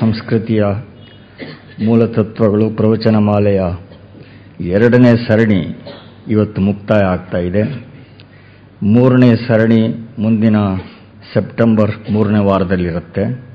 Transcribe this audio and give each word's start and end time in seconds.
ಸಂಸ್ಕೃತಿಯ 0.00 0.64
ಮೂಲತತ್ವಗಳು 1.84 2.70
ಪ್ರವಚನ 2.70 3.16
ಮಾಲೆಯ 3.16 3.62
ಎರಡನೇ 4.60 5.10
ಸರಣಿ 5.28 5.78
ಇವತ್ತು 6.28 6.60
ಮುಕ್ತಾಯ 6.62 7.00
ಆಗ್ತಾ 7.00 7.38
ಇದೆ. 7.38 7.62
ಮೂರನೇ 8.82 9.30
ಸರಣಿ 9.48 9.88
ಮುಂದಿನ 10.18 10.56
ಸೆಪ್ಟೆಂಬರ್ 11.34 12.10
ಮೂರನೇ 12.10 12.38
ವಾರದಲ್ಲಿರುತ್ತೆ. 12.38 13.48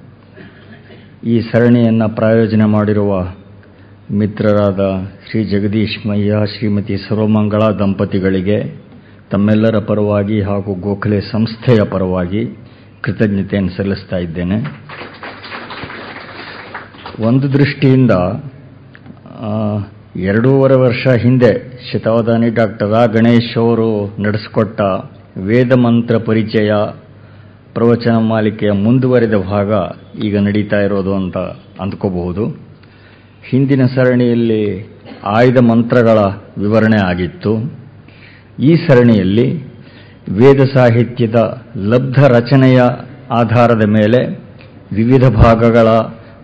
ಈ 1.24 1.42
ಸರಣಿಯನ್ನು 1.42 2.16
ಪ್ರಾಯೋಜನೆ 2.16 2.66
ಮಾಡಿರುವ 2.66 3.28
ಮಿತ್ರರಾದ 4.12 4.82
ಶ್ರೀ 5.30 5.44
ಜಗದೀಶ್ 5.44 6.08
ಮಯ್ಯ 6.08 6.36
ಶ್ರೀಮತಿ 6.58 6.98
ಸರ್ವಮಂಗಳ 7.10 7.60
ದಂಪತಿಗಳಿಗೆ, 7.60 8.82
ತಮ್ಮೆಲ್ಲರ 9.32 9.80
ಪರವಾಗಿ 9.80 10.42
ಹಾಗೂ 10.42 10.74
ಗೋಖಲೆ 10.74 11.22
ಸಂಸ್ಥೆಯ 11.22 11.80
ಪರವಾಗಿ 11.90 12.46
ಕೃತಜ್ಞತೆಯನ್ನು 13.02 13.78
ಸಲ್ಲಿಸ್ತಾ 13.78 14.18
ಇದ್ದೇನೆ. 14.18 14.56
ಒಂದು 17.26 17.48
ದೃಷ್ಟಿಯಿಂದ 17.54 18.14
ಎರಡೂವರೆ 20.22 20.76
ವರ್ಷ 20.76 21.04
ಹಿಂದೆ 21.22 21.52
ಶತಾವಧಾನಿ 21.90 22.50
ಡಾಕ್ಟರ್ 22.50 22.94
ಆ 22.94 23.06
ಗಣೇಶ್ 23.06 23.58
ಅವರು 23.58 23.88
ನಡೆಸಿಕೊಟ್ಟ 24.22 24.80
ವೇದ 25.38 25.74
ಮಂತ್ರ 25.86 26.16
ಪರಿಚಯ 26.18 26.72
ಪ್ರವಚನ 27.74 28.16
ಮಾಲಿಕೆಯ 28.30 28.72
ಮುಂದುವರೆದ 28.72 29.38
ಭಾಗ 29.52 29.72
ಈಗ 30.24 30.36
ನಡೀತಾ 30.40 30.80
ಇರೋದು 30.80 31.14
ಅಂತ 31.16 31.38
ಅಂದ್ಕೋಬಹುದು. 31.82 32.44
ಹಿಂದಿನ 33.50 33.86
ಸರಣಿಯಲ್ಲಿ 33.86 34.64
ಆಯ್ದ 35.38 35.60
ಮಂತ್ರಗಳ 35.62 36.20
ವಿವರಣೆ 36.58 37.00
ಆಗಿತ್ತು. 37.06 37.54
ಈ 38.60 38.72
ಸರಣಿಯಲ್ಲಿ 38.86 39.48
ವೇದ 40.32 40.62
ಸಾಹಿತ್ಯದ 40.76 41.40
ಲಬ್ಧ 41.92 42.20
ರಚನೆಯ 42.38 42.80
ಆಧಾರದ 43.32 43.86
ಮೇಲೆ 43.90 44.20
ವಿವಿಧ 44.96 45.26
ಭಾಗಗಳ 45.44 45.88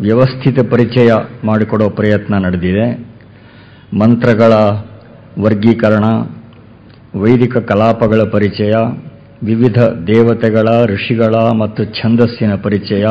ವ್ಯವಸ್ಥಿತ 0.02 0.59
ಪರಿಚಯ 0.71 1.09
ಮಾಡಿಕೊಡೋ 1.44 1.89
ಪ್ರಯತ್ನ 1.89 2.38
ನಡೆದಿದೆ. 2.38 2.91
ಮಂತ್ರಗಳ 3.98 4.54
ವರ್ಗೀಕರಣ, 5.43 6.04
ವೈದಿಕ 7.20 7.57
ಕಲಾಪಗಳ 7.57 8.21
ಪರಿಚಯ, 8.32 8.71
ವಿವಿಧ 9.43 9.79
ದೇವತೆಗಳ, 10.07 10.85
ಋಷಿಗಳ 10.85 11.35
ಮತ್ತು 11.60 11.85
ಛಂದಸ್ಸಿನ 11.85 12.55
ಪರಿಚಯ, 12.55 13.05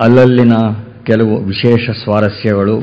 ಅಲ್ಲಲ್ಲಿನ 0.00 0.52
ಕೆಲವು 1.04 1.44
ವಿಶೇಷ 1.44 1.90
ಸ್ವಾರಸ್ಯಗಳು, 1.90 2.76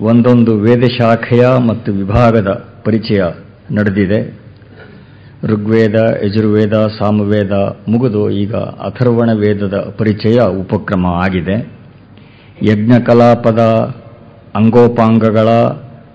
ಒಂದೊಂದು 0.00 0.58
ವೇದಶಾಖೆಯ 0.58 1.46
ಮತ್ತು 1.68 1.92
ವಿಭಾಗದ 1.92 2.64
ಪರಿಚಯ 2.84 3.22
ನಡೆದಿದೆ. 3.70 4.38
ಋಗ್ವೇದ, 5.44 6.24
ಯಜುರ್ವೇದ, 6.24 6.72
ಸಾಮವೇದ 6.72 7.52
ಮುಗಿದು 7.88 8.30
ಈಗ 8.30 8.54
ಅಥರ್ವಣ 8.54 9.30
ವೇದದ 9.32 9.94
ಪರಿಚಯ 9.98 10.40
ಉಪಕ್ರಮ 10.40 11.06
ಆಗಿದೆ. 11.06 11.77
ಯಜ್ಞಕಲಾಪದ, 12.62 13.60
ಅಂಗೋಪಾಂಗಗಳ 14.56 15.48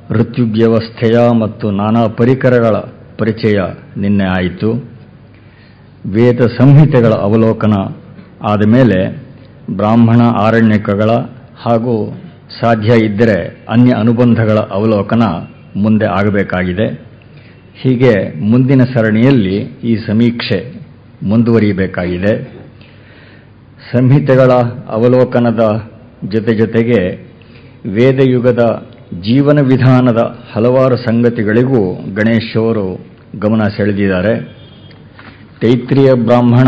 ಋತ್ಯುವ್ಯವಸ್ಥೆಯ 0.10 1.40
ಮತ್ತು 1.40 1.72
ನಾನಾ 1.72 2.08
ಪರಿಕರಗಳ 2.08 2.76
ಪರಿಚಯ 3.18 3.60
ನಿನ್ನೆ 3.98 4.26
ಆಯಿತು. 4.26 4.72
ವೇದ 6.06 6.40
ಸಂಹಿತೆಗಳ 6.40 7.10
ಅವಲೋಕನ 7.10 7.74
ಆದ 8.42 8.68
ಮೇಲೆ 8.68 9.24
ಬ್ರಾಹ್ಮಣ 9.72 10.22
ಆರಣ್ಯಕಗಳ 10.22 11.10
ಹಾಗೂ 11.56 12.20
ಸಾಧ್ಯ 12.62 13.06
ಇದ್ದರೆ 13.06 13.66
ಅನ್ಯ 13.70 13.94
ಅನುಬಂಧಗಳ 13.94 14.58
ಅವಲೋಕನ 14.58 15.24
ಮುಂದೆ 15.76 16.06
ಆಗಬೇಕಾಗಿದೆ. 16.06 16.88
ಹೀಗೆ 17.82 18.40
ಮುಂದಿನ 18.40 18.82
ಸರಣಿಯಲ್ಲಿ 18.82 19.56
ಈ 19.62 19.96
ಸಮೀಕ್ಷೆ 19.96 20.74
ಮುಂದುವರಿಯಬೇಕಾಗಿದೆ. 21.24 22.64
ಸಂಹಿತೆಗಳ 23.92 24.52
ಅವಲೋಕನದ 24.88 25.93
ಜೊತೆ 26.30 26.56
ಜೊತೆಗೆ 26.56 27.28
ವೇದಯುಗದ 27.90 28.88
ಜೀವನ 29.22 29.60
ವಿಧಾನದ 29.60 30.38
ಹಲವಾರು 30.54 30.98
ಸಂಗತಿಗಳಿಗೂ 30.98 31.94
ಗಣೇಶ್ 31.94 32.98
ಗಮನ 33.40 33.62
ಸೆಳೆದಿದ್ದಾರೆ. 33.78 34.58
ತೈತ್ರಿಯ 35.62 36.14
ಬ್ರಾಹ್ಮಣ 36.14 36.68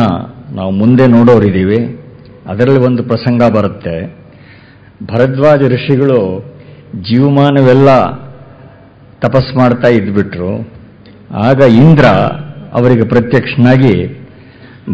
ನಾವು 0.56 0.72
ಮುಂದೆ 0.72 1.08
ನೋಡೋರಿದ್ದೀವಿ. 1.08 2.00
ಅದರಲ್ಲಿ 2.48 2.80
ಒಂದು 2.80 3.04
ಪ್ರಸಂಗ 3.04 3.44
ಬರುತ್ತೆ. 3.44 4.18
ಭರದ್ವಾಜ 5.04 5.60
ಋಷಿಗಳು 5.60 6.46
ಜೀವಮಾನವೆಲ್ಲ 7.02 7.88
ತಪಸ್ 9.20 9.56
ಮಾಡ್ತಾ 9.56 9.88
ಇದ್ಬಿಟ್ರು. 9.88 10.70
ಆಗ 11.32 11.60
ಇಂದ್ರ 11.60 12.06
ಅವರಿಗೆ 12.74 13.08
ಪ್ರತ್ಯಕ್ಷನಾಗಿ, 13.08 14.26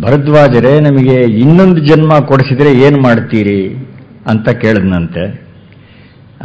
ಭರದ್ವಾಜರೇ 0.02 0.80
ನಮಗೆ 0.80 1.22
ಇನ್ನೊಂದು 1.22 1.80
ಜನ್ಮ 1.82 2.20
ಕೊಡಿಸಿದರೆ 2.20 2.88
ಏನು 2.88 3.02
ಮಾಡ್ತೀರಿ? 3.02 3.91
ಅಂತ 4.32 4.50
ಕೇಳಿದ್ನಂತೆ. 4.64 5.24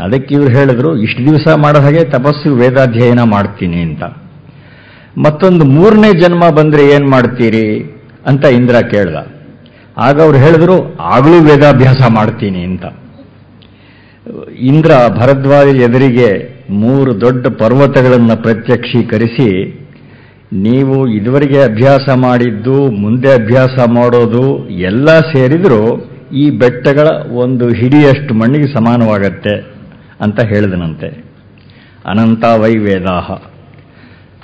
ಅದಕ್ಕೆ 0.04 0.34
ಇವ್ರು 0.34 0.50
ಹೇಳಿದ್ರು, 0.56 0.90
ಇಷ್ಟು 0.96 1.20
ದಿವಸ 1.26 1.46
ಮಾಡೋ 1.62 1.80
ಹಾಗೆ 1.80 2.02
ತಪಸ್ಸು 2.04 2.54
ವೇದಾಧ್ಯಯನ 2.54 3.22
ಮಾಡ್ತೀನಿ 3.22 3.78
ಅಂತ. 3.82 4.02
ಮತ್ತೊಂದು 5.24 5.64
ಮೂರನೇ 5.64 6.10
ಜನ್ಮ 6.20 6.44
ಬಂದರೆ 6.50 6.82
ಏನು 6.94 7.06
ಮಾಡ್ತೀರಿ 7.10 7.66
ಅಂತ 8.26 8.44
ಇಂದ್ರ 8.44 8.76
ಕೇಳ್ದ. 8.92 9.16
ಆಗ 9.98 10.16
ಅವ್ರು 10.22 10.38
ಹೇಳಿದ್ರು, 10.38 10.76
ಆಗಲೂ 10.98 11.36
ವೇದಾಭ್ಯಾಸ 11.42 12.00
ಮಾಡ್ತೀನಿ 12.08 12.62
ಅಂತ. 12.64 12.84
ಇಂದ್ರ 14.70 14.90
ಭರದ್ವಾಜ 15.20 15.68
ಎದುರಿಗೆ 15.88 16.28
ಮೂರು 16.70 17.20
ದೊಡ್ಡ 17.20 17.46
ಪರ್ವತಗಳನ್ನು 17.46 18.36
ಪ್ರತ್ಯಕ್ಷೀಕರಿಸಿ, 18.42 19.50
ನೀವು 20.52 20.96
ಇದುವರೆಗೆ 21.08 21.62
ಅಭ್ಯಾಸ 21.62 22.08
ಮಾಡಿದ್ದು, 22.16 22.76
ಮುಂದೆ 22.90 23.30
ಅಭ್ಯಾಸ 23.34 23.76
ಮಾಡೋದು, 23.88 24.68
ಎಲ್ಲ 24.68 25.08
ಸೇರಿದರೂ 25.08 25.82
ಈ 26.32 26.50
ಬೆಟ್ಟಗಳ 26.50 27.08
ಒಂದು 27.32 27.68
ಹಿಡಿಯಷ್ಟು 27.68 28.34
ಮಣ್ಣಿಗೆ 28.34 28.74
ಸಮಾನವಾಗತ್ತೆ 28.74 29.76
ಅಂತ 30.20 30.40
ಹೇಳಿದನಂತೆ. 30.40 31.24
ಅನಂತ 32.06 32.44
ವೈ 32.44 32.76
ವೇದಾಹ. 32.76 33.30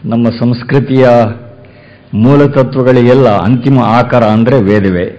ನಮ್ಮ 0.04 0.28
ಸಂಸ್ಕೃತಿಯ 0.40 1.06
ಮೂಲತತ್ವಗಳಿಗೆಲ್ಲ 2.14 3.28
ಅಂತಿಮ 3.28 3.78
ಆಕಾರ 3.80 4.24
ಅಂದರೆ 4.24 4.62
ವೇದವೇ. 4.62 5.18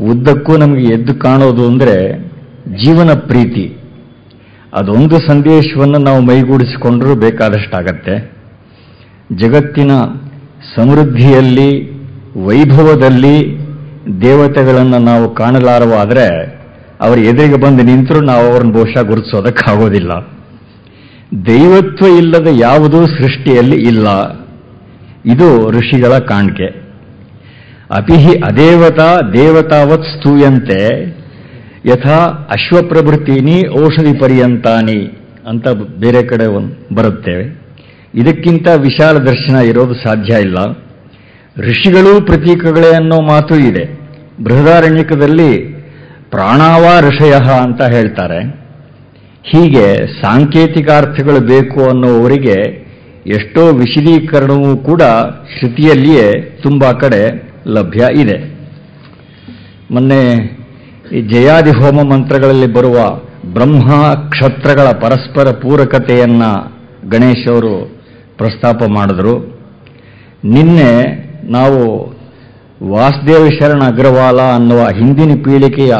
ಉದ್ದಕ್ಕೂ 0.00 0.56
ನಮಗೆ 0.56 0.84
ಎದ್ದು 0.84 1.14
ಕಾಣೋದು 1.14 1.66
ಅಂದರೆ 1.66 2.18
ಜೀವನ 2.84 3.10
ಪ್ರೀತಿ. 3.12 3.76
ಅದೊಂದು 4.74 5.28
ಸಂದೇಶವನ್ನು 5.28 5.98
ನಾವು 5.98 6.20
ಮೈಗೂಡಿಸಿಕೊಂಡರೂ 6.20 7.14
ಬೇಕಾದಷ್ಟಾಗತ್ತೆ. 7.14 8.32
ಜಗತ್ತಿನ 9.36 9.90
ಸಮೃದ್ಧಿಯಲ್ಲಿ, 10.76 12.00
ವೈಭವದಲ್ಲಿ 12.46 13.69
ದೇವತೆಗಳನ್ನು 14.22 14.98
ನಾವು 14.98 15.34
ಕಾಣಲಾರವಾದರೆ 15.34 16.60
ಅವರ 17.00 17.18
ಎದುರಿಗೆ 17.18 17.56
ಬಂದು 17.56 17.82
ನಿಂತರೂ 17.82 18.20
ನಾವು 18.20 18.46
ಅವ್ರನ್ನ 18.46 18.72
ಬಹುಶಃ 18.72 19.02
ಗುರುತಿಸೋದಕ್ಕಾಗೋದಿಲ್ಲ 19.02 20.12
ದೈವತ್ವ 21.46 22.06
ಇಲ್ಲದ 22.18 22.46
ಯಾವುದೂ 22.60 23.06
ಸೃಷ್ಟಿಯಲ್ಲಿ 23.06 23.76
ಇಲ್ಲ. 23.76 24.06
ಇದು 25.26 25.70
ಋಷಿಗಳ 25.70 26.18
ಕಾಣಿಕೆ. 26.18 26.66
ಅಪಿಹಿ 27.90 28.38
ಅದೇವತಾ 28.38 29.20
ದೇವತಾವತ್ 29.20 30.02
ಸ್ತೂಯಂತೆ 30.02 31.02
ಯಥಾ 31.86 32.18
ಅಶ್ವಪ್ರಭೃತೀನಿ 32.50 33.80
ಔಷಧಿ 33.80 34.18
ಪರ್ಯಂತಾನಿ 34.18 35.18
ಅಂತ 35.48 35.68
ಬೇರೆ 35.98 36.22
ಕಡೆ 36.22 36.46
ಬರುತ್ತೇವೆ 36.94 37.60
ಇದಕ್ಕಿಂತ 38.14 38.68
ವಿಶಾಲ 38.76 39.16
ದರ್ಶನ 39.16 39.56
ಇರೋದು 39.56 39.94
ಸಾಧ್ಯ 39.94 40.40
ಇಲ್ಲ. 40.40 40.89
ಋಷಿಗಳೂ 41.60 42.20
ಪ್ರತೀಕಗಳೇ 42.20 42.94
ಅನ್ನೋ 42.96 43.20
ಮಾತು 43.20 43.56
ಇದೆ. 43.56 44.00
ಬೃಹದಾರಣ್ಯಕದಲ್ಲಿ 44.44 45.58
ಪ್ರಾಣಾವ 46.30 46.84
ಋಷಯ 47.00 47.32
ಅಂತ 47.62 47.82
ಹೇಳ್ತಾರೆ. 47.82 48.60
ಹೀಗೆ 49.44 49.96
ಸಾಂಕೇತಿಕಾರ್ಥಗಳು 50.22 51.40
ಬೇಕು 51.40 51.84
ಅನ್ನೋವರಿಗೆ 51.84 52.90
ಎಷ್ಟೋ 53.26 53.72
ವಿಶದೀಕರಣವೂ 53.72 54.76
ಕೂಡ 54.76 55.02
ಶ್ರುತಿಯಲ್ಲಿಯೇ 55.58 56.58
ತುಂಬ 56.62 56.90
ಕಡೆ 56.90 57.50
ಲಭ್ಯ 57.66 58.20
ಇದೆ. 58.20 58.60
ಮೊನ್ನೆ 59.90 60.32
ಈ 61.12 61.22
ಜಯಾದಿ 61.22 61.70
ಹೋಮ 61.70 62.12
ಮಂತ್ರಗಳಲ್ಲಿ 62.12 62.74
ಬರುವ 62.74 63.20
ಬ್ರಹ್ಮ 63.52 64.02
ಕ್ಷತ್ರಗಳ 64.28 64.92
ಪರಸ್ಪರ 64.92 65.50
ಪೂರಕತೆಯನ್ನು 65.50 66.80
ಗಣೇಶ್ 67.10 67.48
ಅವರು 67.48 68.02
ಪ್ರಸ್ತಾಪ 68.38 68.82
ಮಾಡಿದ್ರು. 68.88 69.60
ನಿನ್ನೆ 70.44 71.29
ನಾವು 71.50 72.06
ವಾಸುದೇವ 72.90 73.48
ಶರಣ 73.60 73.82
ಅಗ್ರವಾಲ 73.82 74.40
ಅನ್ನುವ 74.40 74.78
ಹಿಂದಿನ 74.78 75.42
ಪೀಳಿಗೆಯ 75.44 75.94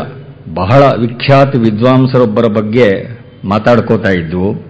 ಬಹಳ 0.55 0.83
ವಿಖ್ಯಾತ 0.83 1.57
ವಿದ್ವಾಂಸರೊಬ್ಬರ 1.57 2.47
ಬಗ್ಗೆ 2.47 3.21
ಮಾತಾಡ್ಕೋತಾ 3.45 4.11
ಇದ್ವು 4.11 4.65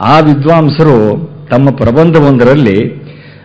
ಆ 0.00 0.18
ವಿದ್ವಾಂಸರು 0.18 1.30
ತಮ್ಮ 1.50 1.70
ಪ್ರಬಂಧವೊಂದರಲ್ಲಿ 1.70 3.04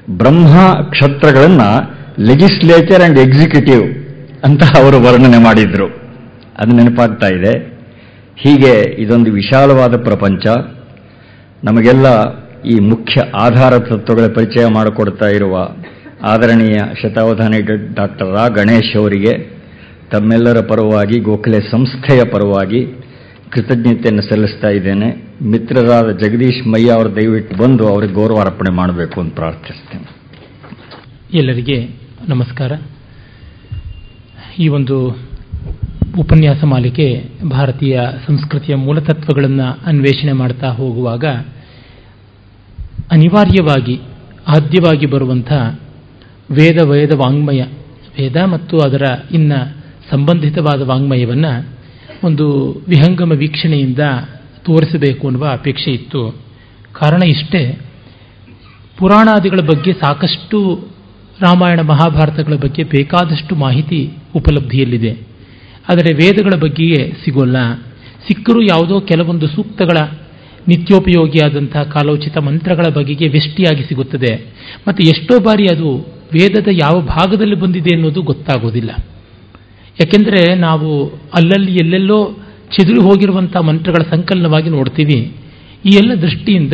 ಬ್ರಹ್ಮ 0.10 0.72
ಕ್ಷತ್ರಗಳನ್ನು 0.90 1.96
ಲೆಜಿಸ್ಲೇಚರ್ 2.20 3.02
ಆ್ಯಂಡ್ 3.02 3.20
ಎಕ್ಸಿಕ್ಯೂಟಿವ್ 3.20 4.06
ಅಂತ 4.44 4.64
ಅವರು 4.64 4.98
ವರ್ಣನೆ 4.98 5.38
ಮಾಡಿದರು. 5.38 5.88
ಅದು 6.58 6.76
ನೆನಪಾಗ್ತಾ 6.76 7.28
ಇದೆ. 7.28 7.80
ಹೀಗೆ 8.36 9.02
ಇದೊಂದು 9.02 9.32
ವಿಶಾಲವಾದ 9.32 9.96
ಪ್ರಪಂಚ. 9.98 10.48
ನಮಗೆಲ್ಲ 11.64 12.08
ಈ 12.62 12.80
ಮುಖ್ಯ 12.80 13.22
ಆಧಾರ 13.40 13.78
ತತ್ವಗಳ 13.78 14.28
ಪರಿಚಯ 14.36 14.66
ಮಾಡಿಕೊಡ್ತಾ 14.66 15.26
ಇರುವ 15.26 15.68
ಆದರಣೀಯ 16.26 16.78
ಶತಾವಧಾನಿ 17.02 17.62
ಡಾಕ್ಟರ್ 17.94 18.32
ರಾ 18.34 18.48
ಗಣೇಶ್ 18.48 18.98
ಅವರಿಗೆ, 18.98 19.34
ತಮ್ಮೆಲ್ಲರ 20.12 20.60
ಪರವಾಗಿ, 20.60 21.20
ಗೋಖಲೆ 21.20 21.72
ಸಂಸ್ಥೆಯ 21.72 22.22
ಪರವಾಗಿ 22.32 22.86
ಕೃತಜ್ಞತೆಯನ್ನು 23.50 24.22
ಸಲ್ಲಿಸ್ತಾ 24.22 24.70
ಇದ್ದೇನೆ. 24.70 25.10
ಮಿತ್ರರಾದ 25.44 26.12
ಜಗದೀಶ್ 26.12 26.68
ಮಯ್ಯ 26.68 26.92
ಅವರು 26.92 27.16
ದಯವಿಟ್ಟು 27.16 27.56
ಬಂದು 27.58 27.88
ಅವರಿಗೆ 27.88 28.14
ಗೌರವ 28.14 28.40
ಅರ್ಪಣೆ 28.40 28.76
ಮಾಡಬೇಕು 28.76 29.22
ಅಂತ 29.22 29.34
ಪ್ರಾರ್ಥಿಸ್ತೇನೆ 29.34 30.08
ಎಲ್ಲರಿಗೆ 31.34 31.78
ನಮಸ್ಕಾರ. 32.28 32.72
ಈ 34.60 34.68
ಒಂದು 34.68 34.98
ಉಪನ್ಯಾಸ 36.20 36.64
ಮಾಲಿಕೆ 36.64 37.30
ಭಾರತೀಯ 37.52 38.00
ಸಂಸ್ಕೃತಿಯ 38.28 38.76
ಮೂಲತತ್ವಗಳನ್ನು 38.76 39.80
ಅನ್ವೇಷಣೆ 39.86 40.32
ಮಾಡ್ತಾ 40.32 40.68
ಹೋಗುವಾಗ 40.68 41.26
ಅನಿವಾರ್ಯವಾಗಿ, 43.12 44.02
ಆದ್ಯವಾಗಿ 44.48 45.06
ಬರುವಂಥ 45.06 45.52
ವೇದ 46.52 46.78
ವೇದ 46.86 47.14
ವಾಂಗ್ಮಯ. 47.16 47.62
ವೇದ 48.20 48.38
ಮತ್ತು 48.38 48.78
ಅದರ 48.78 49.02
ಇನ್ನ 49.32 49.54
ಸಂಬಂಧಿತವಾದ 50.12 50.82
ವಾಂಗ್ಮಯವನ್ನು 50.82 51.70
ಒಂದು 52.24 52.72
ವಿಹಂಗಮ 52.88 53.32
ವೀಕ್ಷಣೆಯಿಂದ 53.32 54.00
ತೋರಿಸಬೇಕು 54.64 55.28
ಅನ್ನುವ 55.28 55.50
ಅಪೇಕ್ಷೆ 55.52 55.92
ಇತ್ತು. 55.92 56.36
ಕಾರಣ 56.94 57.24
ಇಷ್ಟೇ, 57.24 57.80
ಪುರಾಣಾದಿಗಳ 58.98 59.58
ಬಗ್ಗೆ 59.58 59.94
ಸಾಕಷ್ಟು 59.94 60.88
ರಾಮಾಯಣ 61.42 61.82
ಮಹಾಭಾರತಗಳ 61.82 62.54
ಬಗ್ಗೆ 62.56 62.84
ಬೇಕಾದಷ್ಟು 62.84 63.56
ಮಾಹಿತಿ 63.56 64.12
ಉಪಲಬ್ಧಿಯಲ್ಲಿದೆ. 64.36 65.12
ಆದರೆ 65.90 66.14
ವೇದಗಳ 66.14 66.58
ಬಗ್ಗೆಯೇ 66.60 67.14
ಸಿಗೋಲ್ಲ. 67.26 67.74
ಸಿಕ್ಕರೂ 68.28 68.62
ಯಾವುದೋ 68.62 69.00
ಕೆಲವೊಂದು 69.00 69.48
ಸೂಕ್ತಗಳ 69.48 69.98
ನಿತ್ಯೋಪಯೋಗಿಯಾದಂತಹ 70.68 71.84
ಕಾಲೋಚಿತ 71.84 72.38
ಮಂತ್ರಗಳ 72.38 72.90
ಬಗೆಗೆ 72.94 73.28
ವ್ಯಷ್ಟಿಯಾಗಿ 73.28 73.84
ಸಿಗುತ್ತದೆ. 73.84 74.46
ಮತ್ತು 74.88 75.04
ಎಷ್ಟೋ 75.04 75.40
ಬಾರಿ 75.40 75.64
ಅದು 75.64 76.15
ವೇದದ 76.34 76.68
ಯಾವ 76.72 77.02
ಭಾಗದಲ್ಲಿ 77.02 77.56
ಬಂದಿದೆ 77.56 77.96
ಅನ್ನೋದು 77.96 78.22
ಗೊತ್ತಾಗೋದಿಲ್ಲ. 78.22 78.90
ಯಾಕೆಂದರೆ 80.00 80.56
ನಾವು 80.56 81.08
ಅಲ್ಲಲ್ಲಿ 81.10 81.76
ಎಲ್ಲೆಲ್ಲೋ 81.76 82.38
ಚದುರಿ 82.78 83.02
ಹೋಗಿರುವಂಥ 83.02 83.58
ಮಂತ್ರಗಳ 83.58 84.12
ಸಂಕಲನವಾಗಿ 84.12 84.70
ನೋಡ್ತೀವಿ. 84.70 85.34
ಈ 85.86 85.90
ಎಲ್ಲ 85.90 86.22
ದೃಷ್ಟಿಯಿಂದ 86.22 86.74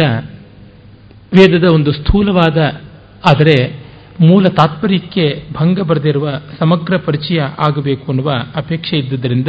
ವೇದದ 1.34 1.64
ಒಂದು 1.74 1.92
ಸ್ಥೂಲವಾದ, 1.92 2.82
ಆದರೆ 3.30 3.82
ಮೂಲ 4.20 4.46
ತಾತ್ಪರ್ಯಕ್ಕೆ 4.46 5.44
ಭಂಗ 5.54 5.80
ಬರೆದಿರುವ 5.80 6.30
ಸಮಗ್ರ 6.60 6.98
ಪರಿಚಯ 6.98 7.40
ಆಗಬೇಕು 7.40 8.12
ಅನ್ನುವ 8.12 8.32
ಅಪೇಕ್ಷೆ 8.56 8.98
ಇದ್ದುದರಿಂದ 8.98 9.48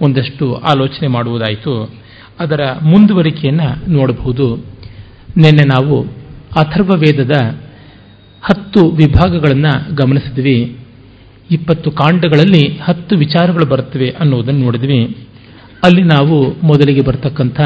ಒಂದಷ್ಟು 0.00 0.54
ಆಲೋಚನೆ 0.54 1.08
ಮಾಡುವುದಾಯಿತು. 1.08 1.90
ಅದರ 2.40 2.72
ಮುಂದುವರಿಕೆಯನ್ನು 2.82 3.90
ನೋಡಬಹುದು. 3.90 4.56
ನಿನ್ನೆ 5.36 5.66
ನಾವು 5.66 6.02
ಅಥರ್ವ 6.56 6.88
ವೇದದ 6.88 7.58
ಹತ್ತು 8.42 8.88
ವಿಭಾಗಗಳನ್ನು 8.90 9.94
ಗಮನಿಸಿದ್ವಿ. 9.94 10.76
ಇಪ್ಪತ್ತು 11.50 11.90
ಕಾಂಡಗಳಲ್ಲಿ 11.90 12.78
ಹತ್ತು 12.82 13.16
ವಿಚಾರಗಳು 13.16 13.66
ಬರುತ್ತವೆ 13.66 14.10
ಅನ್ನೋದನ್ನು 14.10 14.64
ನೋಡಿದ್ವಿ. 14.64 15.04
ಅಲ್ಲಿ 15.84 16.02
ನಾವು 16.02 16.66
ಮೊದಲಿಗೆ 16.66 17.00
ಬರ್ತಕ್ಕಂಥ 17.00 17.60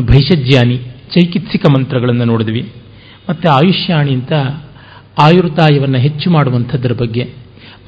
ಭೈಷಜ್ಯಾನಿ 0.00 0.76
ಚೈಕಿತ್ಸಿಕ 1.14 1.64
ಮಂತ್ರಗಳನ್ನು 1.74 2.24
ನೋಡಿದ್ವಿ. 2.24 2.72
ಮತ್ತು 3.30 3.48
ಆಯುಷ್ಯಾಣಿ 3.48 4.12
ಅಂತ 4.12 4.32
ಆಯುರ್ದಾಯವನ್ನು 5.22 5.98
ಹೆಚ್ಚು 5.98 6.30
ಮಾಡುವಂಥದ್ರ 6.30 6.92
ಬಗ್ಗೆ, 6.92 7.24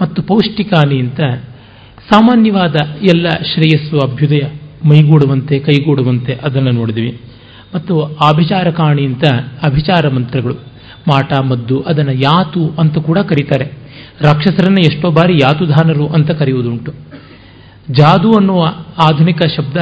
ಮತ್ತು 0.03 0.23
ಪೌಷ್ಟಿಕಾನಿ 0.23 1.01
ಅಂತ 1.01 1.21
ಸಾಮಾನ್ಯವಾದ 2.11 2.77
ಎಲ್ಲ 3.03 3.29
ಶ್ರೇಯಸ್ಸು 3.29 3.99
ಅಭ್ಯುದಯ 3.99 4.43
ಮೈಗೂಡುವಂತೆ, 4.85 5.59
ಕೈಗೂಡುವಂತೆ 5.59 6.35
ಅದನ್ನು 6.35 6.71
ನೋಡಿದ್ವಿ. 6.71 7.21
ಮತ್ತು 7.75 8.03
ಆಭಿಚಾರಕಾಣಿ 8.03 9.05
ಅಂತ 9.05 9.25
ಅಭಿಚಾರ 9.65 10.09
ಮಂತ್ರಗಳು 10.09 10.74
ಮಾಟ, 11.09 11.41
ಮದ್ದು, 11.41 11.81
ಅದನ್ನು 11.81 12.13
ಯಾತು 12.13 12.69
ಅಂತ 12.79 12.99
ಕೂಡ 12.99 13.19
ಕರೀತಾರೆ. 13.19 13.65
ರಾಕ್ಷಸರನ್ನು 14.23 14.81
ಎಷ್ಟೋ 14.81 15.11
ಬಾರಿ 15.11 15.35
ಯಾತುಧಾನರು 15.37 16.09
ಅಂತ 16.09 16.31
ಕರೆಯುವುದುಂಟು. 16.31 16.93
ಜಾದು 17.91 18.31
ಅನ್ನುವ 18.31 18.65
ಆಧುನಿಕ 19.03 19.43
ಶಬ್ದ 19.57 19.77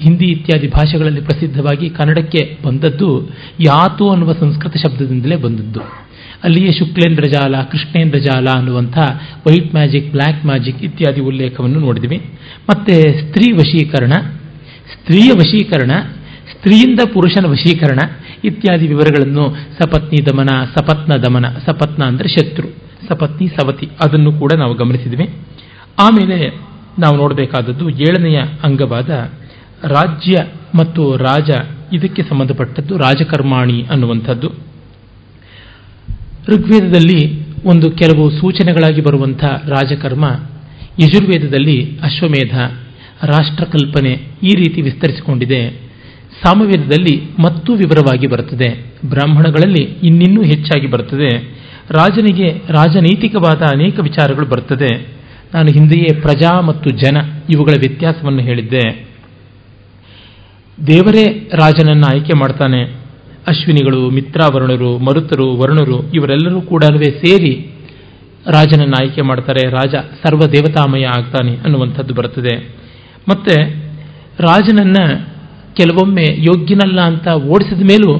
ಹಿಂದಿ 0.00 0.24
ಇತ್ಯಾದಿ 0.24 0.68
ಭಾಷೆಗಳಲ್ಲಿ 0.68 1.20
ಪ್ರಸಿದ್ಧವಾಗಿ 1.20 1.90
ಕನ್ನಡಕ್ಕೆ 1.90 2.58
ಬಂದದ್ದು 2.64 3.28
ಯಾತು 3.60 4.10
ಅನ್ನುವ 4.10 4.32
ಸಂಸ್ಕೃತ 4.32 4.76
ಶಬ್ದದಿಂದಲೇ 4.76 5.36
ಬಂದದ್ದು. 5.36 5.80
ಅಲ್ಲಿಯೇ 6.44 6.72
ಶುಕ್ಲೇಂದ್ರ 6.72 7.24
ಜಾಲ, 7.24 7.62
ಕೃಷ್ಣೇಂದ್ರ 7.62 8.18
ಜಾಲ 8.18 8.46
ಅನ್ನುವಂಥ 8.54 8.98
ವೈಟ್ 9.46 9.74
ಮ್ಯಾಜಿಕ್ 9.74 10.10
ಬ್ಲ್ಯಾಕ್ 10.10 10.46
ಮ್ಯಾಜಿಕ್ 10.46 10.82
ಇತ್ಯಾದಿ 10.82 11.20
ಉಲ್ಲೇಖವನ್ನು 11.20 11.78
ನೋಡಿದ್ವಿ. 11.78 12.16
ಮತ್ತೆ 12.70 12.92
ಸ್ತ್ರೀ 12.92 13.52
ವಶೀಕರಣ, 13.52 14.10
ಸ್ತ್ರೀಯ 14.92 15.30
ವಶೀಕರಣ, 15.36 15.90
ಸ್ತ್ರೀಯಿಂದ 16.52 17.00
ಪುರುಷನ 17.12 17.46
ವಶೀಕರಣ 17.46 17.98
ಇತ್ಯಾದಿ 18.44 18.86
ವಿವರಗಳನ್ನು 18.86 19.44
ಸಪತ್ನಿ 19.78 20.26
ದಮನ, 20.26 20.48
ಸಪತ್ನ 20.78 21.12
ದಮನ, 21.22 21.46
ಸಪತ್ನ 21.66 22.04
ಅಂದರೆ 22.04 22.28
ಶತ್ರು, 22.28 22.68
ಸಪತ್ನಿ, 23.08 23.48
ಸವತಿ, 23.48 23.86
ಅದನ್ನು 23.86 24.32
ಕೂಡ 24.32 24.52
ನಾವು 24.58 24.74
ಗಮನಿಸಿದ್ವಿ. 24.74 25.26
ಆಮೇಲೆ 26.00 26.48
ನಾವು 27.00 27.16
ನೋಡಬೇಕಾದದ್ದು 27.16 27.88
ಏಳನೆಯ 27.88 28.38
ಅಂಗವಾದ 28.62 29.10
ರಾಜ್ಯ 29.84 30.36
ಮತ್ತು 30.78 31.16
ರಾಜ, 31.16 31.50
ಇದಕ್ಕೆ 31.92 32.22
ಸಂಬಂಧಪಟ್ಟದ್ದು 32.22 32.96
ರಾಜಕರ್ಮಾಣಿ 32.96 33.82
ಅನ್ನುವಂಥದ್ದು. 33.82 34.48
ಋಗ್ವೇದದಲ್ಲಿ 36.48 37.20
ಒಂದು 37.66 37.90
ಕೆಲವು 37.90 38.30
ಸೂಚನೆಗಳಾಗಿ 38.30 39.00
ಬರುವಂಥ 39.00 39.44
ರಾಜಕರ್ಮ, 39.44 40.24
ಯಜುರ್ವೇದದಲ್ಲಿ 41.00 41.98
ಅಶ್ವಮೇಧ, 41.98 42.54
ರಾಷ್ಟ್ರಕಲ್ಪನೆ 43.24 44.12
ಈ 44.42 44.52
ರೀತಿ 44.56 44.82
ವಿಸ್ತರಿಸಿಕೊಂಡಿದೆ. 44.82 45.83
ಸಾಮವೇದದಲ್ಲಿ 46.42 47.22
ಮತ್ತೂ 47.38 47.74
ವಿವರವಾಗಿ 47.74 48.26
ಬರುತ್ತದೆ. 48.26 48.94
ಬ್ರಾಹ್ಮಣಗಳಲ್ಲಿ 49.08 49.82
ಇನ್ನಿನ್ನೂ 49.82 50.42
ಹೆಚ್ಚಾಗಿ 50.42 50.86
ಬರುತ್ತದೆ. 50.86 51.28
ರಾಜನಿಗೆ 51.90 52.62
ರಾಜನೈತಿಕವಾದ 52.68 53.62
ಅನೇಕ 53.72 54.00
ವಿಚಾರಗಳು 54.00 54.46
ಬರುತ್ತದೆ. 54.46 55.14
ನಾನು 55.54 55.68
ಹಿಂದೆಯೇ 55.68 56.20
ಪ್ರಜಾ 56.20 56.60
ಮತ್ತು 56.60 56.90
ಜನ 56.90 57.16
ಇವುಗಳ 57.50 57.72
ವ್ಯತ್ಯಾಸವನ್ನು 57.78 58.40
ಹೇಳಿದ್ದೆ. 58.40 59.08
ದೇವರೇ 60.86 61.50
ರಾಜನನ್ನು 61.54 62.14
ಆಯ್ಕೆ 62.14 62.38
ಮಾಡ್ತಾನೆ. 62.38 62.82
ಅಶ್ವಿನಿಗಳು, 63.48 64.10
ಮಿತ್ರಾವರ್ಣರು, 64.10 64.98
ಮರುತರು, 64.98 65.56
ವರ್ಣರು 65.56 66.12
ಇವರೆಲ್ಲರೂ 66.12 66.60
ಕೂಡ 66.60 66.84
ಸೇರಿ 67.00 67.70
ರಾಜನನ್ನು 68.50 69.02
ಆಯ್ಕೆ 69.02 69.22
ಮಾಡ್ತಾರೆ. 69.22 69.70
ರಾಜ 69.70 69.94
ಸರ್ವ 70.22 70.38
ದೇವತಾಮಯ 70.38 71.04
ಆಗ್ತಾನೆ 71.04 71.56
ಅನ್ನುವಂಥದ್ದು 71.56 72.14
ಬರುತ್ತದೆ. 72.14 72.68
ಮತ್ತೆ 73.28 73.54
ರಾಜನನ್ನ 74.40 74.96
ಕೆಲವೊಮ್ಮೆ 75.76 76.22
ಯೋಗ್ಯನಲ್ಲ 76.22 77.00
ಅಂತ 77.00 77.28
ಓಡಿಸಿದ 77.28 77.82
ಮೇಲೂ 77.82 78.12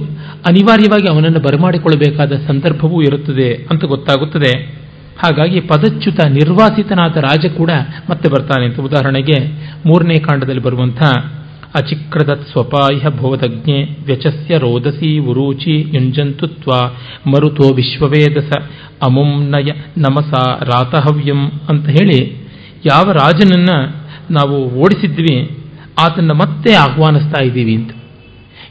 ಅನಿವಾರ್ಯವಾಗಿ 0.46 1.08
ಅವನನ್ನು 1.12 1.40
ಬರಮಾಡಿಕೊಳ್ಳಬೇಕಾದ 1.40 2.32
ಸಂದರ್ಭವೂ 2.46 3.02
ಇರುತ್ತದೆ 3.02 3.66
ಅಂತ 3.70 3.84
ಗೊತ್ತಾಗುತ್ತದೆ. 3.84 4.84
ಹಾಗಾಗಿ 5.18 5.60
ಪದಚ್ಯುತ 5.60 6.26
ನಿರ್ವಾಸಿತನಾದ 6.26 7.16
ರಾಜ 7.16 7.46
ಕೂಡ 7.56 7.70
ಮತ್ತೆ 8.10 8.28
ಬರ್ತಾನೆ 8.28 8.66
ಅಂತ 8.66 8.80
ಉದಾಹರಣೆಗೆ 8.80 9.36
ಮೂರನೇ 9.86 10.14
ಕಾಂಡದಲ್ಲಿ 10.14 10.62
ಬರುವಂಥ 10.62 11.02
ಅಚಿಕ್ರದತ್ 11.74 12.48
ಸ್ವಪಾಯ 12.48 13.08
ಭೋದಜ್ಞೆ 13.18 13.82
ವ್ಯಚಸ್ಯ 14.06 14.58
ರೋದಸಿ 14.58 15.18
ಉರೂಚಿ 15.18 15.86
ಯುಂಜಂತುತ್ವ 15.94 16.70
ಮರುತೋ 17.30 17.74
ವಿಶ್ವವೇದಸ 17.74 18.52
ಅಮುಂನಯ 19.02 19.70
ನಮಸ 19.98 20.32
ರಾತಹವ್ಯಂ 20.64 21.50
ಅಂತ 21.68 21.86
ಹೇಳಿ 21.88 22.18
ಯಾವ 22.86 23.12
ರಾಜನನ್ನ 23.12 23.70
ನಾವು 24.30 24.64
ಓಡಿಸಿದ್ವಿ 24.80 25.50
ಆತನ್ನ 25.98 26.32
ಮತ್ತೆ 26.32 26.74
ಆಹ್ವಾನಿಸ್ತಾ 26.74 27.44
ಇದ್ದೀವಿ 27.44 27.74
ಅಂತ. 27.74 27.90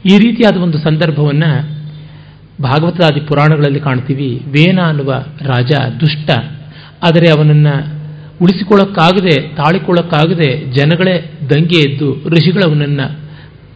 ಈ 0.04 0.18
ರೀತಿಯಾದ 0.18 0.56
ಒಂದು 0.56 0.78
ಸಂದರ್ಭವನ್ನು 0.78 1.74
ಭಾಗವತಾದಿ 2.62 3.20
ಪುರಾಣಗಳಲ್ಲಿ 3.20 3.80
ಕಾಣ್ತೀವಿ. 3.80 4.42
ವೇನ 4.48 4.80
ಅನ್ನುವ 4.80 5.14
ರಾಜ 5.40 5.72
ದುಷ್ಟ. 6.00 6.30
ಆದರೆ 7.02 7.30
ಅವನನ್ನು 7.30 8.04
ಉಳಿಸಿಕೊಳ್ಳೋಕ್ಕಾಗದೆ, 8.42 9.56
ತಾಳಿಕೊಳ್ಳೋಕ್ಕಾಗದೆ 9.56 10.72
ಜನಗಳೇ 10.72 11.38
ದಂಗೆ 11.50 11.90
ಎದ್ದು 11.90 12.28
ಋಷಿಗಳು 12.28 12.68
ಅವನನ್ನು 12.68 13.20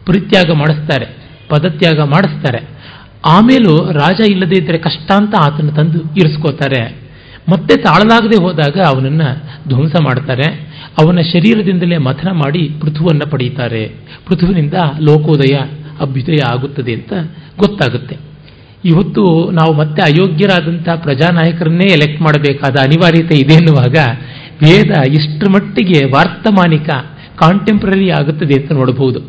ಪರಿತ್ಯಾಗ 0.06 0.56
ಮಾಡಿಸ್ತಾರೆ, 0.56 1.06
ಪದತ್ಯಾಗ 1.48 2.00
ಮಾಡಿಸ್ತಾರೆ. 2.00 2.78
ಆಮೇಲೂ 3.26 3.92
ರಾಜ 3.92 4.30
ಇಲ್ಲದೇ 4.30 4.62
ಇದ್ದರೆ 4.62 4.78
ಕಷ್ಟ 4.78 5.12
ಅಂತ 5.12 5.34
ಆತನ 5.40 5.68
ತಂದು 5.68 5.98
ಇರಿಸ್ಕೋತಾರೆ. 5.98 6.96
ಮತ್ತೆ 7.48 7.82
ತಾಳಲಾಗದೆ 7.82 8.42
ಹೋದಾಗ 8.42 8.80
ಅವನನ್ನು 8.86 9.42
ಧ್ವಂಸ 9.68 9.92
ಮಾಡ್ತಾರೆ. 10.02 10.67
ಅವನ 11.04 11.18
ಶರೀರದಿಂದಲೇ 11.20 11.96
ಮಥನ 11.96 12.30
ಮಾಡಿ 12.30 12.70
ಪೃಥುವನ್ನು 12.80 13.30
ಪಡೀತಾರೆ 13.30 13.92
ಪೃಥುವಿನಿಂದ 14.26 14.74
ಲೋಕೋದಯ, 15.00 15.56
ಅಭ್ಯುದಯ 16.00 16.36
ಆಗುತ್ತದೆ 16.52 16.92
ಅಂತ 16.92 17.12
ಗೊತ್ತಾಗುತ್ತೆ. 17.58 18.16
ಇವತ್ತು 18.84 19.50
ನಾವು 19.50 19.72
ಮತ್ತೆ 19.72 20.02
ಅಯೋಗ್ಯರಾದಂಥ 20.02 20.88
ಪ್ರಜಾನಾಯಕರನ್ನೇ 20.88 21.84
ಎಲೆಕ್ಟ್ 21.84 22.22
ಮಾಡಬೇಕಾದ 22.22 22.76
ಅನಿವಾರ್ಯತೆ 22.82 23.34
ಇದೆ 23.34 23.54
ಎನ್ನುವಾಗ 23.54 23.96
ವೇದ 24.62 24.90
ಇಷ್ಟರ 25.08 25.50
ಮಟ್ಟಿಗೆ 25.50 26.04
ವಾರ್ತಮಾನಿಕ 26.04 26.90
ಕಾಂಟೆಂಪ್ರರಿ 27.36 28.10
ಆಗುತ್ತದೆ 28.10 28.62
ಅಂತ 28.62 28.72
ನೋಡಬಹುದು. 28.72 29.20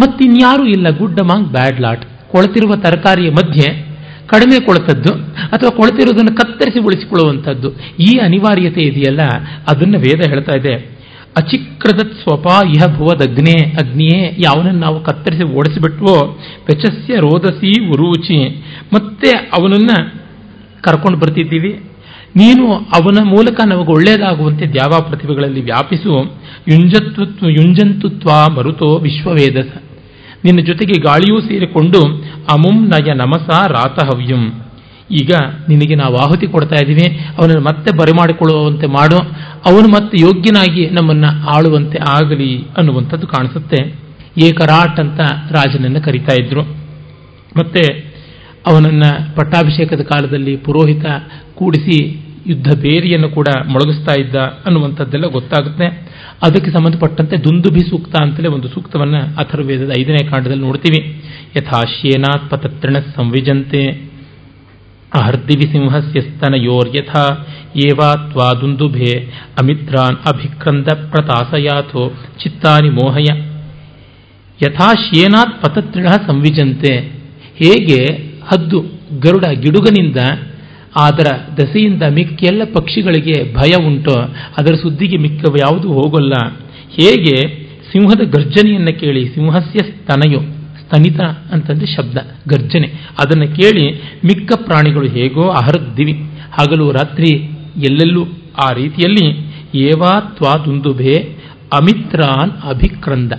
ಮತ್ತಿನ್ಯಾರೂ 0.00 0.66
ಇಲ್ಲ 0.66 0.90
ಗುಡ್ 0.90 1.20
ಅಮಾಂಗ್ 1.20 1.48
ಬ್ಯಾಡ್ 1.48 1.80
ಲಾಟ್ 1.80 2.04
ಕೊಳತಿರುವ 2.04 2.76
ತರಕಾರಿಯ 2.76 3.30
ಮಧ್ಯೆ 3.30 3.94
ಕಡಿಮೆ 4.26 4.64
ಕೊಳತದ್ದು 4.64 5.14
ಅಥವಾ 5.24 5.76
ಕೊಳತಿರುವುದನ್ನು 5.76 6.36
ಕತ್ತರಿಸಿ 6.36 6.78
ಉಳಿಸಿಕೊಳ್ಳುವಂಥದ್ದು. 6.78 7.70
ಈ 8.00 8.18
ಅನಿವಾರ್ಯತೆ 8.18 8.80
ಇದೆಯಲ್ಲ? 8.80 9.20
ಅದನ್ನು 9.68 9.98
ವೇದ 9.98 10.30
ಹೇಳ್ತಾ 10.30 10.58
ಇದೆ. 10.58 10.93
ಅಚಿಕ್ರದತ್ 11.36 12.14
ಸ್ವಪ 12.22 12.46
ಇಹ 12.76 12.96
ಭುವದಗ್ನೇ, 12.96 13.70
ಅಗ್ನಿಯೇ, 13.70 14.36
ಯಾವನನ್ನು 14.38 14.80
ನಾವು 14.80 15.04
ಕತ್ತರಿಸಿ 15.04 15.44
ಓಡಿಸಿಬಿಟ್ವೋ 15.44 16.38
ವೆಚಸ್ಯ 16.70 17.14
ರೋದಸಿ 17.16 17.88
ಉರುಚಿ. 17.90 18.48
ಮತ್ತೆ 18.94 19.30
ಅವನನ್ನ 19.30 20.08
ಕರ್ಕೊಂಡು 20.80 21.18
ಬರ್ತಿದ್ದೀವಿ. 21.18 21.90
ನೀನು 22.36 22.72
ಅವನ 22.72 23.24
ಮೂಲಕ 23.24 23.60
ನಮಗೆ 23.66 23.92
ಒಳ್ಳೆಯದಾಗುವಂತೆ 23.92 24.66
ದ್ಯಾವ 24.66 25.02
ಪ್ರತಿಭೆಗಳಲ್ಲಿ 25.08 25.62
ವ್ಯಾಪಿಸು. 25.62 26.40
ಯುಂಜತ್ವ 26.68 27.48
ಯುಂಜಂತುತ್ವ 27.48 28.54
ಮರುತೋ 28.54 28.98
ವಿಶ್ವವೇದಸ. 28.98 29.82
ನಿನ್ನ 30.44 30.60
ಜೊತೆಗೆ 30.60 31.00
ಗಾಳಿಯೂ 31.00 31.40
ಸೇರಿಕೊಂಡು 31.40 32.24
ಅಮುಂ 32.52 32.88
ನಯ 32.88 33.14
ನಮಸ 33.14 33.50
ರಾತಹವ್ಯಂ. 33.68 34.63
ಈಗ 35.10 35.32
ನಿನಗೆ 35.68 35.94
ನಾವು 35.94 36.16
ಆಹುತಿ 36.16 36.46
ಕೊಡ್ತಾ 36.46 36.74
ಇದ್ದೀವಿ 36.74 37.20
ಅವನನ್ನು 37.38 37.60
ಮತ್ತೆ 37.60 37.96
ಬರಮಾಡಿಕೊಳ್ಳುವಂತೆ 37.96 38.86
ಮಾಡು, 38.86 39.16
ಅವನು 39.66 39.88
ಮತ್ತೆ 39.88 40.20
ಯೋಗ್ಯನಾಗಿ 40.20 40.90
ನಮ್ಮನ್ನು 40.90 41.48
ಆಳುವಂತೆ 41.48 41.98
ಆಗಲಿ 42.08 42.62
ಅನ್ನುವಂಥದ್ದು 42.78 43.26
ಕಾಣಿಸುತ್ತೆ. 43.26 44.04
ಏಕರಾಟ್ 44.46 45.00
ಅಂತ 45.00 45.20
ರಾಜನನ್ನು 45.50 46.00
ಕರಿತಾ 46.00 46.42
ಇದ್ರು. 46.42 46.62
ಮತ್ತೆ 47.56 48.14
ಅವನನ್ನ 48.66 49.02
ಪಟ್ಟಾಭಿಷೇಕದ 49.36 50.00
ಕಾಲದಲ್ಲಿ 50.00 50.56
ಪುರೋಹಿತ 50.56 51.04
ಕೂಡಿಸಿ 51.54 52.20
ಯುದ್ಧ 52.46 52.68
ಬೇರಿಯನ್ನು 52.80 53.28
ಕೂಡ 53.28 53.46
ಮೊಳಗಿಸ್ತಾ 53.66 54.20
ಇದ್ದ 54.20 54.36
ಅನ್ನುವಂಥದ್ದೆಲ್ಲ 54.36 55.26
ಗೊತ್ತಾಗುತ್ತೆ. 55.26 55.86
ಅದಕ್ಕೆ 56.42 56.70
ಸಂಬಂಧಪಟ್ಟಂತೆ 56.70 57.44
ದುಂದುಭಿ 57.44 57.80
ಸೂಕ್ತ 57.80 58.16
ಅಂತಲೇ 58.22 58.48
ಒಂದು 58.48 58.68
ಸೂಕ್ತವನ್ನು 58.68 59.36
ಅಥರ್ವೇದದ 59.36 59.90
ಐದನೇ 60.00 60.30
ಕಾಂಡದಲ್ಲಿ 60.30 60.62
ನೋಡ್ತೀವಿ. 60.62 61.22
ಯಥಾಶ್ಯೇನಾತ್ 61.56 63.16
ಸಂವಿಜಂತೆ. 63.16 64.13
ಸಿಂಹಸ್ಯ 65.60 66.20
ಸ್ತನಯೋರ್ಯಥಾ 66.20 67.46
ಏವಾ 67.76 68.12
ತ್ವಾದುಂದುಭೆ 68.12 69.24
ಅಮಿತ್ರಾನ್ 69.62 70.16
ಅಭಿಕ್ರಂದ 70.16 70.86
ಪ್ರತಾಸಯಾಥೋ 71.10 72.08
ಚಿತ್ತಾನಿ 72.42 72.88
ಮೋಹಯ. 72.88 73.40
ಯಥಾಶ್ಯೇನಾತ್ 74.66 75.62
ಪತತ್ರಿಣ 75.62 76.06
ಸಂವಿಜಂತೆ. 76.06 76.94
ಹೇಗೆ? 77.54 78.14
ಹದ್ದು 78.44 78.80
ಗರುಡ 79.20 79.44
ಗಿಡುಗನಿಂದ. 79.44 80.16
ಅದರ 80.96 81.26
ದಸೆಯಿಂದ 81.58 82.02
ಮಿಕ್ಕೆಲ್ಲ 82.02 82.62
ಪಕ್ಷಿಗಳಿಗೆ 82.74 83.54
ಭಯ 83.54 83.86
ಉಂಟೋ. 83.86 84.20
ಅದರ 84.58 84.74
ಸುದ್ದಿಗೆ 84.74 85.16
ಮಿಕ್ಕ 85.16 85.44
ಯಾವುದು 85.60 85.92
ಹೋಗಲ್ಲ. 85.92 86.32
ಹೇಗೆ? 86.90 87.64
ಸಿಂಹದ 87.92 88.20
ಗರ್ಜನೆಯನ್ನು 88.20 89.00
ಕೇಳಿ 89.00 89.34
ಸಿಂಹಸ್ಯ 89.34 89.78
ಸ್ತನಯೋ 89.78 90.53
ಸ್ತನಿತ 90.94 91.20
ಅಂತಂದ್ರೆ 91.52 91.86
ಶಬ್ದ, 91.86 92.18
ಗರ್ಜನೆ. 92.48 92.88
ಅದನ್ನು 93.18 93.56
ಕೇಳಿ 93.56 93.84
ಮಿಕ್ಕ 94.24 94.52
ಪ್ರಾಣಿಗಳು 94.56 95.08
ಹೇಗೋ 95.08 95.48
ಅಹರದ್ದಿವಿ. 95.48 96.12
ಹಗಲು 96.52 96.92
ರಾತ್ರಿ 96.92 97.30
ಎಲ್ಲೆಲ್ಲೂ 97.84 98.24
ಆ 98.64 98.72
ರೀತಿಯಲ್ಲಿ 98.72 99.26
ಏವಾ 99.74 100.20
ತ್ವಾ 100.20 100.52
ದುಂದುಭೆ 100.64 101.14
ಅಮಿತ್ರಾನ್ 101.72 102.50
ಅಭಿಕ್ರಂದ. 102.50 103.32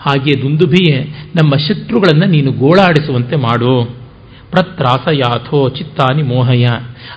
ಹಾಗೆ 0.00 0.42
ದುಂದುಭಿಯೇ 0.42 0.98
ನಮ್ಮ 1.36 1.56
ಶತ್ರುಗಳನ್ನು 1.56 2.26
ನೀನು 2.26 2.52
ಗೋಳಾಡಿಸುವಂತೆ 2.52 3.36
ಮಾಡು. 3.36 3.74
ಪ್ರತ್ರಾಸಯಾಥೋ 4.50 5.68
ಚಿತ್ತಾನಿ 5.68 6.22
ಮೋಹಯ. 6.22 6.66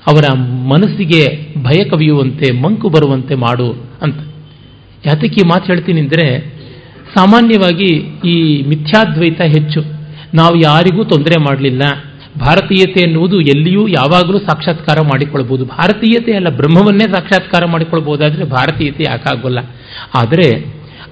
ಅವರ 0.08 0.38
ಮನಸ್ಸಿಗೆ 0.68 1.54
ಭಯ 1.64 1.84
ಕವಿಯುವಂತೆ, 1.84 2.62
ಮಂಕು 2.62 2.90
ಬರುವಂತೆ 2.90 3.36
ಮಾಡು 3.36 3.70
ಅಂತ. 4.02 4.20
ಯಾತಕ್ಕೆ 5.06 5.48
ಮಾತು 5.48 5.66
ಹೇಳ್ತೀನಿ 5.66 6.02
ಅಂದರೆ 6.02 6.28
ಸಾಮಾನ್ಯವಾಗಿ 7.16 7.90
ಈ 8.30 8.64
ಮಿಥ್ಯಾದ್ವೈತ 8.68 9.42
ಹೆಚ್ಚು. 9.42 9.82
ನಾವು 10.34 10.56
ಯಾರಿಗೂ 10.56 11.04
ತೊಂದರೆ 11.04 11.44
ಮಾಡಲಿಲ್ಲ. 11.44 11.82
ಭಾರತೀಯತೆ 12.40 13.00
ಎನ್ನುವುದು 13.02 13.42
ಎಲ್ಲಿಯೂ 13.42 13.88
ಯಾವಾಗಲೂ 13.88 14.40
ಸಾಕ್ಷಾತ್ಕಾರ 14.40 15.02
ಮಾಡಿಕೊಳ್ಬೋದು 15.02 15.66
ಭಾರತೀಯತೆ 15.66 16.34
ಅಲ್ಲ, 16.36 16.50
ಬ್ರಹ್ಮವನ್ನೇ 16.50 17.06
ಸಾಕ್ಷಾತ್ಕಾರ 17.12 17.66
ಮಾಡಿಕೊಳ್ಬೋದಾದರೆ 17.66 18.46
ಭಾರತೀಯತೆ 18.46 19.04
ಯಾಕಾಗೋಲ್ಲ 19.08 19.60
ಆದರೆ 20.16 20.48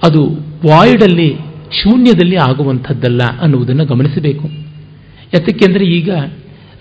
ಅದು 0.06 0.28
ವಾಯ್ಡಲ್ಲಿ 0.66 1.34
ಶೂನ್ಯದಲ್ಲಿ 1.82 2.36
ಆಗುವಂಥದ್ದಲ್ಲ 2.36 3.20
ಅನ್ನುವುದನ್ನು 3.40 3.84
ಗಮನಿಸಬೇಕು. 3.84 4.46
ಯಾತಕ್ಕೆಂದರೆ 5.34 5.84
ಈಗ 5.84 6.10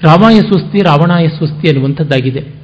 ರಾಮಾಯ 0.04 0.36
ಸ್ವಸ್ತಿ 0.36 0.78
ರಾವಣಾಯ 0.78 1.28
ಸ್ವಸ್ತಿ 1.28 1.68
ಅನ್ನುವಂಥದ್ದಾಗಿದೆ. 1.68 2.61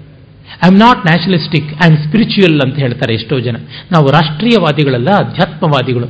I 0.63 0.67
am 0.67 0.79
not 0.79 0.97
nationalistic 0.97 1.73
I 1.85 1.89
am 1.89 1.97
spiritual 1.97 2.61
ಅಂತ 2.61 2.75
ಹೇಳ್ತಾರೆ 2.75 3.13
ಎಷ್ಟೋ 3.13 3.39
ಜನ. 3.39 3.55
ನಾವು 3.91 4.11
ರಾಷ್ಟ್ರೀಯವಾದಿಗಳಲ್ಲ, 4.11 5.09
ಅಧ್ಯಾತ್ಮವಾದಿಗಳು. 5.09 6.05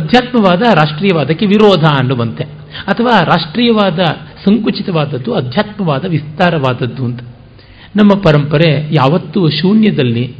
ಅಧ್ಯಾತ್ಮವಾದ 0.00 0.60
ರಾಷ್ಟ್ರೀಯವಾದಕ್ಕೆ 0.60 1.46
ವಿರೋಧ 1.46 1.84
ಅನ್ನುವಂತೆ. 1.84 2.44
ಅಥವಾ 2.86 3.24
ರಾಷ್ಟ್ರೀಯವಾದ 3.24 3.98
ಸಂಕುಚಿತವಾದದ್ದು, 4.44 5.34
ಅಧ್ಯಾತ್ಮವಾದ 5.34 6.04
ವಿಸ್ತಾರವಾದದ್ದು 6.04 7.04
ಅಂತ. 7.04 7.20
ನಮ್ಮ 7.96 8.20
ಪರಂಪರೆ 8.20 8.94
ಯಾವತ್ತೂ 8.94 9.50
ಶೂನ್ಯದಲ್ಲಿ 9.50 10.34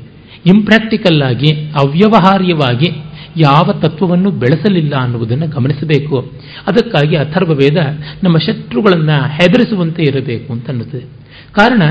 ಇಂಪ್ರಾಕ್ಟಿಕಲ್ 0.46 1.22
ಆಗಿ, 1.22 1.70
ಅವ್ಯವಹಾರ್ಯವಾಗಿ 1.70 2.90
ಯಾವ 3.36 3.72
ತತ್ವವನ್ನು 3.72 4.30
ಬೆಳೆಸಲಿಲ್ಲ 4.30 4.94
ಅನ್ನುವುದನ್ನು 4.96 5.48
ಗಮನಿಸಬೇಕು. 5.48 6.32
ಅದಕ್ಕಾಗಿ 6.66 7.16
ಅಥರ್ವ 7.16 7.52
ವೇದ 7.54 7.76
ನಮ್ಮ 8.24 8.38
ಶತ್ರುಗಳನ್ನು 8.38 9.28
ಹೆದರಿಸುವಂತೆ 9.28 10.02
ಇರಬೇಕು 10.02 10.52
ಅಂತ 10.52 10.68
ಅನ್ನುತ್ತದೆ. 10.68 11.04
ಕಾರಣ 11.52 11.82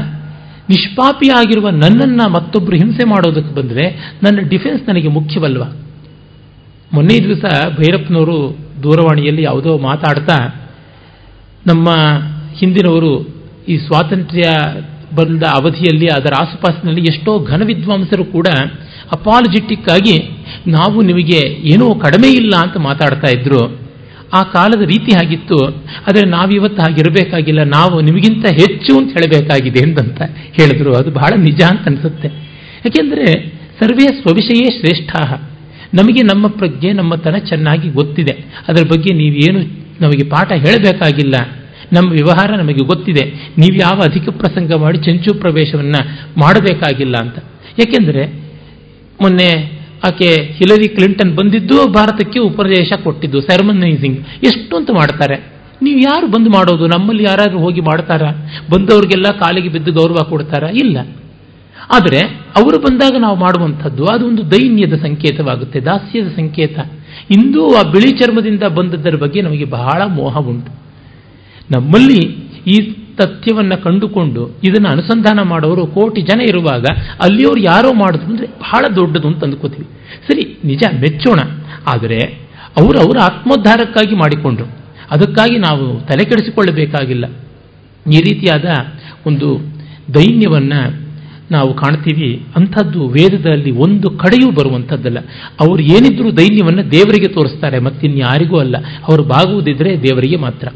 ನಿಷ್ಪಾಪಿಯಾಗಿರುವ 0.70 1.70
ನನ್ನನ್ನು 1.70 2.30
ಮತ್ತೊಬ್ಬರು 2.30 2.76
ಹಿಂಸೆ 2.76 3.10
ಮಾಡೋದಕ್ಕೆ 3.10 3.56
ಬಂದರೆ 3.56 4.16
ನನ್ನ 4.24 4.40
ಡಿಫೆನ್ಸ್ 4.50 4.90
ನನಗೆ 4.90 5.08
ಮುಖ್ಯವಲ್ವ? 5.08 5.64
ಮೊನ್ನೆ 6.94 7.20
ದಿವಸ 7.20 7.46
ಭೈರಪ್ಪನವರು 7.78 8.58
ದೂರವಾಣಿಯಲ್ಲಿ 8.84 9.44
ಯಾವುದೋ 9.44 9.78
ಮಾತಾಡ್ತಾ 9.78 10.38
ನಮ್ಮ 11.68 11.90
ಹಿಂದಿನವರು 12.54 13.28
ಈ 13.68 13.78
ಸ್ವಾತಂತ್ರ್ಯ 13.78 14.42
ಬಂದ 15.16 15.44
ಅವಧಿಯಲ್ಲಿ 15.44 16.08
ಅದರ 16.08 16.34
ಆಸುಪಾಸಿನಲ್ಲಿ 16.42 17.02
ಎಷ್ಟೋ 17.02 17.40
ಘನ 17.40 17.62
ವಿದ್ವಾಂಸರು 17.66 18.26
ಕೂಡ 18.26 18.48
ಅಪಾಲಜಿಟಿಕ್ 19.12 19.90
ಆಗಿ 19.90 20.30
ನಾವು 20.68 21.02
ನಿಮಗೆ 21.02 21.40
ಏನೋ 21.50 21.96
ಕಡಿಮೆ 21.96 22.28
ಇಲ್ಲ 22.28 22.52
ಅಂತ 22.62 22.78
ಮಾತಾಡ್ತಾ 22.78 23.40
ಇದ್ರು. 23.40 23.81
ಆ 24.34 24.44
ಕಾಲದ 24.44 24.82
ರೀತಿ 24.82 25.16
ಆಗಿತ್ತು. 25.16 25.66
ಆದರೆ 26.08 26.30
ನಾವಿವತ್ತು 26.30 26.82
ಹಾಗಿರಬೇಕಾಗಿಲ್ಲ. 26.82 27.64
ನಾವು 27.64 28.02
ನಿಮಗಿಂತ 28.02 28.46
ಹೆಚ್ಚು 28.48 28.98
ಅಂತ 28.98 29.10
ಹೇಳಬೇಕಾಗಿದೆ 29.10 29.80
ಅಂತಂತ 29.80 30.22
ಹೇಳಿದ್ರು. 30.54 30.96
ಅದು 30.96 31.12
ಬಹಳ 31.12 31.34
ನಿಜ 31.38 31.62
ಅಂತ 31.70 31.88
ಅನಿಸುತ್ತೆ. 31.88 32.28
ಯಾಕೆಂದರೆ 32.86 33.26
ಸರ್ವೇ 33.80 34.08
ಸ್ವವಿಷಯೇ 34.08 34.80
ಶ್ರೇಷ್ಠ 34.80 35.16
ನಮಗೆ 35.94 36.22
ನಮ್ಮ 36.24 36.48
ಪ್ರಜ್ಞೆ, 36.48 36.94
ನಮ್ಮ 36.94 37.16
ತನ 37.16 37.36
ಚೆನ್ನಾಗಿ 37.36 37.90
ಗೊತ್ತಿದೆ. 37.90 38.36
ಅದರ 38.68 38.84
ಬಗ್ಗೆ 38.84 39.14
ನೀವೇನು 39.14 39.60
ನಮಗೆ 40.02 40.30
ಪಾಠ 40.30 40.52
ಹೇಳಬೇಕಾಗಿಲ್ಲ. 40.52 41.36
ನಮ್ಮ 41.94 42.12
ವ್ಯವಹಾರ 42.12 42.52
ನಮಗೆ 42.52 42.86
ಗೊತ್ತಿದೆ. 42.86 43.50
ನೀವು 43.58 43.76
ಯಾವ 43.76 44.00
ಅಧಿಕ 44.00 44.30
ಪ್ರಸಂಗ 44.30 44.74
ಮಾಡಿ 44.74 44.98
ಚಂಚು 44.98 45.34
ಪ್ರವೇಶವನ್ನು 45.34 46.20
ಮಾಡಬೇಕಾಗಿಲ್ಲ 46.40 47.18
ಅಂತ. 47.18 47.38
ಯಾಕೆಂದರೆ 47.80 48.52
ಮೊನ್ನೆ 49.22 49.81
ಆಕೆ 50.04 50.34
ಹಿಲರಿ 50.34 50.88
ಕ್ಲಿಂಟನ್ 50.88 51.36
ಬಂದಿದ್ದು 51.36 51.92
ಭಾರತಕ್ಕೆ 51.92 52.40
ಉಪದೇಶ 52.40 52.94
ಕೊಟ್ಟಿದ್ದು 53.04 53.42
ಸೆರೆಮನೈಸಿಂಗ್ 53.42 54.20
ಎಷ್ಟು 54.44 54.78
ಅಂತ 54.78 54.90
ಮಾಡ್ತಾರೆ? 54.92 55.54
ನೀವು 55.82 56.00
ಯಾರು 56.00 56.28
ಬಂದು 56.28 56.50
ಮಾಡೋದು? 56.50 56.88
ನಮ್ಮಲ್ಲಿ 56.88 57.24
ಯಾರಾದರೂ 57.24 57.60
ಹೋಗಿ 57.60 57.82
ಮಾಡ್ತಾರಾ? 57.82 58.32
ಬಂದವರಿಗೆಲ್ಲ 58.70 59.26
ಕಾಲಿಗೆ 59.40 59.70
ಬಿದ್ದು 59.70 59.92
ಗೌರವ 59.92 60.16
ಕೊಡ್ತಾರಾ? 60.16 60.70
ಇಲ್ಲ. 60.70 60.98
ಆದರೆ, 61.94 62.20
ಅವರು 62.58 62.78
ಬಂದಾಗ 62.78 63.16
ನಾವು 63.20 63.38
ಮಾಡುವಂಥದ್ದು 63.38 64.06
ಅದು 64.06 64.28
ಒಂದು 64.28 64.52
ದೈನ್ಯದ 64.52 64.94
ಸಂಕೇತವಾಗುತ್ತೆ, 64.94 65.80
ದಾಸ್ಯದ 65.80 66.28
ಸಂಕೇತ. 66.28 66.80
ಇಂದು 67.32 67.78
ಆ 67.78 67.82
ಬಿಳಿ 67.82 68.10
ಚರ್ಮದಿಂದ 68.10 68.64
ಬಂದದ್ದರ 68.64 69.16
ಬಗ್ಗೆ 69.16 69.42
ನಮಗೆ 69.42 69.66
ಬಹಳ 69.66 70.02
ಮೋಹ 70.06 70.38
ಉಂಟು. 70.38 70.72
ನಮ್ಮಲ್ಲಿ 71.72 72.38
ಈ 72.68 72.96
ತಥ್ಯವನ್ನು 73.22 73.84
ಕಂಡುಕೊಂಡು 73.84 74.58
ಇದನ್ನು 74.64 74.90
ಅನುಸಂಧಾನ 74.90 75.42
ಮಾಡೋರು 75.42 75.88
ಕೋಟಿ 75.88 76.22
ಜನ 76.22 76.42
ಇರುವಾಗ 76.42 76.86
ಅಲ್ಲಿಯವರು 77.22 77.60
ಯಾರೋ 77.60 77.94
ಮಾಡಿದ್ರು 77.94 78.28
ಅಂದರೆ 78.28 78.48
ಬಹಳ 78.48 78.96
ದೊಡ್ಡದು 78.96 79.28
ಅಂತ 79.28 79.44
ಅಂದ್ಕೋತೀವಿ. 79.44 79.88
ಸರಿ, 80.28 80.58
ನಿಜ 80.66 80.84
ಮೆಚ್ಚೋಣ. 81.02 81.40
ಆದರೆ 81.88 82.18
ಅವರು 82.78 83.00
ಅವರ 83.00 83.18
ಆತ್ಮೋದ್ಧಾರಕ್ಕಾಗಿ 83.24 84.16
ಮಾಡಿಕೊಂಡ್ರು. 84.16 84.66
ಅದಕ್ಕಾಗಿ 85.12 85.58
ನಾವು 85.58 86.08
ತಲೆ 86.08 86.24
ಕೆಡಿಸಿಕೊಳ್ಳಬೇಕಾಗಿಲ್ಲ. 86.24 87.26
ಈ 88.12 88.22
ರೀತಿಯಾದ 88.22 88.66
ಒಂದು 89.28 89.60
ದೈನ್ಯವನ್ನು 90.14 91.02
ನಾವು 91.52 91.74
ಕಾಣ್ತೀವಿ. 91.74 92.46
ಅಂಥದ್ದು 92.56 93.08
ವೇದದಲ್ಲಿ 93.08 93.72
ಒಂದು 93.72 94.10
ಕಡೆಯೂ 94.10 94.52
ಬರುವಂಥದ್ದಲ್ಲ. 94.52 95.18
ಅವರು 95.60 95.82
ಏನಿದ್ರೂ 95.82 96.32
ದೈನ್ಯವನ್ನು 96.32 96.92
ದೇವರಿಗೆ 96.92 97.28
ತೋರಿಸ್ತಾರೆ 97.28 97.80
ಮತ್ತಿನ್ಯಾರಿಗೂ 97.80 98.60
ಅಲ್ಲ. 98.60 98.76
ಅವರು 98.78 99.24
ಬಾಗುವುದಿದ್ರೆ 99.24 100.04
ದೇವರಿಗೆ 100.04 100.36
ಮಾತ್ರ. 100.36 100.68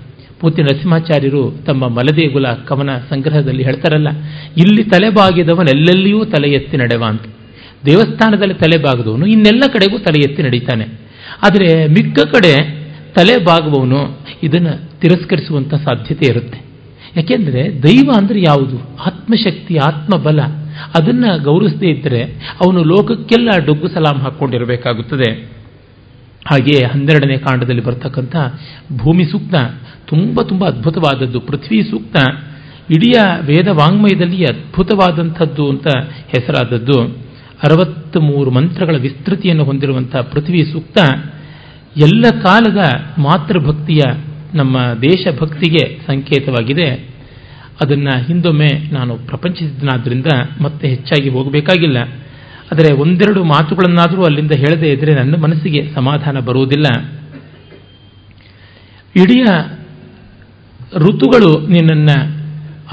ಪೂತಿ 0.46 0.62
ನರಸಿಂಹಾಚಾರ್ಯರು 0.68 1.44
ತಮ್ಮ 1.68 1.88
ಮಲದೇಗುಲ 1.98 2.48
ಕವನ 2.70 2.92
ಸಂಗ್ರಹದಲ್ಲಿ 3.12 3.64
ಹೇಳ್ತಾರಲ್ಲ, 3.68 4.10
ಇಲ್ಲಿ 4.64 4.84
ತಲೆಬಾಗಿದವನೆಲ್ಲೆಲ್ಲಿಯೂ 4.94 6.20
ತಲೆ 6.34 6.50
ಎತ್ತಿ 6.58 6.78
ನಡೆವ 6.82 7.04
ಅಂತ. 7.12 7.26
ದೇವಸ್ಥಾನದಲ್ಲಿ 7.88 8.56
ತಲೆ 8.64 8.78
ಬಾಗದವನು 8.84 9.26
ಇನ್ನೆಲ್ಲ 9.34 9.64
ಕಡೆಗೂ 9.74 9.98
ತಲೆ 10.08 10.20
ಎತ್ತಿ 10.28 10.42
ನಡೀತಾನೆ. 10.48 10.86
ಆದರೆ 11.46 11.70
ಮಿಕ್ಕ 11.96 12.20
ಕಡೆ 12.34 12.54
ತಲೆ 13.18 13.36
ಬಾಗುವವನು 13.48 14.00
ಇದನ್ನು 14.44 14.74
ತಿರಸ್ಕರಿಸುವಂಥ 15.02 15.74
ಸಾಧ್ಯತೆ 15.88 16.26
ಇರುತ್ತೆ. 16.32 16.60
ಯಾಕೆಂದರೆ 17.18 17.62
ದೈವ 17.84 18.08
ಅಂದರೆ 18.20 18.40
ಯಾವುದು? 18.42 18.78
ಆತ್ಮಶಕ್ತಿ, 19.10 19.76
ಆತ್ಮಬಲ. 19.90 20.40
ಅದನ್ನು 20.98 21.30
ಗೌರವಿಸದೇ 21.44 21.90
ಇದ್ದರೆ 21.96 22.22
ಅವನು 22.64 22.80
ಲೋಕಕ್ಕೆಲ್ಲ 22.92 23.50
ಡೊಗ್ಗು 23.68 23.90
ಸಲಾಂ 23.94 24.18
ಹಾಕ್ಕೊಂಡಿರಬೇಕಾಗುತ್ತದೆ 24.24 25.30
ಹಾಗೆಯೇ 26.46 26.88
ಹನ್ನೆರಡನೇ 26.92 27.38
ಕಾಂಡದಲ್ಲಿ 27.38 27.84
ಬರ್ತಕ್ಕಂಥ 27.84 28.36
ಭೂಮಿ 29.04 29.24
ಸೂಕ್ತ, 29.24 29.56
ತುಂಬ 30.08 30.42
ತುಂಬ 30.42 30.66
ಅದ್ಭುತವಾದದ್ದು, 30.66 31.40
ಪೃಥ್ವಿ 31.40 31.84
ಸೂಕ್ತ, 31.84 32.18
ಇಡೀ 32.90 33.12
ವೇದ 33.46 33.68
ವಾಂಗ್ಮಯದಲ್ಲಿ 33.68 34.44
ಅದ್ಭುತವಾದಂಥದ್ದು 34.44 35.70
ಅಂತ 35.70 35.88
ಹೆಸರಾದದ್ದು. 36.06 37.26
ಅರವತ್ತ್ 37.64 38.18
ಮೂರು 38.18 38.52
ಮಂತ್ರಗಳ 38.52 38.96
ವಿಸ್ತೃತಿಯನ್ನು 38.96 39.64
ಹೊಂದಿರುವಂಥ 39.64 40.16
ಪೃಥ್ವಿ 40.16 40.72
ಸೂಕ್ತ, 40.72 40.98
ಎಲ್ಲ 42.04 42.26
ಕಾಲದ 42.44 42.78
ಮಾತೃಭಕ್ತಿಯ 43.22 44.02
ನಮ್ಮ 44.54 44.78
ದೇಶಭಕ್ತಿಗೆ 45.02 46.00
ಸಂಕೇತವಾಗಿದೆ. 46.08 47.16
ಅದನ್ನು 47.84 48.24
ಹಿಂದೊಮ್ಮೆ 48.24 48.94
ನಾನು 48.94 49.18
ಪ್ರಪಂಚಿಸಿದ್ದನಾದ್ರಿಂದ 49.18 50.26
ಮತ್ತೆ 50.62 50.88
ಹೆಚ್ಚಾಗಿ 50.88 51.30
ಹೋಗಬೇಕಾಗಿಲ್ಲ. 51.30 51.98
ಆದರೆ 52.72 52.94
ಒಂದೆರಡು 52.94 53.44
ಮಾತುಗಳನ್ನಾದರೂ 53.44 54.24
ಅಲ್ಲಿಂದ 54.24 54.52
ಹೇಳದೇ 54.52 54.90
ಇದ್ರೆ 54.90 55.16
ನನ್ನ 55.16 55.36
ಮನಸ್ಸಿಗೆ 55.42 55.94
ಸಮಾಧಾನ 55.94 56.40
ಬರುವುದಿಲ್ಲ. 56.40 56.88
ಇಡೀ 59.16 59.42
ಋತುಗಳು 60.98 61.68
ನಿನ್ನನ್ನು 61.68 62.18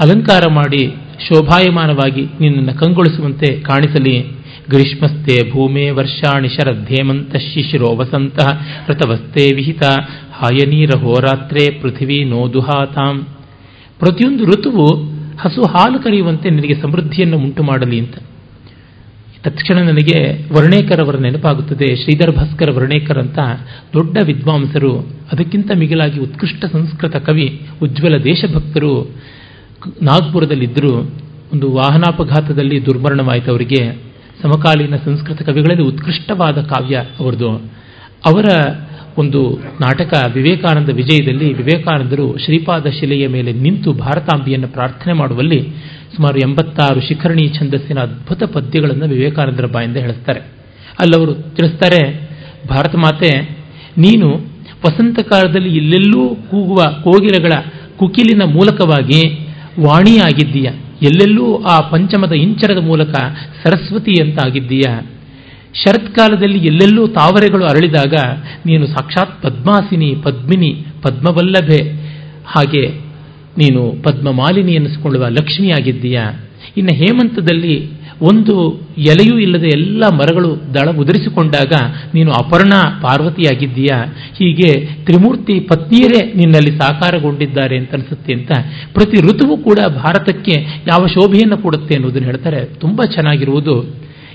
ಅಲಂಕಾರ 0.03 0.51
ಮಾಡಿ 0.51 0.87
ಶೋಭಾಯಮಾನವಾಗಿ 1.27 2.21
ನಿನ್ನನ್ನು 2.39 2.73
ಕಂಗೊಳಿಸುವಂತೆ 2.79 3.61
ಕಾಣಿಸಲಿ. 3.61 4.43
ಗ್ರೀಷ್ಮಸ್ಥೆ 4.69 5.51
ಭೂಮೇ 5.51 5.89
ವರ್ಷಾಣಿ 5.89 6.47
ಶರದ್ಧೇಮಂತ 6.47 7.35
ಶಿಶಿರೋ 7.35 7.95
ವಸಂತ 7.95 8.39
ಋತವಸ್ತೆ 8.89 9.55
ವಿಹಿತ 9.55 9.83
ಹಾಯನೀರ 10.33 10.97
ಹೋರಾತ್ರೆ 10.97 11.79
ಪೃಥಿವಿ 11.79 12.23
ನೋದುಹಾತಾಂ 12.23 13.23
ಪ್ರತಿಯೊಂದು 13.99 14.43
ಋತುವು 14.43 14.87
ಹಸು 15.37 15.67
ಹಾಲು 15.67 15.99
ಕರೆಯುವಂತೆ 15.99 16.49
ನಿನಗೆ 16.49 16.75
ಸಮೃದ್ಧಿಯನ್ನು 16.81 17.37
ಉಂಟು 17.37 17.63
ಮಾಡಲಿ 17.63 17.99
ಅಂತ. 17.99 18.15
ತಕ್ಷಣ 19.43 19.77
ನನಗೆ 19.79 20.49
ವರ್ಣೇಕರ್ 20.53 21.01
ಅವರ 21.01 21.17
ನೆನಪಾಗುತ್ತದೆ. 21.17 21.95
ಶ್ರೀಧರ್ 21.95 22.35
ಭಾಸ್ಕರ್ 22.35 22.71
ವರ್ಣೇಕರ್ 22.71 23.17
ಅಂತ 23.17 23.39
ದೊಡ್ಡ 23.93 24.17
ವಿದ್ವಾಂಸರು, 24.25 24.97
ಅದಕ್ಕಿಂತ 25.31 25.71
ಮಿಗಿಲಾಗಿ 25.77 26.19
ಉತ್ಕೃಷ್ಟ 26.19 26.65
ಸಂಸ್ಕೃತ 26.71 27.15
ಕವಿ, 27.15 27.61
ಉಜ್ವಲ 27.81 28.17
ದೇಶಭಕ್ತರು 28.17 29.09
ನಾಗ್ಪುರದಲ್ಲಿದ್ದರು. 30.01 31.11
ಒಂದು 31.53 31.71
ವಾಹನಾಪಘಾತದಲ್ಲಿ 31.71 32.85
ದುರ್ಮರಣವಾಯಿತು 32.85 33.51
ಅವರಿಗೆ. 33.51 34.13
ಸಮಕಾಲೀನ 34.41 34.95
ಸಂಸ್ಕೃತ 34.95 35.41
ಕವಿಗಳಲ್ಲಿ 35.41 35.83
ಉತ್ಕೃಷ್ಟವಾದ 35.83 36.61
ಕಾವ್ಯ 36.61 36.95
ಅವರದು. 37.19 37.49
ಅವರ 38.25 38.45
ಒಂದು 39.17 39.59
ನಾಟಕ 39.81 40.13
ವಿವೇಕಾನಂದ 40.33 40.89
ವಿಜಯದಲ್ಲಿ 40.89 41.53
ವಿವೇಕಾನಂದರು 41.53 42.37
ಶ್ರೀಪಾದ 42.37 42.85
ಶಿಲೆಯ 42.85 43.27
ಮೇಲೆ 43.27 43.51
ನಿಂತು 43.53 43.93
ಭಾರತಾಂಬಿಯನ್ನು 43.93 44.67
ಪ್ರಾರ್ಥನೆ 44.67 45.13
ಮಾಡುವಲ್ಲಿ 45.13 45.59
ಸುಮಾರು 46.15 46.49
ಎಂಬತ್ತಾರು 46.49 47.01
ಶಿಖರಣಿ 47.01 47.49
ಛಂದಸ್ಸಿನ 47.49 47.99
ಅದ್ಭುತ 47.99 48.43
ಪದ್ಯಗಳನ್ನು 48.43 49.05
ವಿವೇಕಾನಂದರ 49.05 49.65
ಬಾಯಿಂದ 49.65 49.97
ಹೇಳಿಸ್ತಾರೆ. 49.97 50.39
ಅಲ್ಲವರು 50.99 51.33
ತಿಳಿಸ್ತಾರೆ, 51.33 52.29
ಭಾರತ 52.69 52.95
ಮಾತೆ, 52.95 53.41
ನೀನು 53.97 54.29
ವಸಂತ 54.85 55.19
ಕಾಲದಲ್ಲಿ 55.19 55.77
ಎಲ್ಲೆಲ್ಲೂ 55.77 56.35
ಕೂಗುವ 56.51 56.75
ಕೋಗಿಲೆಗಳ 56.75 57.51
ಕುಕಿಲಿನ 57.97 58.41
ಮೂಲಕವಾಗಿ 58.53 59.47
ವಾಣಿಯಾಗಿದ್ದೀಯ. 59.87 60.69
ಎಲ್ಲೆಲ್ಲೂ 61.03 61.63
ಆ 61.63 61.79
ಪಂಚಮದ 61.79 62.31
ಇಂಚರದ 62.31 62.83
ಮೂಲಕ 62.83 63.13
ಸರಸ್ವತಿ 63.63 64.23
ಅಂತ 64.23 64.45
ಆಗಿದ್ದೀಯ 64.45 65.01
ಶರತ್ಕಾಲದಲ್ಲಿ 65.73 66.59
ಎಲ್ಲೆಲ್ಲೂ 66.59 67.07
ತಾವರೆಗಳು 67.07 67.65
ಅರಳಿದಾಗ 67.65 68.13
ನೀನು 68.65 68.87
ಸಾಕ್ಷಾತ್ 68.87 69.41
ಪದ್ಮಾಸಿನಿ, 69.41 70.15
ಪದ್ಮಿನಿ, 70.23 70.85
ಪದ್ಮವಲ್ಲಭೆ 71.01 71.91
ಹಾಗೆ 72.45 73.02
ನೀನು 73.57 73.95
ಪದ್ಮಮಾಲಿನಿ 74.03 74.71
ಎನ್ನಿಸಿಕೊಳ್ಳುವ 74.71 75.27
ಲಕ್ಷ್ಮಿಯಾಗಿದ್ದೀಯ 75.29 76.19
ಇನ್ನು 76.77 76.95
ಹೇಮಂತದಲ್ಲಿ 76.95 78.03
ಒಂದು 78.21 78.81
ಎಲೆಯೂ 78.97 79.39
ಇಲ್ಲದೆ 79.39 79.67
ಎಲ್ಲ 79.67 80.03
ಮರಗಳು 80.13 80.73
ದಳ 80.73 80.89
ಉದುರಿಸಿಕೊಂಡಾಗ 80.89 81.71
ನೀನು 82.13 82.31
ಅಪರ್ಣ 82.31 82.73
ಪಾರ್ವತಿಯಾಗಿದ್ದೀಯಾ? 83.01 84.05
ಹೀಗೆ 84.37 84.85
ತ್ರಿಮೂರ್ತಿ 84.85 85.59
ಪತ್ನಿಯರೇ 85.59 86.33
ನಿನ್ನಲ್ಲಿ 86.33 86.79
ಸಾಕಾರಗೊಂಡಿದ್ದಾರೆ 86.79 87.77
ಅಂತ 87.77 87.93
ಅನಿಸುತ್ತೆ 87.93 88.33
ಅಂತ 88.33 88.51
ಪ್ರತಿ 88.93 89.21
ಋತುವು 89.21 89.57
ಕೂಡ 89.57 89.79
ಭಾರತಕ್ಕೆ 89.87 90.83
ಯಾವ 90.87 91.07
ಶೋಭೆಯನ್ನು 91.07 91.57
ಕೊಡುತ್ತೆ 91.57 91.95
ಅನ್ನೋದನ್ನು 91.95 92.27
ಹೇಳ್ತಾರೆ. 92.27 92.65
ತುಂಬ 92.65 93.01
ಚೆನ್ನಾಗಿರುವುದು. 93.03 93.83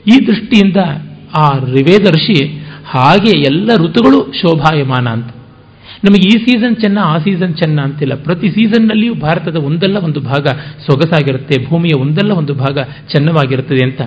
ಈ 0.06 0.26
ದೃಷ್ಟಿಯಿಂದ 0.26 0.76
ಆ 1.36 1.58
ರಿವೇದ 1.58 2.06
ಹಾಗೆ 2.86 3.38
ಎಲ್ಲ 3.38 3.70
ಋತುಗಳು 3.76 4.32
ಶೋಭಾಯಮಾನ 4.32 5.08
ಅಂತ. 5.08 5.37
ನಮಗೆ 6.04 6.26
ಈ 6.28 6.36
ಸೀಸನ್ 6.44 6.76
ಚೆನ್ನ, 6.76 6.98
ಆ 7.04 7.16
ಸೀಸನ್ 7.18 7.54
ಚೆನ್ನ 7.54 7.78
ಅಂತಿಲ್ಲ. 7.80 8.14
ಪ್ರತಿ 8.14 8.48
ಸೀಸನ್ನಲ್ಲಿಯೂ 8.48 9.14
ಭಾರತದ 9.14 9.56
ಒಂದಲ್ಲ 9.56 9.96
ಒಂದು 9.96 10.20
ಭಾಗ 10.20 10.46
ಸೊಗಸಾಗಿರುತ್ತೆ, 10.86 11.66
ಭೂಮಿಯ 11.66 12.00
ಒಂದಲ್ಲ 12.00 12.32
ಒಂದು 12.32 12.54
ಭಾಗ 12.54 12.78
ಚೆನ್ನವಾಗಿರುತ್ತದೆ 13.12 13.84
ಅಂತ. 13.84 14.00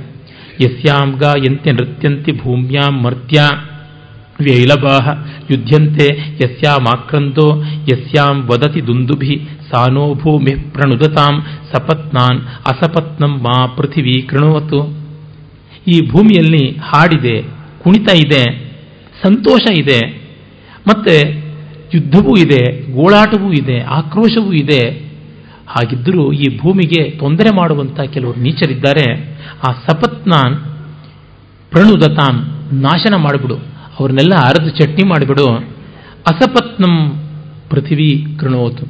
ಯಸ್ಯಾಂ 0.61 1.11
ಗಾ 1.21 1.33
ಎಂತೆ 1.47 1.71
ನೃತ್ಯಂತಿ 1.71 2.31
ಭೂಮ್ಯಾಂ 2.31 3.03
ಮರ್ತ್ಯ 3.03 3.41
ವ್ಯೈಲಭಾಹ 4.41 5.07
ಯುದ್ಧಂತೆ 5.51 6.07
ಯಸ್ಯಾಮಾಕ್ರಂದೋ 6.43 7.63
ಯಸ್ಯಾಂ 7.63 8.47
ವದತಿ 8.47 8.87
ದುಂದುಭಿ 8.87 9.35
ಸಾನೋ 9.71 10.13
ಭೂಮಿ 10.13 10.53
ಪ್ರಣುದತಾಂ 10.71 11.35
ಸಪತ್ನಾನ್ 11.71 12.39
ಅಸಪತ್ನಂ 12.67 13.33
ಮಾ 13.37 13.65
ಪೃಥಿವಿ 13.77 14.21
ಕೃಣುವತು. 14.21 14.81
ಈ 15.87 15.99
ಭೂಮಿಯಲ್ಲಿ 16.09 16.63
ಹಾಡಿದೆ, 16.77 17.41
ಕುಣಿತ 17.83 18.09
ಇದೆ, 18.25 18.43
ಸಂತೋಷ 19.23 19.63
ಇದೆ, 19.79 20.01
ಮತ್ತೆ 20.87 21.40
ಯುದ್ಧವೂ 21.93 22.37
ಇದೆ, 22.39 22.91
ಗೋಳಾಟವೂ 22.95 23.51
ಇದೆ, 23.51 23.79
ಆಕ್ರೋಶವೂ 23.79 24.53
ಇದೆ. 24.53 25.11
ಹಾಗಿದ್ದರೂ 25.67 26.31
ಈ 26.31 26.57
ಭೂಮಿಗೆ 26.57 27.11
ತೊಂದರೆ 27.11 27.55
ಮಾಡುವಂಥ 27.55 27.99
ಕೆಲವರು 27.99 28.39
ನೀಚರಿದ್ದಾರೆ. 28.39 29.35
ಆ 29.69 29.71
ಸಪತ್ನಾನ್, 29.71 30.55
ಪ್ರಣುದತಾನ್ 31.71 32.73
ನಾಶನ 32.73 33.15
ಮಾಡಿಬಿಡು. 33.15 33.55
ಅವ್ರನ್ನೆಲ್ಲ 33.99 34.33
ಅರ್ಧ 34.35 34.83
ಚಟ್ನಿ 34.83 35.07
ಮಾಡಿಬಿಡು. 35.07 35.47
ಅಸಪತ್ನಂ 36.27 37.21
ಪೃಥಿವಿ 37.69 38.37
ಕೃಣೋತು. 38.39 38.85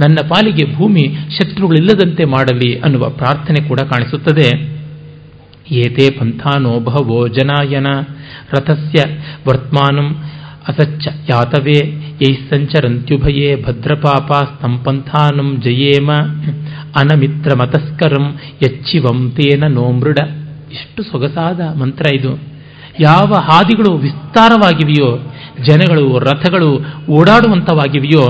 ನನ್ನ 0.00 0.28
ಪಾಲಿಗೆ 0.28 0.74
ಭೂಮಿ 0.76 1.06
ಶತ್ರುಗಳಿಲ್ಲದಂತೆ 1.38 2.24
ಮಾಡಲಿ 2.24 2.78
ಅನ್ನುವ 2.78 3.08
ಪ್ರಾರ್ಥನೆ 3.10 3.68
ಕೂಡ 3.68 3.80
ಕಾಣಿಸುತ್ತದೆ. 3.80 4.80
ಏತೆ 5.70 6.18
ಪಂಥಾನೋ 6.18 6.80
ಬಹವೋ 6.80 7.28
ಜನಾಯನ 7.28 7.86
ರಥಸ್ಯ 8.50 9.14
ವರ್ತಮಾನಂ 9.48 10.16
ಅಸಚ್ಚ 10.68 11.06
ಯಾತವೇ 11.30 12.09
ಯೈ 12.22 12.34
ಸಂಚರಂತ್ಯುಭಯೇ 12.34 13.62
ಭದ್ರಪಾಪ 13.62 14.32
ಸ್ತಂಪಂಥಾನಂ 14.32 15.60
ಜಯೇಮ 15.60 16.12
ಅನಮಿತ್ರ 16.96 17.54
ಮತಸ್ಕರಂ 17.56 18.36
ಯಚ್ಚಿವಂ 18.62 19.30
ತೇನ 19.30 19.64
ನೋಮೃಡ 19.68 20.18
ಎಷ್ಟು 20.72 21.02
ಸೊಗಸಾದ 21.02 21.60
ಮಂತ್ರ 21.60 22.14
ಇದು. 22.14 22.38
ಯಾವ 23.00 23.34
ಹಾದಿಗಳು 23.34 23.92
ವಿಸ್ತಾರವಾಗಿವೆಯೋ, 23.92 25.32
ಜನಗಳು, 25.66 26.18
ರಥಗಳು 26.18 26.70
ಓಡಾಡುವಂಥವಾಗಿವೆಯೋ 27.10 28.24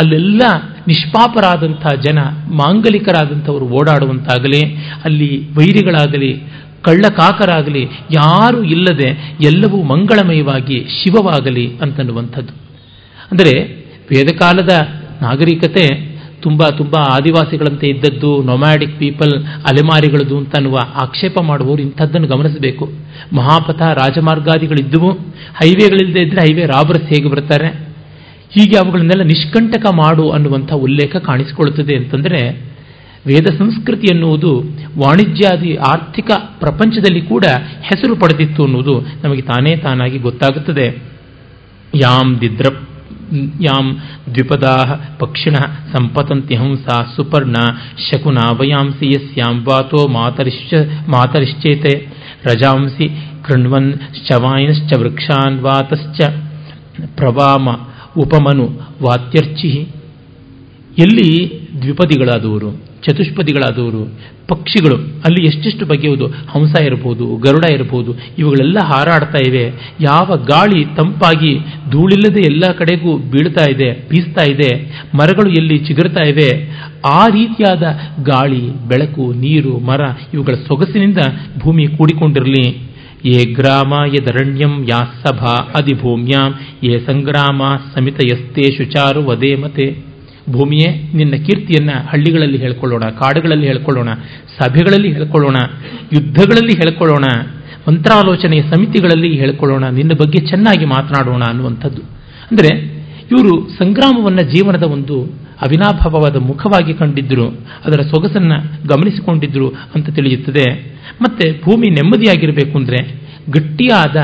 ಅಲ್ಲೆಲ್ಲ 0.00 0.42
ನಿಷ್ಪಾಪರಾದಂಥ 0.86 1.86
ಜನ, 2.00 2.18
ಮಾಂಗಲಿಕರಾದಂಥವರು 2.48 3.66
ಓಡಾಡುವಂತಾಗಲಿ, 3.66 4.74
ಅಲ್ಲಿ 5.04 5.54
ವೈರಿಗಳಾಗಲಿ, 5.54 6.42
ಕಳ್ಳಕಾಕರಾಗಲಿ, 6.82 7.84
ಯಾರೂ 8.14 8.62
ಇಲ್ಲದೆ 8.62 9.36
ಎಲ್ಲವೂ 9.44 9.82
ಮಂಗಳಮಯವಾಗಿ 9.82 10.86
ಶಿವವಾಗಲಿ 10.88 11.76
ಅಂತನ್ನುವಂಥದ್ದು. 11.76 12.62
ಅಂದರೆ 13.32 13.72
ವೇದಕಾಲದ 14.10 14.70
ನಾಗರಿಕತೆ 15.22 16.12
ತುಂಬ 16.42 16.62
ತುಂಬ 16.78 16.94
ಆದಿವಾಸಿಗಳಂತೆ 16.96 17.86
ಇದ್ದದ್ದು 17.86 18.42
ನೊಮ್ಯಾಡಿಕ್ 18.42 18.98
ಪೀಪಲ್ 18.98 19.44
ಅಲೆಮಾರಿಗಳದು 19.44 20.38
ಅಂತ 20.38 20.56
ಅನ್ನುವ 20.56 20.76
ಆಕ್ಷೇಪ 21.02 21.40
ಮಾಡುವವರು 21.40 21.82
ಇಂಥದ್ದನ್ನು 21.82 22.28
ಗಮನಿಸಬೇಕು. 22.28 22.92
ಮಹಾಪಥ 23.32 23.82
ರಾಜಮಾರ್ಗಾದಿಗಳಿದ್ದುವು. 23.82 25.12
ಹೈವೇಗಳಿಲ್ಲದೆ 25.62 26.22
ಇದ್ದರೆ 26.22 26.40
ಹೈವೇ 26.40 26.66
ರಾಬರ್ಸ್ 26.66 27.02
ಹೇಗೆ 27.02 27.28
ಬರ್ತಾರೆ? 27.28 27.68
ಹೀಗೆ 28.54 28.78
ಅವುಗಳನ್ನೆಲ್ಲ 28.78 29.22
ನಿಷ್ಕಂಟಕ 29.22 29.86
ಮಾಡು 29.94 30.30
ಅನ್ನುವಂಥ 30.30 30.72
ಉಲ್ಲೇಖ 30.72 31.16
ಕಾಣಿಸಿಕೊಳ್ಳುತ್ತದೆ 31.16 31.96
ಅಂತಂದರೆ 31.96 32.72
ವೇದ 33.26 33.46
ಸಂಸ್ಕೃತಿ 33.58 34.06
ಎನ್ನುವುದು 34.12 34.60
ವಾಣಿಜ್ಯಾದಿ 34.98 35.74
ಆರ್ಥಿಕ 35.74 36.30
ಪ್ರಪಂಚದಲ್ಲಿ 36.60 37.20
ಕೂಡ 37.20 37.44
ಹೆಸರು 37.82 38.16
ಪಡೆದಿತ್ತು 38.16 38.64
ಅನ್ನುವುದು 38.64 39.00
ನಮಗೆ 39.24 39.42
ತಾನೇ 39.42 39.76
ತಾನಾಗಿ 39.76 40.18
ಗೊತ್ತಾಗುತ್ತದೆ. 40.18 41.02
ಯಾಂ 41.94 42.40
ದಿದ್ರ 42.40 42.76
ಯಾಂ 43.60 43.86
ದ್ವಿಪದಾ 44.34 44.74
ಪಕ್ಷಿಣ 45.18 45.56
ಸಂಪತಂತಿ 45.92 46.54
ಹಂಸ 46.54 46.88
ಸುಪರ್ಣ 47.16 47.56
ಶಕುನ 48.10 48.38
ವಯಾಂಸಿ 48.52 49.06
ಯಸ್ಯಾಂ 49.06 49.64
ವಾತೋ 49.68 50.08
ಮಾತರಿಶ್ಚ 50.08 50.74
ಮಾತರಿಶ್ಚೇತೆ 51.08 51.92
ರಜಾಂಸಿ 52.44 53.06
ಕೃಣ್ವನ್ 53.42 53.92
ಶವಾಯಿನಶ್ಚ 54.28 54.98
ವೃಕ್ಷಾನ್ 54.98 55.60
ವಾತಶ್ಚ 55.60 56.20
ಪ್ರವಾಮ 57.16 57.68
ಉಪಮನು 58.16 58.66
ವಾತ್ಯರ್ಚಿ 59.02 59.70
ಎಲ್ಲಿ 60.98 61.28
ದ್ವಿಪದಿಗಳಾದವರು? 61.82 62.70
ಚತುಷ್ಪದಿಗಳಾದವರು, 63.06 64.02
ಪಕ್ಷಿಗಳು, 64.48 64.96
ಅಲ್ಲಿ 64.96 65.46
ಎಷ್ಟೆಷ್ಟು 65.46 65.86
ಬಗೆಯುವುದು, 65.86 66.26
ಹಂಸ 66.26 66.82
ಇರಬಹುದು 66.82 67.36
ಗರುಡ 67.36 67.64
ಇರಬಹುದು 67.72 68.14
ಇವುಗಳೆಲ್ಲ 68.38 68.78
ಹಾರಾಡ್ತಾ 68.84 69.38
ಇವೆ. 69.48 69.64
ಯಾವ 70.00 70.36
ಗಾಳಿ 70.36 70.84
ತಂಪಾಗಿ 70.84 71.58
ಧೂಳಿಲ್ಲದೆ 71.90 72.40
ಎಲ್ಲ 72.40 72.72
ಕಡೆಗೂ 72.72 73.16
ಬೀಳ್ತಾ 73.16 73.70
ಇದೆ, 73.70 74.08
ಬೀಸ್ತಾ 74.10 74.44
ಇದೆ, 74.50 74.70
ಮರಗಳು 75.14 75.50
ಎಲ್ಲಿ 75.50 75.78
ಚಿಗುರ್ತಾ 75.78 76.22
ಇವೆ. 76.22 76.50
ಆ 77.06 77.26
ರೀತಿಯಾದ 77.26 77.82
ಗಾಳಿ, 78.22 78.88
ಬೆಳಕು, 78.88 79.32
ನೀರು, 79.32 79.78
ಮರ 79.78 80.00
ಇವುಗಳ 80.34 80.54
ಸೊಗಸಿನಿಂದ 80.68 81.18
ಭೂಮಿ 81.58 81.86
ಕೂಡಿಕೊಂಡಿರಲಿ. 81.86 82.92
ಯೇ 83.24 83.52
ಗ್ರಾಮ 83.52 83.92
ಯದರಣ್ಯಂ 84.14 84.72
ಯಾ 84.88 85.00
ಸಭಾ 85.24 85.52
ಅಧಿಭೂಮ್ಯಾಂ 85.52 86.52
ಯೇ 86.82 86.98
ಸಂಗ್ರಾಮ 86.98 87.62
ಸಮಿತ 87.94 88.20
ಯಸ್ತೆ 88.32 88.62
ಶುಚಾರು 88.76 89.20
ವದೇಮತೆ 89.24 90.11
ಭೂಮಿಯೇ, 90.50 91.10
ನಿನ್ನ 91.14 91.34
ಕೀರ್ತಿಯನ್ನು 91.36 92.08
ಹಳ್ಳಿಗಳಲ್ಲಿ 92.08 92.58
ಹೇಳ್ಕೊಳ್ಳೋಣ, 92.58 93.00
ಕಾಡುಗಳಲ್ಲಿ 93.00 93.66
ಹೇಳ್ಕೊಳ್ಳೋಣ, 93.66 94.08
ಸಭೆಗಳಲ್ಲಿ 94.58 95.12
ಹೇಳ್ಕೊಳ್ಳೋಣ, 95.12 95.56
ಯುದ್ಧಗಳಲ್ಲಿ 96.12 96.72
ಹೇಳ್ಕೊಳ್ಳೋಣ, 96.72 97.24
ಮಂತ್ರಾಲೋಚನೆಯ 97.88 98.62
ಸಮಿತಿಗಳಲ್ಲಿ 98.62 99.36
ಹೇಳ್ಕೊಳ್ಳೋಣ, 99.36 99.88
ನಿನ್ನ 99.88 100.12
ಬಗ್ಗೆ 100.12 100.38
ಚೆನ್ನಾಗಿ 100.38 100.84
ಮಾತನಾಡೋಣ 100.84 101.42
ಅನ್ನುವಂಥದ್ದು. 101.48 102.02
ಅಂದರೆ 102.50 103.02
ಇವರು 103.30 103.68
ಸಂಗ್ರಾಮವನ್ನು 103.70 104.50
ಜೀವನದ 104.50 104.82
ಒಂದು 104.82 105.42
ಅವಿನಾಭಾವವಾದ 105.62 106.36
ಮುಖವಾಗಿ 106.36 106.94
ಕಂಡಿದ್ದರು 106.94 107.48
ಅದರ 107.84 108.02
ಸೊಗಸನ್ನು 108.02 108.88
ಗಮನಿಸಿಕೊಂಡಿದ್ದರು 108.88 109.68
ಅಂತ 109.68 110.10
ತಿಳಿಯುತ್ತದೆ. 110.10 110.96
ಮತ್ತೆ 111.22 111.52
ಭೂಮಿ 111.52 111.90
ನೆಮ್ಮದಿಯಾಗಿರಬೇಕು 111.90 112.78
ಅಂದರೆ 112.78 112.96
ಗಟ್ಟಿಯಾದ 113.50 114.16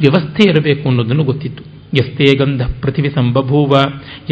ವ್ಯವಸ್ಥೆ 0.00 0.50
ಇರಬೇಕು 0.50 0.88
ಅನ್ನೋದನ್ನು 0.88 1.24
ಗೊತ್ತಿತ್ತು. 1.24 1.71
ಯಸ್ತೇ 1.98 2.36
ಗಂಧ 2.36 2.62
ಪೃಥಿವಿ 2.82 3.10
ಸಂಬಭೂವ 3.10 3.72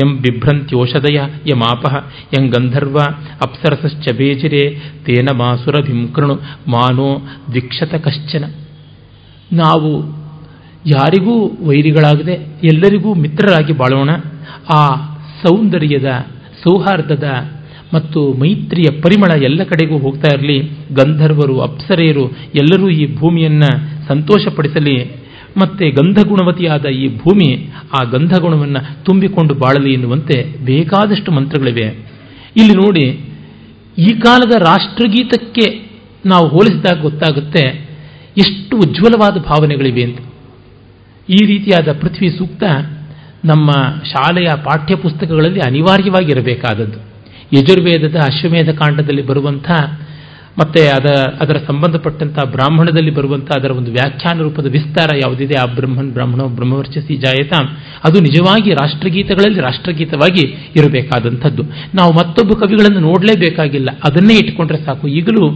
ಎಂ 0.04 0.16
ಬಿಭ್ರಂತ್ಯೋಷಧಯ 0.16 1.18
ಯಮಾಪಃ 1.48 1.94
ಯಂ 2.38 2.46
ಗಂಧರ್ವ 2.46 2.98
ಅಪ್ಸರಸಶ್ಚ 3.42 4.12
ಬೇಜಿರೆ 4.12 4.70
ತೇನ 5.04 5.28
ಮಾಸುರ 5.36 5.74
ಕೃಣು 6.14 6.34
ಮಾನೋ 6.68 7.22
ದ್ವಿಕ್ಷತ 7.50 7.94
ಕಶ್ಚನ 7.94 8.44
ನಾವು 9.52 10.20
ಯಾರಿಗೂ 10.86 11.48
ವೈರಿಗಳಾಗದೆ 11.66 12.32
ಎಲ್ಲರಿಗೂ 12.64 13.14
ಮಿತ್ರರಾಗಿ 13.14 13.72
ಬಾಳೋಣ. 13.72 14.10
ಆ 14.74 14.86
ಸೌಂದರ್ಯದ, 15.42 16.26
ಸೌಹಾರ್ದದ 16.62 17.24
ಮತ್ತು 17.94 18.32
ಮೈತ್ರಿಯ 18.32 19.00
ಪರಿಮಳ 19.00 19.42
ಎಲ್ಲ 19.42 19.62
ಕಡೆಗೂ 19.62 19.98
ಹೋಗ್ತಾ 19.98 20.28
ಇರಲಿ. 20.34 20.58
ಗಂಧರ್ವರು, 20.94 21.60
ಅಪ್ಸರೆಯರು 21.60 22.30
ಎಲ್ಲರೂ 22.30 22.88
ಈ 22.88 23.16
ಭೂಮಿಯನ್ನು 23.16 23.78
ಸಂತೋಷಪಡಿಸಲಿ. 24.08 25.19
ಮತ್ತೆ 25.56 25.90
ಗಂಧಗುಣವತಿಯಾದ 25.90 26.86
ಈ 26.86 27.16
ಭೂಮಿ 27.16 27.70
ಆ 28.00 28.04
ಗಂಧಗುಣವನ್ನು 28.04 29.04
ತುಂಬಿಕೊಂಡು 29.04 29.54
ಬಾಳಲಿ 29.54 29.92
ಎನ್ನುವಂತೆ 29.92 30.64
ಬೇಕಾದಷ್ಟು 30.64 31.32
ಮಂತ್ರಗಳಿವೆ. 31.32 31.86
ಇಲ್ಲಿ 32.56 32.74
ನೋಡಿ, 32.74 33.06
ಈ 33.98 34.08
ಕಾಲದ 34.20 34.62
ರಾಷ್ಟ್ರಗೀತಕ್ಕೆ 34.62 35.90
ನಾವು 36.26 36.48
ಹೋಲಿಸಿದಾಗ 36.48 37.00
ಗೊತ್ತಾಗುತ್ತೆ 37.00 37.90
ಎಷ್ಟು 38.38 38.76
ಉಜ್ವಲವಾದ 38.76 39.36
ಭಾವನೆಗಳಿವೆ 39.40 40.02
ಅಂತ. 40.02 40.18
ಈ 41.30 41.46
ರೀತಿಯಾದ 41.46 41.92
ಪೃಥ್ವಿ 41.92 42.28
ಸೂಕ್ತ 42.28 42.62
ನಮ್ಮ 43.44 43.70
ಶಾಲೆಯ 44.04 44.46
ಪಾಠ್ಯ 44.46 44.96
ಪುಸ್ತಕಗಳಲ್ಲಿ 44.96 45.60
ಅನಿವಾರ್ಯವಾಗಿ 45.60 46.32
ಇರಬೇಕಾದದ್ದು 46.32 46.98
ಯಜುರ್ವೇದದ 47.56 48.16
ಅಶ್ವಮೇಧ 48.16 48.68
ಕಾಂಡದಲ್ಲಿ 48.68 49.26
ಬರುವಂಥ 49.26 49.70
ಮತ್ತೆ 50.58 50.88
ಅದ, 50.88 51.06
ಅದರ 51.40 51.56
ಸಂಬಂಧಪಟ್ಟಂಥ 51.66 52.38
ಬ್ರಾಹ್ಮಣದಲ್ಲಿ 52.46 53.10
ಬರುವಂಥ 53.10 53.50
ಅದರ 53.56 53.70
ಒಂದು 53.70 53.90
ವ್ಯಾಖ್ಯಾನ 53.90 54.42
ರೂಪದ 54.42 54.66
ವಿಸ್ತಾರ 54.66 55.16
ಯಾವುದಿದೆ? 55.16 55.54
ಆ 55.54 55.64
ಬ್ರಹ್ಮನ್, 55.64 56.10
ಬ್ರಾಹ್ಮಣ, 56.10 56.40
ಬ್ರಹ್ಮವರ್ಚಸಿ 56.42 57.16
ಜಾಯತ. 57.16 57.52
ಅದು 58.04 58.20
ನಿಜವಾಗಿ 58.20 58.70
ರಾಷ್ಟ್ರಗೀತಗಳಲ್ಲಿ 58.70 59.60
ರಾಷ್ಟ್ರಗೀತವಾಗಿ 59.60 60.72
ಇರಬೇಕಾದಂಥದ್ದು. 60.76 61.62
ನಾವು 61.94 62.12
ಮತ್ತೊಬ್ಬ 62.12 62.52
ಕವಿಗಳನ್ನು 62.52 63.00
ನೋಡಲೇಬೇಕಾಗಿಲ್ಲ. 63.00 63.88
ಅದನ್ನೇ 64.04 64.34
ಇಟ್ಕೊಂಡ್ರೆ 64.34 64.84
ಸಾಕು. 64.84 65.08
ಈಗಲೂ 65.08 65.46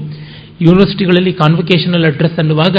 ಯೂನಿವರ್ಸಿಟಿಗಳಲ್ಲಿ 0.62 1.32
ಕಾನ್ವೊಕೇಶನಲ್ 1.32 2.04
ಅಡ್ರೆಸ್ 2.04 2.38
ಅನ್ನುವಾಗ 2.38 2.76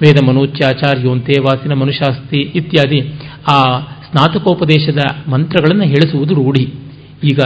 ವೇದ 0.00 0.24
ಮನೋಚ್ಯಾಚಾರ್ಯೋಂತೆ 0.24 1.40
ವಾಸಿನ 1.40 1.72
ಮನುಶಾಸ್ತಿ 1.72 2.40
ಇತ್ಯಾದಿ 2.40 3.14
ಆ 3.52 3.80
ಸ್ನಾತಕೋಪದೇಶದ 3.80 5.30
ಮಂತ್ರಗಳನ್ನು 5.30 5.84
ಹೇಳಿಸುವುದು 5.84 6.34
ರೂಢಿ. 6.34 6.74
ಈಗ 7.24 7.38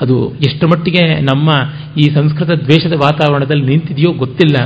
ಅದು 0.00 0.34
ಎಷ್ಟು 0.34 0.66
ಮಟ್ಟಿಗೆ 0.66 1.20
ನಮ್ಮ 1.20 1.50
ಈ 1.98 2.02
ಸಂಸ್ಕೃತ 2.14 2.50
ದ್ವೇಷದ 2.50 2.92
ವಾತಾವರಣದಲ್ಲಿ 2.92 3.66
ನಿಂತಿದೆಯೋ 3.66 4.12
ಗೊತ್ತಿಲ್ಲ. 4.12 4.56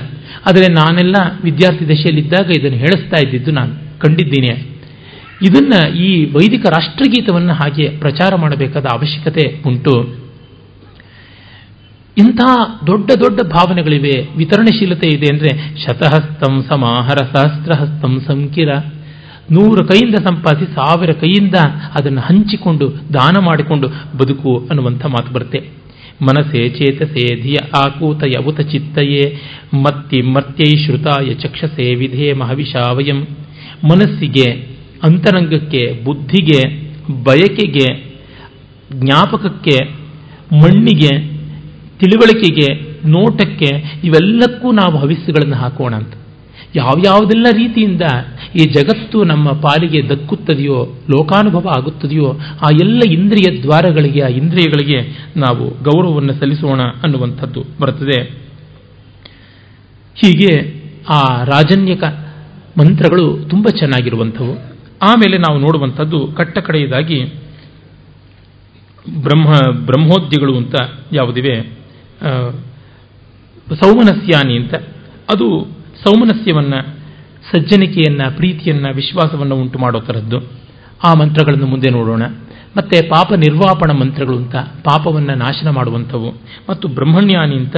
ಆದರೆ 0.48 0.72
ನಾನೆಲ್ಲ 0.72 1.16
ವಿದ್ಯಾರ್ಥಿ 1.44 1.88
ದಶೆಯಲ್ಲಿದ್ದಾಗ 1.88 2.50
ಇದನ್ನು 2.58 2.78
ಹೇಳಿಸ್ತಾ 2.78 3.20
ಇದ್ದಿದ್ದು 3.24 3.50
ನಾನು 3.50 4.00
ಕಂಡಿದ್ದೀನಿ. 4.00 4.80
ಇದನ್ನ 5.42 5.94
ಈ 5.94 6.24
ವೈದಿಕ 6.24 6.66
ರಾಷ್ಟ್ರಗೀತವನ್ನು 6.66 7.52
ಹಾಗೆ 7.52 7.88
ಪ್ರಚಾರ 7.88 8.34
ಮಾಡಬೇಕಾದ 8.36 8.84
ಅವಶ್ಯಕತೆ 8.92 9.62
ಉಂಟು. 9.66 10.24
ಇಂಥ 12.18 12.40
ದೊಡ್ಡ 12.86 13.10
ದೊಡ್ಡ 13.20 13.40
ಭಾವನೆಗಳಿವೆ. 13.42 14.36
ವಿತರಣಶೀಲತೆ 14.36 15.08
ಇದೆ 15.08 15.26
ಅಂದರೆ 15.34 15.76
ಶತಹಸ್ತಂ 15.84 16.62
ಸಮಾಹರ 16.62 17.16
ಸಹಸ್ರಹಸ್ತಂ 17.16 18.20
ಸಂಕಿರ. 18.20 18.68
ನೂರು 19.50 19.85
ಕೈಯಿಂದ 19.85 20.14
ಸಂಪಾದಿಸಿ 20.14 20.74
ಸಾವಿರ 20.74 21.11
ಕೈಯಿಂದ 21.12 21.54
ಅದನ್ನು 21.94 22.20
ಹಂಚಿಕೊಂಡು, 22.20 22.88
ದಾನ 22.90 23.44
ಮಾಡಿಕೊಂಡು 23.44 23.88
ಬದುಕು 23.88 24.59
ಅನ್ನುವಂಥ 24.59 25.07
ಮಾತು 25.07 25.33
ಬರುತ್ತೆ. 25.33 25.85
ಮನಸೇ 26.22 26.68
ಚೇತಸೆ 26.68 27.42
ಧಿಯ 27.42 27.57
ಆಕೂತ 27.76 28.22
ಯವುತ 28.26 28.61
ಚಿತ್ತಯೇ, 28.61 29.37
ಮತ್ತಿ 29.74 30.22
ಮರ್ತ್ಯೈ 30.22 30.87
ಶ್ರುತಾಯ 30.87 31.35
ಚಕ್ಷಸೆ 31.35 31.94
ವಿಧೇ 31.94 32.33
ಮಹವಿಷಾವಯಂ. 32.33 33.22
ಮನಸ್ಸಿಗೆ, 33.85 34.50
ಅಂತರಂಗಕ್ಕೆ, 35.02 36.04
ಬುದ್ಧಿಗೆ, 36.04 36.90
ಬಯಕೆಗೆ, 37.24 38.14
ಜ್ಞಾಪಕಕ್ಕೆ, 38.92 39.85
ಮಣ್ಣಿಗೆ, 40.57 41.18
ತಿಳುವಳಿಕೆಗೆ, 41.98 42.94
ನೋಟಕ್ಕೆ 43.09 44.00
ಇವೆಲ್ಲಕ್ಕೂ 44.04 44.72
ನಾವು 44.72 44.96
ಹವಿಸ್ಸುಗಳನ್ನು 44.98 45.57
ಹಾಕೋಣ 45.57 45.94
ಅಂತ. 45.94 46.12
ಯಾವ್ಯಾವುದೆಲ್ಲ 46.76 47.46
ರೀತಿಯಿಂದ 47.52 48.02
ಈ 48.54 48.64
ಜಗತ್ತು 48.64 49.24
ನಮ್ಮ 49.24 49.52
ಪಾಲಿಗೆ 49.52 50.08
ದಕ್ಕುತ್ತದೆಯೋ, 50.08 50.86
ಲೋಕಾನುಭವ 51.10 51.68
ಆಗುತ್ತದೆಯೋ, 51.68 52.38
ಆ 52.62 52.68
ಎಲ್ಲ 52.82 53.00
ಇಂದ್ರಿಯ 53.12 53.62
ದ್ವಾರಗಳಿಗೆ, 53.62 54.20
ಆ 54.20 54.26
ಇಂದ್ರಿಯಗಳಿಗೆ 54.26 55.28
ನಾವು 55.36 55.70
ಗೌರವವನ್ನು 55.70 56.32
ಸಲ್ಲಿಸೋಣ 56.32 56.80
ಅನ್ನುವಂಥದ್ದು 56.82 57.62
ಬರುತ್ತದೆ. 57.80 58.22
ಹೀಗೆ 60.14 60.84
ಆ 61.08 61.44
ರಾಜನ್ಯಕ 61.44 62.04
ಮಂತ್ರಗಳು 62.78 63.38
ತುಂಬ 63.50 63.66
ಚೆನ್ನಾಗಿರುವಂಥವು. 63.68 64.74
ಆಮೇಲೆ 65.02 65.38
ನಾವು 65.38 65.58
ನೋಡುವಂಥದ್ದು 65.58 66.26
ಕಟ್ಟಕಡೆಯದಾಗಿ 66.26 67.24
ಬ್ರಹ್ಮ, 69.22 69.52
ಬ್ರಹ್ಮೋದ್ಯಗಳು 69.70 70.56
ಅಂತ 70.56 70.74
ಯಾವುದಿವೆ? 71.12 71.62
ಸೌಮನಸ್ಯಾನಿ 73.82 74.56
ಅಂತ. 74.56 74.74
ಅದು 75.30 75.66
ಸೌಮನಸ್ಯವನ್ನು 76.04 77.03
ಸಜ್ಜನಿಕೆಯನ್ನು, 77.52 78.37
ಪ್ರೀತಿಯನ್ನು, 78.37 78.94
ವಿಶ್ವಾಸವನ್ನು 78.94 79.57
ಉಂಟು 79.57 79.78
ಮಾಡೋ 79.78 80.00
ಥರದ್ದು 80.00 80.38
ಆ 81.04 81.14
ಮಂತ್ರಗಳನ್ನು 81.14 81.66
ಮುಂದೆ 81.66 81.90
ನೋಡೋಣ. 81.90 82.22
ಮತ್ತೆ 82.76 83.09
ಪಾಪ 83.09 83.33
ನಿರ್ವಾಪಣ 83.33 83.90
ಮಂತ್ರಗಳು 83.90 84.37
ಅಂತ, 84.37 84.57
ಪಾಪವನ್ನು 84.57 85.35
ನಾಶನ 85.35 85.70
ಮಾಡುವಂಥವು 85.70 86.30
ಮತ್ತು 86.70 86.88
ಬ್ರಹ್ಮಣ್ಯಾನಿ 86.88 87.57
ಅಂತ 87.57 87.76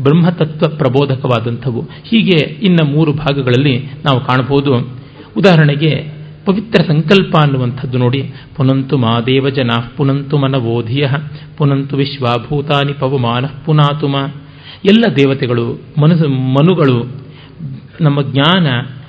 ಬ್ರಹ್ಮತತ್ವ 0.00 0.76
ಪ್ರಬೋಧಕವಾದಂಥವು. 0.76 1.80
ಹೀಗೆ 1.80 2.36
ಇನ್ನು 2.36 2.84
ಮೂರು 2.84 3.12
ಭಾಗಗಳಲ್ಲಿ 3.12 3.78
ನಾವು 4.04 4.20
ಕಾಣಬಹುದು. 4.20 4.98
ಉದಾಹರಣೆಗೆ, 5.36 6.16
ಪವಿತ್ರ 6.44 6.82
ಸಂಕಲ್ಪ 6.82 7.36
ಅನ್ನುವಂಥದ್ದು 7.36 7.98
ನೋಡಿ. 7.98 8.32
ಪುನಂತು 8.56 8.98
ಮಾದೇವ 8.98 9.48
ಜನ 9.48 9.70
ಪುನಂತು 9.96 10.38
ಮನವೋಧಿಯ, 10.38 11.08
ಪುನಂತು 11.56 11.96
ವಿಶ್ವಾಭೂತಾನಿ 11.96 12.92
ಪವಮಾನ 12.92 13.46
ಪುನಾತುಮ 13.64 14.16
ಎಲ್ಲ 14.84 15.04
ದೇವತೆಗಳು, 15.16 15.80
ಮನಸ್ಸು 16.00 16.28
ಮನುಗಳು, 16.28 17.26
ನಮ್ಮ 18.00 18.22
ಜ್ಞಾನ 18.22 18.66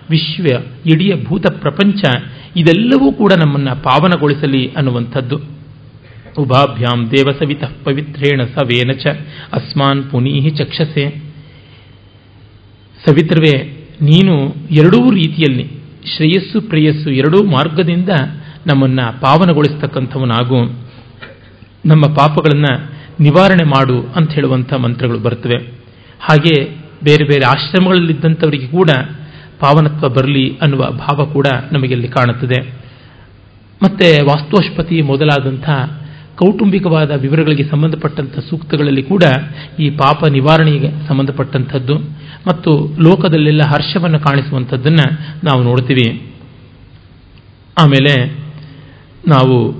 ವಿಶ್ವ, 0.09 0.45
ಇಡೀ 0.85 1.23
ಭೂತ 1.23 1.51
ಪ್ರಪಂಚ, 1.51 2.03
ಇದೆಲ್ಲವೂ 2.55 3.11
ಕೂಡ 3.11 3.33
ನಮ್ಮನ್ನು 3.33 3.83
ಪಾವನಗೊಳಿಸಲಿ 3.83 4.73
ಅನ್ನುವಂಥದ್ದು. 4.77 5.37
ಉಭಾಭ್ಯಾಂ 6.37 7.11
ದೇವಸವಿತ 7.11 7.63
ಪವಿತ್ರೇಣ 7.83 8.41
ಸವೇನ 8.43 8.91
ಚ, 8.91 9.05
ಅಸ್ಮಾನ್ 9.53 10.11
ಪುನೀಹಿ 10.11 10.49
ಚಕ್ಷಸೆ. 10.49 11.23
ಸವಿತ್ರವೇ, 13.07 13.87
ನೀನು 14.01 14.55
ಎರಡೂ 14.71 15.11
ರೀತಿಯಲ್ಲಿ, 15.11 15.63
ಶ್ರೇಯಸ್ಸು 16.17 16.61
ಪ್ರೇಯಸ್ಸು 16.61 17.09
ಎರಡೂ 17.09 17.43
ಮಾರ್ಗದಿಂದ 17.43 18.09
ನಮ್ಮನ್ನು 18.67 19.21
ಪಾವನಗೊಳಿಸ್ತಕ್ಕಂಥವನಾಗು. 19.21 20.87
ನಮ್ಮ 21.85 22.13
ಪಾಪಗಳನ್ನು 22.13 22.97
ನಿವಾರಣೆ 23.19 23.63
ಮಾಡು 23.63 24.01
ಅಂತ 24.01 24.31
ಹೇಳುವಂಥ 24.31 24.73
ಮಂತ್ರಗಳು 24.73 25.19
ಬರ್ತವೆ 25.19 25.57
ಹಾಗೆ 26.19 26.69
ಬೇರೆ 27.03 27.23
ಬೇರೆ 27.25 27.45
ಆಶ್ರಮಗಳಲ್ಲಿದ್ದಂಥವರಿಗೆ 27.45 28.67
ಕೂಡ 28.67 28.89
ಪಾವನತ್ವ 29.59 30.09
ಬರಲಿ 30.09 30.57
ಅನ್ನುವ 30.57 30.79
ಭಾವ 30.79 31.25
ಕೂಡ 31.25 31.47
ನಮಗೆಲ್ಲಿ 31.71 32.07
ಕಾಣುತ್ತದೆ. 32.07 32.61
ಮತ್ತೆ 33.83 34.23
ವಾಸ್ತೋಷ್ಪತಿ 34.23 35.01
ಮೊದಲಾದಂಥ 35.01 35.69
ಕೌಟುಂಬಿಕವಾದ 36.35 37.11
ವಿವರಗಳಿಗೆ 37.11 37.63
ಸಂಬಂಧಪಟ್ಟಂಥ 37.63 38.39
ಸೂಕ್ತಗಳಲ್ಲಿ 38.39 39.03
ಕೂಡ 39.03 39.23
ಈ 39.79 39.89
ಪಾಪ 39.89 40.27
ನಿವಾರಣೆಗೆ 40.31 40.89
ಸಂಬಂಧಪಟ್ಟಂಥದ್ದು 41.07 41.97
ಮತ್ತು 42.47 42.95
ಲೋಕದಲ್ಲೆಲ್ಲ 43.03 43.61
ಹರ್ಷವನ್ನು 43.67 44.19
ಕಾಣಿಸುವಂಥದ್ದನ್ನು 44.19 45.11
ನಾವು 45.45 45.63
ನೋಡ್ತೀವಿ. 45.63 46.21
ಆಮೇಲೆ 47.81 48.25
ನಾವು 49.27 49.73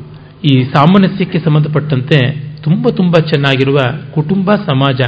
ಈ 0.54 0.64
ಸಾಮರಸ್ಯಕ್ಕೆ 0.64 1.40
ಸಂಬಂಧಪಟ್ಟಂತೆ 1.40 2.48
ತುಂಬ 2.64 2.88
ತುಂಬ 2.96 3.14
ಚೆನ್ನಾಗಿರುವ 3.14 3.78
ಕುಟುಂಬ 4.14 4.56
ಸಮಾಜ 4.56 5.00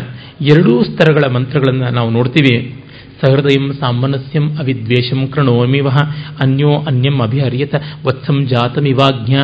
ಎರಡೂ 0.41 0.83
ಸ್ತರಗಳ 0.83 1.33
ಮಂತ್ರಗಳನ್ನು 1.33 1.89
ನಾವು 1.89 2.09
ನೋಡ್ತೀವಿ. 2.09 2.83
ಸಹೃದಯಂ 3.21 3.73
ಸಾಮನಸ್ಯಂ 3.73 4.57
ಅವಿದ್ವೇಷಂ 4.57 5.27
ಕೃಣೋಮಿವಹ 5.27 5.97
ಅನ್ಯೋ 6.41 6.81
ಅನ್ಯಂ 6.81 7.21
ಅಭಿಹರಿಯತ 7.21 7.75
ವತ್ಸಂ 7.75 8.47
ಜಾತಮಿವಾಜ್ಞ 8.47 9.35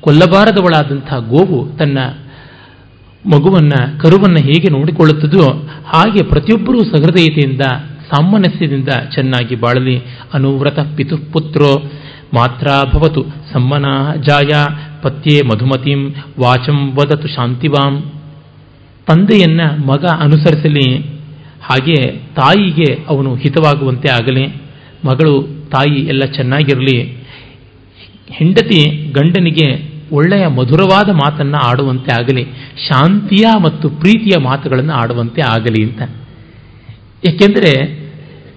ಕೊಲ್ಲಬಾರದವಳಾದಂಥ 0.00 1.14
ಗೋವು 1.28 1.76
ತನ್ನ 1.76 1.98
ಮಗುವನ್ನ 3.26 3.98
ಕರುವನ್ನು 3.98 4.44
ಹೇಗೆ 4.44 4.72
ನೋಡಿಕೊಳ್ಳುತ್ತದೋ 4.72 5.52
ಹಾಗೆ 5.86 6.24
ಪ್ರತಿಯೊಬ್ಬರೂ 6.24 6.78
ಸಹೃದಯತೆಯಿಂದ 6.78 7.60
ಸಾಮನಸ್ಯದಿಂದ 8.10 8.88
ಚೆನ್ನಾಗಿ 8.88 9.54
ಬಾಳಲಿ. 9.54 10.02
ಅನುವ್ರತ 10.32 10.78
ಪಿತು 10.78 11.18
ಪುತ್ರೋ. 11.18 11.82
ಮಾತ್ರ 12.34 12.66
ಭವತು 12.94 13.24
ಸಮ್ಮನ 13.52 13.84
ಜಾಯ. 14.20 14.64
ಪತ್ಯೆ 15.02 15.46
ಮಧುಮತಿಂ. 15.46 16.10
ವಾಚಂ 16.40 16.92
ವದತು 16.92 17.28
ಶಾಂತಿವಾಂ. 17.28 18.12
ತಂದೆಯನ್ನ 19.06 19.60
ಮಗ 19.86 20.04
ಅನುಸರಿಸಲಿ. 20.20 21.15
ಹಾಗೆ 21.70 21.94
ತಾಯಿಗೆ 22.12 22.94
ಅವನು 23.08 23.34
ಹಿತವಾಗುವಂತೆ 23.34 24.12
ಆಗಲಿ, 24.12 24.46
ಮಗಳು 25.04 25.42
ತಾಯಿ 25.70 26.06
ಎಲ್ಲ 26.06 26.24
ಚೆನ್ನಾಗಿರಲಿ, 26.24 26.98
ಹೆಂಡತಿ 28.30 29.12
ಗಂಡನಿಗೆ 29.12 29.96
ಒಳ್ಳೆಯ 30.12 30.46
ಮಧುರವಾದ 30.46 31.08
ಮಾತನ್ನು 31.10 31.58
ಆಡುವಂತೆ 31.58 32.20
ಆಗಲಿ, 32.20 32.44
ಶಾಂತಿಯ 32.88 33.46
ಮತ್ತು 33.62 33.88
ಪ್ರೀತಿಯ 33.88 34.42
ಮಾತುಗಳನ್ನು 34.42 34.92
ಆಡುವಂತೆ 34.92 35.40
ಆಗಲಿ 35.48 35.84
ಅಂತ. 35.84 36.02
ಏಕೆಂದರೆ 37.26 37.72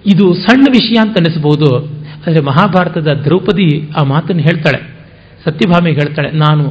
ಇದು 0.05 0.33
ಸಣ್ಣ 0.33 0.65
ವಿಷಯ 0.71 0.95
ಅಂತ 0.95 1.17
ಅನಿಸ್ಬೋದು 1.19 1.99
ಆದರೆ 2.27 2.41
ಮಹಾಭಾರತದ 2.41 3.21
ದ್ರೌಪದಿ 3.25 3.89
ಆ 3.97 4.03
ಮಾತನ್ನು 4.03 4.41
ಹೇಳ್ತಾಳೆ. 4.41 4.98
ಸತ್ಯಭಾಮಿಗೆ 5.45 5.97
ಹೇಳ್ತಾಳೆ, 6.01 6.29
ನಾನು 6.31 6.63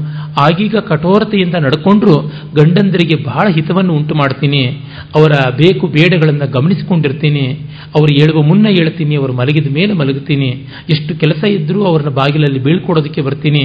ಆಗೀಗ 0.46 0.76
ಕಠೋರತೆಯಿಂದ 0.76 1.54
ನಡ್ಕೊಂಡ್ರು 1.66 2.16
ಗಂಡಂದರಿಗೆ 2.56 3.16
ಬಹಳ 3.28 3.46
ಹಿತವನ್ನು 3.54 3.92
ಉಂಟು 3.94 4.14
ಮಾಡ್ತೀನಿ. 4.14 4.62
ಅವರ 5.16 5.32
ಬೇಕು 5.62 5.86
ಬೇಡಗಳನ್ನು 5.86 6.46
ಗಮನಿಸಿಕೊಂಡಿರ್ತೀನಿ. 6.56 7.46
ಅವರು 7.96 8.10
ಹೇಳುವ 8.18 8.42
ಮುನ್ನ 8.42 8.66
ಹೇಳ್ತೀನಿ, 8.68 9.16
ಅವರು 9.16 9.32
ಮಲಗಿದ 9.32 9.70
ಮೇಲೆ 9.78 9.92
ಮಲಗುತ್ತೀನಿ. 9.92 10.50
ಎಷ್ಟು 10.94 11.14
ಕೆಲಸ 11.18 11.42
ಇದ್ದರೂ 11.56 11.80
ಅವ್ರನ್ನ 11.84 12.12
ಬಾಗಿಲಲ್ಲಿ 12.20 12.58
ಬೀಳ್ಕೊಡೋದಕ್ಕೆ 12.58 13.20
ಬರ್ತೀನಿ. 13.20 13.64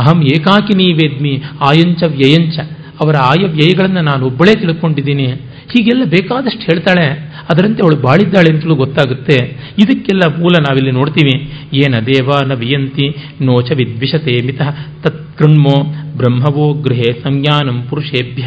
ಅಹಂ 0.00 0.20
ಏಕಾಕಿನಿ 0.36 0.88
ವೇದ್ಮಿ 1.00 1.34
ಆಯಂಚ 1.70 2.02
ವ್ಯಯಂಚ. 2.20 2.58
ಅವರ 3.02 3.16
ಆಯವ್ಯಯಗಳನ್ನು 3.16 4.00
ನಾನು 4.00 4.22
ಒಬ್ಬಳೇ 4.26 4.54
ತಿಳ್ಕೊಂಡಿದ್ದೀನಿ. 4.62 5.28
ಹೀಗೆಲ್ಲ 5.72 6.04
ಬೇಕಾದಷ್ಟು 6.16 6.64
ಹೇಳ್ತಾಳೆ. 6.70 7.06
ಅದರಂತೆ 7.48 7.82
ಅವಳು 7.82 7.96
ಬಾಳಿದ್ದಾಳೆ 7.96 8.54
ಅಂತಲೂ 8.54 8.74
ಗೊತ್ತಾಗುತ್ತೆ. 8.74 9.36
ಇದಕ್ಕೆಲ್ಲ 9.78 10.38
ಮೂಲ 10.38 10.52
ನಾವಿಲ್ಲಿ 10.60 10.90
ನೋಡ್ತೀವಿ. 10.90 11.52
ಏನ 11.72 11.94
ದೇವ 12.06 12.30
ನ 12.46 12.52
ವಿಯಂತಿ 12.54 13.14
ನೋಚ 13.42 13.72
ವಿದ್ವಿಷತೆ 13.76 14.46
ಮಿತ 14.46 14.60
ತತ್ಕೃಣ್ಮೋ 15.02 15.84
ಬ್ರಹ್ಮವೋ 16.16 16.72
ಗೃಹೆ 16.72 17.12
ಸಂಜ್ಞಾನಂ 17.22 17.82
ಪುರುಷೇಭ್ಯ. 17.90 18.42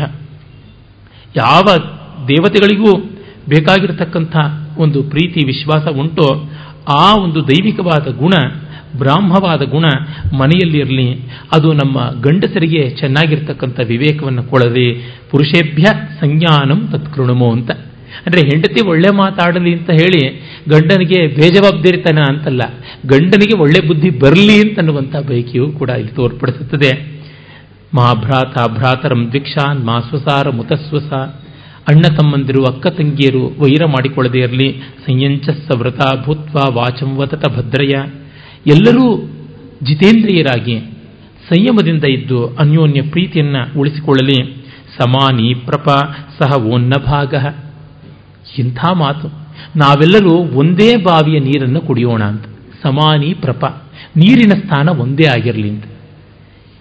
ಯಾವ 1.36 1.62
ದೇವತೆಗಳಿಗೂ 2.28 2.92
ಬೇಕಾಗಿರತಕ್ಕಂಥ 3.50 4.36
ಒಂದು 4.78 5.04
ಪ್ರೀತಿ 5.04 5.40
ವಿಶ್ವಾಸ 5.46 5.88
ಉಂಟೋ, 5.88 6.50
ಆ 6.98 7.16
ಒಂದು 7.24 7.48
ದೈವಿಕವಾದ 7.48 8.08
ಗುಣ, 8.08 8.32
ಬ್ರಾಹ್ಮವಾದ 8.98 9.62
ಗುಣ 9.62 9.86
ಮನೆಯಲ್ಲಿರಲಿ 10.38 11.14
ಅದು 11.52 11.74
ನಮ್ಮ 11.74 12.22
ಗಂಡಸರಿಗೆ 12.22 12.90
ಚೆನ್ನಾಗಿರ್ತಕ್ಕಂಥ 12.90 13.80
ವಿವೇಕವನ್ನು 13.88 14.44
ಕೊಡದೆ 14.44 14.94
ಪುರುಷೇಭ್ಯ 15.32 15.84
ಸಂಜ್ಞಾನಂ 16.20 16.88
ತತ್ಕೃಣಮೋ 16.92 17.52
ಅಂತ. 17.52 17.72
ಅಂದರೆ 18.22 18.42
ಹೆಂಡತಿ 18.50 18.82
ಒಳ್ಳೆ 18.92 19.10
ಮಾತಾಡಲಿ 19.22 19.72
ಅಂತ 19.78 19.92
ಹೇಳಿ 20.02 20.22
ಗಂಡನಿಗೆ 20.72 21.20
ಬೇಜವಾಬ್ದಾರಿತನ 21.38 22.20
ಅಂತಲ್ಲ, 22.32 22.64
ಗಂಡನಿಗೆ 23.12 23.56
ಒಳ್ಳೆ 23.64 23.80
ಬುದ್ಧಿ 23.88 24.10
ಬರಲಿ 24.24 24.56
ಅಂತನ್ನುವಂಥ 24.66 25.16
ಬಯಕೆಯೂ 25.30 25.66
ಕೂಡ 25.80 25.90
ಇಲ್ಲಿ 26.02 26.14
ತೋರ್ಪಡಿಸುತ್ತದೆ. 26.20 26.92
ಮಾ 27.98 28.08
ಭ್ರಾತ 28.22 28.56
ಭ್ರಾತರಂ 28.76 29.22
ದ್ವಿಕ್ಷಾನ್ 29.32 29.82
ಮಾ 29.88 29.98
ಸ್ವಸಾರ 30.10 30.46
ಮುತಸ್ವಸ 30.60 31.12
ಅಣ್ಣ 31.92 32.04
ತಮ್ಮಂದಿರು, 32.18 32.62
ಅಕ್ಕ 32.70 32.86
ತಂಗಿಯರು 32.98 33.44
ವೈರ 33.62 33.84
ಮಾಡಿಕೊಳ್ಳದೇ 33.94 34.40
ಇರಲಿ. 34.46 34.70
ಸಂಯಂಚ 35.06 35.46
ಸವ್ರತ 35.68 36.02
ಭೂತ್ವ 36.26 36.58
ವಾಚಂ 36.78 37.10
ವತತ 37.20 37.46
ಭದ್ರಯ. 37.56 37.96
ಎಲ್ಲರೂ 38.74 39.06
ಜಿತೇಂದ್ರಿಯರಾಗಿ 39.88 40.78
ಸಂಯಮದಿಂದ 41.50 42.06
ಇದ್ದು 42.18 42.40
ಅನ್ಯೋನ್ಯ 42.64 43.02
ಪ್ರೀತಿಯನ್ನು 43.14 43.62
ಉಳಿಸಿಕೊಳ್ಳಲಿ. 43.80 44.40
ಸಮಾನಿ 44.98 45.50
ಪ್ರಪ, 45.68 45.90
ಸಹ 46.40 46.60
ಓನ್ನ 46.74 46.94
ಭಾಗ 47.06 47.34
ಇಂಥ 48.58 48.86
ಮಾತು. 48.94 49.28
ನಾವೆಲ್ಲರೂ 49.76 50.32
ಒಂದೇ 50.32 50.96
ಬಾವಿಯ 50.96 51.40
ನೀರನ್ನು 51.40 51.82
ಕುಡಿಯೋಣ 51.82 52.24
ಅಂತ. 52.24 52.46
ಸಮಾನಿ 52.84 53.34
ಪ್ರಪ. 53.34 53.66
ನೀರಿನ 54.16 54.60
ಸ್ಥಾನ 54.60 54.90
ಒಂದೇ 54.90 55.28
ಆಗಿರಲಿ 55.28 55.70
ಅಂತ. 55.70 55.84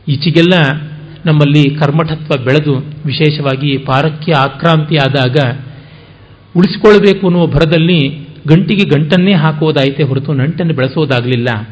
ಈಚೆಗೆಲ್ಲ 0.09 0.79
ನಮ್ಮಲ್ಲಿ 1.27 1.75
ಕರ್ಮಠತ್ವ 1.75 2.45
ಬೆಳೆದು 2.45 2.75
ವಿಶೇಷವಾಗಿ 3.07 3.79
ಪಾರಕ್ಯ 3.79 4.33
ಆಕ್ರಾಂತಿ 4.33 4.97
ಆದಾಗ 4.97 5.37
ಉಳಿಸಿಕೊಳ್ಬೇಕು 6.57 7.27
ಅನ್ನುವ 7.27 7.47
ಭರದಲ್ಲಿ 7.47 8.29
ಗಂಟಿಗೆ 8.49 8.89
ಗಂಟನ್ನೇ 8.89 9.33
ಹಾಕುವುದಾಯಿತೆ 9.33 10.03
ಹೊರತು 10.03 10.33
ನಂಟನ್ನು 10.33 10.75
ಬೆಳೆಸೋದಾಗಲಿಲ್ಲ. 10.75 11.69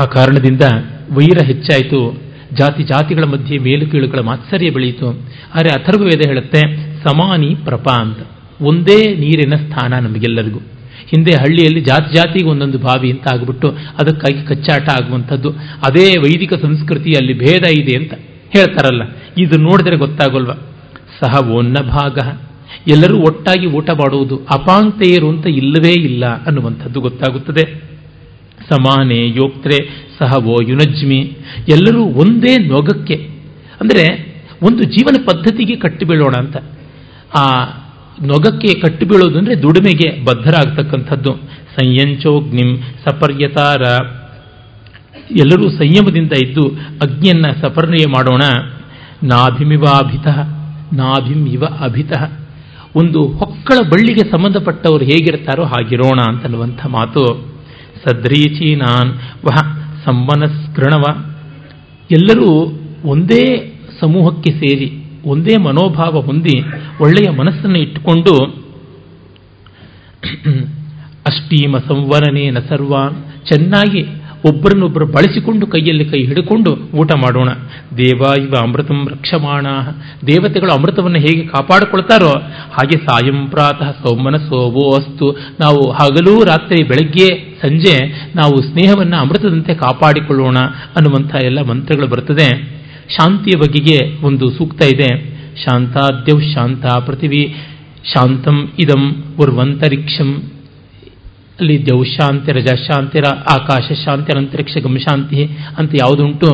ಆ 0.00 0.04
ಕಾರಣದಿಂದ 0.04 0.62
ವೈರ 1.10 1.44
ಹೆಚ್ಚಾಯಿತು. 1.44 2.22
ಜಾತಿ 2.54 2.82
ಜಾತಿಗಳ 2.82 3.24
ಮಧ್ಯೆ 3.24 3.58
ಮೇಲು 3.58 3.90
ಕೀಳುಗಳ 3.90 4.18
ಮಾತ್ಸರ್ಯ 4.18 4.70
ಬೆಳೆಯಿತು 4.70 5.08
ಆದರೆ 5.54 5.70
ಅಥರ್ವವೇದ 5.70 6.20
ಹೇಳುತ್ತೆ 6.26 6.91
ಸಮಾನಿ 7.06 7.54
ಪ್ರಪ 7.64 7.88
ಅಂತ 7.88 8.18
ಒಂದೇ 8.60 9.14
ನೀರಿನ 9.14 9.54
ಸ್ಥಾನ 9.54 9.94
ನಮಗೆಲ್ಲರಿಗೂ. 9.94 10.58
ಹಿಂದೆ 11.08 11.30
ಹಳ್ಳಿಯಲ್ಲಿ 11.30 11.80
ಜಾತಿ 11.80 12.14
ಜಾತಿಗೆ 12.14 12.50
ಒಂದೊಂದು 12.50 12.78
ಬಾವಿ 12.78 13.10
ಅಂತ 13.10 13.32
ಆಗ್ಬಿಟ್ಟು 13.32 13.68
ಅದಕ್ಕಾಗಿ 13.70 14.46
ಕಚ್ಚಾಟ 14.46 14.90
ಆಗುವಂಥದ್ದು. 14.90 15.50
ಅದೇ 15.88 16.18
ವೈದಿಕ 16.18 16.54
ಸಂಸ್ಕೃತಿಯಲ್ಲಿ 16.54 17.38
ಭೇದ 17.38 17.62
ಇದೆ 17.78 17.96
ಅಂತ 17.96 18.14
ಹೇಳ್ತಾರಲ್ಲ. 18.56 19.02
ಇದು 19.38 19.60
ನೋಡಿದ್ರೆ 19.60 19.96
ಗೊತ್ತಾಗೋಲ್ವ? 19.96 20.50
ಸಹ 21.20 21.48
ಓನ್ನ 21.48 21.74
ಭಾಗ. 21.78 22.18
ಎಲ್ಲರೂ 22.88 23.18
ಒಟ್ಟಾಗಿ 23.18 23.66
ಊಟ 23.66 23.90
ಮಾಡುವುದು 23.90 24.36
ಅಪಾಂಕ್ತೆಯರು 24.36 25.28
ಅಂತ 25.28 25.46
ಇಲ್ಲವೇ 25.46 25.90
ಇಲ್ಲ 25.90 26.26
ಅನ್ನುವಂಥದ್ದು 26.26 27.00
ಗೊತ್ತಾಗುತ್ತದೆ. 27.00 27.92
ಸಮಾನೆ 28.72 29.28
ಯೋಕ್ತ್ರೆ 29.28 30.06
ಸಹವೋ 30.18 30.56
ಯುನಜ್ಮಿ. 30.68 31.36
ಎಲ್ಲರೂ 31.68 32.04
ಒಂದೇ 32.04 32.58
ನೊಗಕ್ಕೆ. 32.58 33.14
ಅಂದರೆ 33.80 34.32
ಒಂದು 34.62 34.82
ಜೀವನ 34.82 35.24
ಪದ್ಧತಿಗೆ 35.24 35.76
ಕಟ್ಟಿಬೀಳೋಣ 35.76 36.32
ಅಂತ. 36.38 36.56
ಆ 37.38 37.62
ನೊಗಕ್ಕೆ 38.22 38.80
ಕಟ್ಟು 38.80 39.06
ಬೀಳೋದು 39.06 39.38
ಅಂದರೆ 39.38 39.62
ದುಡಿಮೆಗೆ 39.62 40.24
ಬದ್ಧರಾಗ್ತಕ್ಕಂಥದ್ದು. 40.24 41.32
ಸಂಯಂಚೋಗ್ನಿಂ 41.76 42.76
ಸಪರ್ಯತಾರ. 42.76 43.82
ಎಲ್ಲರೂ 45.30 45.70
ಸಂಯಮದಿಂದ 45.70 46.32
ಇದ್ದು 46.44 46.62
ಅಗ್ನಿಯನ್ನ 47.02 47.46
ಸಪರ್ಣಯ 47.60 48.04
ಮಾಡೋಣ. 48.08 48.40
ನಾಭಿಮಿವಾಭಿತ 49.22 50.26
ನಾಭಿಮ್ 50.94 51.48
ಇವ 51.48 51.64
ಅಭಿತ. 51.80 52.12
ಒಂದು 52.96 53.26
ಹೊಕ್ಕಳ 53.26 53.84
ಬಳ್ಳಿಗೆ 53.84 54.30
ಸಂಬಂಧಪಟ್ಟವರು 54.30 55.04
ಹೇಗಿರ್ತಾರೋ 55.04 55.64
ಹಾಗಿರೋಣ 55.64 56.20
ಅಂತನ್ನುವಂಥ 56.28 56.86
ಮಾತು. 56.86 57.52
ಸದ್ರೀಚೀನಾನ್ 58.04 59.14
ವಹ 59.44 59.56
ಸಂವನಸ್ಕೃಣವ. 60.04 61.24
ಎಲ್ಲರೂ 62.10 62.72
ಒಂದೇ 63.04 63.72
ಸಮೂಹಕ್ಕೆ 64.00 64.50
ಸೇರಿ 64.50 65.01
ಒಂದೇ 65.24 65.56
ಮನೋಭಾವ 65.56 66.20
ಹೊಂದಿ 66.20 66.60
ಒಳ್ಳೆಯ 67.00 67.30
ಮನಸ್ಸನ್ನು 67.30 67.78
ಇಟ್ಟುಕೊಂಡು 67.78 68.34
ಅಷ್ಟೀಮ 71.26 71.76
ಸಂವರನೇನ 71.78 72.58
ಸರ್ವಾನ್ 72.68 73.14
ಚೆನ್ನಾಗಿ 73.48 74.22
ಒಬ್ಬರನ್ನೊಬ್ಬರು 74.48 75.06
ಬಳಸಿಕೊಂಡು 75.06 75.66
ಕೈಯಲ್ಲಿ 75.66 76.04
ಕೈ 76.04 76.26
ಹಿಡ್ಕೊಂಡು 76.26 76.74
ಊಟ 76.74 77.12
ಮಾಡೋಣ. 77.16 77.48
ದೇವ 77.98 78.40
ಇವ 78.42 78.52
ಅಮೃತಂ 78.62 79.08
ರಕ್ಷಮಾಣ. 79.08 79.66
ದೇವತೆಗಳು 80.26 80.72
ಅಮೃತವನ್ನು 80.72 81.18
ಹೇಗೆ 81.18 81.46
ಕಾಪಾಡಿಕೊಳ್ತಾರೋ 81.46 82.32
ಹಾಗೆ 82.72 82.98
ಸಾಯಂ 83.06 83.46
ಪ್ರಾತಃ 83.50 83.90
ಸೌಮನಸೋವೋ 83.90 84.96
ಅಸ್ತು 84.96 85.36
ನಾವು 85.60 85.90
ಹಗಲು 85.90 86.44
ರಾತ್ರಿ 86.44 86.84
ಬೆಳಗ್ಗೆ 86.84 87.56
ಸಂಜೆ 87.62 88.08
ನಾವು 88.36 88.62
ಸ್ನೇಹವನ್ನು 88.62 89.16
ಅಮೃತದಂತೆ 89.16 89.74
ಕಾಪಾಡಿಕೊಳ್ಳೋಣ 89.74 90.58
ಅನ್ನುವಂಥ 90.96 91.34
ಎಲ್ಲ 91.44 91.62
ಮಂತ್ರಗಳು 91.62 92.06
ಬರ್ತದೆ. 92.06 92.81
ಶಾಂತಿಯ 93.16 93.58
ಬಗೆಗೆ 93.58 94.26
ಒಂದು 94.26 94.50
ಸೂಕ್ತ 94.50 94.84
ಇದೆ. 94.94 95.32
ಶಾಂತಾದ್ಯೌ 95.64 96.38
ಶಾಂತ 96.54 96.84
ಪೃಥಿವಿ 97.06 97.54
ಶಾಂತಂ 98.14 98.72
ಇದಂ 98.78 99.02
ಉರ್ವಂತರಿಕ್ಷಂ 99.40 100.30
ಅಲ್ಲಿ 101.60 101.76
ಶಾಂತಿ 102.04 102.52
ರಜಶಾಂತಿರ 102.52 103.26
ಆಕಾಶ 103.50 103.92
ಶಾಂತಿ 104.04 104.38
ಅಂತರಿಕ್ಷ 104.38 104.76
ಗಮ 104.76 104.96
ಶಾಂತಿ 104.96 105.44
ಅಂತ 105.78 105.90
ಯಾವುದುಂಟು 105.94 106.48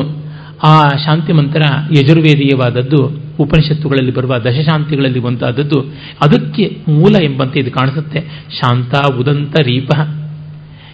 ಆ 0.67 0.87
ಶಾಂತಿ 0.87 1.33
ಮಂತ್ರ 1.33 1.61
ಯಜುರ್ವೇದೀಯವಾದದ್ದು, 1.91 3.01
ಉಪನಿಷತ್ತುಗಳಲ್ಲಿ 3.39 4.13
ಬರುವ 4.13 4.37
ದಶಶಾಂತಿಗಳಲ್ಲಿ 4.37 5.19
ಒಂದಾದದ್ದು. 5.19 5.79
ಅದಕ್ಕೆ 6.25 6.77
ಮೂಲ 6.87 7.23
ಎಂಬಂತೆ 7.23 7.59
ಇದು 7.59 7.71
ಕಾಣಿಸುತ್ತೆ. 7.71 8.19
ಶಾಂತ 8.59 8.93
ಉದಂತ 9.15 9.55
ರೀಪ. 9.63 9.89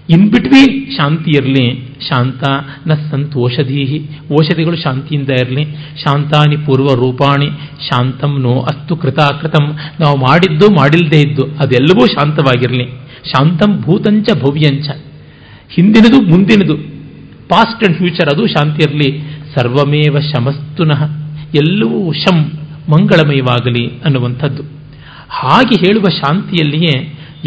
ಇನ್ 0.09 0.25
ಬಿಟ್ವೀನ್ 0.29 0.75
ಶಾಂತಿ 0.95 1.31
ಇರಲಿ 1.37 1.63
ಶಾಂತ 2.07 2.43
ನ 2.87 2.95
ಸಂತ 3.05 3.37
ಓಷಧೀಹಿ 3.43 3.97
ಓಷಧಿಗಳು 4.37 4.77
ಶಾಂತಿಯಿಂದ 4.83 5.31
ಇರಲಿ 5.39 5.63
ಶಾಂತಾನಿ 6.01 6.57
ಪೂರ್ವ 6.65 6.89
ರೂಪಾಣಿ 6.99 7.47
ಶಾಂತಂ 7.87 8.33
ನೋ 8.43 8.53
ಅಸ್ತು 8.71 8.95
ಕೃತಾಕೃತಂ 8.95 9.65
ನಾವು 9.99 10.17
ಮಾಡಿದ್ದು 10.19 10.67
ಮಾಡಿಲ್ಲದೆ 10.75 11.21
ಇದ್ದು 11.21 11.45
ಅದೆಲ್ಲವೂ 11.63 12.05
ಶಾಂತವಾಗಿರಲಿ 12.13 12.85
ಶಾಂತಂ 13.31 13.73
ಭೂತಂಚ 13.81 14.37
ಭವ್ಯಂಚ 14.41 14.87
ಹಿಂದಿನದು 15.71 16.19
ಮುಂದಿನದು 16.29 16.75
ಪಾಸ್ಟ್ 17.49 17.83
ಅಂಡ್ 17.85 17.97
ಫ್ಯೂಚರ್ 17.97 18.29
ಅದು 18.31 18.43
ಶಾಂತಿ 18.53 18.81
ಇರಲಿ 18.85 19.09
ಸರ್ವಮೇವ 19.53 20.19
ಶಮಸ್ತುನಃ 20.29 21.01
ಎಲ್ಲವೂ 21.59 21.99
ಶಂ 22.21 22.37
ಮಂಗಳಮಯವಾಗಲಿ 22.91 23.85
ಅನ್ನುವಂಥದ್ದು 24.05 24.63
ಹಾಗೆ 25.37 25.75
ಹೇಳುವ 25.83 26.07
ಶಾಂತಿಯಲ್ಲಿಯೇ 26.19 26.95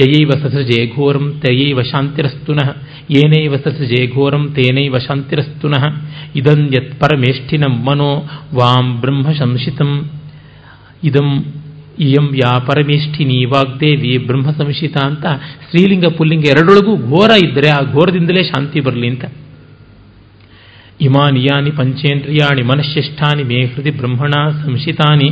ಯಯೈವ 0.01 0.31
ಸಸಜೆ 0.43 0.81
ಘೋರಂ 0.87 1.25
ತಯೈವ 1.43 1.81
ಶಾಂತಿರಸ್ತುನಃ 1.83 2.69
ಏನೈವ 3.11 3.57
ಸಸಜೆ 3.57 4.01
ಘೋರಂ 4.07 4.55
ತೇನೈವ 4.55 4.99
ಶಾಂತಿರಸ್ತುನಃ 4.99 5.85
ಇದಂ 6.37 6.61
ಯತ್ 6.77 6.93
ಪರಮೇಷ್ಠಿನಂ 7.01 7.75
ಮನೋ 7.87 8.11
ವಾಂ 8.55 9.01
ಬ್ರಹ್ಮ 9.01 9.33
ಸಂಶಿತಂ. 9.33 9.93
ಇದಂ 11.05 11.31
ಇಯಂ 11.99 12.27
ಯಾ 12.37 12.59
ಪರಮೇಷ್ಠಿನಿ 12.59 13.45
ವಾಗ್ದೇವಿ 13.45 14.19
ಬ್ರಹ್ಮ 14.19 14.51
ಸಂಶಿತ 14.51 14.97
ಅಂತ 15.05 15.27
ಸ್ತ್ರೀಲಿಂಗ 15.65 16.07
ಪುಲ್ಲಿಂಗ 16.17 16.45
ಎರಡೊಳಗೂ 16.45 16.93
ಘೋರ 16.97 17.31
ಇದ್ದರೆ 17.47 17.69
ಆ 17.69 17.81
ಘೋರದಿಂದಲೇ 17.93 18.43
ಶಾಂತಿ 18.43 18.81
ಬರಲಿ 18.81 19.09
ಅಂತ. 19.09 19.25
ಇಮಾನಿಯಾನಿ 21.01 21.71
ಪಂಚೇಂದ್ರಿಯಾಣಿ 21.71 22.63
ಮನಶ್ಚೇಷ್ಠಾನಿ 22.63 23.43
ಮೇ 23.43 23.59
ಹೃದಿ 23.65 23.91
ಬ್ರಹ್ಮಣ 23.91 24.33
ಸಂಶಿತಾನಿ. 24.65 25.29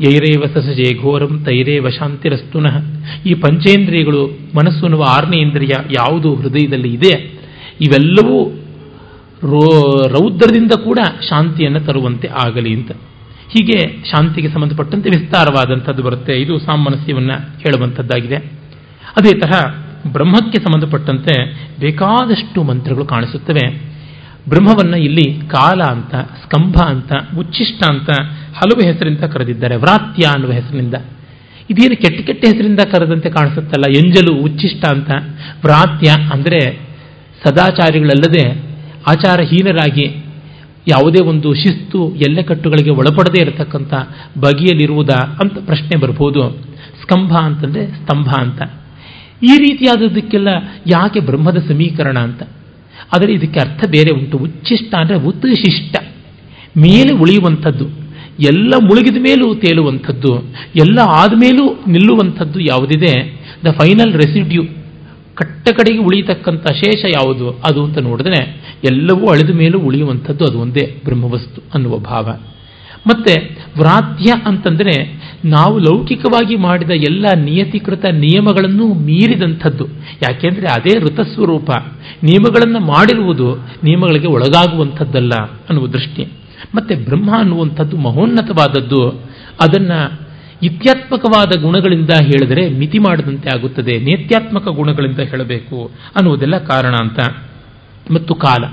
ಯೈರೇವ 0.00 0.42
ಸಸಜೆ 0.54 1.02
ಘೋರಂ 1.02 1.44
ತೈರೇವ 1.44 1.88
ಶಾಂತಿರಸ್ತುನಃ 1.88 2.78
ಈ 3.26 3.34
ಪಂಚೇಂದ್ರಿಯಗಳು 3.34 4.26
ಮನಸ್ಸು 4.54 4.82
ಅನ್ನುವ 4.82 5.04
ಆರನೇ 5.08 5.36
ಇಂದ್ರಿಯ 5.36 5.74
ಯಾವುದು 5.90 6.34
ಹೃದಯದಲ್ಲಿ 6.34 6.94
ಇದೆ. 6.94 7.40
ಇವೆಲ್ಲವೂ 7.80 8.50
ರೌದ್ರದಿಂದ 10.08 10.72
ಕೂಡ 10.84 10.98
ಶಾಂತಿಯನ್ನು 11.30 11.80
ತರುವಂತೆ 11.80 12.28
ಆಗಲಿ 12.28 12.74
ಅಂತ. 12.74 12.90
ಹೀಗೆ 13.48 14.02
ಶಾಂತಿಗೆ 14.04 14.48
ಸಂಬಂಧಪಟ್ಟಂತೆ 14.48 15.08
ವಿಸ್ತಾರವಾದಂಥದ್ದು 15.08 16.02
ಬರುತ್ತೆ. 16.02 16.40
ಇದು 16.40 16.58
ಸಾಮನಸ್ಯವನ್ನು 16.58 17.34
ಹೇಳುವಂಥದ್ದಾಗಿದೆ. 17.34 18.36
ಅದೇ 19.16 19.38
ತರಹ 19.38 19.74
ಬ್ರಹ್ಮಕ್ಕೆ 20.12 20.58
ಸಂಬಂಧಪಟ್ಟಂತೆ 20.58 21.54
ಬೇಕಾದಷ್ಟು 21.80 22.62
ಮಂತ್ರಗಳು 22.62 23.04
ಕಾಣಿಸುತ್ತವೆ. 23.04 23.96
ಬ್ರಹ್ಮವನ್ನು 24.48 24.96
ಇಲ್ಲಿ 24.96 25.40
ಕಾಲ 25.48 25.82
ಅಂತ, 25.82 26.14
ಸ್ಕಂಭ 26.14 26.76
ಅಂತ 26.76 27.12
ಉಚ್ಚಿಷ್ಟ 27.38 27.90
ಅಂತ 27.90 28.10
ಹಲವು 28.58 28.80
ಹೆಸರಿಂದ 28.88 29.24
ಕರೆದಿದ್ದಾರೆ, 29.34 29.76
ವ್ರಾತ್ಯ 29.76 30.24
ಅನ್ನುವ 30.34 30.52
ಹೆಸರಿನಿಂದ 30.52 30.96
ಇದೇನು 31.70 31.96
ಕೆಟ್ಟ 32.02 32.18
ಕೆಟ್ಟ 32.26 32.42
ಹೆಸರಿಂದ 32.44 32.82
ಕರೆದಂತೆ 32.92 33.30
ಕಾಣಿಸುತ್ತಲ್ಲ, 33.30 33.86
ಎಂಜಲು 34.00 34.32
ಉಚ್ಚಿಷ್ಟ 34.42 34.84
ಅಂತ. 34.86 35.10
ವ್ರಾತ್ಯ 35.64 36.08
ಅಂದರೆ 36.32 36.60
ಸದಾಚಾರಿಗಳಲ್ಲದೆ 37.44 38.44
ಆಚಾರಹೀನರಾಗಿ 39.06 40.06
ಯಾವುದೇ 40.88 41.20
ಒಂದು 41.24 41.48
ಶಿಸ್ತು 41.54 42.00
ಎಲ್ಲೆಕಟ್ಟುಗಳಿಗೆ 42.16 42.90
ಒಳಪಡದೇ 42.90 43.40
ಇರತಕ್ಕಂಥ 43.42 43.92
ಬಗೆಯಲ್ಲಿರುವುದಾ 44.38 45.20
ಅಂತ 45.42 45.56
ಪ್ರಶ್ನೆ 45.66 45.96
ಬರ್ಬೋದು. 46.00 46.42
ಸ್ಕಂಭ 47.02 47.32
ಅಂತಂದರೆ 47.38 47.82
ಸ್ತಂಭ 47.86 48.28
ಅಂತ. 48.40 48.60
ಈ 49.42 49.54
ರೀತಿಯಾದದ್ದಕ್ಕೆಲ್ಲ 49.58 50.48
ಯಾಕೆ 50.86 51.20
ಬ್ರಹ್ಮದ 51.20 51.58
ಸಮೀಕರಣ 51.68 52.16
ಅಂತ? 52.18 52.42
ಆದರೆ 53.14 53.32
ಇದಕ್ಕೆ 53.32 53.58
ಅರ್ಥ 53.60 53.80
ಬೇರೆ 53.90 54.10
ಉಂಟು. 54.10 54.36
ಉಚ್ಚಿಷ್ಟ 54.38 54.92
ಅಂದರೆ 54.94 55.16
ಉತ್ಶಿಷ್ಟ 55.30 55.94
ಮೇಲೆ 56.76 57.12
ಉಳಿಯುವಂಥದ್ದು. 57.14 57.86
ಎಲ್ಲ 58.40 58.74
ಮುಳುಗಿದ 58.82 59.16
ಮೇಲೂ 59.22 59.54
ತೇಲುವಂಥದ್ದು, 59.54 60.44
ಎಲ್ಲ 60.76 60.98
ಆದಮೇಲೂ 60.98 61.78
ನಿಲ್ಲುವಂಥದ್ದು 61.88 62.60
ಯಾವುದಿದೆ? 62.60 63.40
ದ 63.64 63.68
ಫೈನಲ್ 63.70 64.14
ರೆಸಿಡ್ಯೂ 64.14 64.62
ಕಟ್ಟ 65.34 65.68
ಕಡೆಗೆ 65.68 65.98
ಉಳಿಯತಕ್ಕಂಥ 65.98 66.66
ಶೇಷ 66.72 67.04
ಯಾವುದು? 67.04 67.50
ಅದು 67.50 67.84
ಅಂತ 67.84 67.98
ನೋಡಿದ್ರೆ 67.98 68.56
ಎಲ್ಲವೂ 68.84 69.26
ಅಳಿದ 69.26 69.50
ಮೇಲೂ 69.50 69.78
ಉಳಿಯುವಂಥದ್ದು 69.78 70.44
ಅದು 70.44 70.58
ಒಂದೇ 70.58 70.96
ಬ್ರಹ್ಮವಸ್ತು 71.04 71.62
ಅನ್ನುವ 71.74 71.98
ಭಾವ. 71.98 72.38
ಮತ್ತೆ 73.06 73.56
ವ್ರಾತ್ಯ 73.76 74.32
ಅಂತಂದರೆ 74.44 75.26
ನಾವು 75.44 75.78
ಲೌಕಿಕವಾಗಿ 75.78 76.56
ಮಾಡಿದ 76.56 76.90
ಎಲ್ಲ 76.90 77.26
ನಿಯತಿಕೃತ 77.36 78.04
ನಿಯಮಗಳನ್ನು 78.04 78.94
ಮೀರಿದಂಥದ್ದು. 78.94 79.86
ಯಾಕೆಂದರೆ 80.22 80.66
ಅದೇ 80.66 80.98
ಋತಸ್ವರೂಪ. 80.98 81.70
ನಿಯಮಗಳನ್ನು 82.22 82.80
ಮಾಡಿರುವುದು 82.80 83.56
ನಿಯಮಗಳಿಗೆ 83.84 84.26
ಒಳಗಾಗುವಂಥದ್ದಲ್ಲ 84.26 85.30
ಅನ್ನುವ 85.38 85.86
ದೃಷ್ಟಿ. 85.86 86.26
ಮತ್ತೆ 86.74 86.94
ಬ್ರಹ್ಮ 86.94 87.38
ಅನ್ನುವಂಥದ್ದು 87.38 87.96
ಮಹೋನ್ನತವಾದದ್ದು, 87.96 89.08
ಅದನ್ನು 89.60 90.26
ಇತ್ಯಾತ್ಮಕವಾದ 90.62 91.62
ಗುಣಗಳಿಂದ 91.62 92.10
ಹೇಳಿದರೆ 92.10 92.68
ಮಿತಿ 92.68 92.98
ಮಾಡದಂತೆ 92.98 93.58
ಆಗುತ್ತದೆ, 93.58 93.98
ನೇತ್ಯಾತ್ಮಕ 93.98 94.68
ಗುಣಗಳಿಂದ 94.68 95.18
ಹೇಳಬೇಕು 95.18 95.90
ಅನ್ನುವುದೆಲ್ಲ 96.16 96.58
ಕಾರಣ 96.58 96.94
ಅಂತ. 96.94 97.18
ಮತ್ತು 98.12 98.34
ಕಾಲ. 98.34 98.64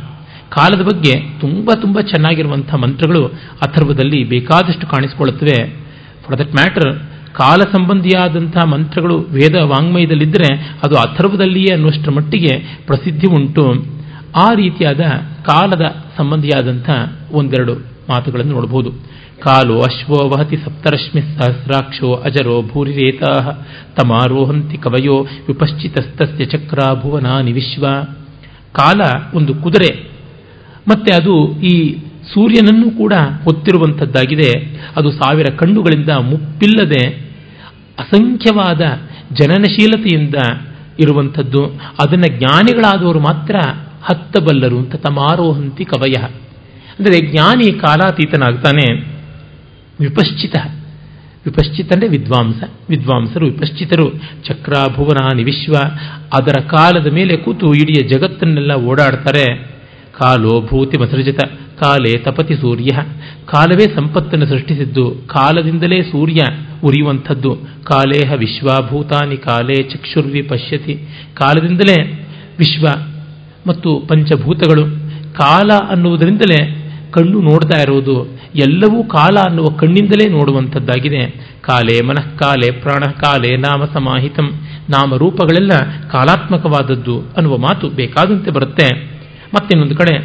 ಕಾಲದ 0.49 0.81
ಬಗ್ಗೆ 0.81 1.39
ತುಂಬ 1.39 1.71
ತುಂಬ 1.81 1.99
ಚೆನ್ನಾಗಿರುವಂಥ 1.99 2.73
ಮಂತ್ರಗಳು 2.73 3.25
ಅಥರ್ವದಲ್ಲಿ 3.61 4.23
ಬೇಕಾದಷ್ಟು 4.23 4.87
ಕಾಣಿಸಿಕೊಳ್ಳುತ್ತವೆ. 4.87 5.75
ಫಾರ್ 6.25 6.39
ದಟ್ 6.39 6.55
ಮ್ಯಾಟರ್ 6.55 6.99
ಕಾಲ 7.33 7.59
ಸಂಬಂಧಿಯಾದಂಥ 7.59 8.57
ಮಂತ್ರಗಳು 8.65 9.17
ವೇದ 9.17 9.55
ವಾಂಗ್ಮಯದಲ್ಲಿದ್ದರೆ 9.55 10.55
ಅದು 10.83 10.95
ಅಥರ್ವದಲ್ಲಿಯೇ 10.95 11.73
ಅನ್ನುವಷ್ಟರ 11.73 12.11
ಮಟ್ಟಿಗೆ 12.11 12.79
ಪ್ರಸಿದ್ಧಿ 12.87 13.27
ಉಂಟು. 13.27 13.85
ಆ 14.35 14.53
ರೀತಿಯಾದ 14.53 14.99
ಕಾಲದ 15.45 15.81
ಸಂಬಂಧಿಯಾದಂಥ 16.17 16.89
ಒಂದೆರಡು 17.31 17.73
ಮಾತುಗಳನ್ನು 18.09 18.53
ನೋಡಬಹುದು. 18.53 18.91
ಕಾಲೋ 19.39 19.79
ಅಶ್ವೋ 19.79 20.27
ವಹತಿ 20.27 20.57
ಸಪ್ತರಶ್ಮಿ 20.57 21.21
ಸಹಸ್ರಾಕ್ಷೋ 21.21 22.13
ಅಜರೋ 22.13 22.61
ಭೂರಿರೇತಾ 22.61 23.51
ತಮಾರೋಹಂತಿ 23.95 24.77
ಕವಯೋ 24.77 25.27
ವಿಪಶ್ಚಿತಸ್ತಸ್ಯ 25.47 26.45
ಚಕ್ರ 26.45 26.79
ಭುವನಾನಿ 27.01 27.51
ವಿಶ್ವ. 27.51 27.87
ಕಾಲ 28.73 29.01
ಒಂದು 29.33 29.55
ಕುದುರೆ. 29.55 30.09
ಮತ್ತೆ 30.87 31.13
ಅದು 31.13 31.61
ಈ 31.61 31.97
ಸೂರ್ಯನನ್ನು 32.33 32.97
ಕೂಡ 32.97 33.13
ಹೊತ್ತಿರುವಂಥದ್ದಾಗಿದೆ. 33.43 34.81
ಅದು 34.97 35.11
ಸಾವಿರ 35.11 35.45
ಕಣ್ಣುಗಳಿಂದ 35.55 36.09
ಮುಪ್ಪಿಲ್ಲದೆ 36.09 37.31
ಅಸಂಖ್ಯವಾದ 37.99 38.81
ಜನನಶೀಲತೆಯಿಂದ 39.33 40.35
ಇರುವಂಥದ್ದು. 40.99 41.65
ಅದನ್ನು 42.01 42.37
ಜ್ಞಾನಿಗಳಾದವರು 42.37 43.19
ಮಾತ್ರ 43.19 43.55
ಹತ್ತಬಲ್ಲರು 44.03 44.77
ಅಂತ 44.77 44.95
ತಮಾರೋಹಂತಿ 44.95 45.85
ಕವಯ. 45.85 46.13
ಅಂದರೆ 46.99 47.31
ಜ್ಞಾನಿ 47.31 47.71
ಕಾಲಾತೀತನಾಗ್ತಾನೆ. 47.71 48.93
ವಿಪಶ್ಚಿತ. 49.99 50.55
ವಿಪಶ್ಚಿತ 51.45 51.93
ಅಂದರೆ 51.93 52.09
ವಿದ್ವಾಂಸ. 52.09 52.63
ವಿದ್ವಾಂಸರು, 52.89 53.45
ವಿಪಶ್ಚಿತರು. 53.45 54.11
ಚಕ್ರ 54.47 54.73
ಭುವನ 54.95 55.43
ವಿಶ್ವ. 55.43 55.73
ಅದರ 56.33 56.61
ಕಾಲದ 56.61 57.11
ಮೇಲೆ 57.13 57.37
ಕೂತು 57.37 57.67
ಇಡೀ 57.67 58.07
ಜಗತ್ತನ್ನೆಲ್ಲ 58.07 58.73
ಓಡಾಡ್ತಾರೆ. 58.73 59.63
ಕಾಲೋ 60.21 60.61
ಭೂತಿ 60.61 60.99
ಮಸೃಜಿತ. 60.99 61.39
ಕಾಲೇ 61.83 62.17
ತಪತಿ 62.17 62.55
ಸೂರ್ಯ. 62.55 62.95
ಕಾಲವೇ 63.45 63.95
ಸಂಪತ್ತನ್ನು 63.95 64.45
ಸೃಷ್ಟಿಸಿದ್ದು. 64.45 65.11
ಕಾಲದಿಂದಲೇ 65.27 66.01
ಸೂರ್ಯ 66.01 66.41
ಉರಿಯುವಂಥದ್ದು. 66.83 67.55
ಕಾಲೇಹ 67.83 68.33
ವಿಶ್ವಾಭೂತಾನಿ, 68.33 69.37
ಕಾಲೇ 69.37 69.83
ಚಕ್ಷುರ್ವಿ 69.83 70.41
ಪಶ್ಯತಿ 70.41 70.95
ಕಾಲದಿಂದಲೇ 71.33 72.27
ವಿಶ್ವ 72.57 73.12
ಮತ್ತು 73.67 73.99
ಪಂಚಭೂತಗಳು. 74.07 74.85
ಕಾಲ 75.33 75.71
ಅನ್ನುವುದರಿಂದಲೇ 75.89 76.79
ಕಣ್ಣು 77.11 77.41
ನೋಡ್ತಾ 77.41 77.81
ಇರುವುದು. 77.81 78.39
ಎಲ್ಲವೂ 78.55 79.03
ಕಾಲ 79.03 79.39
ಅನ್ನುವ 79.39 79.65
ಕಣ್ಣಿಂದಲೇ 79.65 80.29
ನೋಡುವಂಥದ್ದಾಗಿದೆ. 80.29 81.53
ಕಾಲೇ 81.61 82.01
ಮನಃ, 82.01 82.37
ಕಾಲೇ 82.37 82.71
ಪ್ರಾಣ, 82.71 83.11
ಕಾಲೆ 83.11 83.57
ನಾಮ 83.57 83.85
ಸಮಾಹಿತಂ. 83.85 84.51
ನಾಮ 84.89 85.15
ರೂಪಗಳೆಲ್ಲ 85.15 85.71
ಕಾಲಾತ್ಮಕವಾದದ್ದು 86.11 87.19
ಅನ್ನುವ 87.19 87.57
ಮಾತು 87.57 87.89
ಬೇಕಾದಂತೆ 87.89 88.51
ಬರುತ್ತೆ. 88.51 89.13
ಮತ್ತಿನ್ನೊಂದು 89.55 89.95
ಕಡೆ, 89.95 90.19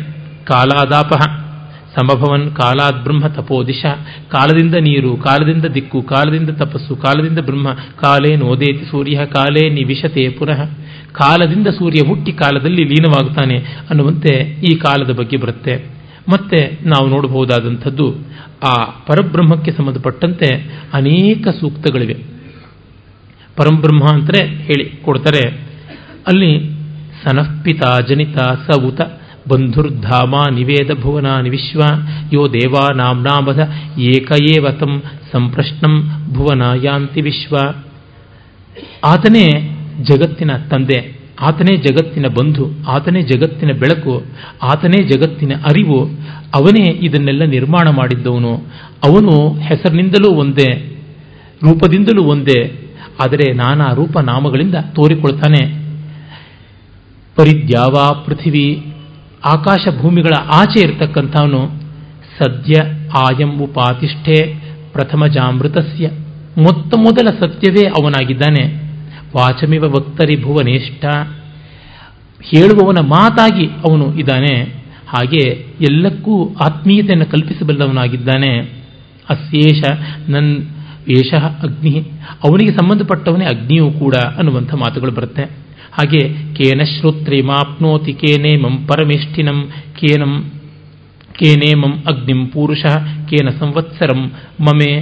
ಕಾಲಾದಾಪಹ. 0.44 1.47
ಸಮಭವನ್ 1.98 2.56
ಕಾಲಾದ್ 2.56 3.04
ಬ್ರಹ್ಮ 3.04 3.26
ತಪೋದಿಶ 3.26 3.84
ಕಾಲದಿಂದ 4.28 4.74
ನೀರು, 4.74 5.16
ಕಾಲದಿಂದ 5.16 5.64
ದಿಕ್ಕು, 5.64 6.02
ಕಾಲದಿಂದ 6.02 6.50
ತಪಸ್ಸು, 6.50 6.96
ಕಾಲದಿಂದ 6.96 7.38
ಬ್ರಹ್ಮ, 7.38 7.72
ಕಾಲೇ 8.00 8.36
ನೋದೇತಿ 8.36 8.90
ಸೂರ್ಯ, 8.90 9.26
ಕಾಲೇ 9.26 9.70
ನಿವಿಶತೆ 9.70 10.28
ಪುನಃ. 10.28 10.64
ಕಾಲದಿಂದ 11.12 11.66
ಸೂರ್ಯ 11.66 12.08
ಹುಟ್ಟಿ 12.08 12.32
ಕಾಲದಲ್ಲಿ 12.32 12.84
ಲೀನವಾಗುತ್ತಾನೆ 12.84 13.58
ಅನ್ನುವಂತೆ 13.90 14.56
ಈ 14.72 14.76
ಕಾಲದ 14.76 15.10
ಬಗ್ಗೆ 15.10 15.36
ಬರುತ್ತೆ. 15.36 15.84
ಮತ್ತೆ 16.28 16.78
ನಾವು 16.84 17.08
ನೋಡಬಹುದಾದಂಥದ್ದು 17.08 18.16
ಆ 18.66 18.84
ಪರಬ್ರಹ್ಮಕ್ಕೆ 18.84 19.72
ಸಂಬಂಧಪಟ್ಟಂತೆ 19.72 20.80
ಅನೇಕ 20.92 21.48
ಸೂಕ್ತಗಳಿವೆ. 21.48 22.14
ಪರಂಬ್ರಹ್ಮ 23.56 24.04
ಅಂತಲೇ 24.14 24.46
ಹೇಳಿ 24.46 24.90
ಕೊಡ್ತಾರೆ. 25.04 25.48
ಅಲ್ಲಿ 26.26 26.70
ಸನಃಪಿತ 27.24 27.82
ಜನಿತ 28.08 28.38
ಸವುತ 28.38 29.00
ಬಂಧುರ್ಧಾಮ 29.48 30.34
ನಿವೇದ 30.54 31.00
ಭುವನಾನಿ 31.00 31.48
ವಿಶ್ವ 31.48 31.80
ಯೋ 32.32 32.46
ದೇವಾನಾಂನಾಮದ 32.46 33.60
ಏಕ 33.98 34.32
ಏವ 34.42 34.70
ತಂ 34.70 35.02
ಸಂಪ್ರಶ್ನಂ 35.32 35.94
ಭುವನ 36.34 36.62
ಯಾಂತಿ 36.82 37.20
ವಿಶ್ವ. 37.20 37.56
ಆತನೇ 39.04 39.46
ಜಗತ್ತಿನ 40.02 40.50
ತಂದೆ, 40.70 40.98
ಆತನೇ 41.40 41.76
ಜಗತ್ತಿನ 41.76 42.26
ಬಂಧು, 42.26 42.64
ಆತನೇ 42.88 43.22
ಜಗತ್ತಿನ 43.22 43.70
ಬೆಳಕು, 43.72 44.22
ಆತನೇ 44.62 45.02
ಜಗತ್ತಿನ 45.02 45.52
ಅರಿವು, 45.64 46.00
ಅವನೇ 46.54 46.84
ಇದನ್ನೆಲ್ಲ 46.90 47.44
ನಿರ್ಮಾಣ 47.44 47.88
ಮಾಡಿದ್ದವನು. 47.90 48.52
ಅವನು 49.08 49.34
ಹೆಸರಿನಿಂದಲೂ 49.60 50.30
ಒಂದೇ, 50.34 50.70
ರೂಪದಿಂದಲೂ 51.62 52.22
ಒಂದೇ, 52.24 52.60
ಆದರೆ 53.24 53.52
ನಾನಾ 53.52 53.92
ರೂಪ 53.94 54.18
ನಾಮಗಳಿಂದ 54.18 54.74
ತೋರಿಕೊಳ್ತಾನೆ. 54.74 55.62
ಪರಿದ್ಯಾವ 57.36 58.22
ಪೃಥಿವಿ 58.26 58.66
ಆಕಾಶ 59.44 60.00
ಭೂಮಿಗಳ 60.00 60.34
ಆಚೆ 60.52 60.88
ಇರತಕ್ಕಂಥವನು 60.88 61.68
ಸದ್ಯ 62.38 62.82
ಆಯಂ 63.18 63.58
ಉಪಾತಿಷ್ಠೆ 63.62 64.54
ಪ್ರಥಮ 64.92 65.26
ಜಾಮೃತಸ್ಯ 65.26 66.10
ಮೊತ್ತ 66.58 66.94
ಮೊದಲ 66.98 67.28
ಸತ್ಯವೇ 67.40 67.88
ಅವನಾಗಿದ್ದಾನೆ. 67.88 68.74
ವಾಚಮಿವ 69.36 69.88
ಭಕ್ತರಿ 69.88 70.42
ಭುವನೇಷ್ಠ. 70.42 71.04
ಹೇಳುವವನ 72.42 72.98
ಮಾತಾಗಿ 72.98 73.66
ಅವನು 73.66 74.14
ಇದ್ದಾನೆ. 74.14 74.54
ಹಾಗೆ 75.08 75.66
ಎಲ್ಲಕ್ಕೂ 75.80 76.54
ಆತ್ಮೀಯತೆಯನ್ನು 76.54 77.26
ಕಲ್ಪಿಸಬಲ್ಲವನಾಗಿದ್ದಾನೆ. 77.26 78.58
ಅಸ್ಯೇಷ 79.30 79.82
ನನ್ 80.28 80.56
ಏಷ 81.08 81.34
ಅಗ್ನಿ. 81.34 82.10
ಅವನಿಗೆ 82.44 82.70
ಸಂಬಂಧಪಟ್ಟವನೇ 82.70 83.44
ಅಗ್ನಿಯೂ 83.44 83.90
ಕೂಡ 83.90 84.14
ಅನ್ನುವಂಥ 84.14 84.74
ಮಾತುಗಳು 84.74 85.12
ಬರುತ್ತೆ. 85.12 85.67
ಹಾಗೆ 85.98 86.22
ಕೇನ 86.54 86.80
ಶ್ರೋತ್ರಿಮಾಪ್ನೋತಿ 86.84 88.12
ಕೇನೇಮಂ 88.12 88.74
ಪರಮೇಷ್ಠಿನಂ 88.86 89.58
ಕೇನಂ 89.92 90.32
ಕೇನೇಮಂ 91.32 91.92
ಅಗ್ನಿಂ 92.06 92.40
ಪೂರುಷ 92.46 92.84
ಕೇನ 93.30 93.48
ಸಂವತ್ಸರಂ 93.58 94.20
ಮಮೆ 94.60 94.92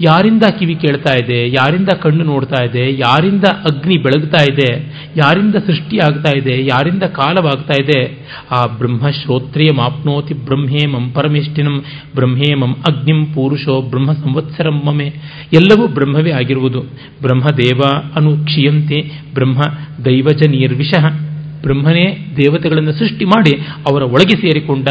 ಯಾರಿಂದ 0.00 0.42
ಕಿವಿ 0.58 0.74
ಕೇಳ್ತಾ 0.74 1.14
ಇದೆ? 1.14 1.48
ಯಾರಿಂದ 1.48 1.88
ಕಣ್ಣು 2.02 2.24
ನೋಡ್ತಾ 2.24 2.64
ಇದೆ? 2.64 2.98
ಯಾರಿಂದ 2.98 3.44
ಅಗ್ನಿ 3.44 3.96
ಬೆಳಗ್ತಾ 3.96 4.44
ಇದೆ? 4.50 4.70
ಯಾರಿಂದ 5.16 5.54
ಸೃಷ್ಟಿ 5.54 5.98
ಆಗ್ತಾ 5.98 6.38
ಇದೆ? 6.38 6.66
ಯಾರಿಂದ 6.66 7.02
ಕಾಲವಾಗ್ತಾ 7.02 7.74
ಇದೆ? 7.82 8.28
ಆ 8.50 8.66
ಬ್ರಹ್ಮ 8.66 9.10
ಶ್ರೋತ್ರಿಯ 9.10 9.68
ಮಾಪ್ನೋತಿ 9.76 10.34
ಬ್ರಹ್ಮೇಮಂ 10.34 11.12
ಪರಮೇಷ್ಠಿನಂ 11.12 11.84
ಬ್ರಹ್ಮೇಮಂ 12.14 12.74
ಅಗ್ನಿಂ 12.74 13.26
ಪುರುಷೋ 13.26 13.80
ಬ್ರಹ್ಮ 13.80 14.12
ಸಂವತ್ಸರಂ 14.12 14.82
ಮಮೆ. 14.86 15.12
ಎಲ್ಲವೂ 15.52 15.86
ಬ್ರಹ್ಮವೇ 15.86 16.30
ಆಗಿರುವುದು. 16.30 16.80
ಬ್ರಹ್ಮದೇವ 17.22 17.80
ಅನು 18.16 18.44
ಕ್ಷೀಯಂತೆ 18.44 19.22
ಬ್ರಹ್ಮ 19.34 19.60
ದೈವಜ 20.04 20.42
ನಿರ್ವಿಷಃ. 20.48 21.27
ಬ್ರಹ್ಮನೇ 21.62 22.04
ದೇವತೆಗಳನ್ನು 22.36 22.92
ಸೃಷ್ಟಿ 22.92 23.24
ಮಾಡಿ 23.24 23.52
ಅವರ 23.90 24.02
ಒಳಗೆ 24.02 24.36
ಸೇರಿಕೊಂಡ 24.36 24.88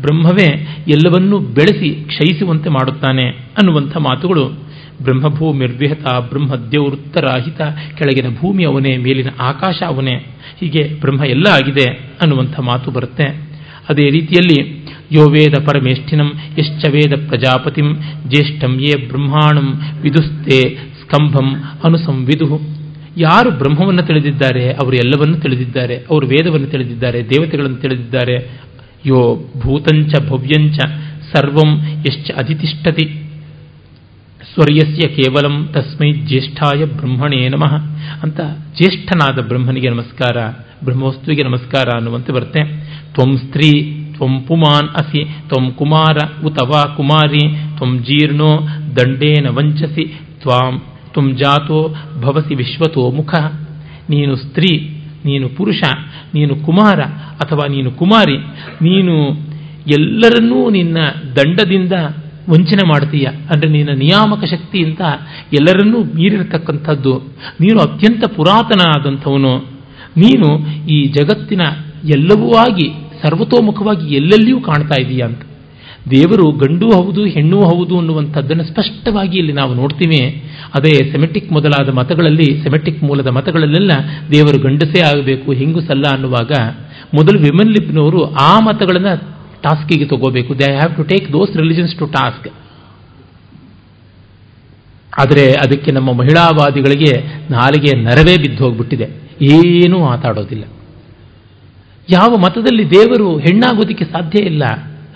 ಬ್ರಹ್ಮವೇ 0.00 0.48
ಎಲ್ಲವನ್ನೂ 0.88 1.38
ಬೆಳೆಸಿ 1.38 2.04
ಕ್ಷಯಿಸುವಂತೆ 2.04 2.68
ಮಾಡುತ್ತಾನೆ 2.68 3.26
ಅನ್ನುವಂಥ 3.28 3.96
ಮಾತುಗಳು 3.96 4.70
ಬ್ರಹ್ಮಭೂಮಿರ್ವಿಹತ 5.02 6.14
ಬ್ರಹ್ಮದ್ಯವೃತ್ತರಾಹಿತ 6.20 7.60
ಕೆಳಗಿನ 7.98 8.36
ಭೂಮಿ 8.40 8.64
ಅವನೇ, 8.64 8.96
ಮೇಲಿನ 8.96 9.26
ಆಕಾಶ 9.40 9.82
ಅವನೇ, 9.86 10.16
ಹೀಗೆ 10.60 11.00
ಬ್ರಹ್ಮ 11.00 11.24
ಎಲ್ಲ 11.24 11.46
ಆಗಿದೆ 11.52 11.86
ಅನ್ನುವಂಥ 12.22 12.60
ಮಾತು 12.60 12.90
ಬರುತ್ತೆ. 12.90 13.50
ಅದೇ 13.88 14.10
ರೀತಿಯಲ್ಲಿ 14.10 14.58
ಯೋ 15.12 15.22
ವೇದ 15.28 15.54
ಪರಮೇಷ್ಠಿನಂ 15.66 16.28
ಯಶ್ಚ 16.58 16.84
ವೇದ 16.90 17.28
ಪ್ರಜಾಪತಿಂ 17.28 17.88
ಜ್ಯೇಷ್ಠಂ 18.28 18.80
ಯೇ 18.80 19.06
ಬ್ರಹ್ಮಾಣಂ 19.06 19.68
ವಿದುಸ್ತೆ 20.02 20.58
ಸ್ಕಂಭಂ 21.00 21.48
ಅನುಸಂವಿದು 21.84 22.79
ಯಾರು 23.16 23.50
ಬ್ರಹ್ಮವನ್ನು 23.50 24.02
ತಿಳಿದಿದ್ದಾರೆ, 24.02 24.72
ಅವರು 24.72 24.96
ಎಲ್ಲವನ್ನು 24.96 25.40
ತಿಳಿದಿದ್ದಾರೆ, 25.40 25.96
ಅವರು 25.96 26.26
ವೇದವನ್ನು 26.26 26.66
ತಿಳಿದಿದ್ದಾರೆ, 26.66 27.22
ದೇವತೆಗಳನ್ನು 27.22 27.76
ತಿಳಿದಿದ್ದಾರೆ. 27.76 28.60
ಯೋ 29.06 29.44
ಭೂತಂಚ 29.58 30.12
ಭವ್ಯಂಚ 30.28 30.78
ಸರ್ವಂ 31.32 31.80
ಯಶ್ಚ 32.00 32.30
ಅಧಿತಿಷ್ಠತಿ. 32.30 33.06
ಸ್ವರ್ಯಸ್ಯ 34.54 35.08
ಕೇವಲಂ 35.08 35.68
ತಸ್ಮೈ 35.72 36.12
ಜ್ಯೇಷ್ಠಾಯ 36.12 36.84
ಬ್ರಹ್ಮಣೇ 36.84 37.48
ನಮಃ. 37.48 37.74
ಅಂತ 38.22 38.40
ಜ್ಯೇಷ್ಠನಾದ 38.76 39.48
ಬ್ರಹ್ಮನಿಗೆ 39.48 39.88
ನಮಸ್ಕಾರ, 39.88 40.36
ಬ್ರಹ್ಮವಸ್ತುವಿಗೆ 40.84 41.42
ನಮಸ್ಕಾರ 41.42 41.88
ಅನ್ನುವಂತೆ 41.94 42.32
ಬರ್ತೆ 42.32 42.62
ತ್ವಂ 43.14 43.38
ಸ್ತ್ರೀ, 43.38 43.70
ತ್ವಂ 44.16 44.42
ಪುಮಾನ್ 44.42 44.88
ಅಸಿ, 44.88 45.24
ತ್ವಂ 45.24 45.72
ಕುಮಾರ 45.72 46.44
ಉತವಾ 46.46 46.94
ಕುಮಾರಿ, 46.96 47.48
ತ್ವಂ 47.76 47.98
ಜೀರ್ಣೋ 47.98 48.68
ದಂಡೇನ 48.96 49.46
ವಂಚಸಿ, 49.48 50.04
ತ್ವಾಂ 50.40 50.82
ತ್ವಂ 51.12 51.28
ಜಾತೋ 51.36 51.80
ಭವಸಿ 52.22 52.54
ವಿಶ್ವತೋ 52.54 53.10
ಮುಖ. 53.10 53.34
ನೀನು 54.10 54.36
ಸ್ತ್ರೀ, 54.36 54.70
ನೀನು 55.24 55.46
ಪುರುಷ, 55.48 55.82
ನೀನು 56.34 56.54
ಕುಮಾರ 56.66 57.00
ಅಥವಾ 57.42 57.64
ನೀನು 57.66 57.90
ಕುಮಾರಿ, 57.90 58.38
ನೀನು 58.82 59.14
ಎಲ್ಲರನ್ನೂ 59.96 60.70
ನಿನ್ನ 60.70 60.98
ದಂಡದಿಂದ 61.36 61.92
ವಂಚನೆ 62.50 62.84
ಮಾಡ್ತೀಯ 62.88 63.26
ಅಂದರೆ 63.50 63.70
ನಿನ್ನ 63.70 63.92
ನಿಯಾಮಕ 63.94 64.42
ಶಕ್ತಿಯಿಂದ 64.44 65.02
ಎಲ್ಲರನ್ನೂ 65.58 65.98
ಮೀರಿರತಕ್ಕಂಥದ್ದು. 66.16 67.12
ನೀನು 67.60 67.78
ಅತ್ಯಂತ 67.80 68.24
ಪುರಾತನ 68.36 68.82
ಆದಂಥವನು 68.96 69.52
ನೀನು 70.16 70.48
ಈ 70.86 70.98
ಜಗತ್ತಿನ 71.18 71.62
ಎಲ್ಲವೂ 72.14 72.48
ಆಗಿ 72.56 72.88
ಸರ್ವತೋಮುಖವಾಗಿ 73.22 74.14
ಎಲ್ಲೆಲ್ಲಿಯೂ 74.14 74.60
ಕಾಣ್ತಾ 74.60 74.96
ಇದೀಯ 75.02 75.22
ಅಂತ. 75.22 75.42
ದೇವರು 76.10 76.50
ಗಂಡೂ 76.52 76.92
ಹೌದು, 76.92 77.24
ಹೆಣ್ಣೂ 77.24 77.60
ಹೌದು 77.60 77.98
ಅನ್ನುವಂಥದ್ದನ್ನು 77.98 78.64
ಸ್ಪಷ್ಟವಾಗಿ 78.64 79.38
ಇಲ್ಲಿ 79.38 79.52
ನಾವು 79.52 79.74
ನೋಡ್ತೀವಿ. 79.74 80.42
ಅದೇ 80.74 81.12
ಸೆಮೆಟಿಕ್ 81.12 81.52
ಮೊದಲಾದ 81.52 81.88
ಮತಗಳಲ್ಲಿ, 81.88 82.62
ಸೆಮೆಟಿಕ್ 82.62 83.02
ಮೂಲದ 83.02 83.26
ಮತಗಳಲ್ಲೆಲ್ಲ 83.26 83.92
ದೇವರು 84.30 84.58
ಗಂಡಸೇ 84.62 85.00
ಆಗಬೇಕು, 85.00 85.52
ಹೆಂಗುಸಲ್ಲ 85.52 86.06
ಅನ್ನುವಾಗ 86.12 86.52
ಮೊದಲು 87.14 87.38
ವಿಮನ್ 87.38 87.70
ಲಿಪ್ನವರು 87.70 88.24
ಆ 88.24 88.58
ಮತಗಳನ್ನು 88.58 89.40
ಟಾಸ್ಕಿಗೆ 89.62 90.04
ತಗೋಬೇಕು. 90.04 90.58
They 90.58 90.72
have 90.72 90.96
to 90.96 91.02
take 91.02 91.32
those 91.32 91.56
religions 91.56 91.94
to 91.94 92.06
task 92.06 92.48
ಆದರೆ 95.18 95.50
ಅದಕ್ಕೆ 95.50 95.92
ನಮ್ಮ 95.92 96.12
ಮಹಿಳಾವಾದಿಗಳಿಗೆ 96.12 97.12
ನಾಲಿಗೆ 97.50 98.02
ನರವೇ 98.02 98.36
ಬಿದ್ದು 98.36 98.64
ಹೋಗ್ಬಿಟ್ಟಿದೆ. 98.64 99.08
ಏನೂ 99.42 99.98
ಮಾತಾಡೋದಿಲ್ಲ. 99.98 100.64
ಯಾವ 102.10 102.36
ಮತದಲ್ಲಿ 102.36 102.90
ದೇವರು 102.90 103.38
ಹೆಣ್ಣಾಗೋದಕ್ಕೆ 103.38 104.04
ಸಾಧ್ಯ 104.04 104.38
ಇಲ್ಲ. 104.38 104.62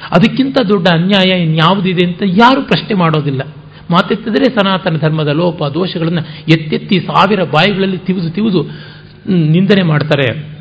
ಅದಕ್ಕಿಂತ 0.01 0.59
ದೊಡ್ಡ 0.69 0.89
ಅನ್ಯಾಯ 0.93 1.43
ಇನ್ಯಾವುದಿದೆ 1.43 2.07
ಅಂತ 2.07 2.23
ಯಾರು 2.27 2.63
ಪ್ರಶ್ನೆ 2.63 2.95
ಮಾಡೋದಿಲ್ಲ. 2.95 3.43
ಮಾತೆತ್ತಿದರೆ 3.91 4.45
ಸನಾತನ 4.45 4.97
ಧರ್ಮದ 4.97 5.29
ಲೋಪ, 5.29 5.65
ದೋಷಗಳನ್ನು 5.65 6.21
ಎತ್ತೆತ್ತಿ 6.53 7.01
ಸಾವಿರ 7.01 7.45
ಬಾಯಿಗಳಲ್ಲಿ 7.45 7.99
ತಿವಿದು 7.99 8.31
ತಿವಿದು 8.31 8.63
ನಿಂದನೆ 9.29 9.83
ಮಾಡ್ತಾರೆ. 9.83 10.55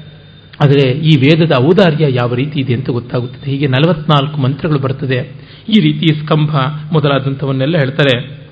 ಆದರೆ 0.64 0.92
ಈ 0.92 1.18
ವೇದದ 1.18 1.52
ಔದಾರ್ಯ 1.60 2.06
ಯಾವ 2.10 2.34
ರೀತಿ 2.34 2.60
ಇದೆ 2.60 2.74
ಅಂತ 2.74 2.90
ಗೊತ್ತಾಗುತ್ತದೆ. 2.90 3.52
ಹೀಗೆ 3.52 3.68
ನಲವತ್ನಾಲ್ಕು 3.68 4.42
ಮಂತ್ರಗಳು 4.42 4.80
ಬರ್ತದೆ. 4.80 5.32
ಈ 5.70 5.80
ರೀತಿ 5.80 6.08
ಸ್ಕಂಭ 6.08 6.56
ಮೊದಲಾದಂಥವನ್ನೆಲ್ಲ 6.92 7.78
ಹೇಳ್ತಾರೆ. 7.78 8.44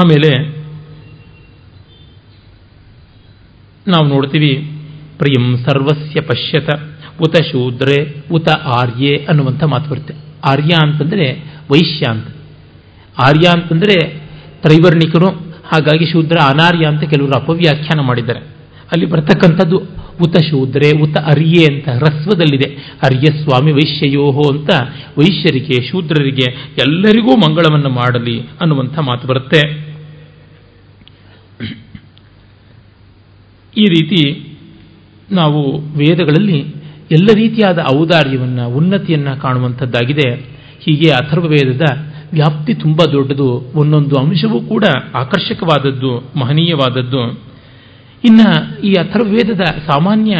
ಆಮೇಲೆ 0.00 0.60
ನಾವು 3.88 4.06
ನೋಡ್ತೀವಿ, 4.06 4.70
ಪ್ರಿಯಂ 5.18 5.58
ಸರ್ವಸ್ಯ 5.58 6.20
ಪಶ್ಯತ. 6.20 6.70
ಉತ 7.20 7.36
ಶೂದ್ರೆ, 7.36 8.14
ಉತ 8.32 8.48
ಆರ್ಯೆ 8.50 9.26
ಅನ್ನುವಂಥ 9.28 9.64
ಮಾತು 9.64 9.90
ಬರುತ್ತೆ. 9.90 10.14
ಆರ್ಯ 10.44 10.70
ಅಂತಂದರೆ 10.82 11.32
ವೈಶ್ಯ 11.70 12.10
ಅಂತ. 12.10 12.26
ಆರ್ಯ 13.18 13.48
ಅಂತಂದರೆ 13.48 13.96
ತ್ರೈವರ್ಣಿಕರು, 14.62 15.26
ಹಾಗಾಗಿ 15.72 16.06
ಶೂದ್ರ 16.12 16.36
ಅನಾರ್ಯ 16.48 16.86
ಅಂತ 16.86 17.02
ಕೆಲವರು 17.02 17.32
ಅಪವ್ಯಾಖ್ಯಾನ 17.32 18.00
ಮಾಡಿದ್ದಾರೆ. 18.00 18.40
ಅಲ್ಲಿ 18.92 19.06
ಬರ್ತಕ್ಕಂಥದ್ದು 19.06 19.78
ಉತ 20.20 20.36
ಶೂದ್ರೆ, 20.50 20.98
ಉತ 20.98 21.18
ಅರ್ಯೆ 21.18 21.74
ಅಂತ 21.74 21.88
ಹ್ರಸ್ವದಲ್ಲಿದೆ. 21.88 22.94
ಅರ್ಯ 23.02 23.42
ಸ್ವಾಮಿ 23.42 23.72
ವೈಶ್ಯಯೋಹೋ 23.72 24.58
ಅಂತ 24.58 24.70
ವೈಶ್ಯರಿಗೆ, 25.18 25.88
ಶೂದ್ರರಿಗೆ 25.88 26.52
ಎಲ್ಲರಿಗೂ 26.78 27.36
ಮಂಗಳವನ್ನು 27.36 27.88
ಮಾಡಲಿ 27.88 28.40
ಅನ್ನುವಂಥ 28.40 28.98
ಮಾತು 28.98 29.28
ಬರುತ್ತೆ. 29.28 29.90
ಈ 33.76 33.84
ರೀತಿ 33.84 34.46
ನಾವು 35.32 35.78
ವೇದಗಳಲ್ಲಿ 35.78 36.79
ಎಲ್ಲ 37.10 37.26
ರೀತಿಯಾದ 37.34 37.78
ಔದಾರ್ಯವನ್ನು, 37.96 38.68
ಉನ್ನತಿಯನ್ನು 38.68 39.40
ಕಾಣುವಂಥದ್ದಾಗಿದೆ. 39.40 40.30
ಹೀಗೆ 40.80 41.10
ಅಥರ್ವವೇದದ 41.10 41.82
ವ್ಯಾಪ್ತಿ 42.32 42.74
ತುಂಬ 42.74 42.98
ದೊಡ್ಡದು. 43.12 43.72
ಒಂದೊಂದು 43.74 44.16
ಅಂಶವೂ 44.16 44.60
ಕೂಡ 44.60 44.84
ಆಕರ್ಷಕವಾದದ್ದು, 45.14 46.30
ಮಹನೀಯವಾದದ್ದು. 46.38 47.40
ಇನ್ನು 48.24 48.80
ಈ 48.80 48.92
ಅಥರ್ವವೇದದ 48.92 49.60
ಸಾಮಾನ್ಯ 49.60 50.36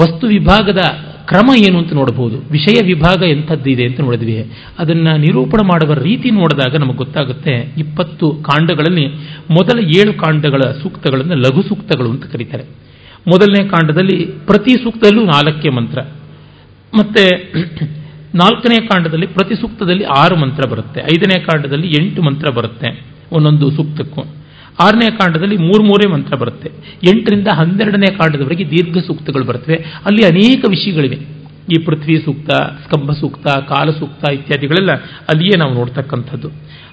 ವಸ್ತು 0.00 0.26
ವಿಭಾಗದ 0.26 0.78
ಕ್ರಮ 1.26 1.50
ಏನು 1.66 1.78
ಅಂತ 1.78 1.92
ನೋಡಬಹುದು. 1.92 2.38
ವಿಷಯ 2.50 2.86
ವಿಭಾಗ 2.86 3.22
ಎಂಥದ್ದಿದೆ 3.22 3.84
ಅಂತ 3.84 4.00
ನೋಡಿದ್ವಿ. 4.00 4.52
ಅದನ್ನು 4.78 5.16
ನಿರೂಪಣೆ 5.16 5.66
ಮಾಡುವ 5.66 5.94
ರೀತಿ 5.94 6.30
ನೋಡಿದಾಗ 6.30 6.76
ನಮಗೆ 6.76 6.96
ಗೊತ್ತಾಗುತ್ತೆ 6.96 7.74
ಇಪ್ಪತ್ತು 7.78 8.30
ಕಾಂಡಗಳಲ್ಲಿ 8.30 9.06
ಮೊದಲ 9.50 9.78
ಏಳು 9.96 10.12
ಕಾಂಡಗಳ 10.12 10.60
ಸೂಕ್ತಗಳನ್ನು 10.82 11.34
ಲಘು 11.34 11.62
ಸೂಕ್ತಗಳು 11.62 12.10
ಅಂತ 12.10 12.24
ಕರೀತಾರೆ. 12.24 12.64
ಮೊದಲನೇ 13.28 13.68
ಕಾಂಡದಲ್ಲಿ 13.68 14.24
ಪ್ರತಿ 14.24 14.70
ಸೂಕ್ತದಲ್ಲೂ 14.70 15.24
ನಾಲ್ಕೇ 15.24 15.68
ಮಂತ್ರ. 15.68 16.02
ಮತ್ತೆ 16.98 17.52
ನಾಲ್ಕನೇ 18.34 18.86
ಕಾಂಡದಲ್ಲಿ 18.86 19.26
ಪ್ರತಿ 19.26 19.54
ಸೂಕ್ತದಲ್ಲಿ 19.54 20.04
ಆರು 20.04 20.36
ಮಂತ್ರ 20.36 20.68
ಬರುತ್ತೆ. 20.68 21.00
ಐದನೇ 21.00 21.40
ಕಾಂಡದಲ್ಲಿ 21.40 21.88
ಎಂಟು 22.00 22.22
ಮಂತ್ರ 22.22 22.50
ಬರುತ್ತೆ 22.50 23.06
ಒಂದೊಂದು 23.32 23.70
ಸೂಕ್ತಕ್ಕೂ. 23.70 24.22
ಆರನೇ 24.80 25.10
ಕಾಂಡದಲ್ಲಿ 25.10 25.56
ಮೂರು 25.56 25.82
ಮೂರೇ 25.84 26.12
ಮಂತ್ರ 26.12 26.36
ಬರುತ್ತೆ. 26.36 26.70
ಎಂಟರಿಂದ 27.08 27.48
ಹನ್ನೆರಡನೇ 27.54 28.14
ಕಾಂಡದವರೆಗೆ 28.14 28.70
ದೀರ್ಘ 28.70 28.98
ಸೂಕ್ತಗಳು 28.98 29.44
ಬರ್ತವೆ. 29.44 29.74
ಅಲ್ಲಿ 30.06 30.26
ಅನೇಕ 30.26 30.64
ವಿಷಯಗಳಿವೆ. 30.68 31.40
ಈ 31.70 31.84
ಪೃಥ್ವಿ 31.84 32.18
ಸೂಕ್ತ, 32.24 32.50
ಸ್ಕಂಭ 32.52 33.10
ಸೂಕ್ತ, 33.10 33.46
ಕಾಲ 33.46 33.90
ಸೂಕ್ತ 33.90 34.30
ಇತ್ಯಾದಿಗಳೆಲ್ಲ 34.32 34.92
ಅಲ್ಲಿಯೇ 35.28 35.58
ನಾವು 35.58 35.74
ನೋಡ್ತಕ್ಕಂಥದ್ದು. 35.74 36.48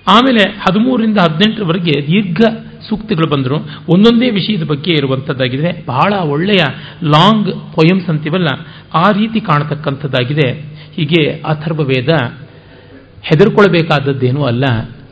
ಆಮೇಲೆ 0.07 0.49
ಹದಿಮೂರರಿಂದ 0.49 1.17
ಹದಿನೆಂಟರವರೆಗೆ 1.17 2.07
ದೀರ್ಘ 2.07 2.41
ಸೂಕ್ತಿಗಳು 2.89 3.27
ಬಂದರು. 3.29 3.55
ಒಂದೊಂದೇ 3.89 4.29
ವಿಷಯದ 4.29 4.63
ಬಗ್ಗೆ 4.63 4.91
ಇರುವಂಥದ್ದಾಗಿದೆ. 4.91 5.83
ಬಹಳ 5.87 6.13
ಒಳ್ಳೆಯ 6.13 6.63
ಲಾಂಗ್ 7.03 7.49
ಪೊಯಮ್ಸ್ 7.75 8.09
ಅಂತೀವಲ್ಲ, 8.09 8.47
ಆ 8.93 9.11
ರೀತಿ 9.11 9.39
ಕಾಣತಕ್ಕಂಥದ್ದಾಗಿದೆ. 9.41 10.61
ಹೀಗೆ 10.95 11.23
ಅಥರ್ವ 11.31 11.83
ವೇದ 11.83 12.09
ಹೆದರ್ಕೊಳ್ಬೇಕಾದದ್ದೇನೂ 13.21 14.43
ಅಲ್ಲ, 14.43 14.65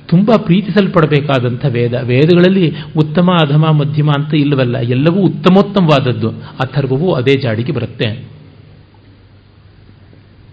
ತುಂಬ 0.07 0.31
ಪ್ರೀತಿಸಲ್ಪಡಬೇಕಾದಂಥ 0.37 1.65
ವೇದ. 1.69 1.93
ವೇದಗಳಲ್ಲಿ 2.01 2.73
ಉತ್ತಮ, 2.97 3.31
ಅಧಮ, 3.31 3.65
ಮಧ್ಯಮ 3.71 4.09
ಅಂತ 4.17 4.33
ಇಲ್ಲವಲ್ಲ, 4.33 4.77
ಎಲ್ಲವೂ 4.77 5.21
ಉತ್ತಮೋತ್ತಮವಾದದ್ದು. 5.21 6.29
ಅಥರ್ವವು 6.29 7.13
ಅದೇ 7.13 7.33
ಜಾಡಿಗೆ 7.41 7.71
ಬರುತ್ತೆ. 7.71 8.09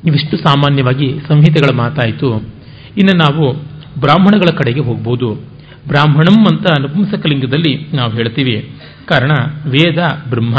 ಇವಿಷ್ಟು 0.04 0.36
ಸಾಮಾನ್ಯವಾಗಿ 0.36 1.20
ಸಂಹಿತೆಗಳ 1.28 1.76
ಮಾತಾಯಿತು. 1.76 2.28
ಇನ್ನು 2.98 3.16
ನಾವು 3.16 3.71
ಬ್ರಾಹ್ಮಣಗಳ 4.00 4.56
ಕಡೆಗೆ 4.56 4.80
ಹೋಗ್ಬೋದು. 4.80 5.34
ಬ್ರಾಹ್ಮಣಂ 5.88 6.46
ಅಂತ 6.50 6.66
ನಪುಂಸಕಲಿಂಗದಲ್ಲಿ 6.80 7.88
ನಾವು 7.94 8.12
ಹೇಳ್ತೀವಿ. 8.12 8.70
ಕಾರಣ, 9.08 9.30
ವೇದ, 9.66 9.98
ಬ್ರಹ್ಮ. 10.30 10.56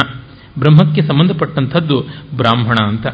ಬ್ರಹ್ಮಕ್ಕೆ 0.59 1.01
ಸಂಬಂಧಪಟ್ಟಂಥದ್ದು 1.01 1.99
ಬ್ರಾಹ್ಮಣ 2.38 2.75
ಅಂತ. 2.84 3.05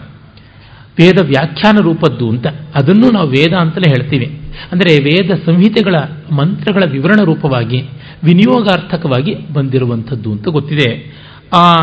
ವೇದ 0.99 1.20
ವ್ಯಾಖ್ಯಾನ 1.22 1.78
ರೂಪದ್ದು 1.82 2.30
ಅಂತ. 2.30 2.47
ಅದನ್ನು 2.76 3.11
ನಾವು 3.11 3.30
ವೇದ 3.30 3.53
ಅಂತಲೇ 3.53 3.89
ಹೇಳ್ತೀವಿ. 3.89 4.41
ಅಂದರೆ 4.72 5.03
ವೇದ 5.03 5.32
ಸಂಹಿತೆಗಳ 5.45 5.95
ಮಂತ್ರಗಳ 6.32 6.84
ವಿವರಣ 6.91 7.24
ರೂಪವಾಗಿ, 7.24 7.82
ವಿನಿಯೋಗಾರ್ಥಕವಾಗಿ 8.24 9.36
ಬಂದಿರುವಂಥದ್ದು 9.53 10.32
ಅಂತ 10.32 10.47
ಗೊತ್ತಿದೆ. 10.47 11.15
ಆ 11.53 11.76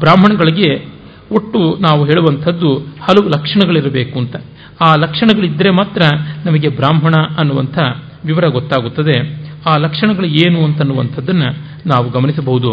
ಬ್ರಾಹ್ಮಣಗಳಿಗೆ 0.00 0.96
ಒಟ್ಟು 1.32 1.78
ನಾವು 1.80 2.04
ಹೇಳುವಂಥದ್ದು 2.04 2.78
ಹಲವು 2.78 3.28
ಲಕ್ಷಣಗಳಿರಬೇಕು 3.28 4.18
ಅಂತ. 4.18 4.36
ಆ 4.80 4.94
ಲಕ್ಷಣಗಳಿದ್ದರೆ 4.94 5.70
ಮಾತ್ರ 5.70 6.02
ನಮಗೆ 6.44 6.68
ಬ್ರಾಹ್ಮಣ 6.68 7.12
ಅನ್ನುವಂಥ 7.38 7.78
ವಿವರ 8.24 8.46
ಗೊತ್ತಾಗುತ್ತದೆ. 8.46 9.46
ಆ 9.66 9.76
ಲಕ್ಷಣಗಳು 9.76 10.26
ಏನು 10.26 10.64
ಅಂತನ್ನುವಂಥದ್ದನ್ನು 10.64 11.56
ನಾವು 11.86 12.10
ಗಮನಿಸಬಹುದು. 12.10 12.72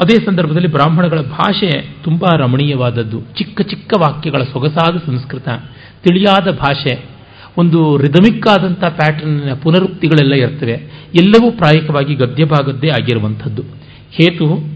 ಅದೇ 0.00 0.24
ಸಂದರ್ಭದಲ್ಲಿ 0.24 0.68
ಬ್ರಾಹ್ಮಣಗಳ 0.68 1.20
ಭಾಷೆ 1.20 1.96
ತುಂಬ 2.04 2.24
ರಮಣೀಯವಾದದ್ದು. 2.36 3.20
ಚಿಕ್ಕ 3.20 3.60
ಚಿಕ್ಕ 3.60 3.94
ವಾಕ್ಯಗಳ 3.98 4.42
ಸೊಗಸಾದ 4.42 4.96
ಸಂಸ್ಕೃತ, 5.06 5.48
ತಿಳಿಯಾದ 6.02 6.50
ಭಾಷೆ, 6.50 7.04
ಒಂದು 7.58 7.96
ರಿದಮಿಕ್ 7.96 8.48
ಆದಂಥ 8.48 8.84
ಪ್ಯಾಟರ್ನ್ 8.84 9.62
ಪುನರುಕ್ತಿಗಳೆಲ್ಲ 9.62 10.32
ಇರ್ತವೆ. 10.32 10.72
ಎಲ್ಲವೂ 11.14 11.50
ಪ್ರಾಯಕವಾಗಿ 11.50 12.14
ಗದ್ಯಭಾಗದ್ದೇ 12.14 12.88
ಆಗಿರುವಂಥದ್ದು. 12.88 13.62
ಹೇತು 14.10 14.72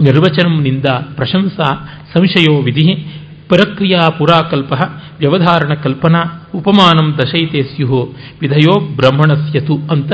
ನಿರ್ವಚನಂನಿಂದ 0.00 0.84
ಪ್ರಶಂಸಾ, 1.14 1.92
ಸಂಶಯೋ 2.16 2.62
ವಿಧಿ 2.62 3.06
ಪರಕ್ರಿಯಾ 3.48 4.00
ಪುರಾಕಲ್ಪ 4.18 4.72
ವ್ಯವಧಾರಣ 5.18 5.72
ಕಲ್ಪನಾ 5.74 6.20
ಉಪಮಾನಂ 6.54 7.08
ದಶೈತೆ 7.18 7.62
ಸ್ಯು 7.62 8.00
ವಿಧಯೋ 8.40 8.74
ಬ್ರಹ್ಮಣಸ್ಯತು 8.96 9.74
ಅಂತ 9.90 10.12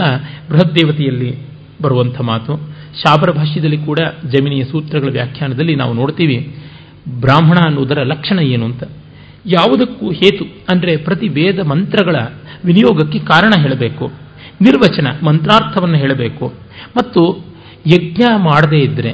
ಬೃಹದ್ದೇವತೆಯಲ್ಲಿ 0.50 1.30
ಬರುವಂಥ 1.82 2.20
ಮಾತು. 2.20 2.54
ಶಾಬರ 3.02 3.30
ಭಾಷ್ಯದಲ್ಲಿ 3.30 3.78
ಕೂಡ 3.78 3.98
ಜಮಿನಿಯ 4.30 4.64
ಸೂತ್ರಗಳ 4.64 5.10
ವ್ಯಾಖ್ಯಾನದಲ್ಲಿ 5.12 5.74
ನಾವು 5.74 5.92
ನೋಡ್ತೀವಿ, 5.92 6.38
ಬ್ರಾಹ್ಮಣ 7.20 7.58
ಅನ್ನುವುದರ 7.64 8.02
ಲಕ್ಷಣ 8.02 8.38
ಏನು 8.38 8.64
ಅಂತ. 8.64 8.82
ಯಾವುದಕ್ಕೂ 9.46 10.10
ಹೇತು 10.10 10.44
ಅಂದರೆ 10.72 10.96
ಪ್ರತಿ 10.96 11.28
ವೇದ 11.28 11.58
ಮಂತ್ರಗಳ 11.60 12.16
ವಿನಿಯೋಗಕ್ಕೆ 12.64 13.18
ಕಾರಣ 13.18 13.52
ಹೇಳಬೇಕು, 13.62 14.06
ನಿರ್ವಚನ 14.60 15.08
ಮಂತ್ರಾರ್ಥವನ್ನು 15.26 15.98
ಹೇಳಬೇಕು. 15.98 16.46
ಮತ್ತು 16.96 17.22
ಯಜ್ಞ 17.86 18.22
ಮಾಡದೇ 18.36 18.78
ಇದ್ದರೆ 18.78 19.12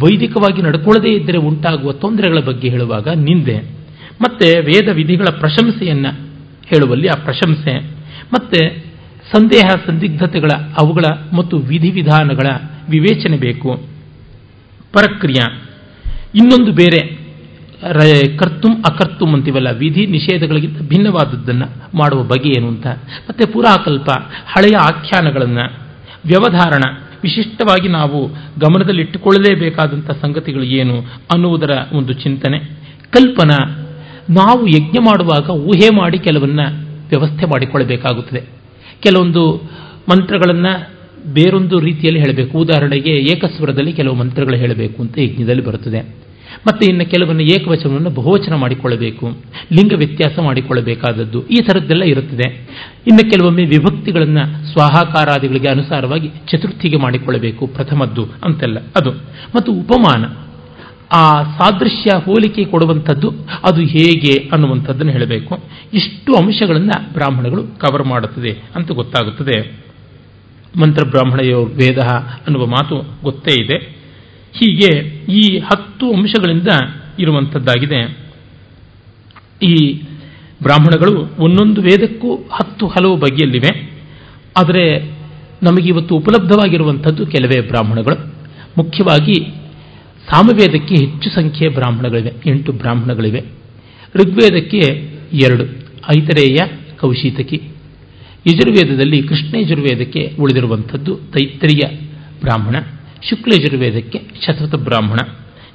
ವೈದಿಕವಾಗಿ 0.00 0.62
ನಡ್ಕೊಳ್ಳದೇ 0.62 1.08
ಇದ್ದರೆ 1.08 1.38
ಉಂಟಾಗುವ 1.38 1.92
ತೊಂದರೆಗಳ 1.92 2.38
ಬಗ್ಗೆ 2.38 2.68
ಹೇಳುವಾಗ 2.68 3.08
ನಿಂದೆ. 3.08 3.58
ಮತ್ತೆ 4.20 4.60
ವೇದ 4.60 4.88
ವಿಧಿಗಳ 4.92 5.24
ಪ್ರಶಂಸೆಯನ್ನ 5.24 6.06
ಹೇಳುವಲ್ಲಿ 6.66 7.08
ಆ 7.08 7.14
ಪ್ರಶಂಸೆ. 7.14 7.90
ಮತ್ತೆ 8.32 8.84
ಸಂದೇಹ 9.32 9.68
ಸಂದಿಗ್ಧತೆಗಳ 9.86 10.48
ಅವುಗಳ 10.80 11.04
ಮತ್ತು 11.36 11.58
ವಿಧಿವಿಧಾನಗಳ 11.58 12.46
ವಿವೇಚನೆ 12.90 13.36
ಬೇಕು. 13.36 13.86
ಪರಕ್ರಿಯ. 14.92 15.58
ಇನ್ನೊಂದು 16.34 16.72
ಬೇರೆ 16.72 17.20
ಕರ್ತುಂ 18.38 18.84
ಅಕರ್ತುಂ 18.88 19.34
ಅಂತೀವಲ್ಲ, 19.34 19.70
ವಿಧಿ 19.70 20.06
ನಿಷೇಧಗಳಿಗಿಂತ 20.06 20.82
ಭಿನ್ನವಾದದ್ದನ್ನು 20.82 21.98
ಮಾಡುವ 21.98 22.22
ಬಗೆ 22.22 22.48
ಏನು 22.48 22.68
ಅಂತ. 22.68 22.86
ಮತ್ತೆ 23.28 23.52
ಪುರಾಕಲ್ಪ 23.52 24.10
ಹಳೆಯ 24.46 24.76
ಆಖ್ಯಾನಗಳನ್ನು. 24.76 25.72
ವ್ಯವಧಾರಣ. 26.26 27.02
ವಿಶಿಷ್ಟವಾಗಿ 27.22 27.88
ನಾವು 27.88 28.28
ಗಮನದಲ್ಲಿಟ್ಟುಕೊಳ್ಳಲೇಬೇಕಾದಂಥ 28.60 30.10
ಸಂಗತಿಗಳು 30.10 30.62
ಏನು 30.62 31.00
ಅನ್ನುವುದರ 31.32 31.70
ಒಂದು 31.92 32.12
ಚಿಂತನೆ. 32.12 32.58
ಕಲ್ಪನಾ, 33.10 33.86
ನಾವು 34.30 34.66
ಯಜ್ಞ 34.66 34.98
ಮಾಡುವಾಗ 34.98 35.50
ಊಹೆ 35.50 35.96
ಮಾಡಿ 35.96 36.18
ಕೆಲವನ್ನ 36.18 36.60
ವ್ಯವಸ್ಥೆ 37.08 37.46
ಮಾಡಿಕೊಳ್ಳಬೇಕಾಗುತ್ತದೆ. 37.46 38.42
ಕೆಲವೊಂದು 39.02 39.70
ಮಂತ್ರಗಳನ್ನು 40.10 41.00
ಬೇರೊಂದು 41.32 41.80
ರೀತಿಯಲ್ಲಿ 41.80 42.20
ಹೇಳಬೇಕು. 42.20 42.58
ಉದಾಹರಣೆಗೆ 42.58 43.10
ಏಕಸ್ವರದಲ್ಲಿ 43.10 43.92
ಕೆಲವು 43.92 44.14
ಮಂತ್ರಗಳು 44.14 44.56
ಹೇಳಬೇಕು 44.56 45.02
ಅಂತ 45.02 45.18
ಯಜ್ಞದಲ್ಲಿ 45.18 45.64
ಬರುತ್ತದೆ. 45.64 46.29
ಮತ್ತೆ 46.66 46.86
ಇನ್ನು 46.86 47.10
ಕೆಲವನ್ನು 47.10 47.42
ಏಕವಚನವನ್ನು 47.42 48.10
ಬಹುವಚನ 48.10 48.54
ಮಾಡಿಕೊಳ್ಳಬೇಕು, 48.54 49.28
ಲಿಂಗ 49.72 49.92
ವ್ಯತ್ಯಾಸ 49.96 50.38
ಮಾಡಿಕೊಳ್ಳಬೇಕಾದದ್ದು, 50.38 51.46
ಈ 51.46 51.54
ಥರದ್ದೆಲ್ಲ 51.54 52.02
ಇರುತ್ತದೆ. 52.02 52.48
ಇನ್ನು 53.06 53.30
ಕೆಲವೊಮ್ಮೆ 53.30 53.64
ವಿಭಕ್ತಿಗಳನ್ನು 53.64 54.72
ಸ್ವಾಹಾಕಾರಾದಿಗಳಿಗೆ 54.72 55.68
ಅನುಸಾರವಾಗಿ 55.68 56.28
ಚತುರ್ಥಿಗೆ 56.28 56.96
ಮಾಡಿಕೊಳ್ಳಬೇಕು, 56.96 57.66
ಪ್ರಥಮದ್ದು 57.66 58.24
ಅಂತೆಲ್ಲ. 58.44 58.78
ಅದು. 58.78 59.10
ಮತ್ತು 59.56 59.72
ಉಪಮಾನ. 59.72 60.24
ಆ 61.12 61.42
ಸಾದೃಶ್ಯ 61.42 62.18
ಹೋಲಿಕೆ 62.24 62.64
ಕೊಡುವಂಥದ್ದು 62.64 63.30
ಅದು 63.70 63.80
ಹೇಗೆ 63.80 64.48
ಅನ್ನುವಂಥದ್ದನ್ನು 64.52 65.12
ಹೇಳಬೇಕು. 65.12 65.58
ಇಷ್ಟು 65.94 66.34
ಅಂಶಗಳನ್ನು 66.34 67.12
ಬ್ರಾಹ್ಮಣಗಳು 67.12 67.62
ಕವರ್ 67.62 68.04
ಮಾಡುತ್ತದೆ 68.04 68.62
ಅಂತ 68.74 68.92
ಗೊತ್ತಾಗುತ್ತದೆ. 68.92 69.84
ಮಂತ್ರ 70.80 71.06
ಬ್ರಾಹ್ಮಣಯೋ 71.06 71.64
ವೇದ 71.64 71.98
ಅನ್ನುವ 72.46 72.66
ಮಾತು 72.66 73.18
ಗೊತ್ತೇ 73.24 73.62
ಇದೆ. 73.62 73.99
ಹೀಗೆ 74.52 75.08
ಈ 75.32 75.58
ಹತ್ತು 75.58 76.12
ಅಂಶಗಳಿಂದ 76.12 76.68
ಇರುವಂಥದ್ದಾಗಿದೆ. 77.18 78.18
ಈ 79.62 80.02
ಬ್ರಾಹ್ಮಣಗಳು 80.62 81.20
ಒಂದೊಂದು 81.38 81.82
ವೇದಕ್ಕೂ 81.82 82.36
ಹತ್ತು 82.36 82.86
ಹಲವು 82.86 83.16
ಬಗೆಯಲ್ಲಿವೆ. 83.16 83.90
ಆದರೆ 84.58 84.98
ನಮಗೆ 85.62 85.88
ಇವತ್ತು 85.88 86.16
ಉಪಲಬ್ಧವಾಗಿರುವಂಥದ್ದು 86.16 87.26
ಕೆಲವೇ 87.26 87.60
ಬ್ರಾಹ್ಮಣಗಳು. 87.60 88.34
ಮುಖ್ಯವಾಗಿ 88.78 89.34
ಸಾಮವೇದಕ್ಕೆ 90.30 90.94
ಹೆಚ್ಚು 90.94 91.30
ಸಂಖ್ಯೆಯ 91.30 91.70
ಬ್ರಾಹ್ಮಣಗಳಿವೆ. 91.70 92.32
ಎಂಟು 92.46 92.72
ಬ್ರಾಹ್ಮಣಗಳಿವೆ. 92.72 93.40
ಋಗ್ವೇದಕ್ಕೆ 94.14 94.78
ಎರಡು. 95.32 95.64
ಐತರೇಯ, 96.18 96.56
ಕೌಶೀತಕಿ. 97.00 97.62
ಯಜುರ್ವೇದದಲ್ಲಿ 98.46 99.22
ಕೃಷ್ಣ 99.22 99.56
ಯಜುರ್ವೇದಕ್ಕೆ 99.56 100.36
ಉಳಿದಿರುವಂಥದ್ದು 100.40 101.14
ತೈತ್ರಿಯ 101.16 101.96
ಬ್ರಾಹ್ಮಣ. 102.40 102.76
ಶುಕ್ಲ 103.28 103.52
ಯಜುರ್ವೇದಕ್ಕೆ 103.58 104.20
ಶತವತ 104.46 104.74
ಬ್ರಾಹ್ಮಣ. 104.74 105.18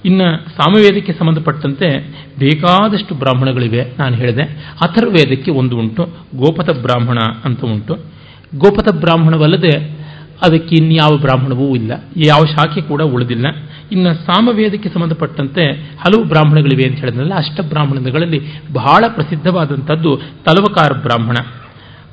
ಇನ್ನು 0.05 0.45
ಸಾಮವೇದಕ್ಕೆ 0.49 1.13
ಸಂಬಂಧಪಟ್ಟಂತೆ 1.13 2.07
ಬೇಕಾದಷ್ಟು 2.39 3.15
ಬ್ರಾಹ್ಮಣಗಳಿವೆ 3.15 3.85
ನಾನು 3.99 4.15
ಹೇಳಿದೆ. 4.15 4.43
ಅಥರ್ವೇದಕ್ಕೆ 4.81 5.51
ಒಂದು 5.51 5.77
ಉಂಟು 5.77 6.03
ಗೋಪತ 6.35 6.69
ಬ್ರಾಹ್ಮಣ 6.69 7.17
ಅಂತ 7.43 7.61
ಉಂಟು. 7.61 7.95
ಗೋಪತ 8.57 8.89
ಬ್ರಾಹ್ಮಣವಲ್ಲದೆ 8.91 10.05
ಅದಕ್ಕೆ 10.41 10.75
ಇನ್ಯಾವ 10.75 11.17
ಬ್ರಾಹ್ಮಣವೂ 11.17 11.75
ಇಲ್ಲ. 11.75 11.91
ಯಾವ 12.25 12.45
ಶಾಖೆ 12.45 12.81
ಕೂಡ 12.81 13.01
ಉಳಿದಿಲ್ಲ. 13.01 13.45
ಇನ್ನು 13.91 14.13
ಸಾಮವೇದಕ್ಕೆ 14.13 14.89
ಸಂಬಂಧಪಟ್ಟಂತೆ 14.89 15.71
ಹಲವು 15.73 16.23
ಬ್ರಾಹ್ಮಣಗಳಿವೆ 16.23 16.89
ಅಂತ 16.89 16.99
ಹೇಳಿದ್ನಲ್ಲ, 16.99 17.33
ಅಷ್ಟ 17.35 17.61
ಬ್ರಾಹ್ಮಣಗಳಲ್ಲಿ 17.61 18.41
ಬಹಳ 18.73 19.03
ಪ್ರಸಿದ್ಧವಾದಂಥದ್ದು 19.07 20.21
ತಲವಕಾರ 20.45 20.91
ಬ್ರಾಹ್ಮಣ. 21.01 21.35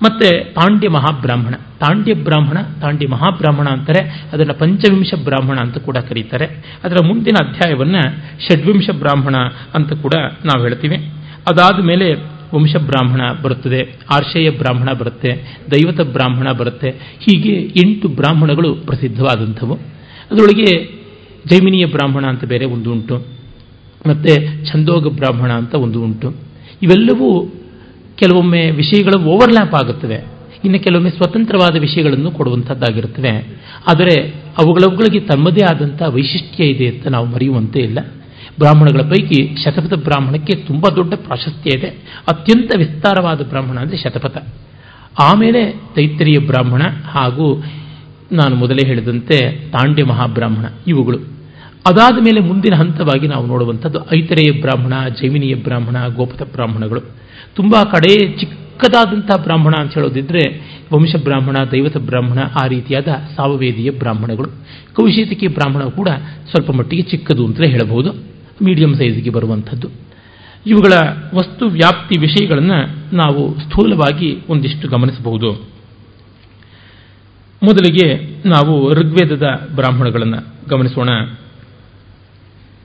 ಮತ್ತೆ 0.03 0.45
ತಾಂಡ್ಯ 0.45 0.89
ಮಹಾಬ್ರಾಹ್ಮಣ. 0.89 1.55
ತಾಂಡ್ಯ 1.55 2.15
ಬ್ರಾಹ್ಮಣ, 2.15 2.63
ತಾಂಡ್ಯ 2.81 3.07
ಮಹಾಬ್ರಾಹ್ಮಣ 3.07 3.69
ಅಂತಾರೆ. 3.69 4.27
ಅದನ್ನು 4.33 4.55
ಪಂಚವಿಂಶ 4.55 5.15
ಬ್ರಾಹ್ಮಣ 5.25 5.59
ಅಂತ 5.59 5.79
ಕೂಡ 5.79 5.97
ಕರೀತಾರೆ. 5.97 6.47
ಅದರ 6.85 6.97
ಮುಂದಿನ 7.05 7.47
ಅಧ್ಯಾಯವನ್ನು 7.47 8.03
ಷಡ್ವಿಂಶ 8.41 8.91
ಬ್ರಾಹ್ಮಣ 8.91 9.35
ಅಂತ 9.75 9.93
ಕೂಡ 9.93 10.13
ನಾವು 10.45 10.63
ಹೇಳ್ತೀವಿ. 10.63 10.97
ಅದಾದ 11.51 11.85
ಮೇಲೆ 11.85 12.15
ವಂಶ 12.55 12.77
ಬ್ರಾಹ್ಮಣ 12.77 13.21
ಬರುತ್ತದೆ, 13.43 13.99
ಆರ್ಷೇಯ 14.11 14.51
ಬ್ರಾಹ್ಮಣ 14.51 14.93
ಬರುತ್ತೆ, 14.93 15.59
ದೈವತ 15.71 16.01
ಬ್ರಾಹ್ಮಣ 16.01 16.53
ಬರುತ್ತೆ. 16.53 16.91
ಹೀಗೆ 17.21 17.51
ಎಂಟು 17.87 18.09
ಬ್ರಾಹ್ಮಣಗಳು 18.09 18.75
ಪ್ರಸಿದ್ಧವಾದಂಥವು. 18.75 19.75
ಅದರೊಳಗೆ 20.31 21.03
ಜೈಮಿನಿಯ 21.47 21.87
ಬ್ರಾಹ್ಮಣ 21.87 22.27
ಅಂತ 22.27 22.45
ಬೇರೆ 22.45 22.65
ಒಂದು 22.65 22.93
ಉಂಟು. 22.93 23.27
ಮತ್ತು 24.09 24.65
ಛಂದೋಗ 24.73 25.17
ಬ್ರಾಹ್ಮಣ 25.17 25.53
ಅಂತ 25.53 25.75
ಒಂದು 25.75 26.03
ಉಂಟು. 26.03 26.35
ಇವೆಲ್ಲವೂ 26.83 27.55
ಕೆಲವೊಮ್ಮೆ 28.23 28.71
ವಿಷಯಗಳು 28.71 29.21
ಓವರ್ಲ್ಯಾಪ್ 29.21 29.75
ಆಗುತ್ತವೆ. 29.75 30.25
ಇನ್ನು 30.65 30.81
ಕೆಲವೊಮ್ಮೆ 30.81 31.11
ಸ್ವತಂತ್ರವಾದ 31.11 31.81
ವಿಷಯಗಳನ್ನು 31.81 32.31
ಕೊಡುವಂಥದ್ದಾಗಿರುತ್ತವೆ. 32.31 33.59
ಆದರೆ 33.91 34.31
ಅವುಗಳವುಗಳಿಗೆ 34.59 35.21
ತಮ್ಮದೇ 35.21 35.65
ಆದಂಥ 35.65 36.03
ವೈಶಿಷ್ಟ್ಯ 36.03 36.65
ಇದೆ 36.65 36.87
ಅಂತ 36.87 37.09
ನಾವು 37.09 37.27
ಮರೆಯುವಂತೆ 37.27 37.81
ಇಲ್ಲ. 37.81 37.99
ಬ್ರಾಹ್ಮಣಗಳ 38.59 39.03
ಪೈಕಿ 39.03 39.57
ಶತಪಥ 39.65 39.93
ಬ್ರಾಹ್ಮಣಕ್ಕೆ 39.93 40.53
ತುಂಬ 40.53 40.89
ದೊಡ್ಡ 40.97 41.15
ಪ್ರಾಶಸ್ತ್ಯ 41.15 41.79
ಇದೆ. 41.79 41.87
ಅತ್ಯಂತ 42.29 42.73
ವಿಸ್ತಾರವಾದ 42.77 43.41
ಬ್ರಾಹ್ಮಣ 43.49 43.79
ಅಂದರೆ 43.79 43.97
ಶತಪಥ. 43.97 44.37
ಆಮೇಲೆ 45.21 45.81
ತೈತ್ತರಿಯ 45.95 46.39
ಬ್ರಾಹ್ಮಣ 46.39 46.83
ಹಾಗೂ 47.05 47.65
ನಾನು 48.33 48.57
ಮೊದಲೇ 48.57 48.89
ಹೇಳಿದಂತೆ 48.89 49.67
ತಾಂಡ್ಯ 49.71 50.05
ಮಹಾಬ್ರಾಹ್ಮಣ 50.05 50.65
ಇವುಗಳು. 50.87 51.42
ಅದಾದ 51.87 52.15
ಮೇಲೆ 52.25 52.41
ಮುಂದಿನ 52.41 52.75
ಹಂತವಾಗಿ 52.75 53.29
ನಾವು 53.29 53.47
ನೋಡುವಂಥದ್ದು 53.47 54.15
ಐತರೇಯ 54.15 54.61
ಬ್ರಾಹ್ಮಣ 54.61 55.09
ಜೈಮಿನಿಯ 55.09 55.55
ಬ್ರಾಹ್ಮಣ, 55.55 56.07
ಗೋಪತ 56.07 56.43
ಬ್ರಾಹ್ಮಣಗಳು. 56.43 57.01
ತುಂಬ 57.55 57.75
ಕಡೆ 57.83 58.39
ಚಿಕ್ಕದಾದಂಥ 58.39 59.31
ಬ್ರಾಹ್ಮಣ 59.43 59.73
ಅಂತ 59.79 59.95
ಹೇಳೋದಿದ್ರೆ 59.95 60.73
ವಂಶ 60.95 61.17
ಬ್ರಾಹ್ಮಣ, 61.25 61.57
ದೈವತ 61.73 61.97
ಬ್ರಾಹ್ಮಣ, 61.97 62.39
ಆ 62.65 62.67
ರೀತಿಯಾದ 62.67 63.09
ಸಾವವೇದಿಯ 63.37 63.91
ಬ್ರಾಹ್ಮಣಗಳು. 63.91 64.49
ಕೌಶಿತಿಕೆ 64.95 65.47
ಬ್ರಾಹ್ಮಣ 65.47 65.85
ಕೂಡ 65.85 66.09
ಸ್ವಲ್ಪ 66.51 66.71
ಮಟ್ಟಿಗೆ 66.71 67.03
ಚಿಕ್ಕದು 67.03 67.47
ಅಂತಲೇ 67.47 67.69
ಹೇಳಬಹುದು. 67.69 68.13
ಮೀಡಿಯಂ 68.65 68.95
ಸೈಜ್ಗೆ 68.95 69.31
ಬರುವಂಥದ್ದು. 69.31 69.89
ಇವುಗಳ 70.67 70.93
ವಸ್ತು 71.35 71.67
ವ್ಯಾಪ್ತಿ 71.67 72.21
ವಿಷಯಗಳನ್ನು 72.21 73.15
ನಾವು 73.17 73.61
ಸ್ಥೂಲವಾಗಿ 73.61 74.39
ಒಂದಿಷ್ಟು 74.49 74.89
ಗಮನಿಸಬಹುದು. 74.89 75.53
ಮೊದಲಿಗೆ 77.63 78.37
ನಾವು 78.49 78.95
ಋಗ್ವೇದದ 78.95 79.43
ಬ್ರಾಹ್ಮಣಗಳನ್ನು 79.75 80.69
ಗಮನಿಸೋಣ. 80.69 81.09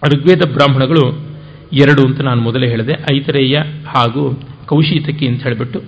ಋಗ್ವೇದ 0.05 0.41
ಬ್ರಾಹ್ಮಣಗಳು 0.53 1.27
ಎರಡು 1.73 2.07
ಅಂತ 2.07 2.21
ನಾನು 2.21 2.41
ಮೊದಲೇ 2.41 2.67
ಹೇಳಿದೆ, 2.67 3.15
ಐತರೇಯ 3.15 3.59
ಹಾಗೂ 3.87 4.39
ಕೌಶೀತಕಿ 4.65 5.27
ಅಂತ 5.27 5.43
ಹೇಳಿಬಿಟ್ಟು, 5.43 5.79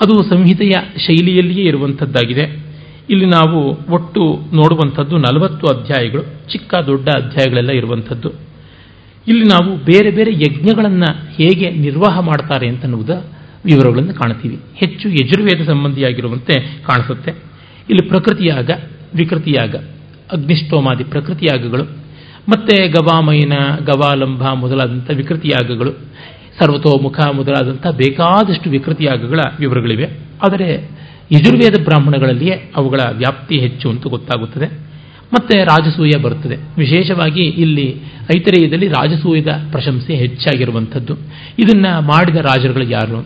ಅದು 0.00 0.22
ಸಂಹಿತೆಯ 0.22 0.72
ಶೈಲಿಯಲ್ಲಿಯೇ 1.06 1.68
ಇರುವಂಥದ್ದಾಗಿದೆ. 1.68 2.68
ಇಲ್ಲಿ 3.10 3.26
ನಾವು 3.26 3.78
ಒಟ್ಟು 3.92 4.38
ನೋಡುವಂಥದ್ದು 4.54 5.18
ನಲವತ್ತು 5.18 5.66
ಅಧ್ಯಾಯಗಳು, 5.66 6.22
ಚಿಕ್ಕ 6.22 6.74
ದೊಡ್ಡ 6.86 7.08
ಅಧ್ಯಾಯಗಳೆಲ್ಲ 7.08 7.70
ಇರುವಂಥದ್ದು. 7.70 8.32
ಇಲ್ಲಿ 9.28 9.44
ನಾವು 9.44 9.76
ಬೇರೆ 9.76 10.10
ಬೇರೆ 10.10 10.32
ಯಜ್ಞಗಳನ್ನು 10.32 11.26
ಹೇಗೆ 11.30 11.70
ನಿರ್ವಾಹ 11.70 12.20
ಮಾಡ್ತಾರೆ 12.20 12.68
ಅಂತನ್ನುವುದ 12.68 13.10
ವಿವರಗಳನ್ನು 13.64 14.14
ಕಾಣ್ತೀವಿ 14.14 14.58
ಹೆಚ್ಚು 14.74 15.08
ಯಜುರ್ವೇದ 15.08 15.68
ಸಂಬಂಧಿಯಾಗಿರುವಂತೆ 15.68 16.82
ಕಾಣಿಸುತ್ತೆ. 16.86 17.30
ಇಲ್ಲಿ 17.90 18.08
ಪ್ರಕೃತಿಯಾಗ, 18.08 18.70
ವಿಕೃತಿಯಾಗ, 19.14 19.74
ಅಗ್ನಿಷ್ಠೋಮಾದಿ 20.32 21.04
ಪ್ರಕೃತಿಯಾಗಗಳು 21.04 22.07
ಮತ್ತೆ 22.48 22.88
ಗವಾಮಯನ 22.88 23.52
ಗವಾಲಂಬ 23.84 24.52
ಮೊದಲಾದಂಥ 24.52 25.10
ವಿಕೃತಿಯಾಗಗಳು, 25.10 25.92
ಸರ್ವತೋಮುಖ 26.58 27.20
ಮೊದಲಾದಂಥ 27.32 27.86
ಬೇಕಾದಷ್ಟು 27.86 28.70
ವಿಕೃತಿಯಾಗಗಳ 28.70 29.38
ವಿವರಗಳಿವೆ. 29.58 30.08
ಆದರೆ 30.46 30.90
ಯಜುರ್ವೇದ 31.32 31.84
ಬ್ರಾಹ್ಮಣಗಳಲ್ಲಿಯೇ 31.84 32.72
ಅವುಗಳ 32.76 33.00
ವ್ಯಾಪ್ತಿ 33.12 33.58
ಹೆಚ್ಚು 33.58 33.90
ಅಂತ 33.90 34.06
ಗೊತ್ತಾಗುತ್ತದೆ. 34.06 34.88
ಮತ್ತೆ 35.32 35.64
ರಾಜಸೂಯ 35.64 36.10
ಬರುತ್ತದೆ. 36.22 36.56
ವಿಶೇಷವಾಗಿ 36.56 37.40
ಇಲ್ಲಿ 37.40 38.00
ಐತರೇಯದಲ್ಲಿ 38.36 38.88
ರಾಜಸೂಯದ 38.88 39.48
ಪ್ರಶಂಸೆ 39.72 40.14
ಹೆಚ್ಚಾಗಿರುವಂಥದ್ದು. 40.14 41.14
ಇದನ್ನ 41.58 41.86
ಮಾಡಿದ 41.98 42.36
ರಾಜರುಗಳು 42.36 42.84
ಯಾರು? 42.84 43.18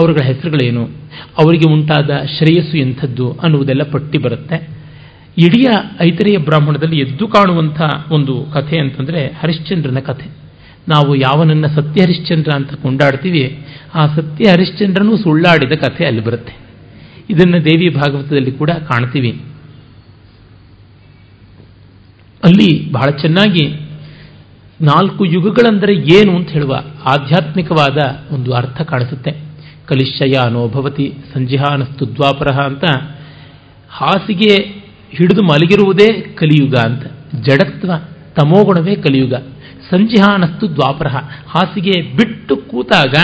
ಅವರುಗಳ 0.00 0.24
ಹೆಸರುಗಳೇನು? 0.24 0.84
ಅವರಿಗೆ 1.38 1.72
ಉಂಟಾದ 1.72 2.10
ಶ್ರೇಯಸ್ಸು 2.38 2.76
ಎಂಥದ್ದು 2.76 3.32
ಅನ್ನುವುದೆಲ್ಲ 3.32 3.82
ಪಟ್ಟಿ 3.82 4.18
ಬರುತ್ತೆ. 4.18 4.81
ಇಡೀ 5.38 5.66
ಐತರೆಯ 6.00 6.38
ಬ್ರಾಹ್ಮಣದಲ್ಲಿ 6.38 6.98
ಎದ್ದು 6.98 7.28
ಕಾಣುವಂಥ 7.28 7.80
ಒಂದು 8.10 8.46
ಕಥೆ 8.52 8.78
ಅಂತಂದರೆ 8.78 9.26
ಹರಿಶ್ಚಂದ್ರನ 9.26 9.98
ಕಥೆ. 9.98 10.30
ನಾವು 10.88 11.16
ಯಾವನನ್ನ 11.16 11.66
ಸತ್ಯ 11.66 12.02
ಹರಿಶ್ಚಂದ್ರ 12.02 12.50
ಅಂತ 12.54 12.74
ಕೊಂಡಾಡ್ತೀವಿ, 12.74 13.66
ಆ 13.94 14.06
ಸತ್ಯ 14.06 14.50
ಹರಿಶ್ಚಂದ್ರನೂ 14.50 15.16
ಸುಳ್ಳಾಡಿದ 15.16 15.72
ಕಥೆ 15.72 16.06
ಅಲ್ಲಿ 16.06 16.24
ಬರುತ್ತೆ. 16.24 16.54
ಇದನ್ನು 17.30 17.64
ದೇವಿ 17.64 17.88
ಭಾಗವತದಲ್ಲಿ 17.88 18.52
ಕೂಡ 18.52 18.70
ಕಾಣ್ತೀವಿ. 18.70 19.42
ಅಲ್ಲಿ 22.44 22.92
ಬಹಳ 22.92 23.10
ಚೆನ್ನಾಗಿ 23.10 23.80
ನಾಲ್ಕು 24.80 25.24
ಯುಗಗಳೆಂದರೆ 25.24 25.94
ಏನು 25.94 26.36
ಅಂತ 26.36 26.48
ಹೇಳುವ 26.48 26.76
ಆಧ್ಯಾತ್ಮಿಕವಾದ 27.04 27.98
ಒಂದು 28.34 28.52
ಅರ್ಥ 28.52 28.80
ಕಾಣಿಸುತ್ತೆ. 28.80 29.30
ಕಲಿಶಯ 29.86 30.34
ಅನೋಭವತಿ 30.44 31.14
ಸಂಜಿಹಾನಸ್ತು 31.34 32.14
ದ್ವಾಪರ 32.14 32.48
ಅಂತ 32.52 32.84
ಹಾಸಿಗೆ 33.90 34.81
ಹಿಡಿದು 35.16 35.42
ಮಲಗಿರುವುದೇ 35.42 36.20
ಕಲಿಯುಗ 36.20 36.76
ಅಂತ. 36.76 37.02
ಜಡತ್ವ 37.40 37.92
ತಮೋಗುಣವೇ 38.36 38.94
ಕಲಿಯುಗ. 38.94 39.34
ಸಂಜಿಹಾನಸ್ತು 39.90 40.76
ದ್ವಾಪರ 40.76 41.06
ಹಾಸಿಗೆ 41.48 42.16
ಬಿಟ್ಟು 42.16 42.56
ಕೂತಾಗ 42.56 43.14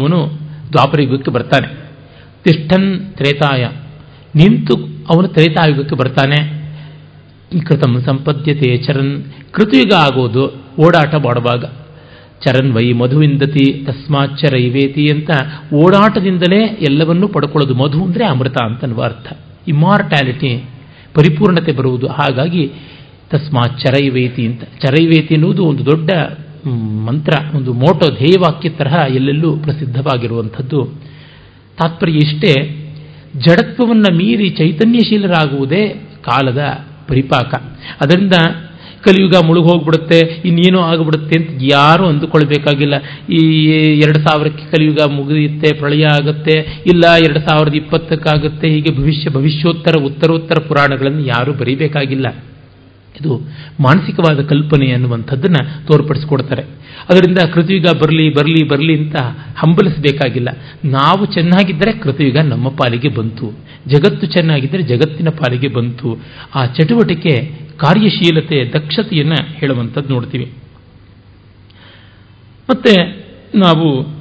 ಅವನು 0.00 0.38
ದ್ವಾಪರಯುಗಕ್ಕೆ 0.72 1.30
ಬರ್ತಾನೆ. 1.30 1.66
ತಿಷ್ಠನ್ 2.44 3.12
ತ್ರೇತಾಯ. 3.12 3.68
ನಿಂತು 4.34 4.74
ಅವನು 5.14 5.28
ತ್ರೇತಾಯುಗಕ್ಕೆ 5.28 5.96
ಬರ್ತಾನೆ. 5.96 6.56
ಕೃತಂ 7.64 8.00
ಸಂಪದ್ಯತೆ 8.00 8.76
ಚರನ್. 8.76 9.24
ಕೃತಯುಗ 9.52 9.92
ಆಗೋದು 9.92 10.48
ಓಡಾಟ 10.78 11.14
ಮಾಡುವಾಗ. 11.14 11.64
ಚರನ್ 12.44 12.72
ವೈ 12.72 12.92
ಮಧುವಿಂದತಿ 12.92 13.84
ತಸ್ಮಾಚ್ಚರ 13.86 14.56
ಇವೇತಿ 14.56 15.12
ಅಂತ 15.12 15.30
ಓಡಾಟದಿಂದಲೇ 15.74 16.64
ಎಲ್ಲವನ್ನೂ 16.64 17.28
ಪಡ್ಕೊಳ್ಳೋದು 17.28 17.74
ಮಧು 17.74 18.04
ಅಂದರೆ 18.04 18.26
ಅಮೃತ 18.26 18.56
ಅಂತನ್ನುವ 18.62 19.02
ಅರ್ಥ. 19.02 19.32
ಪರಿಪೂರ್ಣತೆ 21.16 21.72
ಬರುವುದು. 21.72 22.06
ಹಾಗಾಗಿ 22.06 22.72
ತಸ್ಮಾತ್ 23.30 23.80
ಚರೈವೇತಿ 23.80 24.46
ಅಂತ. 24.46 24.62
ಚರೈವೇತಿ 24.62 25.34
ಎನ್ನುವುದು 25.34 25.64
ಒಂದು 25.64 25.86
ದೊಡ್ಡ 25.86 26.10
ಮಂತ್ರ, 27.06 27.56
ಒಂದು 27.56 27.72
ಮೋಟೋ 27.72 28.08
ಧ್ಯೇಯವಾಕ್ಯ 28.08 28.68
ತರಹ 28.68 29.14
ಎಲ್ಲೆಲ್ಲೂ 29.14 29.56
ಪ್ರಸಿದ್ಧವಾಗಿರುವಂಥದ್ದು. 29.56 30.84
ತಾತ್ಪರ್ಯ 31.78 32.12
ಇಷ್ಟೇ, 32.12 32.52
ಜಡತ್ವವನ್ನು 33.36 34.16
ಮೀರಿ 34.16 34.50
ಚೈತನ್ಯಶೀಲರಾಗುವುದೇ 34.50 35.88
ಕಾಲದ 36.22 36.62
ಪರಿಪಾಕ. 37.08 37.54
ಅದರಿಂದ 38.00 38.34
ಕಲಿಯುಗ 39.06 39.34
ಮುಳುಗೋಗ್ಬಿಡುತ್ತೆ 39.46 40.18
ಇನ್ನೇನೋ 40.44 40.80
ಆಗಿಬಿಡುತ್ತೆ 40.80 41.38
ಅಂತ 41.40 41.50
ಯಾರೂ 41.62 42.04
ಅಂದುಕೊಳ್ಬೇಕಾಗಿಲ್ಲ. 42.06 42.94
ಈ 43.32 43.42
ಎರಡು 43.98 44.18
ಸಾವಿರಕ್ಕೆ 44.18 44.76
ಕಲಿಯುಗ 44.76 45.00
ಮುಗಿಯುತ್ತೆ, 45.10 45.76
ಪ್ರಳಯ 45.78 46.04
ಆಗುತ್ತೆ, 46.04 46.82
ಇಲ್ಲ 46.86 47.04
ಎರಡು 47.24 47.40
ಸಾವಿರದ 47.40 47.74
ಇಪ್ಪತ್ತಕ್ಕಾಗುತ್ತೆ, 47.74 48.68
ಹೀಗೆ 48.68 48.96
ಭವಿಷ್ಯ, 48.96 49.30
ಭವಿಷ್ಯೋತ್ತರ, 49.30 50.00
ಉತ್ತರೋತ್ತರ 50.04 50.58
ಪುರಾಣಗಳನ್ನು 50.68 51.20
ಯಾರೂ 51.20 51.52
ಬರೀಬೇಕಾಗಿಲ್ಲ. 51.52 52.26
ಇದು 53.20 53.40
ಮಾನಸಿಕವಾದ 53.80 54.40
ಕಲ್ಪನೆ 54.42 54.92
ಅನ್ನುವಂಥದ್ದನ್ನು 54.92 55.86
ತೋರ್ಪಡಿಸ್ಕೊಡ್ತಾರೆ. 55.86 56.62
ಅದರಿಂದ 57.10 57.38
ಕೃತಿಯುಗ 57.54 57.84
ಬರಲಿ 58.02 58.34
ಬರಲಿ 58.34 58.68
ಬರಲಿ 58.68 58.98
ಅಂತ 58.98 59.16
ಹಂಬಲಿಸಬೇಕಾಗಿಲ್ಲ. 59.56 60.48
ನಾವು 60.84 61.26
ಚೆನ್ನಾಗಿದ್ದರೆ 61.26 61.92
ಕೃತಿಯುಗ 61.92 62.36
ನಮ್ಮ 62.36 62.68
ಪಾಲಿಗೆ 62.68 63.08
ಬಂತು. 63.08 63.46
ಜಗತ್ತು 63.88 64.26
ಚೆನ್ನಾಗಿದ್ದರೆ 64.26 64.82
ಜಗತ್ತಿನ 64.82 65.28
ಪಾಲಿಗೆ 65.28 65.68
ಬಂತು. 65.68 66.18
ಆ 66.54 66.66
ಚಟುವಟಿಕೆ 66.66 67.65
ಕಾರ್ಯಶೀಲತೆ, 67.76 68.72
ದಕ್ಷತೆಯನ್ನು 68.72 69.52
ಹೇಳುವಂಥದ್ದು 69.52 70.14
ನೋಡ್ತೀವಿ. 70.14 70.52
ಮತ್ತೆ 72.70 73.26
ನಾವು 73.54 74.16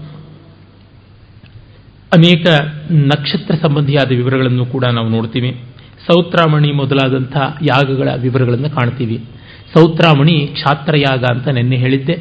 ಅನೇಕ 2.14 2.48
ನಕ್ಷತ್ರ 2.92 3.56
ಸಂಬಂಧಿಯಾದ 3.56 4.10
ವಿವರಗಳನ್ನು 4.10 4.66
ಕೂಡ 4.66 4.86
ನಾವು 4.86 5.10
ನೋಡ್ತೀವಿ. 5.10 5.62
ಸೌತ್ರಾಮಣಿ 6.08 6.72
ಮೊದಲಾದಂಥ 6.72 7.38
ಯಾಗಗಳ 7.62 8.10
ವಿವರಗಳನ್ನು 8.16 8.70
ಕಾಣ್ತೀವಿ. 8.70 9.24
ಸೌತ್ರಾಮಣಿ 9.74 10.48
ಕ್ಷಾತ್ರಯಾಗ 10.48 11.24
ಅಂತ 11.24 11.48
ನೆನ್ನೆ 11.48 11.76
ಹೇಳಿದ್ದೆ. 11.76 12.14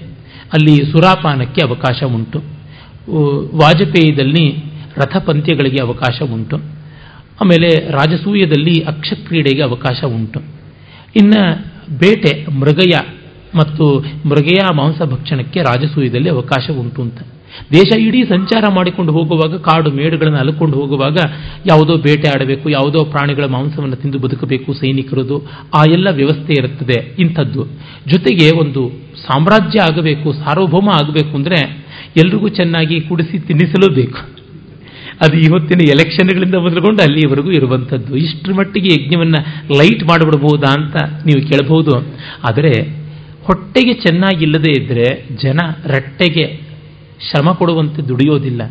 ಅಲ್ಲಿ 0.53 0.93
ಸುರಾಪಾನಕ್ಕೆ 0.93 1.67
ಅವಕಾಶ 1.67 2.03
ಉಂಟು. 2.03 2.39
ವಾಜಪೇಯಿದಲ್ಲಿ 3.57 4.57
ರಥಪಂತ್ಯಗಳಿಗೆ 4.97 5.83
ಅವಕಾಶ 5.83 6.23
ಉಂಟು. 6.23 6.57
ಆಮೇಲೆ 7.41 7.91
ರಾಜಸೂಯದಲ್ಲಿ 7.91 8.85
ಅಕ್ಷಕ್ರೀಡೆಗೆ 8.85 9.63
ಅವಕಾಶ 9.63 10.05
ಉಂಟು. 10.05 10.64
ಇನ್ನು 11.17 11.43
ಬೇಟೆ, 11.99 12.47
ಮೃಗಯ 12.61 12.95
ಮತ್ತು 13.57 13.85
ಮೃಗಯ 14.29 14.61
ಮಾಂಸ 14.75 15.03
ಭಕ್ಷಣಕ್ಕೆ 15.03 15.61
ರಾಜಸೂಯದಲ್ಲಿ 15.61 16.29
ಅವಕಾಶ 16.29 16.71
ಉಂಟು 16.79 17.03
ಅಂತ. 17.03 17.19
ದೇಶ 17.73 17.91
ಇಡೀ 17.99 18.21
ಸಂಚಾರ 18.25 18.65
ಮಾಡಿಕೊಂಡು 18.69 19.13
ಹೋಗುವಾಗ, 19.13 19.57
ಕಾಡು 19.57 19.91
ಮೇಡುಗಳನ್ನು 19.91 20.39
ಅಲ್ಕೊಂಡು 20.39 20.77
ಹೋಗುವಾಗ 20.77 21.19
ಯಾವುದೋ 21.67 21.97
ಬೇಟೆ 21.97 22.29
ಆಡಬೇಕು, 22.29 22.71
ಯಾವುದೋ 22.71 23.05
ಪ್ರಾಣಿಗಳ 23.05 23.47
ಮಾಂಸವನ್ನು 23.47 23.97
ತಿಂದು 23.97 24.19
ಬದುಕಬೇಕು 24.19 24.75
ಸೈನಿಕರದು, 24.75 25.37
ಆ 25.75 25.83
ಎಲ್ಲ 25.93 26.09
ವ್ಯವಸ್ಥೆ 26.11 26.53
ಇರುತ್ತದೆ 26.59 26.99
ಇಂಥದ್ದು. 27.19 27.65
ಜೊತೆಗೆ 28.07 28.57
ಒಂದು 28.57 28.83
ಸಾಮ್ರಾಜ್ಯ 29.27 29.81
ಆಗಬೇಕು, 29.81 30.33
ಸಾರ್ವಭೌಮ 30.33 30.89
ಆಗಬೇಕು 30.95 31.37
ಅಂದರೆ 31.37 31.61
ಎಲ್ರಿಗೂ 32.17 32.49
ಚೆನ್ನಾಗಿ 32.49 33.01
ಕುಡಿಸಿ 33.01 33.39
ತಿನ್ನಿಸಲೂ 33.39 33.95
ಬೇಕು. 33.95 34.44
ಅದು 35.21 35.37
ಇವತ್ತಿನ 35.37 35.81
ಎಲೆಕ್ಷನ್ಗಳಿಂದ 35.81 36.55
ಮೊದಲುಗೊಂಡು 36.55 37.03
ಅಲ್ಲಿಯವರೆಗೂ 37.03 37.51
ಇರುವಂಥದ್ದು. 37.51 38.17
ಇಷ್ಟರ 38.17 38.53
ಮಟ್ಟಿಗೆ 38.53 38.95
ಯಜ್ಞವನ್ನು 38.95 39.47
ಲೈಟ್ 39.79 40.05
ಮಾಡಿಬಿಡ್ಬೋದಾ 40.05 40.73
ಅಂತ 40.73 40.97
ನೀವು 40.97 41.49
ಕೇಳಬಹುದು. 41.49 41.97
ಆದರೆ 42.45 43.05
ಹೊಟ್ಟೆಗೆ 43.45 43.95
ಚೆನ್ನಾಗಿಲ್ಲದೆ 43.95 44.83
ಇದ್ದರೆ 44.83 45.29
ಜನ 45.43 45.59
ರಟ್ಟೆಗೆ 45.87 46.61
ಶ್ರಮ 47.31 47.53
ಕೊಡುವಂತೆ 47.53 48.09
ದುಡಿಯೋದಿಲ್ಲ. 48.09 48.63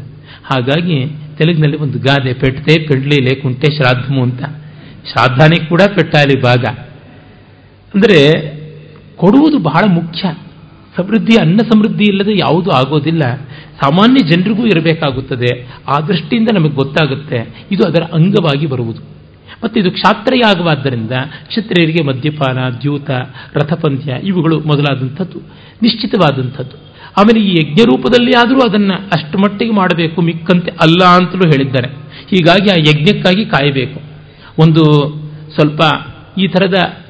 ಹಾಗಾಗಿ 0.45 1.05
ತೆಲುಗಿನಲ್ಲಿ 1.37 1.77
ಒಂದು 1.77 1.99
ಗಾದೆ 1.99 2.33
ಪೆಟ್ಟೆ 2.33 2.87
ಪೆಂಡ್ಲಿಲೆ 2.87 3.35
ಕುಂಟೆ 3.35 3.75
ಶ್ರಾದ್ದಮು 3.75 4.23
ಅಂತ. 4.23 4.43
ಶ್ರಾದ್ದಾನೆ 5.11 5.65
ಕೂಡ 5.65 5.81
ಪೆಟ್ಟಾಲಿ 5.81 6.41
ಭಾಗ. 6.41 6.65
ಅಂದರೆ 7.95 8.41
ಕೊಡುವುದು 9.15 9.59
ಬಹಳ 9.59 9.83
ಮುಖ್ಯ. 9.87 10.37
ಸಮೃದ್ಧಿ, 10.97 11.41
ಅನ್ನ 11.41 11.57
ಸಮೃದ್ಧಿ 11.57 12.03
ಇಲ್ಲದೆ 12.03 12.31
ಯಾವುದೂ 12.31 12.69
ಆಗೋದಿಲ್ಲ. 12.71 13.21
ಸಾಮಾನ್ಯ 13.83 14.29
ಜನರಿಗೂ 14.29 14.65
ಇರಬೇಕಾಗುತ್ತದೆ. 14.65 15.67
ಆ 15.87 15.99
ದೃಷ್ಟಿಯಿಂದ 15.99 16.49
ನಮಗೆ 16.53 16.71
ಗೊತ್ತಾಗುತ್ತೆ. 16.71 17.65
ಇದು 17.71 17.83
ಅದರ 17.83 18.01
ಅಂಗವಾಗಿ 18.01 18.65
ಬರುವುದು. 18.65 19.13
ಮತ್ತು 19.63 19.79
ಇದು 19.79 19.91
ಕ್ಷಾತ್ರಯಾಗವಾದ್ದರಿಂದ 19.91 21.11
ಕ್ಷತ್ರಿಯರಿಗೆ 21.47 22.03
ಮದ್ಯಪಾನ, 22.03 22.57
ದ್ಯೂತ, 22.81 23.09
ರಥಪಂದ್ಯ 23.53 24.13
ಇವುಗಳು 24.23 24.59
ಮೊದಲಾದಂಥದ್ದು, 24.59 25.39
ನಿಶ್ಚಿತವಾದಂಥದ್ದು. 25.81 26.93
ಆಮೇಲೆ 27.17 27.45
ಈ 27.45 27.51
ಯಜ್ಞ 27.51 27.81
ರೂಪದಲ್ಲಿ 27.83 28.31
ಆದರೂ 28.31 28.59
ಅದನ್ನು 28.59 28.93
ಅಷ್ಟು 28.93 29.37
ಮಟ್ಟಿಗೆ 29.37 29.71
ಮಾಡಬೇಕು, 29.71 30.21
ಮಿಕ್ಕಂತೆ 30.21 30.71
ಅಲ್ಲ 30.71 31.05
ಅಂತಲೂ 31.05 31.49
ಹೇಳಿದ್ದಾರೆ. 31.49 31.87
ಹೀಗಾಗಿ 32.29 32.71
ಆ 32.71 32.75
ಯಜ್ಞಕ್ಕಾಗಿ 32.75 33.45
ಕಾಯಬೇಕು. 33.45 34.01
ಒಂದು 34.59 34.83
ಸ್ವಲ್ಪ 35.55 35.81
ಈ 36.39 36.47
ಥರದ 36.47 37.03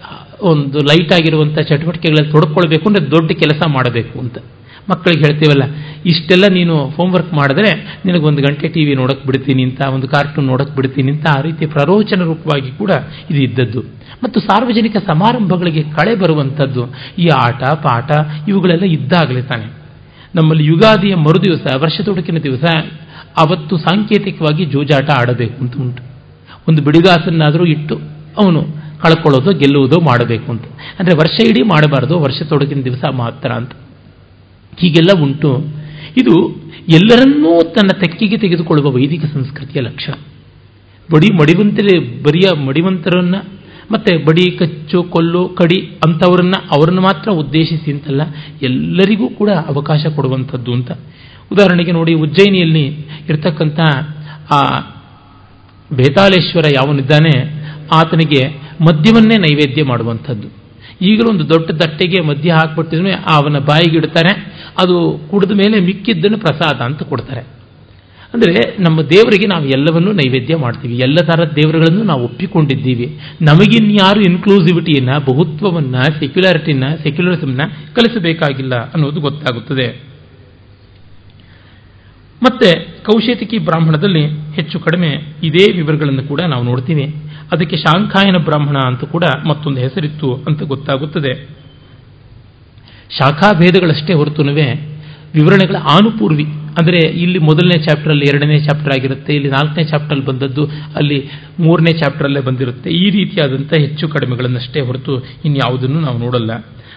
ಒಂದು 0.50 0.80
ಲೈಟ್ 0.89 1.12
ಆಗಿರುವಂಥ 1.18 1.58
ಚಟುವಟಿಕೆಗಳಲ್ಲಿ 1.70 2.32
ತೊಡ್ಕೊಳ್ಬೇಕು 2.36 2.86
ಅಂದರೆ 2.89 3.06
ದೊಡ್ಡ 3.16 3.30
ಕೆಲಸ 3.44 3.62
ಮಾಡಬೇಕು 3.76 4.16
ಅಂತ. 4.24 4.38
ಮಕ್ಕಳಿಗೆ 4.91 5.22
ಹೇಳ್ತೀವಲ್ಲ, 5.26 5.66
ಇಷ್ಟೆಲ್ಲ 6.12 6.46
ನೀನು 6.58 6.74
ಹೋಮ್ವರ್ಕ್ 6.96 7.30
ಮಾಡಿದ್ರೆ 7.39 7.70
ನಿನಗೊಂದು 8.06 8.41
ಗಂಟೆ 8.46 8.68
ಟಿ 8.74 8.82
ವಿ 8.88 8.94
ನೋಡಕ್ಕೆ 9.02 9.26
ಬಿಡ್ತೀನಿ 9.30 9.64
ಅಂತ, 9.68 9.82
ಒಂದು 9.96 10.08
ಕಾರ್ಟೂನ್ 10.14 10.48
ನೋಡಕ್ಕೆ 10.52 10.76
ಬಿಡ್ತೀನಿ 10.78 11.10
ಅಂತ 11.16 11.26
ಆ 11.36 11.39
ರೀತಿ 11.46 11.66
ಪ್ರರೋಚನ 11.76 12.22
ರೂಪವಾಗಿ 12.32 12.72
ಕೂಡ 12.80 12.91
ಇದು 13.32 13.39
ಇದ್ದದ್ದು. 13.46 13.82
ಮತ್ತು 14.24 14.39
ಸಾರ್ವಜನಿಕ 14.48 14.98
ಸಮಾರಂಭಗಳಿಗೆ 15.12 15.84
ಕಳೆ 15.98 16.16
ಬರುವಂಥದ್ದು 16.24 16.84
ಈ 17.24 17.28
ಆಟ, 17.46 17.64
ಪಾಠ 17.86 18.12
ಇವುಗಳೆಲ್ಲ 18.52 18.86
ಇದ್ದಾಗಲೇ 18.98 19.44
ತಾನೆ. 19.54 19.68
ನಮ್ಮಲ್ಲಿ 20.39 20.66
ಯುಗಾದಿಯ 20.72 21.16
ಮರು 21.26 21.39
ದಿವಸ 21.48 21.66
ವರ್ಷ 21.86 21.98
ದಿವಸ 22.50 22.66
ಅವತ್ತು 23.44 23.76
ಸಾಂಕೇತಿಕವಾಗಿ 23.88 24.64
ಜೋಜಾಟ 24.74 25.10
ಆಡಬೇಕು 25.22 25.58
ಅಂತ 25.64 25.76
ಉಂಟು. 25.84 26.02
ಒಂದು 26.70 26.82
ಬಿಡಿಗಾಸನ್ನಾದರೂ 26.88 27.66
ಇಟ್ಟು, 27.76 27.96
ಅವನು 28.41 28.62
ಕಳ್ಕೊಳ್ಳೋದು 29.04 29.51
ಗೆಲ್ಲುವುದೋ 29.60 29.97
ಮಾಡಬೇಕು 30.01 30.51
ಅಂತ. 30.51 30.66
ಅಂದರೆ 30.99 31.16
ವರ್ಷ 31.16 31.38
ಇಡೀ 31.49 31.62
ಮಾಡಬಾರ್ದು, 31.62 32.20
ವರ್ಷ 32.20 32.41
ತೊಡಗಿನ 32.43 32.82
ದಿವಸ 32.82 33.04
ಮಾತ್ರ 33.14 33.51
ಅಂತ. 33.51 33.74
ಹೀಗೆಲ್ಲ 34.80 35.12
ಉಂಟು. 35.24 35.51
ಇದು 36.22 36.36
ಎಲ್ಲರನ್ನೂ 36.89 37.51
ತನ್ನ 37.64 37.91
ತೆಕ್ಕಿಗೆ 37.99 38.38
ತೆಗೆದುಕೊಳ್ಳುವ 38.38 38.88
ವೈದಿಕ 38.95 39.26
ಸಂಸ್ಕೃತಿಯ 39.26 39.82
ಲಕ್ಷಣ. 39.82 40.14
ಬಡಿ 41.14 41.30
ಮಡಿವಂತರೇ 41.34 41.95
ಬರಿಯ 41.99 42.47
ಮಡಿವಂತರನ್ನ, 42.66 43.36
ಮತ್ತೆ 43.91 44.18
ಬಡಿ 44.18 44.51
ಕಚ್ಚು, 44.51 45.04
ಕೊಲ್ಲು, 45.04 45.41
ಕಡಿ 45.49 45.80
ಅಂಥವ್ರನ್ನ 46.06 46.56
ಅವರನ್ನು 46.72 47.01
ಮಾತ್ರ 47.01 47.32
ಉದ್ದೇಶಿಸಿ 47.32 47.89
ಅಂತಲ್ಲ, 47.91 48.22
ಎಲ್ಲರಿಗೂ 48.62 49.28
ಕೂಡ 49.30 49.49
ಅವಕಾಶ 49.49 50.06
ಕೊಡುವಂಥದ್ದು 50.16 50.74
ಅಂತ. 50.74 50.91
ಉದಾಹರಣೆಗೆ 51.51 51.91
ನೋಡಿ, 51.91 52.14
ಉಜ್ಜಯಿನಿಯಲ್ಲಿ 52.14 52.86
ಇರ್ತಕ್ಕಂಥ 53.30 53.80
ಆ 54.51 54.60
ಬೇತಾಳೇಶ್ವರ 55.93 56.68
ಯಾವನಿದ್ದಾನೆ, 56.76 57.34
ಆತನಿಗೆ 57.93 58.41
ಮದ್ಯವನ್ನೇ 58.88 59.38
ನೈವೇದ್ಯ 59.45 59.84
ಮಾಡುವಂಥದ್ದು. 59.91 60.47
ಈಗಲೂ 61.09 61.28
ಒಂದು 61.30 61.45
ದೊಡ್ಡ 61.49 61.67
ತಟ್ಟೆಗೆ 61.82 62.19
ಮದ್ಯ 62.30 62.51
ಹಾಕ್ಬಿಟ್ಟಿದ್ರೆ 62.51 63.11
ಅವನ 63.36 63.59
ಬಾಯಿಗೆ 63.69 63.97
ಇಡ್ತಾರೆ, 63.97 64.32
ಅದು 64.84 64.95
ಕುಡಿದ 65.32 65.53
ಮೇಲೆ 65.61 65.76
ಮಿಕ್ಕಿದ್ದನ್ನು 65.88 66.39
ಪ್ರಸಾದ 66.45 66.80
ಅಂತ 66.89 67.03
ಕೊಡ್ತಾರೆ. 67.11 67.43
ಅಂದರೆ 68.34 68.61
ನಮ್ಮ 68.84 68.99
ದೇವರಿಗೆ 69.13 69.47
ನಾವು 69.53 69.65
ಎಲ್ಲವನ್ನೂ 69.76 70.11
ನೈವೇದ್ಯ 70.19 70.55
ಮಾಡ್ತೀವಿ, 70.63 70.95
ಎಲ್ಲ 71.05 71.17
ಥರದ 71.30 71.51
ದೇವರುಗಳನ್ನು 71.59 72.03
ನಾವು 72.11 72.21
ಒಪ್ಪಿಕೊಂಡಿದ್ದೀವಿ. 72.28 73.07
ನಮಗಿನ್ಯಾರು 73.49 74.21
ಇನ್ಕ್ಲೂಸಿವಿಟಿಯನ್ನು 74.30 75.17
ಬಹುತ್ವವನ್ನು 75.30 76.01
ಸೆಕ್ಯುಲಾರಿಟಿನ 76.21 76.88
ಸೆಕ್ಯುಲರಿಸಮ್ನ 77.03 77.65
ಕಲಿಸಬೇಕಾಗಿಲ್ಲ 77.97 78.76
ಅನ್ನೋದು 78.93 79.21
ಗೊತ್ತಾಗುತ್ತದೆ. 79.28 79.88
ಮತ್ತೆ 82.41 82.69
ಕೌಶೇತಿಕಿ 83.05 83.57
ಬ್ರಾಹ್ಮಣದಲ್ಲಿ 83.67 84.24
ಹೆಚ್ಚು 84.55 84.78
ಕಡಿಮೆ 84.80 85.11
ಇದೇ 85.49 85.65
ವಿವರಗಳನ್ನು 85.78 86.24
ಕೂಡ 86.32 86.41
ನಾವು 86.53 86.63
ನೋಡ್ತೀವಿ. 86.63 87.05
ಅದಕ್ಕೆ 87.52 87.78
ಶಾಂಖಾಯನ 87.78 88.38
ಬ್ರಾಹ್ಮಣ 88.48 88.78
ಅಂತ 88.89 89.04
ಕೂಡ 89.14 89.26
ಮತ್ತೊಂದು 89.50 89.80
ಹೆಸರಿತ್ತು 89.86 90.30
ಅಂತ 90.48 90.62
ಗೊತ್ತಾಗುತ್ತದೆ. 90.74 91.34
ಶಾಖಾಭೇದಗಳಷ್ಟೇ 93.20 94.14
ಹೊರತುನುವೆ 94.20 94.68
ವಿವರಣೆಗಳ 95.38 95.78
ಆನುಪೂರ್ವಿ, 95.94 96.46
ಅಂದರೆ 96.80 97.00
ಇಲ್ಲಿ 97.24 97.39
ಮೊದಲನೇ 97.48 97.78
ಚಾಪ್ಟರಲ್ಲಿ 97.86 98.26
ಎರಡನೇ 98.32 98.58
ಚಾಪ್ಟರ್ 98.66 98.94
ಆಗಿರುತ್ತೆ, 98.96 99.32
ಇಲ್ಲಿ 99.38 99.50
ನಾಲ್ಕನೇ 99.50 99.84
ಚಾಪ್ಟರ್ 99.91 100.22
ಬಂದದ್ದು 100.28 100.64
ಅಲ್ಲಿ 101.00 101.18
ಮೂರನೇ 101.66 101.94
ಚಾಪ್ಟರಲ್ಲೇ 102.02 102.41
ಬಂದಿರುತ್ತೆ. 102.48 102.89
ಈ 103.02 103.06
ರೀತಿಯಾದಂಥ 103.18 103.74
ಹೆಚ್ಚು 103.86 104.08
ಕಡಿಮೆಗಳನ್ನಷ್ಟೇ 104.16 104.82
ಹೊರತು 104.88 105.16
ಇನ್ಯಾವುದನ್ನು 105.50 106.00
ನಾವು 106.00 106.18
ನೋಡಲ್ಲ. 106.26 106.52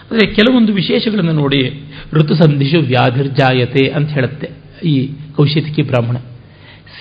ಆದರೆ 0.07 0.27
ಕೆಲವೊಂದು 0.35 0.73
ವಿಶೇಷಗಳನ್ನು 0.73 1.35
ನೋಡಿ 1.43 1.61
ಋತು 2.19 2.35
ಸಂಧಿಶು 2.43 2.81
ವ್ಯಾಧಿರ್ಜಾಯತೆ 2.93 3.85
ಅಂತ 3.99 4.09
ಹೇಳುತ್ತೆ 4.19 4.49
ಈ 4.93 4.95
ಕೌಶಿತಿಕಿ 5.37 5.83
ಬ್ರಾಹ್ಮಣ. 5.83 6.17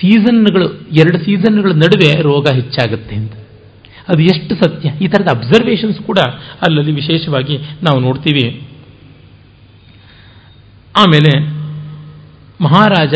ಸೀಸನ್ಗಳು 0.02 0.88
ಎರಡು 0.88 1.18
ಸೀಸನ್ಗಳ 1.18 1.72
ನಡುವೆ 1.72 2.22
ರೋಗ 2.22 2.48
ಹೆಚ್ಚಾಗುತ್ತೆ 2.56 3.16
ಅಂತ. 3.16 3.34
ಅದು 4.10 4.24
ಎಷ್ಟು 4.24 4.56
ಸತ್ಯ? 4.56 4.92
ಈ 5.02 5.08
ಥರದ 5.08 5.28
ಅಬ್ಸರ್ವೇಷನ್ಸ್ 5.32 6.00
ಕೂಡ 6.00 6.18
ಅಲ್ಲಲ್ಲಿ 6.68 6.92
ವಿಶೇಷವಾಗಿ 6.92 7.58
ನಾವು 7.58 8.00
ನೋಡ್ತೀವಿ. 8.00 8.62
ಆಮೇಲೆ, 10.98 11.40
ಮಹಾರಾಜ 12.62 13.14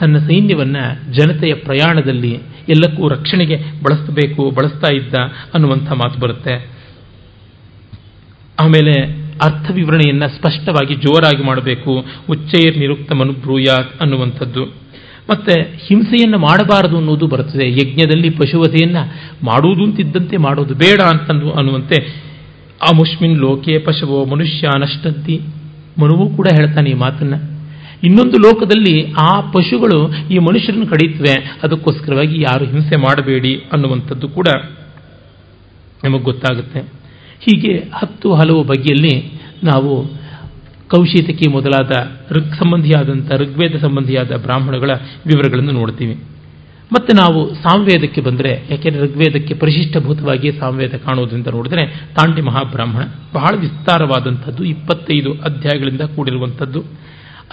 ತನ್ನ 0.00 0.18
ಸೈನ್ಯವನ್ನು 0.18 1.12
ಜನತೆಯ 1.12 1.54
ಪ್ರಯಾಣದಲ್ಲಿ 1.54 2.38
ಎಲ್ಲಕ್ಕೂ 2.68 3.08
ರಕ್ಷಣೆಗೆ 3.08 3.56
ಬಳಸಬೇಕು, 3.56 4.50
ಬಳಸ್ತಾ 4.50 4.94
ಇದ್ದ 4.94 5.14
ಅನ್ನುವಂಥ 5.54 5.92
ಮಾತು 5.92 6.20
ಬರುತ್ತೆ. 6.20 6.70
ಆಮೇಲೆ, 8.60 9.22
ಅರ್ಥ 9.44 9.70
ವಿವರಣೆಯನ್ನು 9.74 10.28
ಸ್ಪಷ್ಟವಾಗಿ 10.28 10.94
ಜೋರಾಗಿ 10.94 11.44
ಮಾಡಬೇಕು. 11.44 12.04
ಉಚ್ಚೈರ್ 12.30 12.78
ನಿರುಕ್ತ 12.78 13.12
ಮನುಬ್ರೂಯಾತ್ 13.12 14.00
ಅನ್ನುವಂಥದ್ದು. 14.00 14.81
ಮತ್ತೆ 15.30 15.78
ಹಿಂಸೆಯನ್ನು 15.86 16.38
ಮಾಡಬಾರದು 16.38 16.96
ಅನ್ನೋದು 16.96 17.26
ಬರುತ್ತದೆ. 17.26 17.70
ಯಜ್ಞದಲ್ಲಿ 17.70 18.30
ಪಶುವತೆಯನ್ನು 18.30 19.02
ಮಾಡುವುದು 19.44 19.84
ಅಂತಿದ್ದಂತೆ 19.84 20.36
ಮಾಡೋದು 20.36 20.74
ಬೇಡ 20.74 21.00
ಅಂತಂದು 21.02 21.52
ಅನ್ನುವಂತೆ 21.52 22.02
ಆ 22.82 22.96
ಮುಷ್ಮಿನ್ 22.96 23.38
ಲೋಕೆ 23.38 23.78
ಪಶುವೋ 23.78 24.24
ಮನುಷ್ಯ 24.24 24.68
ನಷ್ಟಂತಿ 24.78 25.40
ಮನುವು 25.98 26.36
ಕೂಡ 26.36 26.46
ಹೇಳ್ತಾನೆ 26.60 26.90
ಈ 26.90 26.94
ಮಾತನ್ನ. 26.94 27.34
ಇನ್ನೊಂದು 28.04 28.38
ಲೋಕದಲ್ಲಿ 28.38 29.12
ಆ 29.12 29.40
ಪಶುಗಳು 29.40 30.28
ಈ 30.30 30.38
ಮನುಷ್ಯರನ್ನು 30.38 30.86
ಕಡಿತವೆ. 30.86 31.60
ಅದಕ್ಕೋಸ್ಕರವಾಗಿ 31.62 32.42
ಯಾರು 32.42 32.64
ಹಿಂಸೆ 32.64 32.96
ಮಾಡಬೇಡಿ 32.96 33.54
ಅನ್ನುವಂಥದ್ದು 33.54 34.28
ಕೂಡ 34.28 34.46
ನಮಗೆ 36.04 36.22
ಗೊತ್ತಾಗುತ್ತೆ. 36.22 36.80
ಹೀಗೆ 37.40 37.72
ಹತ್ತು 37.94 38.34
ಹಲವು 38.34 38.64
ಬಗೆಯಲ್ಲಿ 38.64 39.32
ನಾವು 39.64 40.21
ಕೌಶಿತಕಿ 40.94 41.50
ಮೊದಲಾದ 41.50 41.90
ಋಗ್ 42.32 42.54
ಸಂಬಂಧಿಯಾದಂಥ 42.54 43.32
ಋಗ್ವೇದ 43.32 43.76
ಸಂಬಂಧಿಯಾದ 43.76 44.36
ಬ್ರಾಹ್ಮಣಗಳ 44.36 44.90
ವಿವರಗಳನ್ನು 45.26 45.70
ನೋಡ್ತೀವಿ. 45.70 46.14
ಮತ್ತೆ 46.92 47.16
ನಾವು 47.16 47.54
ಸಾಂವೇದಕ್ಕೆ 47.54 48.20
ಬಂದರೆ, 48.20 48.64
ಯಾಕೆಂದರೆ 48.70 49.02
ಋಗ್ವೇದಕ್ಕೆ 49.02 49.54
ಪರಿಶಿಷ್ಟಭೂತವಾಗಿ 49.54 50.52
ಸಾಂವೇದ 50.52 50.94
ಕಾಣುವುದರಿಂದ 50.94 51.46
ನೋಡಿದರೆ 51.46 51.86
ತಾಂಡಿ 51.86 52.42
ಮಹಾಬ್ರಾಹ್ಮಣ 52.42 53.02
ಬಹಳ 53.34 53.56
ವಿಸ್ತಾರವಾದಂಥದ್ದು, 53.60 54.64
ಇಪ್ಪತ್ತೈದು 54.64 55.32
ಅಧ್ಯಾಯಗಳಿಂದ 55.32 56.00
ಕೂಡಿರುವಂಥದ್ದು. 56.00 56.80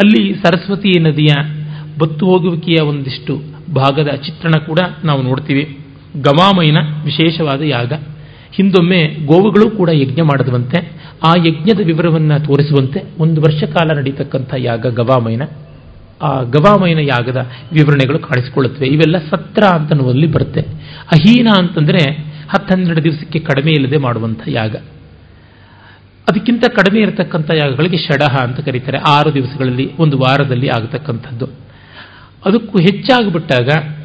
ಅಲ್ಲಿ 0.04 0.36
ಸರಸ್ವತಿ 0.36 1.00
ನದಿಯ 1.00 1.34
ಬತ್ತು 2.00 2.26
ಹೋಗುವಿಕೆಯ 2.26 2.84
ಒಂದಿಷ್ಟು 2.84 3.42
ಭಾಗದ 3.74 4.08
ಚಿತ್ರಣ 4.08 4.52
ಕೂಡ 4.52 4.80
ನಾವು 5.04 5.22
ನೋಡ್ತೀವಿ. 5.22 5.78
ಗವಾಮಯನ 6.22 6.78
ವಿಶೇಷವಾದ 7.04 7.62
ಯಾಗ. 7.62 7.94
ಹಿಂದೊಮ್ಮೆ 8.60 9.26
ಗೋವುಗಳು 9.26 9.70
ಕೂಡ 9.70 9.90
ಯಜ್ಞ 9.94 10.22
ಮಾಡದುವಂತೆ, 10.22 10.92
ಆ 11.24 11.34
ಯಜ್ಞದ 11.46 11.80
ವಿವರವನ್ನು 11.86 12.46
ತೋರಿಸುವಂತೆ 12.46 13.04
ಒಂದು 13.20 13.42
ವರ್ಷ 13.42 13.64
ಕಾಲ 13.64 13.98
ನಡೀತಕ್ಕಂಥ 13.98 14.54
ಯಾಗ 14.58 14.88
ಗವಾಮಯನ 14.88 15.42
ಆ 16.22 16.44
ಗವಾಮಯನ 16.44 16.98
ಯಾಗದ 16.98 17.38
ವಿವರಣೆಗಳು 17.74 18.20
ಕಾಣಿಸಿಕೊಳ್ಳುತ್ತವೆ. 18.20 18.88
ಇವೆಲ್ಲ 18.88 19.18
ಸತ್ರ 19.18 19.64
ಅಂತನ್ನುವಲ್ಲಿ 19.64 20.28
ಬರುತ್ತೆ. 20.28 20.62
ಅಹೀನ 21.12 21.48
ಅಂತಂದರೆ 21.58 22.12
ಹತ್ತೆರಡು 22.50 23.04
ದಿವಸಕ್ಕೆ 23.04 23.40
ಕಡಿಮೆ 23.40 23.72
ಇಲ್ಲದೆ 23.72 23.98
ಮಾಡುವಂಥ 23.98 24.40
ಯಾಗ. 24.48 24.76
ಅದಕ್ಕಿಂತ 26.30 26.68
ಕಡಿಮೆ 26.68 27.00
ಇರತಕ್ಕಂಥ 27.00 27.52
ಯಾಗಗಳಿಗೆ 27.54 27.98
ಷಡಹ 27.98 28.36
ಅಂತ 28.36 28.60
ಕರೀತಾರೆ. 28.60 28.98
ಆರು 28.98 29.34
ದಿವಸಗಳಲ್ಲಿ, 29.34 29.92
ಒಂದು 30.00 30.18
ವಾರದಲ್ಲಿ 30.18 30.68
ಆಗತಕ್ಕಂಥದ್ದು. 30.68 31.46
ಅದಕ್ಕೂ 32.46 32.80
ಹೆಚ್ಚಾಗಿಬಿಟ್ಟಾಗ 32.80 33.99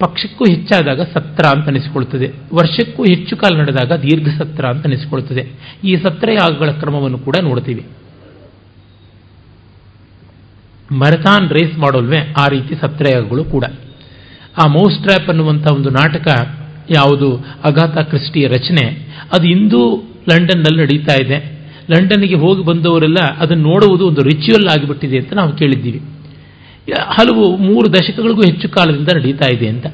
ಪಕ್ಷಕ್ಕೂ 0.00 0.44
ಹೆಚ್ಚಾದಾಗ 0.44 1.00
ಸತ್ರ 1.00 1.46
ಅಂತ 1.56 1.68
ಅನಿಸಿಕೊಳ್ತದೆ 1.68 2.26
ವರ್ಷಕ್ಕೂ 2.54 3.02
ಹೆಚ್ಚು 3.02 3.36
ಕಾಲ 3.36 3.58
ನಡೆದಾಗ 3.58 3.92
ದೀರ್ಘ 3.92 4.28
ಸತ್ರ 4.42 4.64
ಅಂತ 4.66 4.86
ಅನಿಸಿಕೊಳ್ತದೆ 4.86 5.48
ಈ 5.84 5.96
ಸತ್ರ 5.96 6.30
ಯಾಗಗಳ 6.32 6.70
ಕ್ರಮವನ್ನು 6.70 7.18
ಕೂಡ 7.18 7.34
ನೋಡ್ತೀವಿ. 7.42 7.86
ಮ್ಯಾರಥಾನ್ 10.92 11.50
ರೇಸ್ 11.50 11.78
ಮಾಡೋಲ್ವೇ? 11.78 12.34
ಆ 12.38 12.48
ರೀತಿ 12.48 12.74
ಸತ್ರಯಾಗಗಳು 12.74 13.44
ಕೂಡ. 13.44 13.64
ಆ 14.64 14.68
ಮೌಸ್ 14.68 15.02
ಟ್ರ್ಯಾಪ್ 15.02 15.28
ಅನ್ನುವಂಥ 15.28 15.70
ಒಂದು 15.72 15.90
ನಾಟಕ 15.90 16.26
ಯಾವುದು? 16.90 17.36
ಅಗಾತ 17.64 17.98
ಕ್ರಿಸ್ಟಿಯ 17.98 18.46
ರಚನೆ. 18.46 18.86
ಅದು 19.34 19.48
ಇಂದು 19.48 19.80
ಲಂಡನ್ನಲ್ಲಿ 20.30 20.82
ನಡೀತಾ 20.82 21.14
ಇದೆ. 21.24 21.38
ಲಂಡನ್ಗೆ 21.90 22.34
ಹೋಗಿ 22.34 22.64
ಬಂದವರೆಲ್ಲ 22.64 23.16
ಅದನ್ನು 23.38 23.62
ನೋಡುವುದು 23.62 24.08
ಒಂದು 24.08 24.22
ರಿಚುವಲ್ 24.22 24.68
ಆಗಿಬಿಟ್ಟಿದೆ 24.68 25.18
ಅಂತ 25.18 25.34
ನಾವು 25.34 25.52
ಕೇಳಿದ್ದೀವಿ. 25.52 26.15
ಹಲವು 26.92 27.56
ಮೂರು 27.56 27.92
ದಶಕಗಳಿಗೂ 27.92 28.40
ಹೆಚ್ಚು 28.40 28.68
ಕಾಲದಿಂದ 28.68 29.08
ನಡೀತಾ 29.14 29.54
ಇದೆ 29.54 29.68
ಅಂತ. 29.68 29.86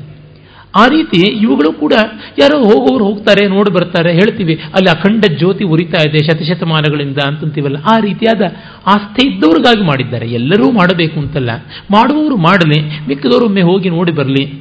ಆ 0.77 0.87
ರೀತಿ 0.87 1.31
ಇವುಗಳು 1.31 1.73
ಕೂಡ 1.73 1.93
ಯಾರೋ 2.39 2.59
ಹೋಗೋರು 2.59 3.05
ಹೋಗ್ತಾರೆ, 3.05 3.49
ನೋಡಿ 3.49 3.71
ಬರ್ತಾರೆ, 3.71 4.13
ಹೇಳ್ತೀವಿ, 4.13 4.55
ಅಲ್ಲಿ 4.55 4.91
ಅಖಂಡ 4.91 5.25
ಜ್ಯೋತಿ 5.39 5.65
ಉರಿತಾ 5.65 6.09
ಇದೆ, 6.09 6.19
ಶತಶತಮಾನಗಳಿಂದ 6.19 7.19
ಅಂತಂತೀವಲ್ಲ. 7.27 7.77
ಆ 7.77 8.01
ರೀತಿಯಾದ 8.01 8.43
ಆಸ್ಥೆ 8.87 9.29
ಇದ್ದವ್ರಿಗಾಗಿ 9.29 9.83
ಮಾಡಿದ್ದಾರೆ. 9.83 10.31
ಎಲ್ಲರೂ 10.31 10.71
ಮಾಡಬೇಕು 10.71 11.21
ಅಂತಲ್ಲ. 11.21 11.51
ಮಾಡುವವರು 11.91 12.37
ಮಾಡಲಿ, 12.37 13.07
ಮಿಕ್ಕದವರು 13.09 13.45
ಒಮ್ಮೆ 13.45 13.63
ಹೋಗಿ 13.63 13.91
ನೋಡಿ 13.91 14.13
ಬರಲಿ. 14.13 14.53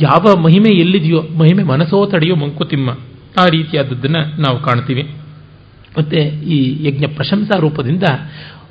ಯಾವ 0.00 0.36
ಮಹಿಮೆ 0.36 0.78
ಎಲ್ಲಿದೆಯೋ, 0.78 1.22
ಮಹಿಮೆ 1.22 1.62
ಮನಸೋ 1.62 2.06
ತಡೆಯೋ 2.06 2.34
ಮಂಕುತಿಮ್ಮ, 2.34 2.90
ಆ 3.38 3.46
ರೀತಿಯಾದದ್ದನ್ನು 3.46 4.40
ನಾವು 4.40 4.62
ಕಾಣ್ತೀವಿ. 4.62 5.02
ಮತ್ತೆ 5.98 6.18
ಈ 6.26 6.86
ಯಜ್ಞ 6.88 7.06
ಪ್ರಶಂಸಾ 7.06 7.58
ರೂಪದಿಂದ 7.58 8.02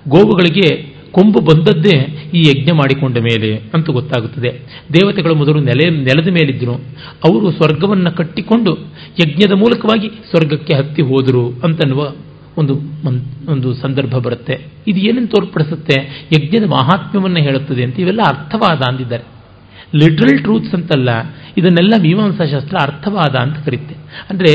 ಗೋವುಗಳಿಗೆ 0.07 1.00
ಕೊಂಬು 1.11 1.39
ಬಂದದ್ದೇ 1.41 1.95
ಈ 2.33 2.41
ಯಜ್ಞ 2.49 2.71
ಮಾಡಿಕೊಂಡ 2.71 3.17
ಮೇಲೆ 3.17 3.49
ಅಂತ 3.73 3.89
ಗೊತ್ತಾಗುತ್ತದೆ. 3.89 4.51
ದೇವತೆಗಳು 4.93 5.35
ಮೊದಲು 5.35 5.59
ನೆಲೆ, 5.59 5.85
ನೆಲದ 5.89 6.29
ಮೇಲಿದ್ದರು. 6.31 6.75
ಅವರು 7.27 7.51
ಸ್ವರ್ಗವನ್ನು 7.51 8.11
ಕಟ್ಟಿಕೊಂಡು 8.17 8.73
ಯಜ್ಞದ 9.19 9.53
ಮೂಲಕವಾಗಿ 9.53 10.09
ಸ್ವರ್ಗಕ್ಕೆ 10.29 10.73
ಹತ್ತಿ 10.73 11.01
ಹೋದರು 11.01 11.43
ಅಂತನ್ನುವ 11.63 12.03
ಒಂದು 12.57 12.73
ಒಂದು 13.47 13.69
ಸಂದರ್ಭ 13.73 14.15
ಬರುತ್ತೆ. 14.17 14.55
ಇದು 14.87 14.99
ಏನನ್ನು 14.99 15.27
ತೋರ್ಪಡಿಸುತ್ತೆ? 15.27 15.97
ಯಜ್ಞದ 16.35 16.65
ಮಹಾತ್ಮ್ಯವನ್ನು 16.69 17.41
ಹೇಳುತ್ತದೆ 17.43 17.83
ಅಂತ 17.83 17.99
ಇವೆಲ್ಲ 17.99 18.21
ಅರ್ಥವಾದ 18.27 18.81
ಅಂದಿದ್ದಾರೆ. 18.89 19.25
ಲಿಟ್ರಲ್ 19.97 20.37
ಟ್ರೂತ್ಸ್ 20.39 20.73
ಅಂತಲ್ಲ, 20.73 21.09
ಇದನ್ನೆಲ್ಲ 21.57 21.93
ಮೀಮಾಂಸಾ 22.01 22.45
ಶಾಸ್ತ್ರ 22.45 22.75
ಅರ್ಥವಾದ 22.81 23.35
ಅಂತ 23.35 23.57
ಕರೀತೆ. 23.65 23.95
ಅಂದರೆ 24.29 24.51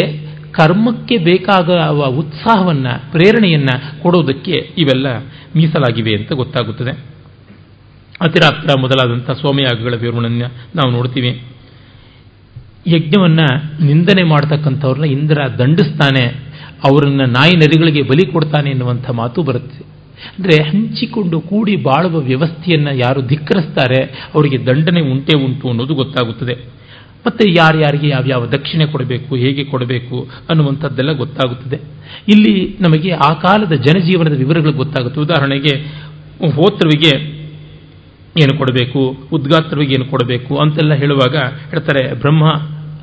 ಕರ್ಮಕ್ಕೆ 0.59 1.17
ಬೇಕಾಗುವ 1.19 2.05
ಉತ್ಸಾಹವನ್ನು, 2.21 3.13
ಪ್ರೇರಣೆಯನ್ನು 3.13 4.03
ಕೊಡೋದಕ್ಕೆ 4.03 4.57
ಇವೆಲ್ಲ 4.79 5.07
ಮೀಸಲಾಗಿವೆ 5.57 6.15
ಅಂತ 6.15 6.33
ಗೊತ್ತಾಗುತ್ತದೆ. 6.33 6.93
ಅತಿರಾತ್ರ 8.21 8.79
ಮೊದಲಾದಂಥ 8.81 9.31
ಸೋಮಯಾಗಗಳ 9.31 9.95
ವಿವರಣೆಯನ್ನು 9.95 10.49
ನಾವು 10.75 10.91
ನೋಡ್ತೀವಿ. 10.91 11.33
ಯಜ್ಞವನ್ನು 12.89 13.47
ನಿಂದನೆ 13.87 14.23
ಮಾಡ್ತಕ್ಕಂಥವ್ರನ್ನ 14.23 15.05
ಇಂದ್ರ 15.05 15.39
ದಂಡಿಸ್ತಾನೆ, 15.59 16.25
ಅವರನ್ನು 16.85 17.27
ನಾಯಿ 17.27 17.55
ನರಿಗಳಿಗೆ 17.57 18.03
ಬಲಿ 18.03 18.25
ಕೊಡ್ತಾನೆ 18.33 18.71
ಎನ್ನುವಂಥ 18.71 19.11
ಮಾತು 19.11 19.43
ಬರುತ್ತೆ. 19.43 19.83
ಅಂದರೆ 20.39 20.55
ಹಂಚಿಕೊಂಡು 20.63 21.41
ಕೂಡಿ 21.41 21.77
ಬಾಳುವ 21.77 22.17
ವ್ಯವಸ್ಥೆಯನ್ನು 22.21 22.93
ಯಾರು 22.97 23.21
ಧಿಕ್ಕರಿಸ್ತಾರೆ, 23.23 24.01
ಅವರಿಗೆ 24.35 24.59
ದಂಡನೆ 24.67 25.01
ಉಂಟೇ 25.11 25.35
ಉಂಟು 25.45 25.69
ಅನ್ನೋದು 25.69 25.95
ಗೊತ್ತಾಗುತ್ತದೆ. 25.95 26.55
ಮತ್ತೆ 27.27 27.45
ಯಾರ್ಯಾರಿಗೆ 27.57 28.09
ಯಾವ್ಯಾವ 28.09 28.47
ದಕ್ಷಿಣೆ 28.47 28.87
ಕೊಡಬೇಕು, 28.87 29.31
ಹೇಗೆ 29.37 29.65
ಕೊಡಬೇಕು 29.65 30.17
ಅನ್ನುವಂಥದ್ದೆಲ್ಲ 30.51 31.13
ಗೊತ್ತಾಗುತ್ತದೆ. 31.13 31.79
ಇಲ್ಲಿ 32.29 32.55
ನಮಗೆ 32.81 33.11
ಆ 33.29 33.31
ಕಾಲದ 33.45 33.75
ಜನಜೀವನದ 33.87 34.37
ವಿವರಗಳು 34.39 34.73
ಗೊತ್ತಾಗುತ್ತೆ. 34.73 35.21
ಉದಾಹರಣೆಗೆ, 35.21 35.75
ಹೋತ್ರವಿಗೆ 36.59 37.13
ಏನು 38.43 38.55
ಕೊಡಬೇಕು, 38.59 39.03
ಉದ್ಗಾತ್ರವಿಗೆ 39.33 39.95
ಏನು 39.95 40.07
ಕೊಡಬೇಕು 40.11 40.53
ಅಂತೆಲ್ಲ 40.57 40.95
ಹೇಳುವಾಗ 40.95 41.37
ಹೇಳ್ತಾರೆ, 41.71 42.03
ಬ್ರಹ್ಮ 42.15 42.45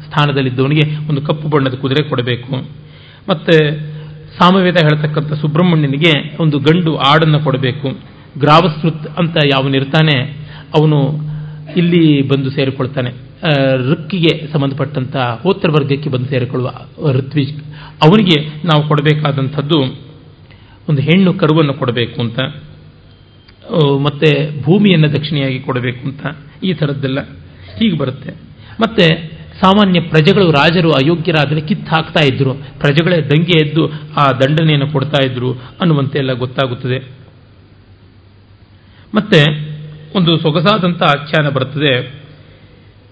ಸ್ಥಾನದಲ್ಲಿದ್ದವನಿಗೆ 0.05 0.85
ಒಂದು 1.09 1.21
ಕಪ್ಪು 1.21 1.47
ಬಣ್ಣದ 1.47 1.75
ಕುದುರೆ 1.81 2.03
ಕೊಡಬೇಕು. 2.09 2.53
ಮತ್ತೆ 3.29 3.55
ಸಾಮವೇದ 4.39 4.77
ಹೇಳ್ತಕ್ಕಂಥ 4.85 5.33
ಸುಬ್ರಹ್ಮಣ್ಯನಿಗೆ 5.33 6.13
ಒಂದು 6.39 6.59
ಗಂಡು 6.59 6.91
ಆಡನ್ನು 7.09 7.39
ಕೊಡಬೇಕು. 7.39 7.87
ಗ್ರಾವಸ್ಕೃತ್ 8.39 9.05
ಅಂತ 9.19 9.37
ಯಾವನಿರ್ತಾನೆ, 9.45 10.17
ಅವನು 10.77 10.99
ಇಲ್ಲಿ 11.77 12.03
ಬಂದು 12.27 12.49
ಸೇರಿಕೊಳ್ತಾನೆ. 12.51 13.11
ಋಕ್ಕಿಗೆ 13.89 14.33
ಸಂಬಂಧಪಟ್ಟಂಥ 14.51 15.15
ಹೋತ್ರ 15.43 15.69
ವರ್ಗಕ್ಕೆ 15.75 16.09
ಬಂದು 16.09 16.27
ಸೇರಿಕೊಳ್ಳುವ 16.29 16.69
ಋತ್ವಿಜ್. 17.17 17.55
ಅವನಿಗೆ 18.05 18.37
ನಾವು 18.69 18.81
ಕೊಡಬೇಕಾದಂಥದ್ದು 18.87 19.79
ಒಂದು 20.89 21.01
ಹೆಣ್ಣು 21.01 21.31
ಕರುವನ್ನು 21.33 21.73
ಕೊಡಬೇಕು 21.73 22.17
ಅಂತ 22.21 22.39
ಮತ್ತೆ 24.05 24.29
ಭೂಮಿಯನ್ನು 24.63 25.09
ದಕ್ಷಿಣೆಯಾಗಿ 25.13 25.59
ಕೊಡಬೇಕು 25.59 26.01
ಅಂತ, 26.07 26.23
ಈ 26.63 26.71
ಥರದ್ದೆಲ್ಲ 26.73 27.19
ಹೀಗೆ 27.77 27.95
ಬರುತ್ತೆ. 27.97 28.31
ಮತ್ತೆ 28.81 29.05
ಸಾಮಾನ್ಯ 29.61 29.99
ಪ್ರಜೆಗಳು 30.11 30.47
ರಾಜರು 30.51 30.89
ಅಯೋಗ್ಯರಾದರೆ 30.91 31.61
ಕಿತ್ತು 31.61 31.89
ಹಾಕ್ತಾ 31.95 32.21
ಇದ್ರು. 32.31 32.53
ಪ್ರಜೆಗಳೇ 32.79 33.17
ದಂಗೆ 33.29 33.57
ಎದ್ದು 33.65 33.83
ಆ 34.21 34.25
ದಂಡನೆಯನ್ನು 34.41 34.87
ಕೊಡ್ತಾ 34.91 35.19
ಇದ್ರು 35.25 35.51
ಅನ್ನುವಂತೆ 35.81 36.17
ಎಲ್ಲ 36.19 36.33
ಗೊತ್ತಾಗುತ್ತದೆ. 36.43 36.99
ಮತ್ತೆ 39.13 39.39
ಒಂದು 40.17 40.31
ಸೊಗಸಾದಂಥ 40.41 41.01
ಆಖ್ಯಾನ 41.15 41.47
ಬರುತ್ತದೆ 41.49 41.93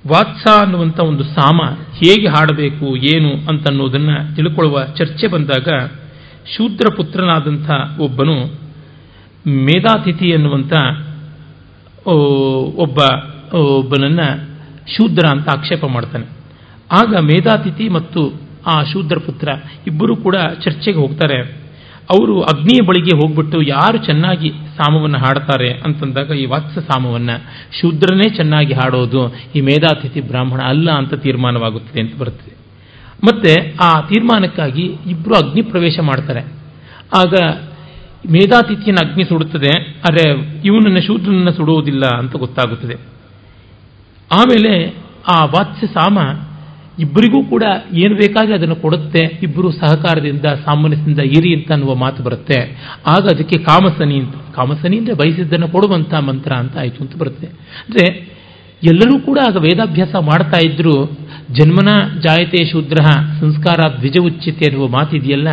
ವಾತ್ಸ 0.08 0.62
ಅನ್ನುವಂಥ 0.62 1.00
ಒಂದು 1.00 1.24
ಸಾಮ 1.24 1.62
ಹೇಗೆ 1.94 2.28
ಹಾಡಬೇಕು, 2.28 2.96
ಏನು 2.96 3.30
ಅಂತನ್ನೋದನ್ನು 3.50 4.36
ತಿಳ್ಕೊಳ್ಳುವ 4.36 4.84
ಚರ್ಚೆ 4.86 5.28
ಬಂದಾಗ 5.28 5.68
ಶೂದ್ರ 6.58 6.96
ಪುತ್ರನಾದಂಥ 6.96 7.70
ಒಬ್ಬನು 8.00 8.46
ಮೇಧಾತಿಥಿ 9.48 10.30
ಎನ್ನುವಂಥ 10.30 10.74
ಒಬ್ಬ 12.76 13.00
ಒಬ್ಬನನ್ನು 13.56 14.52
ಶೂದ್ರ 14.88 15.28
ಅಂತ 15.32 15.50
ಆಕ್ಷೇಪ 15.50 15.86
ಮಾಡ್ತಾನೆ. 15.86 16.26
ಆಗ 16.92 17.16
ಮೇಧಾತಿಥಿ 17.16 17.90
ಮತ್ತು 17.90 18.34
ಆ 18.68 18.84
ಶೂದ್ರ 18.84 19.20
ಪುತ್ರ 19.20 19.50
ಇಬ್ಬರೂ 19.88 20.16
ಕೂಡ 20.16 20.36
ಚರ್ಚೆಗೆ 20.36 20.98
ಹೋಗ್ತಾರೆ. 20.98 21.61
ಅವರು 22.10 22.42
ಅಗ್ನಿಯ 22.42 22.86
ಬಳಿಗೆ 22.86 23.16
ಹೋಗ್ಬಿಟ್ಟು 23.16 23.62
ಯಾರು 23.62 23.98
ಚೆನ್ನಾಗಿ 23.98 24.50
ಸಾಮವನ್ನು 24.50 25.18
ಹಾಡ್ತಾರೆ 25.18 25.74
ಅಂತಂದಾಗ 25.74 26.30
ಈ 26.30 26.46
ವಾತ್ಸ 26.46 26.78
ಸಾಮವನ್ನು 26.78 27.42
ಶೂದ್ರನೇ 27.82 28.30
ಚೆನ್ನಾಗಿ 28.30 28.74
ಹಾಡೋದು 28.74 29.36
ಈ 29.56 29.62
ಮೇಧಾತಿಥಿ 29.62 30.22
ಬ್ರಾಹ್ಮಣ 30.22 30.62
ಅಲ್ಲ 30.62 30.92
ಅಂತ 30.92 31.14
ತೀರ್ಮಾನವಾಗುತ್ತದೆ 31.14 32.02
ಅಂತ 32.02 32.16
ಬರುತ್ತದೆ. 32.18 32.56
ಮತ್ತೆ 33.24 33.76
ಆ 33.82 34.02
ತೀರ್ಮಾನಕ್ಕಾಗಿ 34.02 34.96
ಇಬ್ಬರು 35.10 35.36
ಅಗ್ನಿ 35.36 35.62
ಪ್ರವೇಶ 35.62 36.00
ಮಾಡ್ತಾರೆ. 36.00 36.40
ಆಗ 37.16 37.34
ಮೇಧಾತಿಥಿಯನ್ನು 38.32 39.10
ಅಗ್ನಿ 39.10 39.24
ಸುಡುತ್ತದೆ. 39.24 39.98
ಆದರೆ 40.10 40.32
ಇವನನ್ನು 40.66 41.02
ಶೂದ್ರನನ್ನು 41.02 41.52
ಸುಡುವುದಿಲ್ಲ 41.52 42.06
ಅಂತ 42.18 42.36
ಗೊತ್ತಾಗುತ್ತದೆ. 42.36 42.96
ಆಮೇಲೆ 44.32 44.96
ಆ 45.28 45.46
ವಾತ್ಸ್ಯ 45.46 45.88
ಸಾಮ 45.88 46.18
ಇಬ್ಬರಿಗೂ 47.04 47.40
ಕೂಡ 47.52 47.64
ಏನು 48.04 48.16
ಬೇಕಾದ್ರೆ 48.22 48.54
ಅದನ್ನು 48.58 48.78
ಕೊಡುತ್ತೆ, 48.84 49.22
ಇಬ್ಬರು 49.46 49.68
ಸಹಕಾರದಿಂದ 49.82 50.48
ಸಾಮಾನ್ಯದಿಂದ 50.66 51.22
ಇರಿ 51.38 51.52
ಅಂತ 51.58 51.70
ಅನ್ನುವ 51.76 51.94
ಮಾತು 52.04 52.20
ಬರುತ್ತೆ. 52.28 52.58
ಆಗ 53.14 53.24
ಅದಕ್ಕೆ 53.34 53.58
ಕಾಮಸನಿ 53.70 54.18
ಅಂತ, 54.24 54.36
ಕಾಮಸನಿ 54.58 54.96
ಅಂದರೆ 55.02 55.16
ಬಯಸಿದ್ದನ್ನು 55.22 55.70
ಕೊಡುವಂಥ 55.76 56.14
ಮಂತ್ರ 56.30 56.52
ಅಂತ 56.64 56.76
ಆಯಿತು 56.84 57.00
ಅಂತ 57.06 57.16
ಬರುತ್ತೆ. 57.22 57.48
ಅಂದರೆ 57.86 58.06
ಎಲ್ಲರೂ 58.92 59.16
ಕೂಡ 59.28 59.38
ಆಗ 59.48 59.58
ವೇದಾಭ್ಯಾಸ 59.66 60.14
ಮಾಡ್ತಾ 60.30 60.60
ಇದ್ರು, 60.68 60.96
ಜನ್ಮನ 61.58 61.92
ಜಾಯತೆ 62.26 62.62
ಶೂದ್ರ, 62.72 63.00
ಸಂಸ್ಕಾರ 63.42 63.80
ದ್ವಿಜ 63.98 64.18
ಉಚ್ಚಿತೆ 64.30 64.66
ಅನ್ನುವ 64.70 64.88
ಮಾತಿದೆಯಲ್ಲ, 64.98 65.50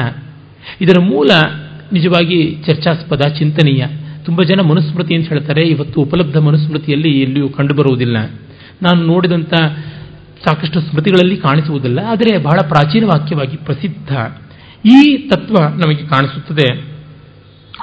ಇದರ 0.85 0.99
ಮೂಲ 1.13 1.31
ನಿಜವಾಗಿ 1.97 2.39
ಚರ್ಚಾಸ್ಪದ 2.67 3.27
ಚಿಂತನೀಯ. 3.39 3.85
ತುಂಬ 4.27 4.41
ಜನ 4.51 4.63
ಮನುಸ್ಮೃತಿ 4.71 5.13
ಅಂತ 5.17 5.29
ಹೇಳ್ತಾರೆ, 5.33 5.63
ಇವತ್ತು 5.75 5.99
ಉಪಲಬ್ಧ 6.07 6.39
ಮನುಸ್ಮೃತಿಯಲ್ಲಿ 6.49 7.13
ಎಲ್ಲಿಯೂ 7.27 7.49
ಕಂಡುಬರುವುದಿಲ್ಲ. 7.59 8.19
ನಾನು 8.83 9.01
ನೋಡಿದಂಥ 9.13 9.55
ಸಾಕಷ್ಟು 10.47 10.81
ಸ್ಮೃತಿಗಳಲ್ಲಿ 10.81 11.37
ಕಾಣಿಸುವುದಿಲ್ಲ, 11.37 11.99
ಆದರೆ 12.07 12.39
ಬಹಳ 12.39 12.59
ಪ್ರಾಚೀನ 12.69 13.05
ವಾಕ್ಯವಾಗಿ 13.05 13.57
ಪ್ರಸಿದ್ಧ 13.57 14.17
ಈ 14.87 15.17
ತತ್ವ 15.29 15.55
ನಮಗೆ 15.65 16.07
ಕಾಣಿಸುತ್ತದೆ. 16.07 16.81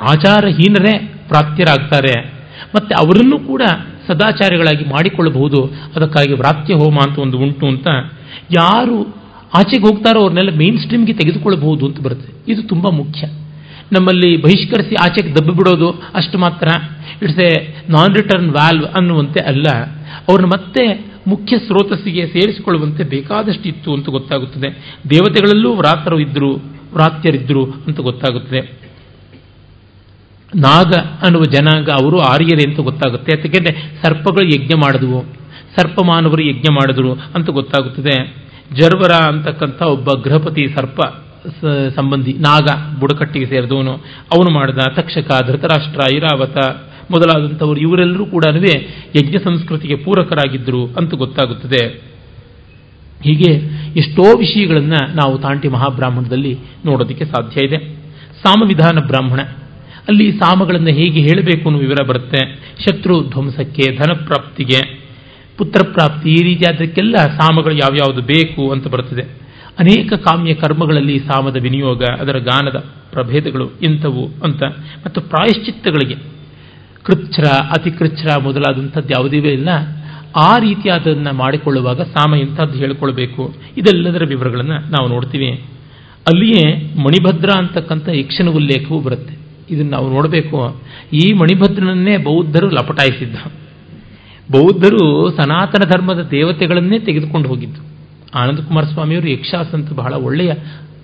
ಆಚಾರಹೀನರೇ 0.01 0.97
ಪ್ರಾಪ್ತ್ಯರಾಗ್ತಾರೆ. 1.28 2.34
ಮತ್ತೆ 2.76 2.95
ಅವರನ್ನು 2.95 3.39
ಕೂಡ 3.39 3.62
ಸದಾಚಾರಿಗಳಾಗಿ 4.08 4.86
ಮಾಡಿಕೊಳ್ಳಬಹುದು. 4.86 5.74
ಅದಕ್ಕಾಗಿ 5.95 6.34
ವ್ರಾತ್ಯ 6.34 6.74
ಹೋಮ 6.74 6.97
ಅಂತ 7.08 7.20
ಒಂದು 7.20 7.38
ಉಂಟು 7.38 7.68
ಅಂತ 7.68 7.88
ಯಾರು 8.56 9.26
ಆಚೆಗೆ 9.53 9.88
ಹೋಗ್ತಾರೋ 9.88 10.20
ಅವ್ರನ್ನೆಲ್ಲ 10.20 10.58
ಮೇನ್ 10.58 10.80
ಸ್ಟ್ರೀಮ್ಗೆ 10.80 11.14
ತೆಗೆದುಕೊಳ್ಳಬಹುದು 11.14 11.86
ಅಂತ 11.86 11.99
ಬರುತ್ತೆ. 11.99 12.51
ಇದು 12.51 12.64
ತುಂಬ 12.64 12.89
ಮುಖ್ಯ. 12.89 13.28
ನಮ್ಮಲ್ಲಿ 13.93 14.38
ಬಹಿಷ್ಕರಿಸಿ 14.38 14.95
ಆಚೆಗೆ 14.95 15.36
ದಬ್ಬಿ 15.36 15.53
ಬಿಡೋದು 15.53 15.89
ಅಷ್ಟು 15.89 16.38
ಮಾತ್ರ. 16.38 16.68
It's 17.22 17.39
a 17.39 17.68
non 17.89 18.16
return 18.16 18.49
valve 18.49 18.86
ಅನ್ನುವಂತೆ 18.86 19.43
ಅಲ್ಲ. 19.43 19.64
ಅವ್ರನ್ನ 20.30 20.45
ಮತ್ತೆ 20.45 21.14
ಮುಖ್ಯ 21.28 21.57
ಸ್ರೋತಸ್ಸಿಗೆ 21.57 22.28
ಸೇರಿಸಿಕೊಳ್ಳುವಂತೆ 22.28 23.03
ಬೇಕಾದಷ್ಟಿತ್ತು 23.03 23.93
ಅಂತ 23.93 24.09
ಗೊತ್ತಾಗುತ್ತದೆ. 24.09 24.97
ದೇವತೆಗಳಲ್ಲೂ 25.09 25.73
ವ್ರಾತರು 25.73 26.19
ಇದ್ದರು, 26.19 26.55
ವ್ರಾತ್ಯರಿದ್ದರು 26.93 27.65
ಅಂತ 27.65 27.99
ಗೊತ್ತಾಗುತ್ತದೆ. 27.99 28.86
ನಾಗ 30.55 30.93
ಅನ್ನುವ 31.23 31.43
ಜನಾಂಗ 31.43 31.89
ಅವರು 31.89 32.19
ಆರ್ಯರೇ 32.19 32.69
ಅಂತ 32.69 32.80
ಗೊತ್ತಾಗುತ್ತೆ. 32.80 33.32
ಯಾಕೆಂದರೆ 33.38 34.01
ಸರ್ಪಗಳು 34.03 34.45
ಯಜ್ಞ 34.45 34.73
ಮಾಡಿದವು. 34.76 35.23
ಸರ್ಪ 35.78 36.01
ಮಾನವರು 36.05 36.43
ಯಜ್ಞ 36.43 36.67
ಮಾಡಿದ್ರು 36.71 37.13
ಅಂತ 37.13 37.49
ಗೊತ್ತಾಗುತ್ತದೆ. 37.49 38.45
ಜರ್ವರ 38.73 39.11
ಅಂತಕ್ಕಂಥ 39.11 39.82
ಒಬ್ಬ 39.82 40.11
ಗೃಹಪತಿ 40.23 40.67
ಸರ್ಪ 40.67 41.01
ಸಂಬಂಧಿ 41.95 42.34
ನಾಗ 42.34 42.97
ಬುಡಕಟ್ಟಿಗೆ 42.99 43.45
ಸೇರಿದವನು. 43.45 43.91
ಅವನು 44.34 44.53
ಮಾಡಿದ 44.53 44.78
ತಕ್ಷಕ 44.95 45.47
ಧೃತರಾಷ್ಟ್ರ 45.47 46.15
ಐರಾವತ 46.15 46.57
ಮೊದಲಾದಂಥವರು 47.12 47.80
ಇವರೆಲ್ಲರೂ 47.80 48.26
ಕೂಡ 48.26 48.43
ಯಜ್ಞ 49.16 49.38
ಸಂಸ್ಕೃತಿಗೆ 49.43 49.95
ಪೂರಕರಾಗಿದ್ದರು 49.95 50.86
ಅಂತ 50.86 51.14
ಗೊತ್ತಾಗುತ್ತದೆ. 51.14 52.16
ಹೀಗೆ 53.24 53.51
ಎಷ್ಟೋ 53.95 54.38
ವಿಷಯಗಳನ್ನು 54.38 55.16
ನಾವು 55.16 55.38
ತಾಂಟಿ 55.38 55.68
ಮಹಾಬ್ರಾಹ್ಮಣದಲ್ಲಿ 55.68 56.58
ನೋಡೋದಕ್ಕೆ 56.86 57.26
ಸಾಧ್ಯ 57.26 57.66
ಇದೆ. 57.66 57.78
ಸಾಮವಿಧಾನ 58.43 58.99
ಬ್ರಾಹ್ಮಣ. 58.99 59.39
ಅಲ್ಲಿ 60.08 60.32
ಸಾಮಗಳನ್ನು 60.32 60.88
ಹೇಗೆ 60.88 61.20
ಹೇಳಬೇಕು 61.20 61.70
ಅನ್ನೋ 61.70 61.80
ವಿವರ 61.80 62.03
ಬರುತ್ತೆ. 62.03 62.56
ಶತ್ರು 62.56 63.30
ಧ್ವಂಸಕ್ಕೆ, 63.30 63.95
ಧನಪ್ರಾಪ್ತಿಗೆ 63.95 65.06
ಪುತ್ರ 65.58 65.88
ಪ್ರಾಪ್ತಿ 65.93 66.30
ಈ 66.30 66.43
ರೀತಿಯಾದಕ್ಕೆಲ್ಲ 66.43 67.16
ಸಾಮಗಳು 67.16 67.76
ಯಾವ್ಯಾವುದು 67.76 68.22
ಬೇಕು 68.22 68.72
ಅಂತ 68.72 68.88
ಬರುತ್ತದೆ 68.88 69.22
ಅನೇಕ 69.80 70.14
ಕಾಮ್ಯ 70.14 70.53
ಕರ್ಮಗಳಲ್ಲಿ 70.53 71.20
ಸಾಮದ 71.20 71.58
ವಿನಿಯೋಗ, 71.62 72.03
ಅದರ 72.20 72.38
ಗಾನದ 72.38 72.76
ಪ್ರಭೇದಗಳು 73.12 73.72
ಇಂಥವು 73.82 74.30
ಅಂತ. 74.43 74.64
ಮತ್ತು 75.06 75.22
ಪ್ರಾಯಶ್ಚಿತ್ತಗಳಿಗೆ 75.22 76.34
ಕೃಚ್ಛ್ರ, 77.06 77.45
ಅತಿಕೃಚ್ಛ್ರ 77.47 78.39
ಮೊದಲಾದಂಥದ್ದು 78.43 79.10
ಯಾವುದೇ 79.10 79.38
ಇಲ್ಲ. 79.38 79.70
ಆ 80.36 80.58
ರೀತಿಯಾದದನ್ನು 80.58 81.34
ಮಾಡಿಕೊಳ್ಳುವಾಗ 81.34 82.01
ಸಾಮ 82.01 82.36
ಇಂಥದ್ದು 82.36 82.74
ಹೇಳಿಕೊಳ್ಬೇಕು. 82.74 83.53
ಇದೆಲ್ಲದರ 83.78 84.24
ವಿವರಗಳನ್ನು 84.28 84.74
ನಾವು 84.74 85.08
ನೋಡ್ತೀವಿ. 85.08 85.51
ಅಲ್ಲಿಯೇ 86.28 86.93
ಮಣಿಭದ್ರ 87.03 87.49
ಅಂತಕ್ಕಂಥ 87.58 88.10
ಯಕ್ಷನ 88.14 88.47
ಉಲ್ಲೇಖವೂ 88.47 88.99
ಬರುತ್ತೆ. 88.99 89.36
ಇದನ್ನು 89.70 89.91
ನಾವು 89.91 90.10
ನೋಡಬೇಕು. 90.10 90.82
ಈ 91.14 91.34
ಮಣಿಭದ್ರನನ್ನೇ 91.34 92.18
ಬೌದ್ಧರು 92.18 92.70
ಲಪಟಾಯಿಸಿದ್ದ. 92.70 93.36
ಬೌದ್ಧರು 94.51 95.30
ಸನಾತನ 95.32 95.89
ಧರ್ಮದ 95.89 96.22
ದೇವತೆಗಳನ್ನೇ 96.22 96.99
ತೆಗೆದುಕೊಂಡು 96.99 97.49
ಹೋಗಿದ್ದು. 97.49 97.82
ಆನಂದ 98.38 98.60
ಕುಮಾರ 98.60 98.84
ಸ್ವಾಮಿಯವರು 98.84 99.30
ಯಕ್ಷಾಸ್ 99.30 99.74
ಅಂತ 99.74 99.93
ಬಹಳ 99.93 100.14
ಒಳ್ಳೆಯ, 100.14 100.53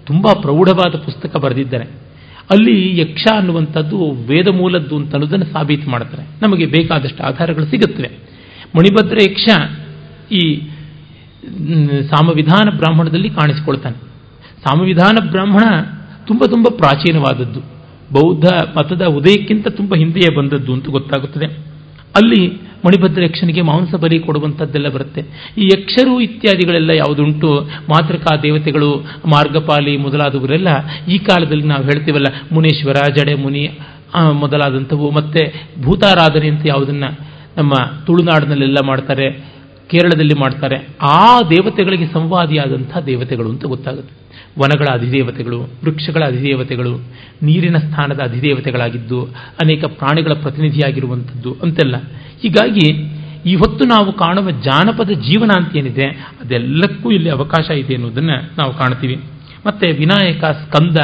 ತುಂಬ 0.06 0.28
ಪ್ರೌಢವಾದ 0.42 0.98
ಪುಸ್ತಕ 0.98 1.38
ಬರೆದಿದ್ದಾರೆ. 1.38 2.11
ಅಲ್ಲಿ 2.50 3.00
ಯಕ್ಷ 3.00 3.26
ಅನ್ನುವಂಥದ್ದು 3.36 4.12
ವೇದ 4.12 4.48
ಮೂಲದ್ದು 4.56 4.96
ಅಂತ 4.98 5.14
ಅನ್ನೋದನ್ನು 5.14 5.46
ಸಾಬೀತು 5.46 5.90
ಮಾಡ್ತಾರೆ 5.90 6.24
ನಮಗೆ 6.42 6.66
ಬೇಕಾದಷ್ಟು 6.66 7.24
ಆಧಾರಗಳು 7.24 7.66
ಸಿಗುತ್ತವೆ. 7.66 8.10
ಮಣಿಭದ್ರ 8.78 9.18
ಯಕ್ಷ 9.30 9.48
ಈ 10.32 10.62
ಸಾಮವಿಧಾನ 12.10 12.78
ಬ್ರಾಹ್ಮಣದಲ್ಲಿ 12.78 13.30
ಕಾಣಿಸಿಕೊಳ್ತಾನೆ. 13.30 13.98
ಸಾಮವಿಧಾನ 14.64 15.30
ಬ್ರಾಹ್ಮಣ 15.30 15.64
ತುಂಬ 16.28 16.46
ತುಂಬ 16.46 16.68
ಪ್ರಾಚೀನವಾದದ್ದು. 16.78 17.60
ಬೌದ್ಧ 18.14 18.46
ಮತದ 18.78 19.06
ಉದಯಕ್ಕಿಂತ 19.06 19.68
ತುಂಬ 19.68 19.96
ಹಿಂದೆಯೇ 19.96 20.36
ಬಂದದ್ದು 20.36 20.74
ಅಂತ 20.74 20.88
ಗೊತ್ತಾಗುತ್ತದೆ. 20.88 21.46
ಅಲ್ಲಿ 22.16 22.71
ಮಣಿಭದ್ರ 22.86 23.24
ಯಕ್ಷನಿಗೆ 23.24 23.62
ಮಾಂಸ 23.62 23.96
ಬಲಿ 23.96 24.20
ಕೊಡುವಂಥದ್ದೆಲ್ಲ 24.20 24.88
ಬರುತ್ತೆ. 24.88 25.22
ಈ 25.58 25.66
ಯಕ್ಷರು 25.66 26.14
ಇತ್ಯಾದಿಗಳೆಲ್ಲ 26.22 26.90
ಯಾವುದುಂಟು? 26.90 27.52
ಮಾತೃಕಾ 27.90 28.36
ದೇವತೆಗಳು, 28.36 28.92
ಮಾರ್ಗಪಾಲಿ 29.26 29.98
ಮೊದಲಾದವರೆಲ್ಲ 29.98 30.70
ಈ 31.08 31.18
ಕಾಲದಲ್ಲಿ 31.18 31.64
ನಾವು 31.64 31.84
ಹೇಳ್ತೀವಲ್ಲ, 31.84 32.30
ಮುನೀಶ್ವರ, 32.52 32.98
ಜಡೆ 33.18 33.36
ಮುನಿ 33.36 33.64
ಮೊದಲಾದಂಥವು. 34.34 35.10
ಮತ್ತೆ 35.12 35.44
ಭೂತಾರಾಧನೆ 35.84 36.48
ಅಂತ 36.50 36.64
ಯಾವುದನ್ನ 36.66 37.06
ನಮ್ಮ 37.58 37.74
ತುಳುನಾಡಿನಲ್ಲೆಲ್ಲ 38.06 38.80
ಮಾಡ್ತಾರೆ, 38.86 39.28
ಕೇರಳದಲ್ಲಿ 39.92 40.34
ಮಾಡ್ತಾರೆ. 40.40 40.78
ಆ 41.02 41.42
ದೇವತೆಗಳಿಗೆ 41.50 42.08
ಸಂವಾದಿಯಾದಂಥ 42.14 42.98
ದೇವತೆಗಳು 43.06 43.50
ಅಂತ 43.50 43.66
ಗೊತ್ತಾಗುತ್ತೆ. 43.66 44.21
ವನಗಳ 44.60 44.86
ಅಧಿದೇವತೆಗಳು, 44.94 45.60
ವೃಕ್ಷಗಳ 45.62 46.24
ಅಧಿದೇವತೆಗಳು, 46.24 47.00
ನೀರಿನ 47.44 47.78
ಸ್ಥಾನದ 47.78 48.20
ಅಧಿದೇವತೆಗಳಾಗಿದ್ದು, 48.20 49.24
ಅನೇಕ 49.64 49.84
ಪ್ರಾಣಿಗಳ 49.86 50.34
ಪ್ರತಿನಿಧಿಯಾಗಿರುವಂಥದ್ದು 50.34 51.58
ಅಂತೆಲ್ಲ. 51.64 51.96
ಹೀಗಾಗಿ 52.42 52.88
ಇವತ್ತು 53.46 53.86
ನಾವು 53.86 54.12
ಕಾಣುವ 54.14 54.52
ಜಾನಪದ 54.52 55.10
ಜೀವನ 55.10 55.50
ಅಂತ 55.56 55.76
ಏನಿದೆ 55.76 56.06
ಅದೆಲ್ಲಕ್ಕೂ 56.42 57.12
ಇಲ್ಲಿ 57.12 57.30
ಅವಕಾಶ 57.30 57.70
ಇದೆ 57.70 57.96
ಅನ್ನೋದನ್ನು 57.96 58.58
ನಾವು 58.58 58.78
ಕಾಣ್ತೀವಿ 58.78 59.16
ಮತ್ತೆ 59.66 59.92
ವಿನಾಯಕ, 59.92 60.44
ಸ್ಕಂದ, 60.44 60.98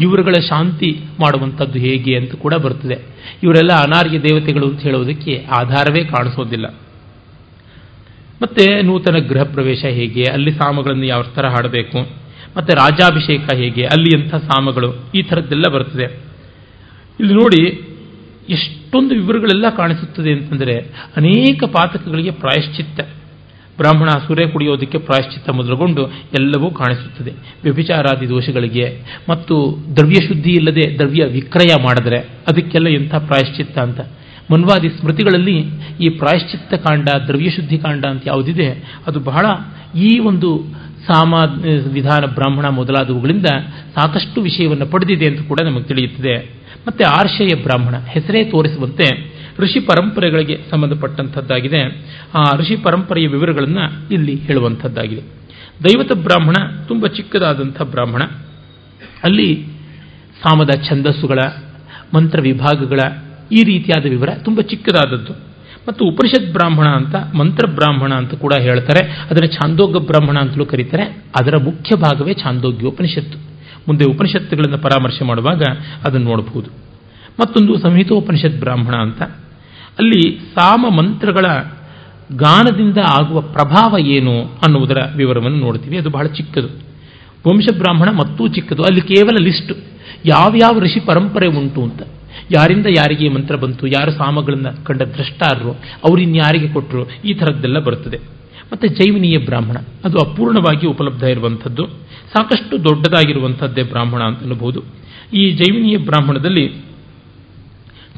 ಇವರುಗಳ 0.00 0.32
ಶಾಂತಿ 0.32 0.90
ಮಾಡುವಂಥದ್ದು 1.20 1.78
ಹೇಗೆ 1.78 2.16
ಅಂತ 2.16 2.34
ಕೂಡ 2.34 2.54
ಬರ್ತದೆ 2.54 2.94
ಇವರೆಲ್ಲ 3.42 3.72
ಅನಾರ್ಯ 3.72 4.18
ದೇವತೆಗಳು 4.22 4.68
ಅಂತ 4.68 4.80
ಹೇಳೋದಕ್ಕೆ 4.80 5.46
ಆಧಾರವೇ 5.50 6.04
ಕಾಣಿಸೋದಿಲ್ಲ 6.04 6.66
ಮತ್ತೆ 8.42 8.82
ನೂತನ 8.82 9.18
ಗೃಹ 9.18 9.42
ಪ್ರವೇಶ 9.42 9.84
ಹೇಗೆ, 9.84 10.22
ಅಲ್ಲಿ 10.32 10.50
ಸಾಮಗಳನ್ನು 10.50 11.06
ಯಾವ 11.06 11.22
ಥರ 11.34 11.46
ಹಾಡಬೇಕು 11.46 12.20
ಮತ್ತೆ 12.56 12.74
ರಾಜಾಭಿಷೇಕ 12.74 13.54
ಹೇಗೆ, 13.54 13.82
ಅಲ್ಲಿ 13.82 14.22
ಎಂಥ 14.22 14.34
ಸಾಮಗಳು, 14.34 14.94
ಈ 15.14 15.22
ಥರದ್ದೆಲ್ಲ 15.22 15.74
ಬರ್ತದೆ. 15.74 16.04
ಇಲ್ಲಿ 17.20 17.34
ನೋಡಿ, 17.34 17.62
ಎಷ್ಟೊಂದು 18.48 19.14
ವಿವರಗಳೆಲ್ಲ 19.14 19.68
ಕಾಣಿಸುತ್ತದೆ 19.68 20.32
ಅಂತಂದರೆ, 20.32 20.74
ಅನೇಕ 21.16 21.64
ಪಾತಕಗಳಿಗೆ 21.64 22.30
ಪ್ರಾಯಶ್ಚಿತ್ತ. 22.30 23.00
ಬ್ರಾಹ್ಮಣ 23.76 24.08
ಸೂರ್ಯ 24.08 24.46
ಕುಡಿಯೋದಕ್ಕೆ 24.46 24.98
ಪ್ರಾಯಶ್ಚಿತ್ತ 24.98 25.50
ಮೊದಲುಗೊಂಡು 25.50 26.06
ಎಲ್ಲವೂ 26.10 26.70
ಕಾಣಿಸುತ್ತದೆ. 26.70 27.30
ವ್ಯಭಿಚಾರಾದಿ 27.62 28.28
ದೋಷಗಳಿಗೆ, 28.28 29.02
ಮತ್ತು 29.28 29.78
ದ್ರವ್ಯ 29.96 30.28
ಶುದ್ಧಿ 30.28 30.50
ಇಲ್ಲದೆ 30.50 30.98
ದ್ರವ್ಯ 30.98 31.24
ವಿಕ್ರಯ 31.24 31.82
ಮಾಡಿದ್ರೆ 31.82 32.18
ಅದಕ್ಕೆಲ್ಲ 32.18 32.88
ಎಂಥ 32.88 33.14
ಪ್ರಾಯಶ್ಚಿತ್ತ 33.14 33.78
ಅಂತ. 33.78 34.00
ಮನ್ವಾದಿ 34.52 34.88
ಸ್ಮೃತಿಗಳಲ್ಲಿ 34.88 35.56
ಈ 36.00 36.08
ಪ್ರಾಯಶ್ಚಿತ್ತ 36.08 36.74
ಕಾಂಡ 36.74 37.08
ದ್ರವ್ಯ 37.26 37.50
ಶುದ್ಧಿ 37.50 37.78
ಕಾಂಡ 37.78 38.06
ಅಂತ 38.06 38.22
ಯಾವುದಿದೆ, 38.26 38.98
ಅದು 39.06 39.20
ಬಹಳ 39.20 39.46
ಈ 39.98 40.18
ಒಂದು 40.18 40.62
ಸಾಮ 41.06 41.34
ವಿಧಾನ 41.92 42.24
ಬ್ರಾಹ್ಮಣ 42.34 42.68
ಮೊದಲಾದವುಗಳಿಂದ 42.68 43.46
ಸಾಕಷ್ಟು 43.94 44.40
ವಿಷಯವನ್ನು 44.40 44.86
ಪಡೆದಿದೆ 44.86 45.26
ಅಂತ 45.26 45.48
ಕೂಡ 45.48 45.58
ನಮಗೆ 45.64 45.82
ತಿಳಿಯುತ್ತದೆ. 45.82 46.60
ಮತ್ತೆ 46.88 47.04
ಆರ್ಷಯ 47.04 47.54
ಬ್ರಾಹ್ಮಣ 47.62 47.94
ಹೆಸರೇ 47.98 48.44
ತೋರಿಸುವಂತೆ 48.44 49.40
ಋಷಿ 49.58 49.80
ಪರಂಪರೆಗಳಿಗೆ 49.80 50.60
ಸಂಬಂಧಪಟ್ಟಂಥದ್ದಾಗಿದೆ. 50.70 51.82
ಆ 52.34 52.56
ಋಷಿ 52.56 52.76
ಪರಂಪರೆಯ 52.76 53.26
ವಿವರಗಳನ್ನು 53.26 54.14
ಇಲ್ಲಿ 54.14 54.34
ಹೇಳುವಂಥದ್ದಾಗಿದೆ. 54.34 55.22
ದೈವತ 55.84 56.12
ಬ್ರಾಹ್ಮಣ 56.12 56.54
ತುಂಬ 56.88 57.06
ಚಿಕ್ಕದಾದಂಥ 57.06 57.82
ಬ್ರಾಹ್ಮಣ. 57.82 58.22
ಅಲ್ಲಿ 59.24 59.66
ಸಾಮದ 60.42 60.70
ಛಂದಸ್ಸುಗಳ, 60.88 61.38
ಮಂತ್ರ 62.14 62.40
ವಿಭಾಗಗಳ 62.40 62.98
ಈ 63.52 63.62
ರೀತಿಯಾದ 63.64 64.10
ವಿವರ 64.10 64.28
ತುಂಬ 64.44 64.60
ಚಿಕ್ಕದಾದದ್ದು. 64.60 65.49
ಮತ್ತು 65.88 66.04
ಉಪನಿಷತ್ 66.04 66.52
ಬ್ರಾಹ್ಮಣ 66.52 66.86
ಅಂತ, 66.86 67.14
ಮಂತ್ರ 67.14 67.66
ಬ್ರಾಹ್ಮಣ 67.66 68.14
ಅಂತ 68.14 68.34
ಕೂಡ 68.34 68.52
ಹೇಳ್ತಾರೆ. 68.60 69.06
ಅದನ್ನು 69.30 69.52
ಛಾಂದೋಗ್ಯ 69.52 70.00
ಬ್ರಾಹ್ಮಣ 70.00 70.38
ಅಂತಲೂ 70.38 70.64
ಕರೀತಾರೆ. 70.66 71.02
ಅದರ 71.40 71.56
ಮುಖ್ಯ 71.56 71.96
ಭಾಗವೇ 71.96 72.34
ಛಾಂದೋಗ್ಯ 72.34 72.86
ಉಪನಿಷತ್ತು 72.86 73.50
ಮುಂದೆ 73.88 74.04
ಉಪನಿಷತ್ತುಗಳನ್ನು 74.04 74.78
ಪರಾಮರ್ಶೆ 74.78 75.24
ಮಾಡುವಾಗ 75.24 75.62
ಅದನ್ನು 76.04 76.30
ನೋಡಬಹುದು. 76.30 76.70
ಮತ್ತೊಂದು 77.40 77.78
ಸಂಹಿತೋಪನಿಷತ್ 77.78 78.60
ಬ್ರಾಹ್ಮಣ 78.60 78.94
ಅಂತ. 78.94 79.22
ಅಲ್ಲಿ 79.98 80.40
ಸಾಮ 80.54 80.86
ಮಂತ್ರಗಳ 80.96 81.46
ಗಾನದಿಂದ 82.36 82.98
ಆಗುವ 82.98 83.40
ಪ್ರಭಾವ 83.40 83.98
ಏನು 83.98 84.44
ಅನ್ನುವುದರ 84.44 84.98
ವಿವರವನ್ನು 85.16 85.58
ನೋಡ್ತೀವಿ. 85.58 85.96
ಅದು 85.96 86.10
ಬಹಳ 86.10 86.26
ಚಿಕ್ಕದು. 86.26 86.68
ವಂಶ 87.48 87.66
ಬ್ರಾಹ್ಮಣ 87.78 88.10
ಮತ್ತೂ 88.10 88.48
ಚಿಕ್ಕದು. 88.48 88.82
ಅಲ್ಲಿ 88.82 89.00
ಕೇವಲ 89.00 89.44
ಲಿಸ್ಟ್. 89.44 89.72
ಯಾವ್ಯಾವ 90.26 90.78
ಋಷಿ 90.78 91.00
ಪರಂಪರೆ 91.00 91.46
ಉಂಟು 91.46 91.82
ಅಂತ. 91.82 92.02
ಯಾರಿಂದ 92.50 92.86
ಯಾರಿಗೆ 92.96 93.28
ಮಂತ್ರ 93.28 93.56
ಬಂತು? 93.56 93.86
ಯಾರು 93.86 94.10
ಸಾಮಗಳನ್ನು 94.12 94.84
ಕಂಡ 94.84 95.02
ದ್ರಷ್ಟಾರರು? 95.02 95.72
ಅವರು 96.04 96.20
ಇನ್ಯಾರಿಗೆ 96.22 96.68
ಕೊಟ್ಟರು 96.68 97.10
ಈ 97.24 97.34
ಥರದ್ದೆಲ್ಲ 97.34 97.78
ಬರುತ್ತದೆ. 97.78 98.16
ಮತ್ತು 98.72 98.86
ಜೈವಿನೀಯ 98.86 99.38
ಬ್ರಾಹ್ಮಣ, 99.38 99.76
ಅದು 100.04 100.18
ಅಪೂರ್ಣವಾಗಿ 100.18 100.86
ಉಪಲಬ್ಧ 100.86 101.22
ಇರುವಂಥದ್ದು, 101.22 101.86
ಸಾಕಷ್ಟು 102.36 102.84
ದೊಡ್ಡದಾಗಿರುವಂಥದ್ದೇ 102.84 103.82
ಬ್ರಾಹ್ಮಣ 103.82 104.22
ಅಂತ 104.22 104.40
ಅನ್ನಬಹುದು 104.40 104.82
ಈ 105.34 105.50
ಜೈವಿನೀಯ 105.50 105.96
ಬ್ರಾಹ್ಮಣದಲ್ಲಿ 105.96 106.68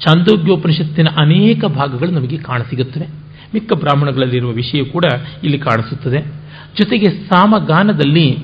ಚಾಂದೋಗ್ಯೋಪನಿಷತ್ತಿನ 0.00 1.08
ಅನೇಕ 1.16 1.64
ಭಾಗಗಳು 1.64 2.10
ನಮಗೆ 2.10 2.38
ಕಾಣಸಿಗುತ್ತವೆ. 2.38 3.06
ಮಿಕ್ಕ 3.54 3.72
ಬ್ರಾಹ್ಮಣಗಳಲ್ಲಿರುವ 3.72 4.50
ವಿಷಯ 4.50 4.84
ಕೂಡ 4.84 5.04
ಇಲ್ಲಿ 5.44 5.58
ಕಾಣಿಸುತ್ತದೆ. 5.58 6.22
ಜೊತೆಗೆ 6.80 7.06
ಸಾಮಗಾನದಲ್ಲಿ 7.06 8.38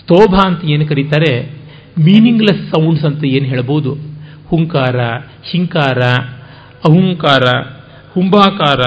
ಸ್ತೋಭ 0.00 0.34
ಅಂತ 0.46 0.64
ಏನು 0.64 0.86
ಕರೀತಾರೆ? 0.86 1.42
ಮೀನಿಂಗ್ಲೆಸ್ 1.98 2.70
ಸೌಂಡ್ಸ್ 2.70 3.04
ಅಂತ 3.04 3.24
ಏನು 3.24 3.46
ಹೇಳಬಹುದು 3.46 4.11
ಹುಂಕಾರ 4.52 5.00
ಹಿಂಕಾರ 5.50 6.00
ಅಹುಂಕಾರ, 6.84 7.44
ಹುಂಬಾಕಾರ 8.14 8.80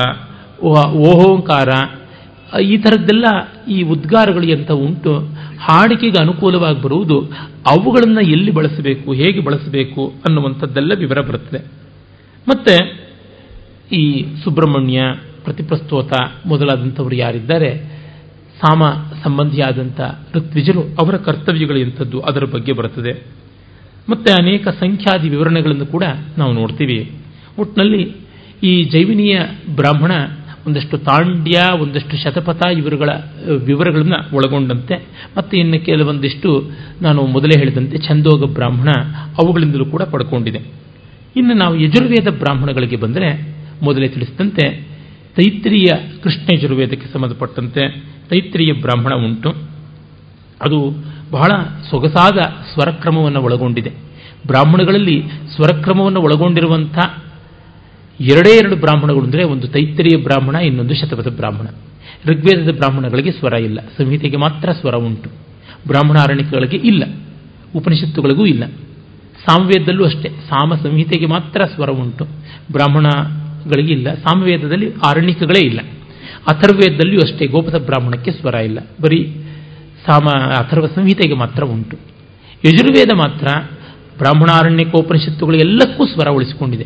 ಓಹೋಂಕಾರ, 0.63 1.69
ಈ 2.61 2.75
ಥರದ್ದೆಲ್ಲ 2.77 3.25
ಈ 3.69 3.77
ಉದ್ಗಾರಗಳು 3.83 4.47
ಎಂತ 4.47 4.71
ಉಂಟು? 4.71 5.13
ಹಾಡಿಕೆಗೆ 5.59 6.19
ಅನುಕೂಲವಾಗಿ 6.21 6.81
ಬರುವುದು 6.81 7.17
ಅವುಗಳನ್ನು 7.67 8.21
ಎಲ್ಲಿ 8.21 8.51
ಬಳಸಬೇಕು, 8.51 9.13
ಹೇಗೆ 9.13 9.39
ಬಳಸಬೇಕು 9.39 10.01
ಅನ್ನುವಂಥದ್ದೆಲ್ಲ 10.25 10.91
ವಿವರ 10.97 11.21
ಬರುತ್ತದೆ. 11.21 11.61
ಮತ್ತೆ 12.47 12.75
ಈ 13.91 14.03
ಸುಬ್ರಹ್ಮಣ್ಯ, 14.43 14.99
ಪ್ರತಿಪ್ರಸ್ತೋತ 15.43 16.13
ಮೊದಲಾದಂಥವರು 16.45 17.15
ಯಾರಿದ್ದಾರೆ? 17.15 17.71
ಸಾಮ 18.61 18.83
ಸಂಬಂಧಿಯಾದಂಥ 19.23 20.01
ಋತ್ವಿಜರು 20.35 20.83
ಅವರ 20.99 21.15
ಕರ್ತವ್ಯಗಳು 21.17 21.77
ಎಂಥದ್ದು 21.77 22.19
ಅದರ 22.21 22.43
ಬಗ್ಗೆ 22.53 22.73
ಬರುತ್ತದೆ. 22.73 23.44
ಮತ್ತೆ 24.09 24.33
ಅನೇಕ 24.33 24.67
ಸಂಖ್ಯಾದಿ 24.67 25.29
ವಿವರಣೆಗಳನ್ನು 25.29 25.85
ಕೂಡ 25.85 26.03
ನಾವು 26.37 26.51
ನೋಡ್ತೀವಿ. 26.53 27.11
ಒಟ್ಟಿನಲ್ಲಿ 27.59 28.03
ಈ 28.63 28.83
ಜೈವಿನಿಯ 28.83 29.39
ಬ್ರಾಹ್ಮಣ 29.75 30.11
ಒಂದಷ್ಟು 30.67 30.97
ತಾಂಡ್ಯ, 30.97 31.57
ಒಂದಷ್ಟು 31.79 32.17
ಶತಪಥ 32.17 32.61
ಇವರುಗಳ 32.77 33.09
ವಿವರಗಳನ್ನು 33.65 34.35
ಒಳಗೊಂಡಂತೆ, 34.35 34.95
ಮತ್ತು 35.37 35.57
ಇನ್ನು 35.57 35.85
ಕೆಲವೊಂದಿಷ್ಟು 35.85 36.71
ನಾನು 37.01 37.21
ಮೊದಲೇ 37.25 37.59
ಹೇಳಿದಂತೆ 37.59 37.97
ಛಂದೋಗ 37.97 38.53
ಬ್ರಾಹ್ಮಣ 38.53 38.89
ಅವುಗಳಿಂದಲೂ 39.41 39.85
ಕೂಡ 39.85 40.01
ಪಡ್ಕೊಂಡಿದೆ. 40.01 40.61
ಇನ್ನು 41.35 41.53
ನಾವು 41.53 41.75
ಯಜುರ್ವೇದ 41.79 42.27
ಬ್ರಾಹ್ಮಣಗಳಿಗೆ 42.27 42.95
ಬಂದರೆ 42.95 43.29
ಮೊದಲೇ 43.81 44.07
ತಿಳಿಸಿದಂತೆ 44.07 44.65
ತೈತ್ರಿಯ 45.35 45.87
ಕೃಷ್ಣ 46.23 46.47
ಯಜುರ್ವೇದಕ್ಕೆ 46.53 47.07
ಸಂಬಂಧಪಟ್ಟಂತೆ 47.13 47.83
ತೈತ್ರಿಯ 48.29 48.73
ಬ್ರಾಹ್ಮಣ 48.73 49.13
ಉಂಟು. 49.13 49.49
ಅದು 50.61 50.79
ಬಹಳ 51.31 51.51
ಸೊಗಸಾದ 51.89 52.37
ಸ್ವರಕ್ರಮವನ್ನು 52.73 53.41
ಒಳಗೊಂಡಿದೆ. 53.41 53.89
ಬ್ರಾಹ್ಮಣಗಳಲ್ಲಿ 54.47 55.23
ಸ್ವರಕ್ರಮವನ್ನು 55.55 56.21
ಒಳಗೊಂಡಿರುವಂಥ 56.21 56.97
ಎರಡೇ 58.21 58.57
ಎರಡು 58.57 58.75
ಬ್ರಾಹ್ಮಣಗಳು 58.75 59.23
ಅಂದರೆ 59.23 59.43
ಒಂದು 59.43 59.67
ತೈತ್ತರಿಯ 59.67 60.17
ಬ್ರಾಹ್ಮಣ, 60.17 60.55
ಇನ್ನೊಂದು 60.55 60.93
ಶತಪಥ 60.93 61.27
ಬ್ರಾಹ್ಮಣ. 61.27 61.67
ಋಗ್ವೇದದ 62.25 62.75
ಬ್ರಾಹ್ಮಣಗಳಿಗೆ 62.75 63.31
ಸ್ವರ 63.31 63.53
ಇಲ್ಲ. 63.53 63.79
ಸಂಹಿತೆಗೆ 63.97 64.37
ಮಾತ್ರ 64.37 64.71
ಸ್ವರ 64.71 64.95
ಉಂಟು. 64.95 65.29
ಬ್ರಾಹ್ಮಣ 65.87 66.17
ಅರಣ್ಯಗಳಿಗೆ 66.17 66.77
ಇಲ್ಲ. 66.77 67.03
ಉಪನಿಷತ್ತುಗಳಿಗೂ 67.75 68.45
ಇಲ್ಲ. 68.45 68.65
ಸಾಮವೇದದಲ್ಲೂ 69.47 70.05
ಅಷ್ಟೇ. 70.05 70.29
ಸಾಮ 70.29 70.75
ಸಂಹಿತೆಗೆ 70.75 71.25
ಮಾತ್ರ 71.25 71.65
ಸ್ವರ 71.65 71.89
ಉಂಟು. 71.89 72.25
ಬ್ರಾಹ್ಮಣಗಳಿಗೆ 72.71 73.93
ಇಲ್ಲ. 73.93 74.13
ಸಾಮವೇದದಲ್ಲಿ 74.13 74.93
ಆರಣಿಕಗಳೇ 75.05 75.65
ಇಲ್ಲ. 75.65 75.79
ಅಥರ್ವೇದದಲ್ಲಿಯೂ 76.47 77.21
ಅಷ್ಟೇ 77.21 77.45
ಗೋಪದ 77.45 77.85
ಬ್ರಾಹ್ಮಣಕ್ಕೆ 77.85 78.31
ಸ್ವರ 78.31 78.53
ಇಲ್ಲ. 78.53 78.79
ಬರೀ 79.01 79.44
ಸಾಮ 80.07 80.29
ಅಥರ್ವ 80.53 80.87
ಸಂಹಿತೆಗೆ 80.87 81.33
ಮಾತ್ರ 81.33 81.63
ಉಂಟು. 81.63 81.97
ಯಜುರ್ವೇದ 82.65 83.15
ಮಾತ್ರ 83.15 83.47
ಬ್ರಾಹ್ಮಣಾರಣ್ಯಕೋಪನಿಷತ್ತುಗಳು 84.17 85.57
ಎಲ್ಲಕ್ಕೂ 85.57 86.05
ಸ್ವರ 86.07 86.29
ಉಳಿಸಿಕೊಂಡಿದೆ. 86.29 86.83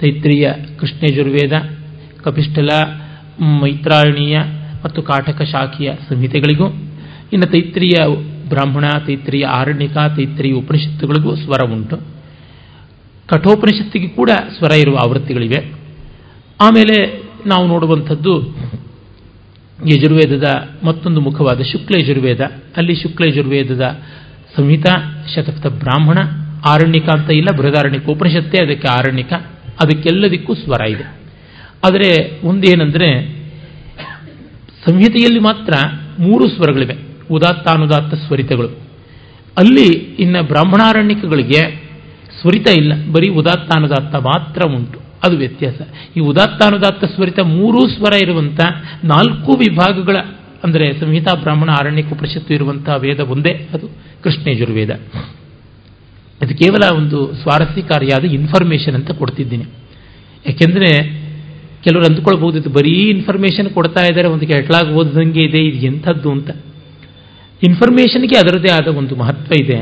ತೈತ್ರಿಯ 0.00 0.52
ಕೃಷ್ಣಯಜುರ್ವೇದ 0.80 1.52
ಕಪಿಷ್ಠಲ 2.22 2.68
ಮೈತ್ರಾಯಣೀಯ 3.40 4.38
ಮತ್ತು 4.84 5.02
ಕಾಟಕ 5.02 5.42
ಶಾಖೀಯ 5.42 5.92
ಸಂಹಿತೆಗಳಿಗೂ, 6.08 6.66
ಇನ್ನು 7.32 7.46
ತೈತ್ರಿಯ 7.46 8.06
ಬ್ರಾಹ್ಮಣ, 8.48 8.84
ತೈತ್ರಿಯ 9.06 9.46
ಆರಣ್ಯಕ, 9.46 9.96
ತೈತ್ರಿಯ 10.16 10.52
ಉಪನಿಷತ್ತುಗಳಿಗೂ 10.52 11.36
ಸ್ವರ 11.36 11.72
ಉಂಟು. 11.72 11.96
ಕಠೋಪನಿಷತ್ತಿಗೆ 13.28 14.08
ಕೂಡ 14.08 14.30
ಸ್ವರ 14.30 14.70
ಇರುವ 14.72 14.96
ಆವೃತ್ತಿಗಳಿವೆ. 14.96 15.72
ಆಮೇಲೆ 16.60 17.22
ನಾವು 17.46 17.66
ನೋಡುವಂಥದ್ದು 17.66 18.56
ಯಜುರ್ವೇದದ 19.86 20.44
ಮತ್ತೊಂದು 20.84 21.20
ಮುಖವಾದ 21.20 21.62
ಶುಕ್ಲ 21.62 21.94
ಯಜುರ್ವೇದ. 22.02 22.40
ಅಲ್ಲಿ 22.76 22.94
ಶುಕ್ಲ 22.94 23.28
ಯಜುರ್ವೇದದ 23.28 23.98
ಸಂಹಿತಾ 24.56 25.24
ಶತಪಥ 25.34 25.66
ಬ್ರಾಹ್ಮಣ, 25.66 26.18
ಆರಣ್ಯಕ 26.66 27.08
ಅಂತ 27.08 27.30
ಇಲ್ಲ, 27.30 27.56
ಬೃಹದಾರಣ್ಯಕ 27.56 28.06
ಉಪನಿಷತ್ತೇ 28.08 28.64
ಅದಕ್ಕೆ 28.64 28.88
ಆರಣ್ಯಕ. 28.88 29.32
ಅದಕ್ಕೆಲ್ಲದಕ್ಕೂ 29.84 30.54
ಸ್ವರ 30.54 30.88
ಇದೆ. 30.88 31.22
ಆದರೆ 31.86 32.40
ಒಂದೇನೆಂದರೆ, 32.46 33.42
ಸಂಹಿತೆಯಲ್ಲಿ 34.88 35.40
ಮಾತ್ರ 35.40 35.72
ಮೂರು 36.18 36.48
ಸ್ವರಗಳಿವೆ. 36.48 36.94
ಉದಾತ್ತಾನುದಾತ್ತ 37.30 38.14
ಸ್ವರಿತಗಳು. 38.14 38.68
ಅಲ್ಲಿ 39.58 39.88
ಇನ್ನು 39.98 40.42
ಬ್ರಾಹ್ಮಣಾರಣ್ಯಕಗಳಿಗೆ 40.42 41.90
ಸ್ವರಿತ 42.40 42.68
ಇಲ್ಲ. 42.78 42.92
ಬರೀ 43.12 43.28
ಉದಾತ್ತಾನುದಾತ್ತ 43.28 44.14
ಮಾತ್ರ 44.14 44.62
ಉಂಟು. 44.74 45.01
ಅದು 45.22 45.36
ವ್ಯತ್ಯಾಸ. 45.36 45.80
ಈ 46.16 46.20
ಉದಾತ್ತಾನುದಾತ್ತ 46.20 47.04
ಸ್ವರಿತ 47.04 47.40
ಮೂರೂ 47.40 47.88
ಸ್ವರ 47.88 48.12
ಇರುವಂಥ 48.22 48.60
ನಾಲ್ಕು 49.04 49.52
ವಿಭಾಗಗಳ, 49.52 50.16
ಅಂದರೆ 50.64 51.00
ಸಂಹಿತಾ 51.00 51.32
ಬ್ರಾಹ್ಮಣ 51.40 51.70
ಆರಣ್ಯಕ 51.70 52.12
ಉಪನಿಷತ್ತು 52.12 52.54
ಇರುವಂತಹ 52.54 52.96
ವೇದ 52.96 53.20
ಒಂದೇ, 53.20 53.68
ಅದು 53.74 53.86
ಕೃಷ್ಣೇಜುರ್ವೇದ 54.22 54.90
ಇದು 56.42 56.54
ಕೇವಲ 56.58 56.94
ಒಂದು 56.96 57.34
ಸ್ವಾರಸ್ಯಕಾರಿಯಾದ 57.34 58.24
ಇನ್ಫಾರ್ಮೇಷನ್ 58.24 58.94
ಅಂತ 58.94 59.10
ಕೊಡ್ತಿದ್ದೀನಿ. 59.10 59.64
ಯಾಕೆಂದರೆ 60.46 60.90
ಕೆಲವರು 61.84 62.04
ಅಂದ್ಕೊಳ್ಬಹುದು, 62.04 62.58
ಇದು 62.58 62.70
ಬರೀ 62.70 62.94
ಇನ್ಫಾರ್ಮೇಷನ್ 63.10 63.70
ಕೊಡ್ತಾ 63.70 64.02
ಇದ್ದಾರೆ, 64.02 64.28
ಒಂದು 64.28 64.46
ಕೆಟ್ಲಾಗ್ 64.46 64.90
ಓದಿದಂಗೆ 64.90 65.42
ಇದೆ, 65.44 65.60
ಇದು 65.64 65.86
ಎಂಥದ್ದು 65.86 66.30
ಅಂತ. 66.30 66.50
ಇನ್ಫಾರ್ಮೇಷನ್ಗೆ 67.62 68.38
ಅದರದೇ 68.38 68.70
ಆದ 68.72 68.88
ಒಂದು 68.96 69.16
ಮಹತ್ವ 69.16 69.52
ಇದೆ. 69.60 69.80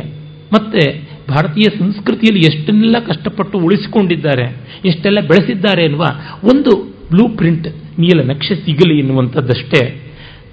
ಮತ್ತೆ 0.53 1.10
ಭಾರತೀಯ 1.31 1.67
ಸಂಸ್ಕೃತಿಯಲ್ಲಿ 1.79 2.43
ಎಷ್ಟನ್ನೆಲ್ಲ 2.51 2.97
ಕಷ್ಟಪಟ್ಟು 3.07 3.59
ಉಳಿಸಿಕೊಂಡಿದ್ದಾರೆ, 3.59 4.47
ಎಷ್ಟೆಲ್ಲ 4.85 5.21
ಬೆಳೆಸಿದ್ದಾರೆ 5.21 5.83
ಎನ್ನುವ 5.85 6.05
ಒಂದು 6.45 6.73
ಬ್ಲೂ 7.11 7.25
ಪ್ರಿಂಟ್ 7.37 7.69
ನೀಲ 7.99 8.21
ನಕ್ಷೆ 8.31 8.55
ಸಿಗಲಿ 8.55 8.99
ಎನ್ನುವಂಥದ್ದಷ್ಟೇ, 8.99 9.81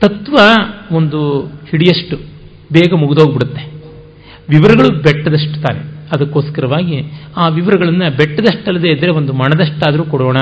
ತತ್ವ 0.02 0.36
ಒಂದು 0.96 1.20
ಹಿಡಿಯಷ್ಟು 1.70 2.16
ಬೇಗ 2.74 2.94
ಮುಗಿದೋಗ್ಬಿಡುತ್ತೆ. 2.94 3.64
ವಿವರಗಳು 4.50 4.90
ಬೆಟ್ಟದಷ್ಟು 5.02 5.58
ತಾನೆ. 5.68 5.82
ಅದಕ್ಕೋಸ್ಕರವಾಗಿ 6.12 6.98
ಆ 7.38 7.48
ವಿವರಗಳನ್ನು 7.48 8.18
ಬೆಟ್ಟದಷ್ಟಲ್ಲದೆ 8.18 8.90
ಇದ್ದರೆ 8.90 9.12
ಒಂದು 9.12 9.34
ಮಣದಷ್ಟಾದರೂ 9.34 10.04
ಕೊಡೋಣ, 10.04 10.38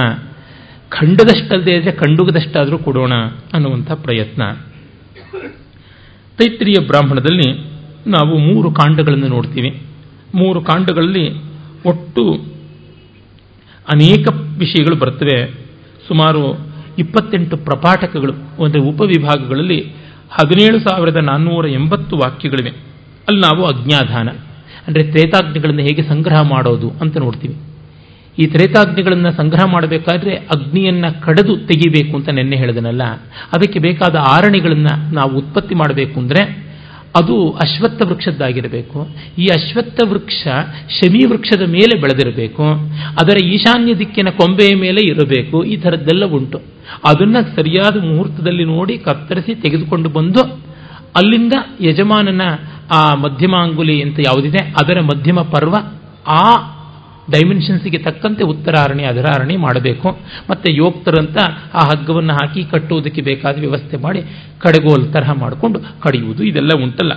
ಖಂಡದಷ್ಟಲ್ಲದೆ 0.89 1.71
ಇದ್ದರೆ 1.75 1.91
ಕಂಡುಗದಷ್ಟಾದರೂ 1.91 2.77
ಕೊಡೋಣ 2.77 3.13
ಅನ್ನುವಂಥ 3.53 3.91
ಪ್ರಯತ್ನ. 3.91 4.43
ತೈತ್ರಿಯ 6.37 6.85
ಬ್ರಾಹ್ಮಣದಲ್ಲಿ 6.87 7.47
ನಾವು 8.07 8.37
ಮೂರು 8.37 8.71
ಕಾಂಡಗಳನ್ನು 8.71 9.27
ನೋಡ್ತೀವಿ. 9.27 9.69
ಮೂರು 10.35 10.61
ಕಾಂಡಗಳಲ್ಲಿ 10.61 11.25
ಒಟ್ಟು 11.85 12.23
ಅನೇಕ 13.89 14.27
ವಿಷಯಗಳು 14.57 14.95
ಬರ್ತವೆ 14.95 15.37
ಸುಮಾರು 16.07 16.41
ಇಪ್ಪತ್ತೆಂಟು 16.99 17.57
ಪ್ರಪಾಠಕಗಳು 17.57 18.33
ಅಂದರೆ 18.63 18.81
ಉಪವಿಭಾಗಗಳಲ್ಲಿ 18.81 19.79
ಹದಿನೇಳು 20.31 20.79
ಸಾವಿರದ 20.79 21.17
ನಾನ್ನೂರ 21.17 21.65
ಎಂಬತ್ತು 21.67 22.17
ವಾಕ್ಯಗಳಿವೆ. 22.17 22.71
ಅಲ್ಲಿ 23.27 23.41
ನಾವು 23.41 23.63
ಅಜ್ಞಾಧಾನ, 23.65 24.27
ಅಂದರೆ 24.87 25.03
ತ್ರೇತಾಜ್ಞೆಗಳನ್ನು 25.03 25.81
ಹೇಗೆ 25.81 26.03
ಸಂಗ್ರಹ 26.03 26.41
ಮಾಡೋದು 26.49 26.89
ಅಂತ 27.01 27.17
ನೋಡ್ತೀವಿ. 27.17 27.55
ಈ 28.37 28.45
ತ್ರೇತಾಜ್ಞೆಗಳನ್ನು 28.45 29.31
ಸಂಗ್ರಹ 29.31 29.65
ಮಾಡಬೇಕಾದ್ರೆ 29.65 30.33
ಅಗ್ನಿಯನ್ನು 30.55 31.09
ಕಡೆದು 31.21 31.53
ತೆಗಿಬೇಕು 31.67 32.13
ಅಂತ 32.17 32.29
ನೆನ್ನೆ 32.29 32.55
ಹೇಳಿದನಲ್ಲ. 32.55 33.03
ಅದಕ್ಕೆ 33.55 33.79
ಬೇಕಾದ 33.79 34.15
ಆರಣಿಗಳನ್ನು 34.31 34.93
ನಾವು 35.15 35.33
ಉತ್ಪತ್ತಿ 35.37 35.75
ಮಾಡಬೇಕು 35.75 36.15
ಅಂದರೆ 36.19 36.41
ಅದು 37.15 37.51
ಅಶ್ವತ್ಥ 37.51 38.01
ವೃಕ್ಷದ್ದಾಗಿರಬೇಕು. 38.01 39.07
ಈ 39.37 39.45
ಅಶ್ವತ್ಥ 39.45 39.99
ವೃಕ್ಷ 40.09 40.43
ಶಮಿ 40.97 41.25
ವೃಕ್ಷದ 41.25 41.61
ಮೇಲೆ 41.61 42.01
ಬೆಳೆದಿರಬೇಕು. 42.01 42.63
ಅದರ 43.21 43.45
ಈಶಾನ್ಯ 43.45 43.95
ದಿಕ್ಕಿನ 43.95 44.29
ಕೊಂಬೆಯ 44.29 44.75
ಮೇಲೆ 44.75 45.01
ಇರಬೇಕು. 45.01 45.63
ಈ 45.63 45.75
ಥರದ್ದೆಲ್ಲ 45.77 46.25
ಉಂಟು. 46.25 46.57
ಅದನ್ನು 47.05 47.55
ಸರಿಯಾದ 47.55 47.95
ಮುಹೂರ್ತದಲ್ಲಿ 48.03 48.65
ನೋಡಿ 48.65 48.97
ಕತ್ತರಿಸಿ 48.97 49.55
ತೆಗೆದುಕೊಂಡು 49.55 50.09
ಬಂದು 50.09 50.43
ಅಲ್ಲಿಂದ 51.15 51.53
ಯಜಮಾನನ 51.81 52.41
ಆ 52.91 53.13
ಮಧ್ಯಮಾಂಗುಲಿ 53.13 54.01
ಅಂತ 54.01 54.19
ಯಾವುದಿದೆ, 54.19 54.57
ಅದರ 54.57 54.99
ಮಧ್ಯಮ 55.01 55.41
ಪರ್ವ 55.41 55.75
ಆ 56.27 56.45
ಡೈಮೆನ್ಷನ್ಸ್ಗೆ 57.31 57.97
ತಕ್ಕಂತೆ 57.97 58.43
ಉತ್ತರಾರಣೆ 58.43 59.03
ಅಧರಾರಣಿ 59.03 59.57
ಮಾಡಬೇಕು. 59.57 60.19
ಮತ್ತೆ 60.49 60.75
ಯೋಕ್ತರಂತ 60.75 61.37
ಆ 61.73 61.79
ಹಗ್ಗವನ್ನು 61.79 62.33
ಹಾಕಿ 62.33 62.63
ಕಟ್ಟುವುದಕ್ಕೆ 62.63 63.21
ಬೇಕಾದ 63.21 63.59
ವ್ಯವಸ್ಥೆ 63.59 63.97
ಮಾಡಿ 63.97 64.21
ಕಡೆಗೋಲ್ 64.59 65.13
ತರಹ 65.13 65.31
ಮಾಡಿಕೊಂಡು 65.31 65.79
ಕಡಿಯುವುದು 65.79 66.43
ಇದೆಲ್ಲ 66.43 66.69
ಉಂಟಲ್ಲ. 66.83 67.13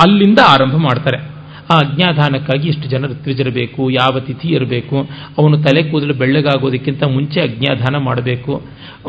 ಅಲ್ಲಿಂದ 0.00 0.38
ಆರಂಭ 0.48 0.76
ಮಾಡ್ತಾರೆ. 0.76 1.32
ಆ 1.70 1.78
ಅಜ್ಞಾಧಾನಕ್ಕಾಗಿ 1.78 2.68
ಇಷ್ಟು 2.68 2.88
ಜನ 2.88 3.06
ತ್ರಿಜರಬೇಕು 3.06 3.90
ಯಾವ 3.90 4.20
ತಿಥಿ 4.20 4.48
ಇರಬೇಕು, 4.48 5.08
ಅವನು 5.38 5.62
ತಲೆ 5.62 5.82
ಕೂದಲು 5.82 6.14
ಬೆಳ್ಳಗಾಗೋದಕ್ಕಿಂತ 6.14 7.04
ಮುಂಚೆ 7.04 7.40
ಅಜ್ಞಾಧಾನ 7.40 7.96
ಮಾಡಬೇಕು. 7.96 8.62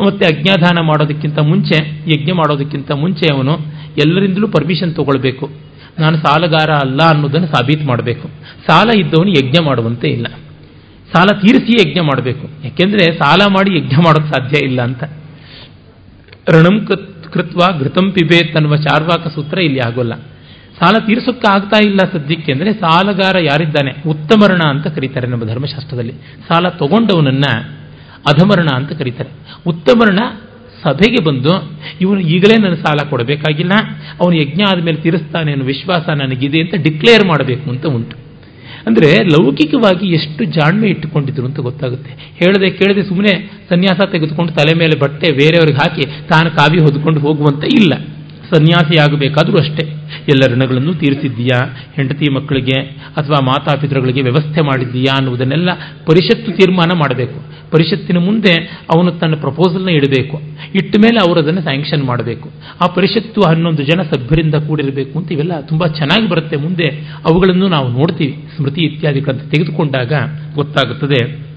ಮತ್ತೆ 0.08 0.36
ಅಜ್ಞಾಧಾನ 0.36 0.80
ಮಾಡೋದಕ್ಕಿಂತ 0.80 1.40
ಮುಂಚೆ, 1.40 2.02
ಯಜ್ಞ 2.08 2.32
ಮಾಡೋದಕ್ಕಿಂತ 2.32 2.92
ಮುಂಚೆ 2.92 3.34
ಅವನು 3.34 3.58
ಎಲ್ಲರಿಂದಲೂ 3.98 4.48
ಪರ್ಮಿಷನ್ 4.48 4.96
ತಗೊಳ್ಬೇಕು. 4.96 5.50
ನಾನು 6.00 6.18
ಸಾಲಗಾರ 6.18 6.72
ಅಲ್ಲ 6.72 7.04
ಅನ್ನೋದನ್ನು 7.04 7.48
ಸಾಬೀತು 7.48 7.86
ಮಾಡಬೇಕು. 7.86 8.30
ಸಾಲ 8.68 8.90
ಇದ್ದವನು 9.00 9.30
ಯಜ್ಞ 9.30 9.66
ಮಾಡುವಂತೆ 9.66 10.08
ಇಲ್ಲ. 10.08 10.28
ಸಾಲ 11.14 11.28
ತೀರಿಸಿ 11.28 11.90
ಯಜ್ಞ 11.90 12.00
ಮಾಡಬೇಕು. 12.02 12.50
ಯಾಕೆಂದ್ರೆ 12.64 13.12
ಸಾಲ 13.12 13.42
ಮಾಡಿ 13.50 13.78
ಯಜ್ಞ 13.78 13.96
ಮಾಡೋದು 13.96 14.34
ಸಾಧ್ಯ 14.34 14.66
ಇಲ್ಲ 14.66 14.82
ಅಂತ. 14.82 15.04
ಋಣಂ 16.50 16.88
ಕೃತ್ವ 17.34 17.80
ಘೃತಂ 17.80 18.12
ಪಿಬೇತ್ 18.12 18.56
ಅನ್ನುವ 18.56 18.76
ಚಾರ್ವಾಕ 18.76 19.28
ಸೂತ್ರ 19.28 19.60
ಇಲ್ಲಿ 19.60 19.80
ಆಗೋಲ್ಲ. 19.80 20.16
ಸಾಲ 20.80 20.98
ತೀರಿಸೋಕ್ಕೆ 21.06 21.48
ಆಗ್ತಾ 21.48 21.80
ಇಲ್ಲ 21.86 21.98
ಸದ್ಯಕ್ಕೆ 21.98 22.52
ಅಂದರೆ 22.52 22.74
ಸಾಲಗಾರ 22.74 23.36
ಯಾರಿದ್ದಾನೆ? 23.40 24.10
ಉತ್ತಮರಣ 24.10 24.62
ಅಂತ 24.70 24.88
ಕರೀತಾರೆ 24.88 25.28
ನಮ್ಮ 25.28 25.46
ಧರ್ಮಶಾಸ್ತ್ರದಲ್ಲಿ. 25.46 26.12
ಸಾಲ 26.48 26.70
ತಗೊಂಡವನನ್ನ 26.70 27.44
ಅಧಮರಣ 28.28 28.68
ಅಂತ 28.76 28.92
ಕರೀತಾರೆ. 28.92 29.30
ಉತ್ತಮರಣ 29.68 30.20
ಸಭೆಗೆ 30.84 31.22
ಬಂದು, 31.28 31.54
ಇವನು 32.02 32.22
ಈಗಲೇ 32.36 32.58
ನನ್ನ 32.64 32.78
ಸಾಲ 32.86 33.00
ಕೊಡಬೇಕಾಗಿಲ್ಲ, 33.12 33.74
ಅವನು 34.22 34.36
ಯಜ್ಞ 34.42 34.62
ಆದಮೇಲೆ 34.72 35.00
ತೀರಿಸ್ತಾನೆ 35.06 35.52
ಅನ್ನೋ 35.56 35.66
ವಿಶ್ವಾಸ 35.66 36.06
ನನಗಿದೆ 36.22 36.62
ಅಂತ 36.66 36.76
ಡಿಕ್ಲೇರ್ 36.88 37.26
ಮಾಡಬೇಕು 37.32 37.66
ಅಂತ 37.74 37.86
ಉಂಟು. 37.98 38.16
ಅಂದರೆ 38.88 39.10
ಲೌಕಿಕವಾಗಿ 39.34 40.06
ಎಷ್ಟು 40.18 40.44
ಜಾಣ್ಮೆ 40.56 40.88
ಇಟ್ಟುಕೊಂಡಿದ್ರು 40.88 41.46
ಅಂತ 41.50 41.60
ಗೊತ್ತಾಗುತ್ತೆ. 41.68 42.12
ಹೇಳದೆ 42.40 42.70
ಕೇಳದೆ 42.80 43.04
ಸುಮ್ಮನೆ 43.10 43.34
ಸನ್ಯಾಸ 43.70 44.00
ತೆಗೆದುಕೊಂಡು 44.14 44.52
ತಲೆ 44.54 44.74
ಮೇಲೆ 44.82 44.96
ಬಟ್ಟೆ 45.04 45.28
ಬೇರೆಯವ್ರಿಗೆ 45.42 45.80
ಹಾಕಿ 45.84 46.06
ತಾನು 46.32 46.50
ಕಾವಿ 46.58 46.80
ಹೊದ್ಕೊಂಡು 46.88 47.20
ಹೋಗುವಂತ 47.20 47.64
ಇಲ್ಲ. 47.80 47.94
ಸನ್ಯಾಸಿಯಾಗಬೇಕಾದ್ರೂ 48.56 49.58
ಅಷ್ಟೇ. 49.58 49.88
ಎಲ್ಲ 50.30 50.56
ಋಣಗಳನ್ನು 50.56 50.94
ತೀರಿಸಿದ್ದೀಯಾ? 50.94 51.78
ಹೆಂಡತಿ 51.96 52.32
ಮಕ್ಕಳಿಗೆ 52.32 52.82
ಅಥವಾ 53.18 53.46
ಮಾತಾಪಿತೃಗಳಿಗೆ 53.46 54.22
ವ್ಯವಸ್ಥೆ 54.22 54.62
ಮಾಡಿದ್ದೀಯಾ 54.62 55.16
ಅನ್ನುವುದನ್ನೆಲ್ಲ 55.16 55.70
ಪರಿಷತ್ತು 56.06 56.52
ತೀರ್ಮಾನ 56.52 56.98
ಮಾಡಬೇಕು. 56.98 57.54
ಪರಿಷತ್ತಿನ 57.72 58.18
ಮುಂದೆ 58.18 58.54
ಅವನು 58.96 59.12
ತನ್ನ 59.12 59.36
ಪ್ರಪೋಸಲ್ನ 59.36 59.90
ಇಡಬೇಕು. 59.90 60.42
ಇಟ್ಟ 60.76 60.96
ಮೇಲೆ 60.98 61.28
ಅವರು 61.28 61.40
ಅದನ್ನು 61.40 61.62
ಸ್ಯಾಂಕ್ಷನ್ 61.62 62.04
ಮಾಡಬೇಕು. 62.04 62.50
ಆ 62.82 62.88
ಪರಿಷತ್ತು 62.88 63.42
ಹನ್ನೊಂದು 63.42 63.84
ಜನ 63.84 64.02
ಸಭ್ಯರಿಂದ 64.02 64.56
ಕೂಡಿರಬೇಕು 64.56 65.20
ಅಂತ 65.20 65.32
ಇವೆಲ್ಲ 65.32 65.62
ತುಂಬ 65.62 65.88
ಚೆನ್ನಾಗಿ 65.88 66.30
ಬರುತ್ತೆ. 66.30 66.56
ಮುಂದೆ 66.56 66.90
ಅವುಗಳನ್ನು 67.30 67.68
ನಾವು 67.68 67.88
ನೋಡ್ತೀವಿ. 67.88 68.44
ಸ್ಮೃತಿ 68.56 68.82
ಇತ್ಯಾದಿಗಳಂತ 68.82 69.42
ತೆಗೆದುಕೊಂಡಾಗ 69.42 70.14
ಗೊತ್ತಾಗುತ್ತದೆ. 70.56 71.54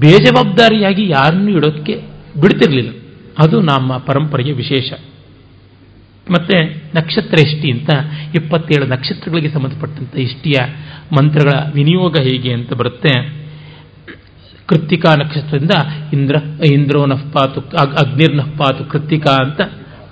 ಬೇಜವಾಬ್ದಾರಿಯಾಗಿ 0.00 1.08
ಯಾರನ್ನು 1.08 1.50
ಇಡೋಕ್ಕೆ 1.50 2.02
ಬಿಡ್ತಿರಲಿಲ್ಲ. 2.40 2.90
ಅದು 3.38 3.60
ನಮ್ಮ 3.60 3.96
ಪರಂಪರೆಯ 3.96 4.52
ವಿಶೇಷ. 4.52 4.92
ಮತ್ತೆ 6.30 6.82
ನಕ್ಷತ್ರ 6.94 7.46
ಇಷ್ಟಿ 7.46 7.70
ಅಂತ, 7.72 7.90
ಇಪ್ಪತ್ತೇಳು 8.34 8.86
ನಕ್ಷತ್ರಗಳಿಗೆ 8.86 9.50
ಸಂಬಂಧಪಟ್ಟಂತ 9.50 10.18
ಇಷ್ಟಿಯ 10.18 10.64
ಮಂತ್ರಗಳ 11.18 11.50
ವಿನಿಯೋಗ 11.74 12.16
ಹೇಗೆ 12.22 12.52
ಅಂತ 12.52 12.72
ಬರುತ್ತೆ. 12.72 13.40
ಕೃತ್ತಿಕಾ 14.66 15.14
ನಕ್ಷತ್ರದಿಂದ 15.14 15.70
ಇಂದ್ರ, 16.12 16.36
ಇಂದ್ರೋ 16.72 17.06
ನಫ್ಪಾತು 17.06 17.60
ಅಗ್ನಿರ್ 18.06 18.36
ನಫ್ಪಾತು 18.36 18.84
ಕೃತ್ತಿಕಾ 18.84 19.36
ಅಂತ 19.44 19.60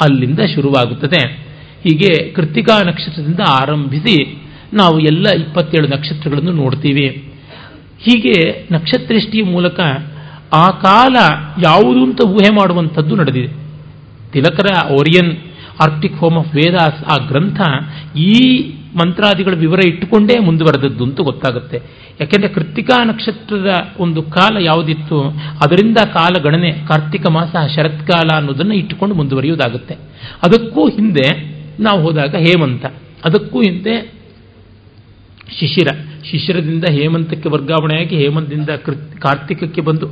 ಅಲ್ಲಿಂದ 0.03 0.41
ಶುರುವಾಗುತ್ತದೆ. 0.55 1.49
ಹೀಗೆ 1.83 2.33
ಕೃತ್ತಿಕಾ 2.33 2.83
ನಕ್ಷತ್ರದಿಂದ 2.83 3.41
ಆರಂಭಿಸಿ 3.49 4.43
ನಾವು 4.75 4.99
ಎಲ್ಲ 4.99 5.27
ಇಪ್ಪತ್ತೇಳು 5.41 5.89
ನಕ್ಷತ್ರಗಳನ್ನು 5.89 6.53
ನೋಡ್ತೀವಿ. 6.53 7.33
ಹೀಗೆ 8.01 8.67
ನಕ್ಷತ್ರಿಷ್ಟಿಯ 8.73 9.43
ಮೂಲಕ 9.43 9.81
ಆ 10.55 10.67
ಕಾಲ 10.67 11.17
ಯಾವುದು 11.65 12.05
ಅಂತ 12.05 12.21
ಊಹೆ 12.27 12.51
ಮಾಡುವಂಥದ್ದು 12.55 13.17
ನಡೆದಿದೆ. 13.17 13.49
ತಿಲಕರ, 14.33 14.87
Orion 14.93 15.37
Arctic 15.83 16.15
home 16.15 16.37
of 16.37 16.55
Vedas 16.55 17.01
ಆ 17.05 17.17
ಗ್ರಂಥ 17.27 17.61
ಈ 18.17 18.35
ಮಂತ್ರಾದಿಗಳ 18.97 19.55
ವಿವರ 19.55 19.81
ಇಟ್ಟುಕೊಂಡೇ 19.87 20.45
ಮುಂದುವರೆದದ್ದು 20.45 21.05
ಅಂತ 21.05 21.21
ಗೊತ್ತಾಗುತ್ತೆ. 21.21 21.79
ಯಾಕೆಂದರೆ 22.21 22.49
ಕೃತಿಕಾ 22.49 23.05
ನಕ್ಷತ್ರದ 23.05 23.71
ಒಂದು 24.01 24.23
ಕಾಲ 24.23 24.57
ಯಾವುದಿತ್ತು? 24.61 25.19
ಅದರಿಂದ 25.65 25.97
ಕಾಲ 25.97 26.35
ಗಣನೆ, 26.43 26.71
ಕಾರ್ತಿಕ 26.89 27.27
ಮಾಸ, 27.31 27.53
ಶರತ್ಕಾಲ 27.77 28.29
ಅನ್ನೋದನ್ನು 28.37 28.75
ಇಟ್ಟುಕೊಂಡು 28.75 29.15
ಮುಂದುವರಿಯುವುದಾಗುತ್ತೆ. 29.15 29.95
ಅದಕ್ಕೂ 30.43 30.89
ಹಿಂದೆ 30.89 31.27
ನಾವು 31.81 32.03
ಹೋದಾಗ 32.03 32.35
ಹೇಮಂತ. 32.35 32.87
ಅದಕ್ಕೂ 33.25 33.59
ಹಿಂದೆ 33.61 33.95
ಶಿಶಿರ. 35.59 35.89
ಶಿಶಿರದಿಂದ 36.31 36.85
ಹೇಮಂತಕ್ಕೆ 36.91 37.49
ವರ್ಗಾವಣೆಯಾಗಿ 37.49 38.17
ಹೇಮಂತದಿಂದ 38.17 38.69
ಕಾರ್ತಿಕಕ್ಕೆ 39.19 39.81
ಬಂದು, 39.81 40.09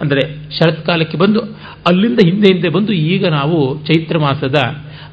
ಅಂದರೆ 0.00 0.22
ಶರತ್ಕಾಲಕ್ಕೆ 0.58 1.18
ಬಂದು, 1.18 1.40
ಅಲ್ಲಿಂದ 1.86 2.18
ಹಿಂದೆ 2.24 2.52
ಹಿಂದೆ 2.52 2.68
ಬಂದು 2.68 2.92
ಈಗ 2.92 3.26
ನಾವು 3.28 3.58
ಚೈತ್ರ 3.84 4.18
ಮಾಸದ 4.18 4.58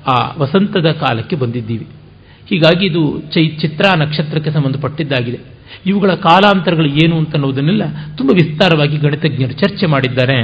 ಆ 0.07 0.35
ವಸಂತದ 0.37 0.91
ಕಾಲಕ್ಕೆ 0.91 1.35
ಬಂದಿದ್ದೀವಿ. 1.35 1.87
ಹೀಗಾಗಿ 2.49 2.85
ಇದು 2.85 3.21
ಚೈ, 3.31 3.47
ಚಿತ್ರ 3.47 3.97
ನಕ್ಷತ್ರಕ್ಕೆ 3.97 4.51
ಸಂಬಂಧಪಟ್ಟಿದ್ದಾಗಿದೆ. 4.51 5.39
ಇವುಗಳ 5.85 6.13
ಕಾಲಾಂತರಗಳು 6.13 6.85
ಏನು 6.85 7.17
ಅಂತ 7.17 7.33
ಅನ್ನೋದನ್ನೆಲ್ಲ 7.33 7.81
ತುಂಬ 8.17 8.31
ವಿಸ್ತಾರವಾಗಿ 8.33 8.97
ಗಣಿತಜ್ಞರು 8.97 9.53
ಚರ್ಚೆ 9.53 9.85
ಮಾಡಿದ್ದಾರೆ. 9.85 10.43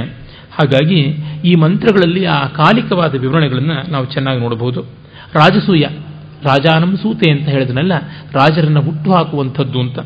ಹಾಗಾಗಿ 0.50 1.00
ಈ 1.44 1.54
ಮಂತ್ರಗಳಲ್ಲಿ 1.54 2.24
ಆ 2.24 2.46
ಕಾಲಿಕವಾದ 2.46 3.14
ವಿವರಣೆಗಳನ್ನು 3.14 3.92
ನಾವು 3.92 4.06
ಚೆನ್ನಾಗಿ 4.06 4.40
ನೋಡಬಹುದು. 4.40 4.82
ರಾಜಸೂಯ, 5.34 5.82
ರಾಜಾನಂ 6.44 6.96
ಸೂತೆ 6.96 7.30
ಅಂತ 7.30 7.48
ಹೇಳಿದನಲ್ಲ 7.48 7.92
ರಾಜರನ್ನು 8.32 8.80
ಹುಟ್ಟು 8.82 9.12
ಹಾಕುವಂಥದ್ದು 9.12 9.80
ಅಂತ. 9.80 9.98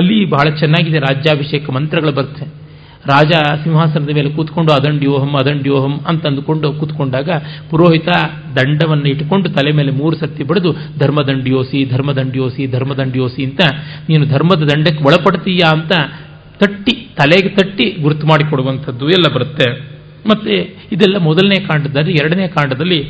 ಅಲ್ಲಿ 0.00 0.24
ಬಹಳ 0.24 0.50
ಚೆನ್ನಾಗಿದೆ 0.50 0.98
ರಾಜ್ಯಾಭಿಷೇಕ 0.98 1.70
ಮಂತ್ರಗಳು 1.70 2.12
ಬರುತ್ತೆ. 2.12 2.61
ರಾಜ 3.06 3.32
ಸಿಂಹಾಸನದ 3.62 4.12
ಮೇಲೆ 4.14 4.30
ಕೂತ್ಕೊಂಡು 4.30 4.72
ಅದಂಡ್ಯೋಹಂ 4.72 5.32
ಅದಂಡ್ಯೋಹಂ 5.36 5.94
ಅಂತ 6.06 6.26
ಅಂದುಕೊಂಡು 6.26 6.72
ಕೂತ್ಕೊಂಡಾಗ 6.72 7.30
ಪುರೋಹಿತ 7.70 8.08
ದಂಡವನ್ನು 8.58 9.08
ಇಟ್ಟುಕೊಂಡು 9.08 9.48
ತಲೆ 9.48 9.72
ಮೇಲೆ 9.72 9.90
ಮೂರು 9.90 10.16
ಸತ್ತಿ 10.16 10.44
ಬಡಿದು 10.44 10.72
ಧರ್ಮದಂಡಿಯೋಸಿ 10.98 11.84
ಧರ್ಮದಂಡಿಯೋಸಿ 11.84 12.66
ಧರ್ಮದಂಡಿಯೋಸಿ 12.66 13.44
ಅಂತ 13.44 13.60
ನೀನು 14.08 14.26
ಧರ್ಮದ 14.26 14.72
ದಂಡಕ್ಕೆ 14.72 15.04
ಒಳಪಡ್ತೀಯಾ 15.04 15.70
ಅಂತ 15.70 15.92
ತಟ್ಟಿ, 16.60 16.92
ತಲೆಗೆ 16.92 17.48
ತಟ್ಟಿ 17.48 18.02
ಗುರುತು 18.02 18.26
ಮಾಡಿಕೊಡುವಂಥದ್ದು 18.26 19.10
ಎಲ್ಲ 19.10 19.34
ಬರುತ್ತೆ. 19.34 19.66
ಮತ್ತೆ 20.28 20.54
ಇದೆಲ್ಲ 20.92 21.18
ಮೊದಲನೇ 21.18 21.58
ಕಾಂಡದಲ್ಲಿ, 21.60 22.12
ಎರಡನೇ 22.12 22.48
ಕಾಂಡದಲ್ಲಿ 22.48 23.02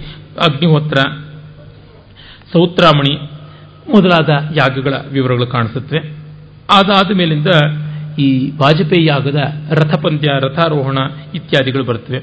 ಅಗ್ನಿಹೋತ್ರ, 0.47 0.99
ಸೌತ್ರಾಮಣಿ 2.53 3.15
ಮೊದಲಾದ 3.91 4.31
ಯಾಗಗಳ 4.57 4.95
ವಿವರಗಳು 5.13 5.47
ಕಾಣಿಸುತ್ತವೆ. 5.47 6.01
ಅದಾದ 6.71 7.17
ಮೇಲಿಂದ 7.17 7.47
ಈ 8.19 8.51
ವಾಜಪೇಯಿ 8.51 9.07
ಯಾಗದ 9.07 9.41
ರಥಪಂದ್ಯ, 9.71 10.29
ರಥಾರೋಹಣ 10.41 10.99
ಇತ್ಯಾದಿಗಳು 11.35 11.85
ಬರುತ್ತವೆ. 11.85 12.19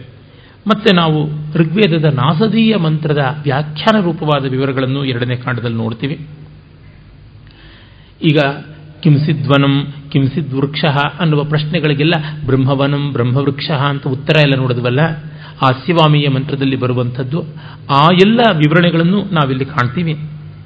ಮತ್ತೆ 0.68 0.96
ನಾವು 0.96 1.28
ಋಗ್ವೇದದ 1.54 2.06
ನಾಸದೀಯ 2.06 2.76
ಮಂತ್ರದ 2.76 3.20
ವ್ಯಾಖ್ಯಾನ 3.44 4.04
ರೂಪವಾದ 4.04 4.46
ವಿವರಗಳನ್ನು 4.50 5.06
ಎರಡನೇ 5.06 5.36
ಕಾಂಡದಲ್ಲಿ 5.36 5.78
ನೋಡ್ತೀವಿ. 5.78 6.28
ಈಗ 8.24 8.40
ಕಿಂಸಿದ್ವನಂ 9.02 9.94
ಕಿಂಸಿದ್ 10.12 10.54
ವೃಕ್ಷ 10.54 10.86
ಅನ್ನುವ 11.20 11.44
ಪ್ರಶ್ನೆಗಳಿಗೆಲ್ಲ 11.44 12.14
ಬ್ರಹ್ಮವನಂ, 12.46 13.14
ಬ್ರಹ್ಮವೃಕ್ಷ 13.14 13.72
ಅಂತ 13.72 14.08
ಉತ್ತರ 14.08 14.38
ಎಲ್ಲ 14.38 14.56
ನೋಡಿದ್ವಲ್ಲ 14.56 15.00
ಆ 15.62 15.70
ಮಂತ್ರದಲ್ಲಿ 16.28 16.76
ಬರುವಂಥದ್ದು, 16.76 17.42
ಆ 17.90 18.08
ಎಲ್ಲ 18.12 18.40
ವಿವರಣೆಗಳನ್ನು 18.58 19.24
ನಾವಿಲ್ಲಿ 19.24 19.66
ಕಾಣ್ತೀವಿ. 19.66 20.20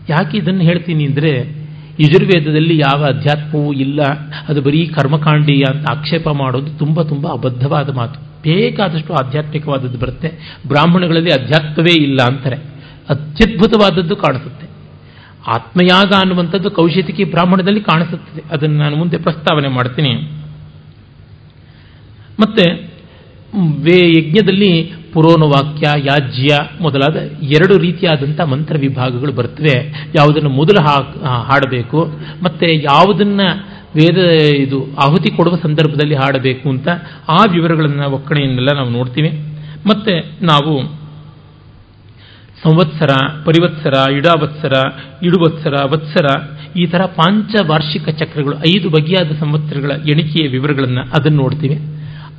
ಯಾಕೆ 0.09 0.37
ಇದನ್ನು 0.37 0.61
ಹೇಳ್ತೀನಿ 0.61 1.05
ಅಂದರೆ 1.05 1.62
ಯಜುರ್ವೇದದಲ್ಲಿ 1.99 2.77
ಯಾವ 2.77 3.05
ಅಧ್ಯಾತ್ಮವೂ 3.05 3.73
ಇಲ್ಲ. 3.73 4.01
ಅದು 4.47 4.61
ಬರೀ 4.61 4.87
ಕರ್ಮಕಾಂಡೀಯ 4.87 5.63
ಅಂತ 5.69 5.89
ಆಕ್ಷೇಪ 5.91 6.29
ಮಾಡೋದು 6.29 6.71
ತುಂಬ 6.71 7.01
ತುಂಬ 7.01 7.31
ಅಬದ್ಧವಾದ 7.31 7.93
ಮಾತು. 7.93 8.19
ಬೇಕಾದಷ್ಟು 8.43 9.13
ಆಧ್ಯಾತ್ಮಿಕವಾದದ್ದು 9.13 9.97
ಬರುತ್ತೆ. 9.97 10.57
ಬ್ರಾಹ್ಮಣಗಳಲ್ಲಿ 10.67 11.29
ಅಧ್ಯಾತ್ಮವೇ 11.33 12.03
ಇಲ್ಲ 12.03 12.21
ಅಂತಾರೆ. 12.21 12.55
ಅತ್ಯದ್ಭುತವಾದದ್ದು 13.09 14.15
ಕಾಣಿಸುತ್ತೆ. 14.15 14.67
ಆತ್ಮಯಾಗ 15.47 16.11
ಅನ್ನುವಂಥದ್ದು 16.19 16.71
ಕೌಶಿತಿಕಿ 16.71 17.23
ಬ್ರಾಹ್ಮಣದಲ್ಲಿ 17.23 17.81
ಕಾಣಿಸುತ್ತದೆ. 17.81 18.53
ಅದನ್ನು 18.53 18.77
ನಾನು 18.77 18.95
ಮುಂದೆ 18.95 19.17
ಪ್ರಸ್ತಾವನೆ 19.17 19.67
ಮಾಡ್ತೀನಿ. 19.67 20.13
ಮತ್ತೆ 22.39 22.93
ಯಜ್ಞದಲ್ಲಿ 24.17 24.93
ಪುರೋಣವಾಕ್ಯ 25.13 25.87
ಯಾಜ್ಯ 26.05 26.57
ಮೊದಲಾದ 26.81 27.15
ಎರಡು 27.51 27.77
ರೀತಿಯಾದಂಥ 27.77 28.41
ಮಂತ್ರ 28.41 28.75
ವಿಭಾಗಗಳು 28.79 29.33
ಬರ್ತವೆ. 29.33 29.77
ಯಾವುದನ್ನು 30.15 30.49
ಮೊದಲು 30.49 30.81
ಹಾಡಬೇಕು, 31.43 31.99
ಮತ್ತೆ 32.43 32.67
ಯಾವುದನ್ನ 32.83 33.41
ವೇದ 33.95 34.17
ಇದು 34.55 34.79
ಆಹುತಿ 34.95 35.29
ಕೊಡುವ 35.35 35.55
ಸಂದರ್ಭದಲ್ಲಿ 35.55 36.15
ಹಾಡಬೇಕು 36.15 36.65
ಅಂತ 36.69 36.87
ಆ 37.29 37.39
ವಿವರಗಳನ್ನು 37.51 38.05
ಒಕ್ಕಣೆಯನ್ನೆಲ್ಲ 38.09 38.71
ನಾವು 38.73 38.89
ನೋಡ್ತೀವಿ. 38.89 39.31
ಮತ್ತೆ 39.85 40.13
ನಾವು 40.41 40.73
ಸಂವತ್ಸರ, 42.63 43.11
ಪರಿವತ್ಸರ, 43.45 43.95
ಇಡಾವತ್ಸರ, 44.13 44.75
ಇಡುವತ್ಸರ, 45.23 45.75
ವತ್ಸರ 45.91 46.27
ಈ 46.79 46.85
ಥರ 46.85 47.01
ಪಾಂಚವಾರ್ಷಿಕ 47.17 48.09
ಚಕ್ರಗಳು, 48.09 48.55
ಐದು 48.69 48.87
ಬಗೆಯಾದ 48.89 49.31
ಸಂವತ್ಸರಗಳ 49.39 49.91
ಎಣಿಕೆಯ 49.91 50.45
ವಿವರಗಳನ್ನು 50.47 51.01
ಅದನ್ನು 51.01 51.37
ನೋಡ್ತೀವಿ. 51.41 51.77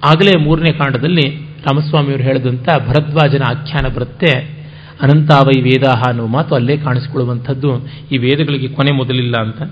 ಆಗಲೇ 0.04 0.38
ಮೂರನೇ 0.38 0.72
ಕಾಂಡದಲ್ಲಿ 0.72 1.36
ರಾಮಸ್ವಾಮಿಯವರು 1.38 2.22
ಹೇಳಿದಂಥ 2.22 2.68
ಭರದ್ವಾಜನ 2.86 3.42
ಆಖ್ಯಾನ 3.48 3.94
ಬರುತ್ತೆ. 3.94 4.54
ಅನಂತಾವೈ 5.00 5.60
ವೇದಾಹ 5.60 6.02
ಅನ್ನೋ 6.08 6.26
ಮಾತು 6.26 6.54
ಅಲ್ಲೇ 6.54 6.76
ಕಾಣಿಸಿಕೊಳ್ಳುವಂಥದ್ದು. 6.76 7.86
ಈ 8.12 8.18
ವೇದಗಳಿಗೆ 8.18 8.68
ಕೊನೆ 8.68 8.92
ಮೊದಲಿಲ್ಲ 8.92 9.36
ಅಂತ. 9.36 9.62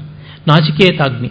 ನಾಚಿಕೇತಾಗ್ನಿ. 0.48 1.30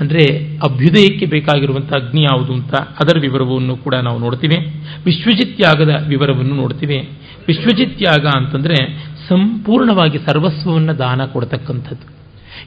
ಅಂದರೆ 0.00 0.54
ಅಭ್ಯುದಯಕ್ಕೆ 0.56 1.26
ಬೇಕಾಗಿರುವಂಥ 1.26 1.92
ಅಗ್ನಿ 1.92 2.22
ಯಾವುದು 2.22 2.52
ಅಂತ 2.52 2.74
ಅದರ 2.74 3.18
ವಿವರವನ್ನು 3.20 3.76
ಕೂಡ 3.76 3.94
ನಾವು 3.94 4.18
ನೋಡ್ತೀವಿ. 4.18 4.82
ವಿಶ್ವಜಿತ್ 5.04 5.60
ಯಾಗದ 5.60 6.04
ವಿವರವನ್ನು 6.08 6.54
ನೋಡ್ತೀವಿ. 6.54 7.10
ವಿಶ್ವಜಿತ್ 7.48 8.02
ಯಾಗ 8.02 8.26
ಅಂತಂದರೆ 8.26 9.04
ಸಂಪೂರ್ಣವಾಗಿ 9.28 10.18
ಸರ್ವಸ್ವವನ್ನು 10.18 10.98
ದಾನ 10.98 11.24
ಕೊಡ್ತಕ್ಕಂಥದ್ದು. 11.24 12.18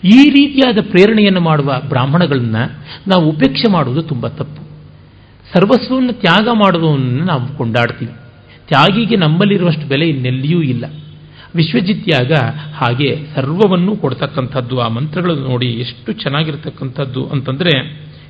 ಈ 0.07 0.29
ರೀತಿಯಾದ 0.29 0.77
ಪ್ರೇರಣೆಯನ್ನು 0.81 1.41
ಮಾಡುವ 1.41 1.73
ಬ್ರಾಹ್ಮಣಗಳನ್ನ 1.89 2.55
ನಾವು 3.07 3.29
ಉಪೇಕ್ಷೆ 3.29 3.71
ಮಾಡುವುದು 3.71 4.01
ತುಂಬ 4.01 4.27
ತಪ್ಪು. 4.27 4.70
ಸರ್ವಸ್ವವನ್ನು 5.53 6.13
ತ್ಯಾಗ 6.13 6.47
ಮಾಡುವವನ್ನು 6.53 7.25
ನಾವು 7.25 7.57
ಕೊಂಡಾಡ್ತೀವಿ. 7.57 8.13
ತ್ಯಾಗಿಗೆ 8.67 9.15
ನಮ್ಮಲ್ಲಿರುವಷ್ಟು 9.15 9.87
ಬೆಲೆ 9.87 10.05
ಇನ್ನೆಲ್ಲಿಯೂ 10.07 10.61
ಇಲ್ಲ. 10.61 10.85
ವಿಶ್ವಜಿತ್ಯಾಗ 11.55 12.33
ಹಾಗೆ 12.75 13.09
ಸರ್ವವನ್ನು 13.35 13.95
ಕೊಡ್ತಕ್ಕಂಥದ್ದು, 13.95 14.79
ಆ 14.79 14.87
ಮಂತ್ರಗಳು 14.87 15.35
ನೋಡಿ 15.35 15.67
ಎಷ್ಟು 15.67 16.13
ಚೆನ್ನಾಗಿರ್ತಕ್ಕಂಥದ್ದು 16.13 17.25
ಅಂತಂದರೆ 17.27 17.73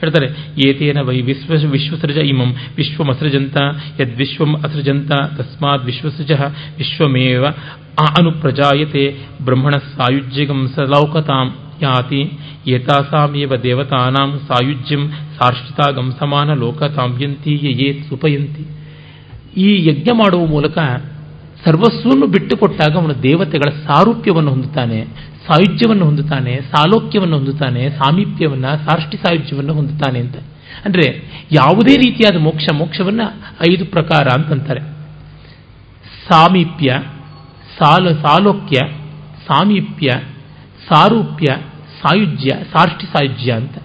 ಹೇಳ್ತಾರೆ, 0.01 0.27
ಏತೇನ 0.67 0.99
ವೈ 1.01 1.21
ವಿಶ್ವ 1.21 1.69
ವಿಶ್ವಸೃಜ 1.71 2.17
ಇಮಂ 2.17 2.55
ವಿಶ್ವಮಸೃಜಂತ 2.77 3.57
ಯದ್ವಿಶ್ವಂ 3.99 4.53
ಅಸೃಜಂತ, 4.55 5.11
ತಸ್ಮಾತ್ 5.37 5.85
ವಿಶ್ವಸೃಜ, 5.85 6.31
ವಿಶ್ವಮೇವ 6.77 7.43
ಅನುಪ್ರಜಾಯತೆ, 8.19 9.05
ಬ್ರಹ್ಮಣ 9.45 9.75
ಸಾಯುಜ್ಯಗಂ 9.75 10.67
ಸಲೌಕತಾಂ 10.75 11.47
ಯಾತಿ 11.81 12.21
ಏತಾಸಾಮೇವ 12.67 13.51
ದೇವತಾನಾಂ 13.63 14.31
ಸಾಯುಜ್ಯಂ 14.47 15.03
ಸಾರ್ಷಿತಾಗಂ 15.37 16.11
ಸಮಾನ 16.19 16.53
ಲೋಕತಾಂಬ್ಯಂತಿ 16.53 17.53
ಯೇ 17.63 18.03
ಸುಪಯಂತಿ 18.09 18.65
ಈ 19.57 19.89
ಯಜ್ಞ 19.89 20.09
ಮಾಡುವ 20.13 20.45
ಮೂಲಕ 20.45 20.77
ಸರ್ವಸ್ವವನ್ನು 21.65 22.27
ಬಿಟ್ಟುಕೊಟ್ಟಾಗ 22.27 22.93
ಅವನು 22.97 23.23
ದೇವತೆಗಳ 23.23 23.69
ಸಾರೂಪ್ಯವನ್ನು 23.71 24.51
ಹೊಂದುತ್ತಾನೆ, 24.51 25.03
ಸಾಯುಜ್ಯವನ್ನು 25.47 26.05
ಹೊಂದುತ್ತಾನೆ, 26.05 26.53
ಸಾಲೋಕ್ಯವನ್ನು 26.61 27.35
ಹೊಂದುತ್ತಾನೆ, 27.35 27.89
ಸಾಮೀಪ್ಯವನ್ನು, 27.89 28.77
ಸಾರ್ಷ್ಟಿ 28.85 29.17
ಸಾಯುಜ್ಯವನ್ನು 29.17 29.73
ಹೊಂದುತ್ತಾನೆ 29.73 30.19
ಅಂತ. 30.19 30.35
ಅಂದ್ರೆ 30.85 31.05
ಯಾವುದೇ 31.51 31.95
ರೀತಿಯಾದ 31.95 32.41
ಮೋಕ್ಷ, 32.41 32.65
ಮೋಕ್ಷವನ್ನು 32.77 33.25
ಐದು 33.73 33.85
ಪ್ರಕಾರ 33.85 34.27
ಅಂತಂತಾರೆ. 34.37 34.81
ಸಾಮೀಪ್ಯ, 36.31 36.89
ಸಾಲ, 37.77 38.07
ಸಾಲೋಕ್ಯ, 38.09 38.79
ಸಾಮೀಪ್ಯ, 39.47 40.09
ಸಾರೂಪ್ಯ 40.89 41.47
ಸಾಯುಜ್ಯ 42.03 42.49
ಸಾರ್ಷ್ಟಿ 42.49 43.05
ಸಾಯುಜ್ಯ 43.05 43.51
ಅಂತ. 43.51 43.77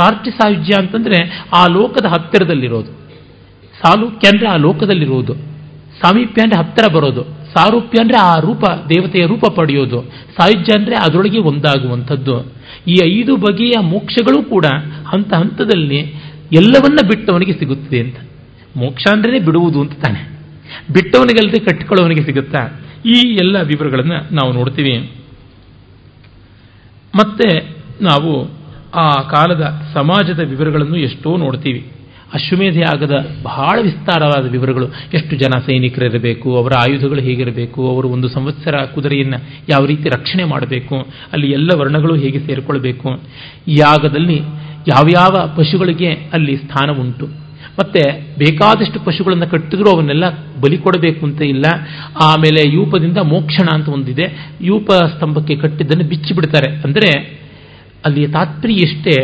ಸಾರ್ಷ್ಟಿ 0.00 0.30
ಸಾಯುಜ್ಯ 0.30 0.70
ಅಂತಂದ್ರೆ 0.78 1.46
ಆ 1.56 1.66
ಲೋಕದ 1.66 2.06
ಹತ್ತಿರದಲ್ಲಿರೋದು. 2.06 2.92
ಸಾಲೂಕ್ಯ 3.82 4.28
ಅಂದರೆ 4.28 4.48
ಆ 4.48 4.56
ಲೋಕದಲ್ಲಿರುವುದು 4.56 5.34
ಸಾಮೀಪ್ಯ 6.02 6.42
ಅಂದ್ರೆ 6.42 6.58
ಹತ್ತಿರ 6.58 6.92
ಬರೋದು. 6.92 7.22
ಸಾರೂಪ್ಯ 7.24 8.02
ಅಂದ್ರೆ 8.02 8.18
ಆ 8.18 8.38
ರೂಪ, 8.38 8.64
ದೇವತೆಯ 8.64 9.26
ರೂಪ 9.26 9.44
ಪಡೆಯೋದು. 9.54 10.02
ಸಾಯುಜ್ಯ 10.40 10.72
ಅಂದ್ರೆ 10.78 10.96
ಅದರೊಳಗೆ 10.96 11.38
ಒಂದಾಗುವಂಥದ್ದು. 11.38 12.52
ಈ 12.88 12.96
ಐದು 13.04 13.36
ಬಗೆಯ 13.36 13.72
ಮೋಕ್ಷಗಳು 13.80 14.42
ಕೂಡ 14.42 14.66
ಹಂತ 15.06 15.34
ಹಂತದಲ್ಲಿ 15.34 15.98
ಎಲ್ಲವನ್ನ 16.52 17.06
ಬಿಟ್ಟವನಿಗೆ 17.06 17.52
ಸಿಗುತ್ತದೆ 17.52 18.00
ಅಂತ. 18.00 18.16
ಮೋಕ್ಷ 18.76 19.04
ಅಂದ್ರೆ 19.12 19.38
ಬಿಡುವುದು 19.38 19.80
ಅಂತ 19.80 19.92
ತಾನೆ. 19.92 20.32
ಬಿಟ್ಟವನಿಗಲ್ಲದೆ 20.92 21.58
ಕಟ್ಟಿಕೊಳ್ಳೋವನಿಗೆ 21.58 22.22
ಸಿಗುತ್ತಾ? 22.24 22.80
ಈ 23.06 23.34
ಎಲ್ಲ 23.42 23.60
ವಿವರಗಳನ್ನು 23.62 24.34
ನಾವು 24.34 24.52
ನೋಡ್ತೀವಿ. 24.52 25.21
ಮತ್ತೆ 27.16 27.76
ನಾವು 28.02 28.50
ಆ 28.94 29.08
ಕಾಲದ 29.22 29.82
ಸಮಾಜದ 29.94 30.40
ವಿವರಗಳನ್ನು 30.48 30.96
ಎಷ್ಟೋ 30.96 31.36
ನೋಡ್ತೀವಿ. 31.36 31.86
ಅಶ್ವಮೇಧ 32.34 32.76
ಯಾಗದ 32.76 33.26
ಬಹಳ 33.42 33.78
ವಿಸ್ತಾರವಾದ 33.82 34.50
ವಿವರಗಳು. 34.50 34.86
ಎಷ್ಟು 34.88 35.36
ಜನ 35.36 35.58
ಸೈನಿಕರಿರಬೇಕು, 35.66 36.56
ಅವರ 36.56 36.72
ಆಯುಧಗಳು 36.78 37.20
ಹೇಗಿರಬೇಕು, 37.20 37.90
ಅವರು 37.90 38.08
ಒಂದು 38.08 38.28
ಸಂವತ್ಸರ 38.28 38.84
ಕುದುರೆಯನ್ನು 38.84 39.38
ಯಾವ 39.68 39.84
ರೀತಿ 39.84 40.08
ರಕ್ಷಣೆ 40.08 40.44
ಮಾಡಬೇಕು, 40.44 40.96
ಅಲ್ಲಿ 41.32 41.50
ಎಲ್ಲ 41.50 41.70
ವರ್ಣಗಳು 41.78 42.14
ಹೇಗೆ 42.14 42.40
ಸೇರಿಕೊಳ್ಬೇಕು. 42.40 43.20
ಯಾಗದಲ್ಲಿ 43.68 44.38
ಯಾವ್ಯಾವ 44.88 45.50
ಪಶುಗಳಿಗೆ 45.56 46.12
ಅಲ್ಲಿ 46.12 46.56
ಸ್ಥಾನ 46.56 46.90
ಮತ್ತೆ 47.78 48.20
ಬೇಕಾದಷ್ಟು 48.38 49.00
ಪಶುಗಳನ್ನು 49.00 49.50
ಕಟ್ಟಿದ್ರು 49.50 49.90
ಅವನ್ನೆಲ್ಲ 49.90 50.24
ಬಲಿ 50.60 50.78
ಕೊಡಬೇಕು 50.78 51.26
ಅಂತ 51.26 51.42
ಇಲ್ಲ. 51.42 51.64
ಆಮೇಲೆ 52.22 52.74
ಯೂಪದಿಂದ 52.74 53.18
ಮೋಕ್ಷಣ 53.18 53.68
ಅಂತ 53.74 53.88
ಒಂದಿದೆ. 53.88 54.56
ಯೂಪ 54.60 54.90
ಸ್ತಂಭಕ್ಕೆ 54.92 55.56
ಕಟ್ಟಿದ್ದನ್ನು 55.56 56.08
ಬಿಚ್ಚಿ 56.08 56.34
ಬಿಡ್ತಾರೆ. 56.34 56.74
ಅಂದರೆ 56.84 57.10
ಅಲ್ಲಿ 58.04 58.26
ತಾತ್ಪರ್ಯ 58.26 58.74
ಎಷ್ಟೇ, 58.74 59.16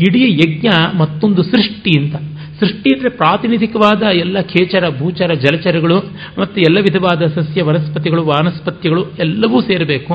ಇಡೀ 0.00 0.24
ಯಜ್ಞ 0.32 0.68
ಮತ್ತೊಂದು 0.98 1.42
ಸೃಷ್ಟಿ 1.42 2.00
ಅಂತ. 2.00 2.16
ಸೃಷ್ಟಿ 2.60 2.96
ಅಂದರೆ 2.96 3.08
ಪ್ರಾತಿನಿಧಿಕವಾದ 3.08 4.02
ಎಲ್ಲ 4.02 4.40
ಖೇಚರ, 4.40 4.84
ಭೂಚರ, 4.98 5.34
ಜಲಚರಗಳು, 5.34 5.98
ಮತ್ತು 6.38 6.60
ಎಲ್ಲ 6.60 6.78
ವಿಧವಾದ 6.80 7.26
ಸಸ್ಯ, 7.26 7.62
ವನಸ್ಪತಿಗಳು, 7.62 8.22
ವಾನಸ್ಪತಿಗಳು 8.24 9.02
ಎಲ್ಲವೂ 9.18 9.60
ಸೇರಬೇಕು. 9.60 10.14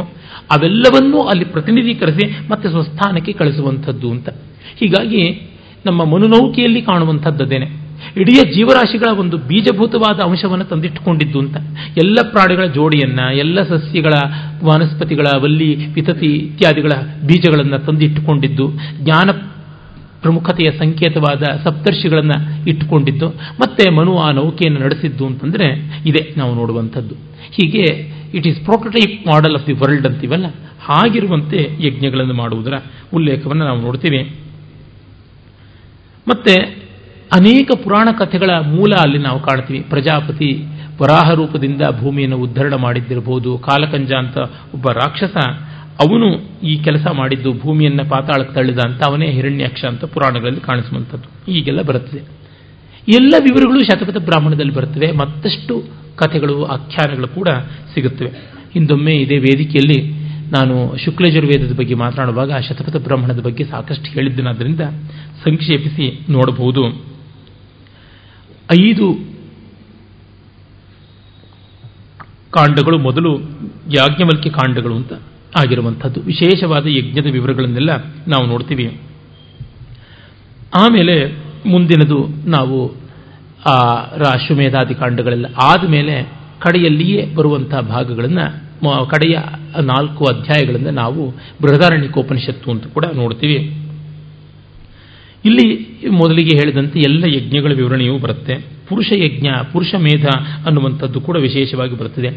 ಅವೆಲ್ಲವನ್ನೂ 0.51 1.19
ಅಲ್ಲಿ 1.21 1.45
ಪ್ರತಿನಿಧೀಕರಿಸಿ 1.45 2.49
ಮತ್ತೆ 2.49 2.69
ಸ್ವಸ್ಥಾನಕ್ಕೆ 2.69 3.31
ಕಳಿಸುವಂಥದ್ದು 3.31 4.11
ಅಂತ. 4.11 4.29
ಹೀಗಾಗಿ 4.75 5.52
ನಮ್ಮ 5.85 6.03
ಮನುನೌಕೆಯಲ್ಲಿ 6.03 6.81
ಕಾಣುವಂಥದ್ದೇನೆ 6.81 7.83
ಇಡೀ 8.17 8.35
ಜೀವರಾಶಿಗಳ 8.53 9.19
ಒಂದು 9.19 9.37
ಬೀಜಭೂತವಾದ 9.37 10.29
ಅಂಶವನ್ನು 10.29 10.65
ತಂದಿಟ್ಟುಕೊಂಡಿದ್ದು 10.65 11.39
ಅಂತ. 11.39 11.57
ಎಲ್ಲ 12.03 12.17
ಪ್ರಾಣಿಗಳ 12.31 12.65
ಜೋಡಿಯನ್ನ, 12.65 13.19
ಎಲ್ಲ 13.33 13.63
ಸಸ್ಯಗಳ, 13.63 14.11
ವನಸ್ಪತಿಗಳ, 14.63 15.23
ವಲ್ಲಿ 15.41 15.93
ವಿತತಿ 15.93 16.25
ಇತ್ಯಾದಿಗಳ 16.25 16.89
ಬೀಜಗಳನ್ನು 17.27 17.79
ತಂದಿಟ್ಟುಕೊಂಡಿದ್ದು, 17.79 18.71
ಜ್ಞಾನ 18.99 19.29
ಪ್ರಮುಖತೆಯ 20.21 20.71
ಸಂಕೇತವಾದ 20.71 21.43
ಸಪ್ತರ್ಷಿಗಳನ್ನು 21.63 22.69
ಇಟ್ಟುಕೊಂಡಿದ್ದು, 22.69 23.29
ಮತ್ತೆ 23.29 23.91
ಮನು 23.91 24.17
ಆ 24.17 24.31
ನೌಕೆಯನ್ನು 24.31 24.79
ನಡೆಸಿದ್ದು 24.79 25.25
ಅಂತಂದರೆ 25.25 25.65
ಇದೆ 26.05 26.33
ನಾವು 26.37 26.55
ನೋಡುವಂಥದ್ದು. 26.55 27.15
ಹೀಗೆ 27.51 27.83
it 28.33 28.47
is 28.47 28.61
prototype 28.61 29.27
model 29.27 29.55
of 29.55 29.67
the 29.67 29.73
world 29.73 30.07
ಅಂತೀವಲ್ಲ? 30.07 30.45
ಹಾಗಿರುವಂತೆ 30.85 31.69
ಯಜ್ಞಗಳನ್ನು 31.79 32.33
ಮಾಡುವುದರ 32.33 32.73
ಉಲ್ಲೇಖವನ್ನು 33.13 33.65
ನಾವು 33.65 33.81
ನೋಡ್ತೀವಿ. 33.81 34.35
ಮತ್ತೆ 36.27 36.83
ಅನೇಕ 37.33 37.71
ಪುರಾಣ 37.83 38.09
ಕಥೆಗಳ 38.19 38.49
ಮೂಲ 38.49 38.93
ಅಲ್ಲಿ 39.01 39.17
ನಾವು 39.17 39.39
ಕಾಣ್ತೀವಿ. 39.39 39.79
ಪ್ರಜಾಪತಿ 39.79 40.63
ವರಾಹ 41.01 41.33
ರೂಪದಿಂದ 41.33 41.81
ಭೂಮಿಯನ್ನು 41.99 42.37
ಉದ್ಧರಣ 42.37 42.73
ಮಾಡಿದ್ದಿರಬಹುದು 42.75 43.57
ಕಾಲಕಂಜ 43.57 44.13
ಅಂತ 44.13 44.37
ಒಬ್ಬ 44.73 44.91
ರಾಕ್ಷಸ, 44.91 45.37
ಅವನು 45.99 46.59
ಈ 46.63 46.83
ಕೆಲಸ 46.83 47.07
ಮಾಡಿದ್ದು 47.13 47.53
ಭೂಮಿಯನ್ನು 47.53 48.09
ಪಾತಾಳಕ್ಕೆ 48.09 48.55
ತಳ್ಳಿದ 48.55 48.79
ಅಂತ 48.79 49.01
ಅವನೇ 49.07 49.31
ಹಿರಣ್ಯಾಕ್ಷ 49.31 49.85
ಅಂತ 49.85 50.05
ಪುರಾಣಗಳಲ್ಲಿ 50.05 50.61
ಕಾಣಿಸುವಂಥದ್ದು. 50.61 51.51
ಈಗೆಲ್ಲ 51.51 51.81
ಬರುತ್ತದೆ. 51.81 52.19
ಎಲ್ಲ 53.07 53.33
ವಿವರಗಳು 53.39 53.83
ಶತಪಥ 53.83 54.17
ಬ್ರಾಹ್ಮಣದಲ್ಲಿ 54.17 54.73
ಬರುತ್ತವೆ. 54.73 55.11
ಮತ್ತಷ್ಟು 55.11 55.83
ಕಥೆಗಳು 56.15 56.65
ಆಖ್ಯಾನಗಳು 56.65 57.27
ಕೂಡ 57.27 57.47
ಸಿಗುತ್ತವೆ. 57.93 58.29
ಹಿಂದೊಮ್ಮೆ 58.73 59.11
ಇದೇ 59.11 59.37
ವೇದಿಕೆಯಲ್ಲಿ 59.37 60.22
ನಾನು 60.53 60.97
ಶುಕ್ಲಜುರ್ವೇದದ 60.97 61.75
ಬಗ್ಗೆ 61.75 61.93
ಮಾತನಾಡುವಾಗ 61.93 62.51
ಶತಪಥ 62.57 62.95
ಬ್ರಾಹ್ಮಣದ 62.95 63.39
ಬಗ್ಗೆ 63.39 63.63
ಸಾಕಷ್ಟು 63.63 64.03
ಹೇಳಿದ್ದನಾದ್ದರಿಂದ 64.03 64.79
ಸಂಕ್ಷೇಪಿಸಿ 65.43 66.25
ನೋಡಬಹುದು. 66.29 67.05
ಐದು 68.81 69.33
ಕಾಂಡಗಳು 72.51 72.97
ಮೊದಲು 72.97 73.37
ಯಾಜ್ಞವಲ್ಕ್ಯ 73.97 74.49
ಕಾಂಡಗಳು 74.49 74.95
ಅಂತ 74.95 75.13
ಆಗಿರುವಂಥದ್ದು. 75.57 76.21
ವಿಶೇಷವಾದ 76.21 76.85
ಯಜ್ಞದ 76.85 77.25
ವಿವರಗಳನ್ನೆಲ್ಲ 77.31 78.03
ನಾವು 78.27 78.45
ನೋಡ್ತೀವಿ. 78.45 79.01
ಆಮೇಲೆ 80.79 81.37
ಮುಂದಿನದು 81.65 82.49
ನಾವು 82.49 82.95
ಆ 83.65 84.03
ರಾಶ್ವಮೇಧಾದಿ 84.15 84.95
ಕಾಂಡಗಳೆಲ್ಲ 84.95 85.45
ಆದಮೇಲೆ 85.63 86.23
ಕಡೆಯಲ್ಲಿಯೇ 86.59 87.25
ಬರುವಂತಹ 87.25 87.79
ಭಾಗಗಳನ್ನು 87.79 88.62
ಕಡೆಯ 88.81 89.39
ನಾಲ್ಕು 89.81 90.25
ಅಧ್ಯಾಯಗಳಿಂದ 90.25 90.87
ನಾವು 90.87 91.29
ಬೃಹದಾರಣ್ಯಕೋಪನಿಷತ್ತು 91.61 92.71
ಅಂತ 92.71 92.87
ಕೂಡ 92.87 93.05
ನೋಡ್ತೀವಿ. 93.05 93.77
ಇಲ್ಲಿ 95.45 95.87
ಮೊದಲಿಗೆ 96.09 96.57
ಹೇಳಿದಂತೆ 96.57 96.99
ಎಲ್ಲ 96.99 97.23
ಯಜ್ಞಗಳ 97.27 97.71
ವಿವರಣೆಯೂ 97.73 98.17
ಬರುತ್ತೆ. 98.17 98.55
ಪುರುಷ 98.89 99.11
ಯಜ್ಞ, 99.15 99.47
ಪುರುಷ 99.73 99.95
ಮೇಧ 99.95 100.25
ಅನ್ನುವಂಥದ್ದು 100.65 101.21
ಕೂಡ 101.21 101.37
ವಿಶೇಷವಾಗಿ 101.37 101.97
ಬರುತ್ತದೆ 101.97 102.29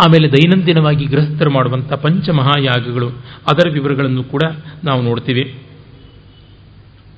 ಆಮೇಲೆ 0.00 0.30
ದೈನಂದಿನವಾಗಿ 0.30 1.04
ಗೃಹಸ್ಥರು 1.04 1.50
ಮಾಡುವಂಥ 1.50 1.92
ಪಂಚಮಹಾಯಾಗಗಳು, 1.92 3.08
ಅದರ 3.52 3.68
ವಿವರಗಳನ್ನು 3.72 4.24
ಕೂಡ 4.24 4.42
ನಾವು 4.84 5.02
ನೋಡ್ತೀವಿ. 5.02 5.54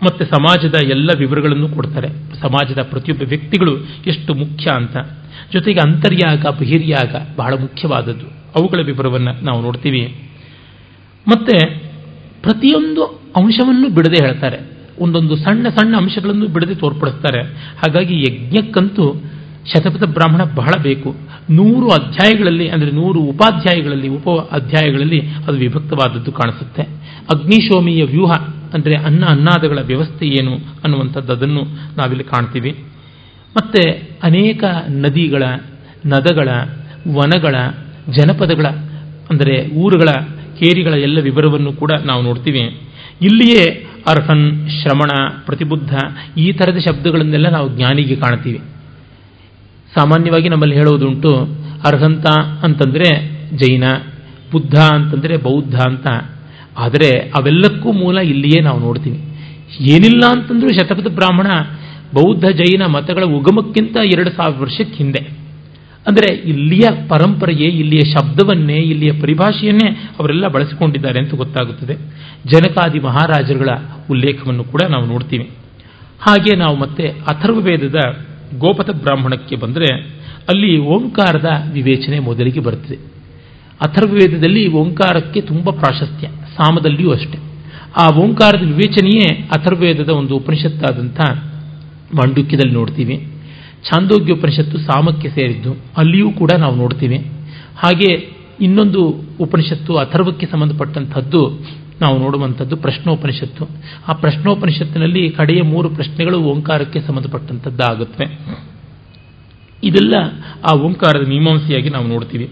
ಮತ್ತೆ 0.04 0.24
ಸಮಾಜದ 0.24 0.74
ಎಲ್ಲ 0.90 1.10
ವಿವರಗಳನ್ನು 1.18 1.68
ಕೊಡ್ತಾರೆ. 1.68 2.08
ಸಮಾಜದ 2.40 2.78
ಪ್ರತಿಯೊಬ್ಬ 2.82 3.28
ವ್ಯಕ್ತಿಗಳು 3.28 3.78
ಎಷ್ಟು 4.06 4.34
ಮುಖ್ಯ 4.34 4.70
ಅಂತ. 4.74 4.96
ಜೊತೆಗೆ 5.52 5.80
ಅಂತರ್ಯಾಗ, 5.80 6.46
ಬಹಿರ್ಯಾಗ 6.46 7.16
ಬಹಳ 7.36 7.54
ಮುಖ್ಯವಾದದ್ದು. 7.54 8.26
ಅವುಗಳ 8.26 8.80
ವಿವರವನ್ನು 8.84 9.44
ನಾವು 9.44 9.62
ನೋಡ್ತೀವಿ. 9.62 10.30
ಮತ್ತೆ 11.28 11.78
ಪ್ರತಿಯೊಂದು 12.42 13.04
ಅಂಶವನ್ನು 13.36 13.88
ಬಿಡದೆ 13.88 14.24
ಹೇಳ್ತಾರೆ. 14.24 14.58
ಒಂದೊಂದು 14.98 15.36
ಸಣ್ಣ 15.36 15.68
ಸಣ್ಣ 15.68 15.96
ಅಂಶಗಳನ್ನು 15.96 16.48
ಬಿಡದೆ 16.48 16.74
ತೋರ್ಪಡಿಸ್ತಾರೆ. 16.74 17.42
ಹಾಗಾಗಿ 17.52 18.20
ಯಜ್ಞಕ್ಕಂತೂ 18.20 19.22
ಶತಪಥ 19.74 20.02
ಬ್ರಾಹ್ಮಣ 20.02 20.40
ಬಹಳ 20.54 20.82
ಬೇಕು. 20.82 21.14
ನೂರು 21.50 21.90
ಅಧ್ಯಾಯಗಳಲ್ಲಿ, 21.90 22.68
ಅಂದರೆ 22.68 22.90
ನೂರು 22.90 23.20
ಉಪಾಧ್ಯಾಯಗಳಲ್ಲಿ, 23.20 24.08
ಉಪ 24.08 24.28
ಅಧ್ಯಾಯಗಳಲ್ಲಿ 24.28 25.20
ಅದು 25.20 25.52
ವಿಭಕ್ತವಾದದ್ದು 25.52 26.32
ಕಾಣಿಸುತ್ತೆ. 26.32 26.99
ಅಗ್ನಿಶೋಮಿಯ 27.34 28.04
ವ್ಯೂಹ 28.04 28.32
ಅಂದರೆ 28.74 28.94
ಅನ್ನ 28.94 29.24
ಅನ್ನಾದಗಳ 29.26 29.78
ವ್ಯವಸ್ಥೆ 29.80 30.26
ಏನು 30.26 30.54
ಅನ್ನುವಂಥದ್ದು 30.84 31.32
ಅದನ್ನು 31.32 31.62
ನಾವಿಲ್ಲಿ 31.96 32.24
ಕಾಣ್ತೀವಿ. 32.24 32.70
ಮತ್ತೆ 33.56 33.82
ಅನೇಕ 34.22 34.64
ನದಿಗಳ, 34.88 35.42
ನದಗಳ, 36.06 36.48
ವನಗಳ, 37.08 37.54
ಜನಪದಗಳ 38.12 38.66
ಅಂದರೆ 39.30 39.68
ಊರುಗಳ 39.68 40.10
ಕೇರಿಗಳ 40.58 40.92
ಎಲ್ಲ 40.92 41.18
ವಿವರವನ್ನು 41.20 41.72
ಕೂಡ 41.72 41.92
ನಾವು 41.92 42.22
ನೋಡ್ತೀವಿ. 42.22 42.80
ಇಲ್ಲಿಯೇ 43.22 43.64
ಅರ್ಹನ್, 44.06 44.70
ಶ್ರಮಣ, 44.70 45.10
ಪ್ರತಿಬುದ್ಧ 45.46 45.94
ಈ 46.36 46.52
ಥರದ 46.52 46.78
ಶಬ್ದಗಳನ್ನೆಲ್ಲ 46.78 47.48
ನಾವು 47.48 47.68
ಜ್ಞಾನಿಗೆ 47.76 48.16
ಕಾಣ್ತೀವಿ. 48.16 48.58
ಸಾಮಾನ್ಯವಾಗಿ 49.94 50.48
ನಮ್ಮಲ್ಲಿ 50.48 50.76
ಹೇಳೋದುಂಟು 50.76 51.32
ಅರ್ಹಂತ 51.88 52.26
ಅಂತಂದರೆ 52.64 53.08
ಜೈನ, 53.56 53.84
ಬುದ್ಧ 54.52 54.78
ಅಂತಂದರೆ 54.78 55.36
ಬೌದ್ಧ 55.36 55.74
ಅಂತ. 55.74 56.06
ಆದರೆ 56.80 57.18
ಅವೆಲ್ಲಕ್ಕೂ 57.18 57.92
ಮೂಲ 57.92 58.18
ಇಲ್ಲಿಯೇ 58.18 58.60
ನಾವು 58.60 58.80
ನೋಡ್ತೀವಿ. 58.80 59.18
ಏನಿಲ್ಲ 59.80 60.20
ಅಂತಂದ್ರೂ 60.30 60.68
ಶತಪಥ 60.68 61.06
ಬ್ರಾಹ್ಮಣ 61.06 61.46
ಬೌದ್ಧ 62.14 62.44
ಜೈನ 62.46 62.82
ಮತಗಳ 62.86 63.24
ಉಗಮಕ್ಕಿಂತ 63.24 63.96
ಎರಡು 63.96 64.30
ಸಾವಿರ 64.30 64.58
ವರ್ಷಕ್ಕೆ 64.60 64.96
ಹಿಂದೆ. 64.96 65.40
ಅಂದರೆ 66.06 66.34
ಇಲ್ಲಿಯ 66.34 67.08
ಪರಂಪರೆಯೇ, 67.08 67.68
ಇಲ್ಲಿಯ 67.68 67.98
ಶಬ್ದವನ್ನೇ, 67.98 68.76
ಇಲ್ಲಿಯ 68.76 69.12
ಪರಿಭಾಷೆಯನ್ನೇ 69.12 69.90
ಅವರೆಲ್ಲ 70.18 70.48
ಬಳಸಿಕೊಂಡಿದ್ದಾರೆ 70.48 71.18
ಅಂತ 71.18 71.34
ಗೊತ್ತಾಗುತ್ತದೆ. 71.34 71.94
ಜನಕಾದಿ 72.46 73.00
ಮಹಾರಾಜರುಗಳ 73.00 73.68
ಉಲ್ಲೇಖವನ್ನು 74.10 74.64
ಕೂಡ 74.64 74.80
ನಾವು 74.90 75.06
ನೋಡ್ತೀವಿ. 75.06 75.50
ಹಾಗೆ 76.20 76.56
ನಾವು 76.56 76.76
ಮತ್ತೆ 76.76 77.08
ಅಥರ್ವವೇದದ 77.08 77.96
ಗೋಪಥ 78.58 78.90
ಬ್ರಾಹ್ಮಣಕ್ಕೆ 78.90 79.56
ಬಂದರೆ 79.56 80.02
ಅಲ್ಲಿ 80.48 80.78
ಓಂಕಾರದ 80.78 81.48
ವಿವೇಚನೆ 81.72 82.18
ಮೊದಲಿಗೆ 82.18 82.60
ಬರುತ್ತದೆ. 82.60 82.96
ಅಥರ್ವವೇದದಲ್ಲಿ 83.80 84.72
ಓಂಕಾರಕ್ಕೆ 84.72 85.40
ತುಂಬ 85.40 85.70
ಪ್ರಾಶಸ್ತ್ಯ. 85.70 86.28
ಸಾಮದಲ್ಲಿಯೂ 86.62 87.12
ಅಷ್ಟೆ. 87.12 87.38
ಆ 87.96 88.14
ಓಂಕಾರದ 88.16 88.62
ವಿವೇಚನೆಯೇ 88.62 89.42
ಅಥರ್ವೇದದ 89.42 90.08
ಒಂದು 90.08 90.36
ಉಪನಿಷತ್ತಾದಂಥ 90.36 91.20
ಮಾಂಡುಕ್ಯದಲ್ಲಿ 92.14 92.74
ನೋಡ್ತೀವಿ. 92.74 93.26
ಛಾಂದೋಗ್ಯ 93.88 94.32
ಉಪನಿಷತ್ತು 94.32 94.78
ಸಾಮಕ್ಕೆ 94.78 95.28
ಸೇರಿದ್ದು 95.28 95.76
ಅಲ್ಲಿಯೂ 95.96 96.30
ಕೂಡ 96.30 96.50
ನಾವು 96.58 96.76
ನೋಡ್ತೀವಿ. 96.76 97.18
ಹಾಗೆ 97.76 98.28
ಇನ್ನೊಂದು 98.60 99.02
ಉಪನಿಷತ್ತು 99.40 99.96
ಅಥರ್ವಕ್ಕೆ 99.96 100.46
ಸಂಬಂಧಪಟ್ಟಂಥದ್ದು 100.46 101.60
ನಾವು 102.00 102.18
ನೋಡುವಂಥದ್ದು 102.18 102.76
ಪ್ರಶ್ನೋಪನಿಷತ್ತು. 102.76 103.68
ಆ 104.08 104.12
ಪ್ರಶ್ನೋಪನಿಷತ್ತಿನಲ್ಲಿ 104.12 105.30
ಕಡೆಯ 105.30 105.62
ಮೂರು 105.62 105.90
ಪ್ರಶ್ನೆಗಳು 105.90 106.38
ಓಂಕಾರಕ್ಕೆ 106.38 107.00
ಸಂಬಂಧಪಟ್ಟಂಥದ್ದಾಗುತ್ತವೆ. 107.00 108.38
ಇದೆಲ್ಲ 109.84 110.14
ಆ 110.72 110.76
ಓಂಕಾರದ 110.76 111.28
ಮೀಮಾಂಸೆಯಾಗಿ 111.28 111.90
ನಾವು 111.90 112.06
ನೋಡ್ತೀವಿ. 112.06 112.50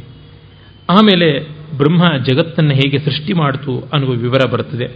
ಆಮೇಲೆ 0.90 1.57
ಬ್ರಹ್ಮ 1.76 2.24
ಜಗತ್ತನ್ನು 2.24 2.70
ಹೇಗೆ 2.70 2.98
ಸೃಷ್ಟಿ 2.98 3.32
ಮಾಡಿತು 3.32 3.88
ಅನ್ನುವ 3.92 4.10
ವಿವರ 4.10 4.48
ಬರುತ್ತದೆ. 4.48 4.86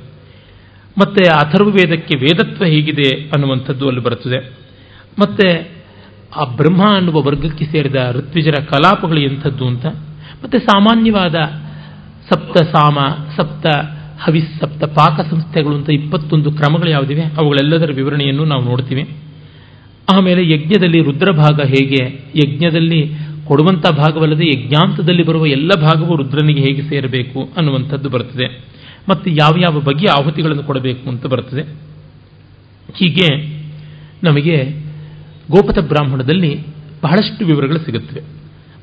ಮತ್ತೆ 0.99 1.29
ಅಥರ್ವ 1.29 1.67
ವೇದಕ್ಕೆ 1.67 2.19
ವೇದತ್ವ 2.19 2.65
ಹೇಗಿದೆ 2.65 3.17
ಅನ್ನುವಂಥದ್ದು 3.19 3.89
ಅಲ್ಲಿ 3.89 4.03
ಬರುತ್ತದೆ. 4.03 4.53
ಮತ್ತೆ 5.19 5.71
ಆ 6.37 6.45
ಬ್ರಹ್ಮ 6.45 6.97
ಅನ್ನುವ 6.97 7.23
ವರ್ಗಕ್ಕೆ 7.23 7.65
ಸೇರಿದ 7.65 7.95
ಋತ್ವಿಜರ 8.13 8.63
ಕಲಾಪಗಳು 8.63 9.21
ಎಂಥದ್ದು 9.21 9.67
ಅಂತ. 9.67 9.87
ಮತ್ತೆ 10.45 10.59
ಸಾಮಾನ್ಯವಾದ 10.59 11.35
ಸಪ್ತ 12.33 12.63
ಸಾಮ, 12.63 12.99
ಸಪ್ತ 13.37 13.67
ಹವಿಸ್, 14.21 14.61
ಸಪ್ತ 14.61 14.85
ಪಾಕ 14.85 15.21
ಸಂಸ್ಥೆಗಳು 15.31 15.75
ಅಂತ 15.75 15.91
ಇಪ್ಪತ್ತೊಂದು 15.91 16.53
ಕ್ರಮಗಳು 16.53 16.91
ಯಾವುದಿವೆ? 16.91 17.23
ಅವುಗಳೆಲ್ಲದರ 17.23 17.93
ವಿವರಣೆಯನ್ನು 17.93 18.45
ನಾವು 18.45 18.65
ನೋಡ್ತೀವಿ. 18.65 19.17
ಆಮೇಲೆ 20.15 20.51
ಯಜ್ಞದಲ್ಲಿ 20.51 21.03
ರುದ್ರಭಾಗ 21.03 21.61
ಹೇಗೆ? 21.61 22.25
ಯಜ್ಞದಲ್ಲಿ 22.37 23.13
ಕೊಡುವಂಥ 23.53 23.87
ಭಾಗವಲ್ಲದೆ 23.87 24.47
ಯಜ್ಞಾಂತದಲ್ಲಿ 24.47 25.23
ಬರುವ 25.23 25.47
ಎಲ್ಲ 25.47 25.71
ಭಾಗವೂ 25.81 26.17
ರುದ್ರನಿಗೆ 26.17 26.61
ಹೇಗೆ 26.61 26.83
ಸೇರಬೇಕು 26.83 27.49
ಅನ್ನುವಂಥದ್ದು 27.57 28.09
ಬರ್ತದೆ. 28.09 28.65
ಮತ್ತು 29.09 29.31
ಯಾವ 29.31 29.51
ಯಾವ 29.61 29.81
ಬಗೆಯ 29.81 30.23
ಆಹುತಿಗಳನ್ನು 30.23 30.63
ಕೊಡಬೇಕು 30.63 31.09
ಅಂತ 31.09 31.27
ಬರ್ತದೆ. 31.27 31.63
ಹೀಗೆ 32.95 33.59
ನಮಗೆ 34.25 34.57
ಗೋಪತ 35.51 35.79
ಬ್ರಾಹ್ಮಣದಲ್ಲಿ 35.79 36.67
ಬಹಳಷ್ಟು 37.03 37.47
ವಿವರಗಳು 37.47 37.79
ಸಿಗುತ್ತವೆ. 37.79 38.21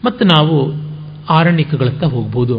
ಮತ್ತು 0.06 0.26
ನಾವು 0.26 0.72
ಆರಣ್ಯಕಗಳತ್ತ 1.30 2.04
ಹೋಗ್ಬೋದು. 2.04 2.58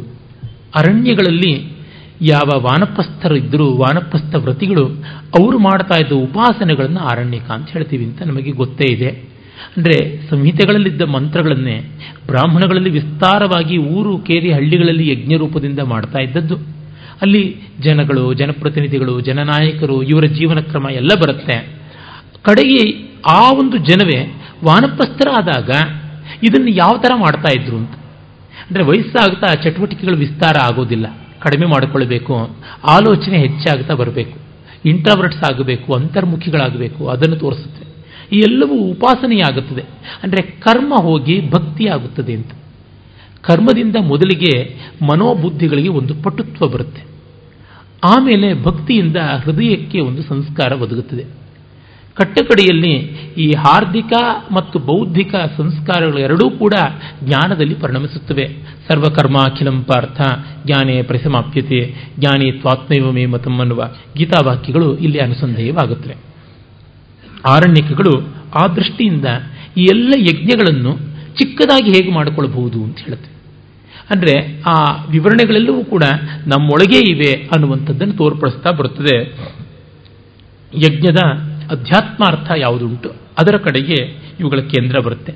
ಅರಣ್ಯಗಳಲ್ಲಿ 0.77 1.81
ಯಾವ 2.23 2.61
ವಾನಪ್ರಸ್ಥರು 2.61 3.37
ಇದ್ದರೂ, 3.37 3.67
ವಾನಪ್ರಸ್ಥ 3.67 4.35
ವ್ರತಿಗಳು 4.35 4.87
ಅವರು 5.39 5.59
ಮಾಡ್ತಾ 5.59 5.97
ಇದ್ದ 5.99 6.13
ಉಪಾಸನೆಗಳನ್ನು 6.13 7.01
ಆರಣ್ಯಕ 7.01 7.51
ಅಂತ 7.51 7.71
ಹೇಳ್ತೀವಿ 7.71 8.05
ಅಂತ 8.05 8.23
ನಮಗೆ 8.23 8.51
ಗೊತ್ತೇ 8.51 8.93
ಇದೆ. 8.93 9.30
ಅಂದರೆ 9.77 9.97
ಸಂಹಿತೆಗಳಲ್ಲಿದ್ದ 10.31 11.03
ಮಂತ್ರಗಳನ್ನೇ 11.03 11.77
ಬ್ರಾಹ್ಮಣಗಳಲ್ಲಿ 12.27 12.91
ವಿಸ್ತಾರವಾಗಿ 12.91 13.77
ಊರು 13.79 14.19
ಕೇರಿ 14.19 14.53
ಹಳ್ಳಿಗಳಲ್ಲಿ 14.53 15.09
ಯಜ್ಞ 15.11 15.37
ರೂಪದಿಂದ 15.37 15.79
ಮಾಡ್ತಾ 15.79 16.19
ಇದ್ದದ್ದು. 16.19 16.57
ಅಲ್ಲಿ 17.23 17.57
ಜನಗಳು, 17.81 18.35
ಜನಪ್ರತಿನಿಧಿಗಳು, 18.35 19.21
ಜನನಾಯಕರು, 19.21 20.03
ಇವರ 20.03 20.25
ಜೀವನ 20.25 20.61
ಕ್ರಮ 20.61 20.87
ಎಲ್ಲ 20.91 21.09
ಬರುತ್ತೆ. 21.21 21.79
ಕಡೆಗೆ 22.43 22.83
ಆ 23.29 23.53
ಒಂದು 23.53 23.77
ಜನವೇ 23.77 24.21
ವಾನಪ್ರಸ್ಥರಾದಾಗ 24.65 25.71
ಇದನ್ನು 26.43 26.71
ಯಾವ 26.71 26.97
ಥರ 26.99 27.13
ಮಾಡ್ತಾ 27.17 27.61
ಇದ್ರು 27.61 27.77
ಅಂತ. 27.77 27.95
ಅಂದರೆ 28.69 28.83
ವಯಸ್ಸಾಗ್ತಾ 28.83 29.55
ಚಟುವಟಿಕೆಗಳು 29.55 30.17
ವಿಸ್ತಾರ 30.17 30.57
ಆಗೋದಿಲ್ಲ. 30.63 31.07
ಕಡಿಮೆ 31.43 31.67
ಮಾಡಿಕೊಳ್ಬೇಕು, 31.67 32.35
ಆಲೋಚನೆ 32.87 33.39
ಹೆಚ್ಚಾಗ್ತಾ 33.39 33.95
ಬರಬೇಕು. 33.95 34.39
ಇಂಟ್ರಾವರ್ಟ್ಸ್ 34.89 35.53
ಆಗಬೇಕು, 35.53 35.95
ಅಂತರ್ಮುಖಿಗಳಾಗಬೇಕು, 35.95 37.09
ಅದನ್ನು 37.09 37.37
ತೋರಿಸುತ್ತೆ. 37.37 37.90
ಈ 38.33 38.39
ಎಲ್ಲವೂ 38.39 38.75
ಉಪಾಸನೆಯಾಗುತ್ತದೆ. 38.75 39.83
ಅಂದರೆ 40.23 40.43
ಕರ್ಮ 40.43 40.95
ಹೋಗಿ 40.95 41.51
ಭಕ್ತಿಯಾಗುತ್ತದೆ 41.51 42.35
ಅಂತ. 42.35 42.51
ಕರ್ಮದಿಂದ 43.43 43.97
ಮೊದಲಿಗೆ 43.97 44.77
ಮನೋಬುದ್ಧಿಗಳಿಗೆ 45.13 45.89
ಒಂದು 45.89 46.15
ಪಟುತ್ವ 46.15 46.69
ಬರುತ್ತೆ. 46.69 47.03
ಆಮೇಲೆ 48.05 48.63
ಭಕ್ತಿಯಿಂದ 48.63 49.17
ಹೃದಯಕ್ಕೆ 49.17 50.01
ಒಂದು 50.01 50.23
ಸಂಸ್ಕಾರ 50.23 50.73
ಒದಗುತ್ತದೆ. 50.73 51.41
ಕಟ್ಟಕಡೆಯಲ್ಲಿ 52.15 52.95
ಈ 53.39 53.53
ಹಾರ್ದಿಕ 53.53 54.13
ಮತ್ತು 54.53 54.79
ಬೌದ್ಧಿಕ 54.79 55.35
ಸಂಸ್ಕಾರಗಳು 55.57 56.19
ಎರಡೂ 56.19 56.51
ಕೂಡ 56.51 56.75
ಜ್ಞಾನದಲ್ಲಿ 57.25 57.75
ಪರಿಣಮಿಸುತ್ತವೆ. 57.75 58.49
ಸರ್ವಕರ್ಮಾಖಿಲಂ 58.89 59.83
ಪಾರ್ಥ, 59.83 60.21
ಜ್ಞಾನೇ 60.67 61.03
ಪರಿಸಮಾಪ್ಯತೆ, 61.03 61.95
ಜ್ಞಾನಿ 62.19 62.53
ತ್ವಾತ್ಮೈವಮೇ 62.53 63.27
ಮತಂ 63.27 63.59
ಅನ್ನುವ 63.59 63.85
ಗೀತಾವಾಕ್ಯಗಳು 64.17 64.99
ಇಲ್ಲಿ 64.99 65.19
ಅನುಸಂಧೇಯವಾಗುತ್ತವೆ. 65.19 66.30
ಆರಣ್ಯಕಗಳು 67.47 68.29
ಆ 68.55 68.67
ದೃಷ್ಟಿಯಿಂದ 68.67 69.25
ಈ 69.77 69.83
ಎಲ್ಲ 69.83 70.15
ಯಜ್ಞಗಳನ್ನು 70.17 70.93
ಚಿಕ್ಕದಾಗಿ 71.37 71.91
ಹೇಗೆ 71.91 72.13
ಮಾಡಿಕೊಳ್ಳಬಹುದು 72.13 72.85
ಅಂತ 72.85 72.99
ಹೇಳುತ್ತೆ. 72.99 73.31
ಅಂದರೆ 74.11 74.63
ಆ 74.63 75.05
ವಿವರಣೆಗಳೆಲ್ಲವೂ 75.05 75.85
ಕೂಡ 75.85 76.03
ನಮ್ಮೊಳಗೇ 76.47 77.13
ಇವೆ 77.13 77.33
ಅನ್ನುವಂಥದ್ದನ್ನು 77.33 78.15
ತೋರ್ಪಡಿಸ್ತಾ 78.15 78.71
ಬರುತ್ತದೆ. 78.71 79.17
ಯಜ್ಞದ 80.75 81.19
ಅಧ್ಯಾತ್ಮಾರ್ಥ 81.71 82.51
ಯಾವುದುಂಟು, 82.57 83.11
ಅದರ 83.39 83.57
ಕಡೆಗೆ 83.57 83.95
ಇವುಗಳ 84.41 84.61
ಕೇಂದ್ರ 84.61 85.01
ಬರುತ್ತೆ. 85.01 85.33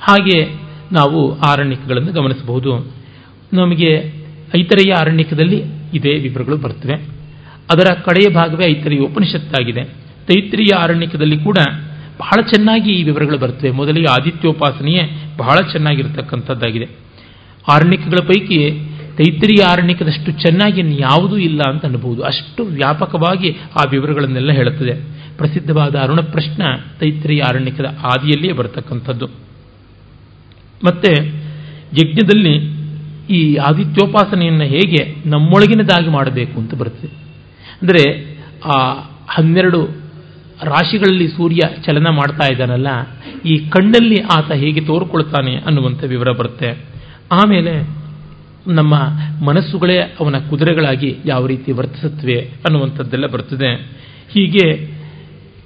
ಹಾಗೆ 0.00 0.52
ನಾವು 0.92 1.40
ಆರಣ್ಯಕಗಳನ್ನು 1.40 2.12
ಗಮನಿಸಬಹುದು. 2.12 2.92
ನಮಗೆ 3.52 3.90
ಐತರೆಯ 4.56 4.92
ಆರಣ್ಯಕದಲ್ಲಿ 4.92 5.64
ಇದೇ 5.94 6.18
ವಿವರಗಳು 6.18 6.56
ಬರ್ತವೆ 6.56 6.94
ಅದರ 7.72 7.94
ಕಡೆಯ 7.94 8.34
ಭಾಗವೇ 8.34 8.70
ಐತರೆಯ 8.70 8.98
ಉಪನಿಷತ್ತಾಗಿದೆ. 8.98 10.03
ತೈತ್ರಿಯ 10.26 10.76
ಆರಣ್ಯಕದಲ್ಲಿ 10.76 11.38
ಕೂಡ 11.38 11.58
ಬಹಳ 12.18 12.42
ಚೆನ್ನಾಗಿ 12.42 12.90
ಈ 12.90 13.02
ವಿವರಗಳು 13.02 13.38
ಬರ್ತವೆ. 13.38 13.70
ಮೊದಲಿಗೆ 13.70 14.06
ಆದಿತ್ಯೋಪಾಸನೆಯೇ 14.06 15.32
ಬಹಳ 15.36 15.56
ಚೆನ್ನಾಗಿರ್ತಕ್ಕಂಥದ್ದಾಗಿದೆ. 15.72 16.88
ಆರಣ್ಯಕಗಳ 17.72 18.26
ಪೈಕಿ 18.26 18.70
ತೈತ್ರಿಯ 19.16 19.64
ಆರಣ್ಯಕದಷ್ಟು 19.64 20.32
ಚೆನ್ನಾಗಿ 20.32 21.02
ಯಾವುದೂ 21.02 21.36
ಇಲ್ಲ 21.36 21.60
ಅಂತ 21.70 21.84
ಅನ್ಬಹುದು. 21.84 22.22
ಅಷ್ಟು 22.22 22.64
ವ್ಯಾಪಕವಾಗಿ 22.64 23.50
ಆ 23.50 23.82
ವಿವರಗಳನ್ನೆಲ್ಲ 23.90 24.52
ಹೇಳುತ್ತದೆ. 24.52 25.14
ಪ್ರಸಿದ್ಧವಾದ 25.38 25.96
ಅರುಣ 25.96 26.20
ಪ್ರಶ್ನ 26.20 26.62
ತೈತ್ರಿಯ 27.00 27.42
ಆರಣ್ಯಕದ 27.42 27.84
ಆದಿಯಲ್ಲಿಯೇ 27.84 28.52
ಬರತಕ್ಕಂಥದ್ದು. 28.52 29.26
ಮತ್ತೆ 30.84 31.28
ಯಜ್ಞದಲ್ಲಿ 32.02 32.84
ಈ 33.30 33.54
ಆದಿತ್ಯೋಪಾಸನೆಯನ್ನು 33.56 34.64
ಹೇಗೆ 34.64 35.28
ನಮ್ಮೊಳಗಿನದಾಗಿ 35.28 36.08
ಮಾಡಬೇಕು 36.08 36.60
ಅಂತ 36.60 36.74
ಬರ್ತದೆ. 36.74 37.08
ಅಂದರೆ 37.82 38.36
ಆ 38.64 38.92
ಹನ್ನೆರಡು 39.28 40.03
ರಾಶಿಗಳಲ್ಲಿ 40.62 41.28
ಸೂರ್ಯ 41.28 41.60
ಚಲನ 41.86 42.08
ಮಾಡ್ತಾ 42.08 42.52
ಇದ್ದಾನಲ್ಲ, 42.52 42.88
ಈ 43.44 43.54
ಕಣ್ಣಲ್ಲಿ 43.58 44.18
ಆತ 44.20 44.52
ಹೇಗೆ 44.52 44.80
ತೋರ್ಕೊಳ್ತಾನೆ 44.80 45.54
ಅನ್ನುವಂಥ 45.56 46.04
ವಿವರ 46.04 46.30
ಬರುತ್ತೆ. 46.30 46.70
ಆಮೇಲೆ 47.32 48.04
ನಮ್ಮ 48.66 48.94
ಮನಸ್ಸುಗಳೇ 49.44 49.98
ಅವನ 49.98 50.34
ಕುದುರೆಗಳಾಗಿ 50.50 51.16
ಯಾವ 51.26 51.46
ರೀತಿ 51.46 51.72
ವರ್ತಿಸುತ್ತವೆ 51.72 52.38
ಅನ್ನುವಂಥದ್ದೆಲ್ಲ 52.40 53.26
ಬರ್ತದೆ. 53.26 53.70
ಹೀಗೆ 54.34 54.94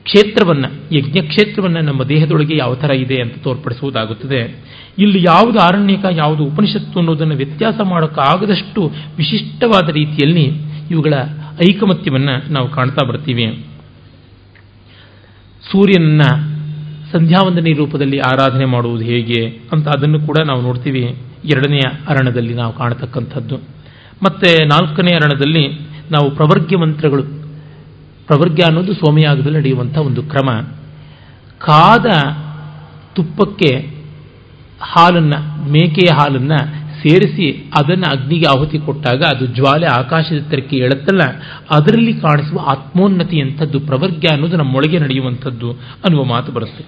ಕ್ಷೇತ್ರವನ್ನ 0.04 0.64
ಯಜ್ಞ 0.92 1.18
ಕ್ಷೇತ್ರವನ್ನ 1.20 1.76
ನಮ್ಮ 1.76 2.04
ದೇಹದೊಳಗೆ 2.04 2.56
ಯಾವ 2.56 2.74
ಥರ 2.74 2.90
ಇದೆ 2.90 3.20
ಅಂತ 3.22 3.34
ತೋರ್ಪಡಿಸುವುದಾಗುತ್ತದೆ. 3.44 4.40
ಇಲ್ಲಿ 4.98 5.20
ಯಾವುದು 5.22 5.58
ಆರಣ್ಯಕ, 5.58 6.04
ಯಾವುದು 6.10 6.44
ಉಪನಿಷತ್ತು 6.44 6.98
ಅನ್ನೋದನ್ನು 6.98 7.34
ವ್ಯತ್ಯಾಸ 7.34 7.80
ಮಾಡೋಕ್ಕಾಗದಷ್ಟು 7.84 8.82
ವಿಶಿಷ್ಟವಾದ 9.16 9.88
ರೀತಿಯಲ್ಲಿ 9.90 10.46
ಇವುಗಳ 10.90 11.14
ಐಕಮತ್ಯವನ್ನು 11.70 12.52
ನಾವು 12.52 12.68
ಕಾಣ್ತಾ 12.68 13.06
ಬರ್ತೀವಿ. 13.06 13.64
ಸೂರ್ಯನನ್ನ 15.72 16.22
ಸಂಧ್ಯಾವಂದನೆ 17.12 17.72
ರೂಪದಲ್ಲಿ 17.72 18.18
ಆರಾಧನೆ 18.18 18.64
ಮಾಡುವುದು 18.64 19.04
ಹೇಗೆ 19.04 19.60
ಅಂತ 19.72 19.88
ಅದನ್ನು 19.88 20.20
ಕೂಡ 20.20 20.36
ನಾವು 20.46 20.60
ನೋಡ್ತೀವಿ. 20.62 21.22
ಎರಡನೆಯ 21.44 21.80
ಅರಣದಲ್ಲಿ 22.08 22.54
ನಾವು 22.54 22.72
ಕಾಣತಕ್ಕಂಥದ್ದು. 22.72 23.56
ಮತ್ತೆ 24.22 24.64
ನಾಲ್ಕನೇ 24.64 25.12
ಅರಣದಲ್ಲಿ 25.14 25.68
ನಾವು 26.10 26.30
ಪ್ರವರ್ಗ್ಯ 26.30 26.76
ಮಂತ್ರಗಳು. 26.76 27.22
ಪ್ರವರ್ಗ್ಯ 28.26 28.62
ಅನ್ನೋದು 28.64 28.94
ಸೋಮಯಾಗದಲ್ಲಿ 28.94 29.58
ನಡೆಯುವಂಥ 29.58 29.98
ಒಂದು 29.98 30.22
ಕ್ರಮ. 30.22 30.50
ಕಾದ 31.58 32.06
ತುಪ್ಪಕ್ಕೆ 33.14 33.90
ಹಾಲನ್ನು, 34.80 35.70
ಮೇಕೆಯ 35.72 36.14
ಹಾಲನ್ನು 36.14 36.77
ಸೇರಿಸಿ 37.02 37.70
ಅದನ್ನು 37.80 38.20
ಅಗ್ನಿಗೆ 38.20 38.46
ಆಹುತಿ 38.56 38.78
ಕೊಟ್ಟಾಗ 38.78 39.22
ಅದು 39.22 39.46
ಜ್ವಾಲೆ 39.46 39.86
ಆಕಾಶದ 39.86 40.36
ಎತ್ತರಕ್ಕೆ 40.36 40.76
ಎಳುತ್ತಲ್ಲ 40.76 41.22
ಅದರಲ್ಲಿ 41.70 42.12
ಕಾಣಿಸುವ 42.12 42.58
ಆತ್ಮೋನ್ನತಿ 42.66 43.40
ಅಂಥದ್ದು 43.40 43.80
ಪ್ರವರ್ಗ 43.80 44.24
ಅನ್ನೋದು 44.32 44.56
ನಮ್ಮೊಳಗೆ 44.56 44.98
ನಡೆಯುವಂಥದ್ದು 44.98 45.70
ಅನ್ನುವ 45.72 46.24
ಮಾತು 46.24 46.52
ಬರುತ್ತೆ. 46.52 46.84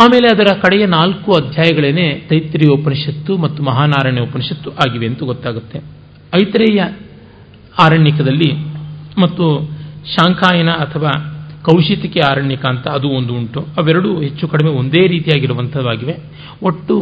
ಆಮೇಲೆ 0.00 0.28
ಅದರ 0.34 0.54
ಕಡೆಯ 0.54 0.86
ನಾಲ್ಕು 0.86 1.32
ಅಧ್ಯಾಯಗಳೇನೆ 1.32 2.26
ತೈತ್ರಿಯ 2.28 2.80
ಉಪನಿಷತ್ತು 2.80 3.36
ಮತ್ತು 3.36 3.62
ಮಹಾನಾರಾಯಣ 3.62 4.20
ಉಪನಿಷತ್ತು 4.20 4.70
ಆಗಿವೆ 4.70 5.06
ಅಂತ 5.06 5.22
ಗೊತ್ತಾಗುತ್ತೆ. 5.22 5.78
ಐತ್ರೇಯ 6.34 6.80
ಆರಣ್ಯಕದಲ್ಲಿ 7.78 8.52
ಮತ್ತು 9.20 9.70
ಶಾಂಖಾಯನ 10.16 10.70
ಅಥವಾ 10.70 11.10
ಕೌಶಿತಿಕೆ 11.62 12.20
ಆರಣ್ಯಕ 12.20 12.66
ಅಂತ 12.66 12.88
ಅದು 12.88 13.08
ಒಂದು 13.08 13.34
ಉಂಟು. 13.34 13.60
ಅವೆರಡೂ 13.60 14.20
ಹೆಚ್ಚು 14.20 14.48
ಕಡಿಮೆ 14.48 14.70
ಒಂದೇ 14.70 15.06
ರೀತಿಯಾಗಿರುವಂಥದ್ದಾಗಿವೆ. 15.06 16.16
ಒಟ್ಟು 16.62 16.94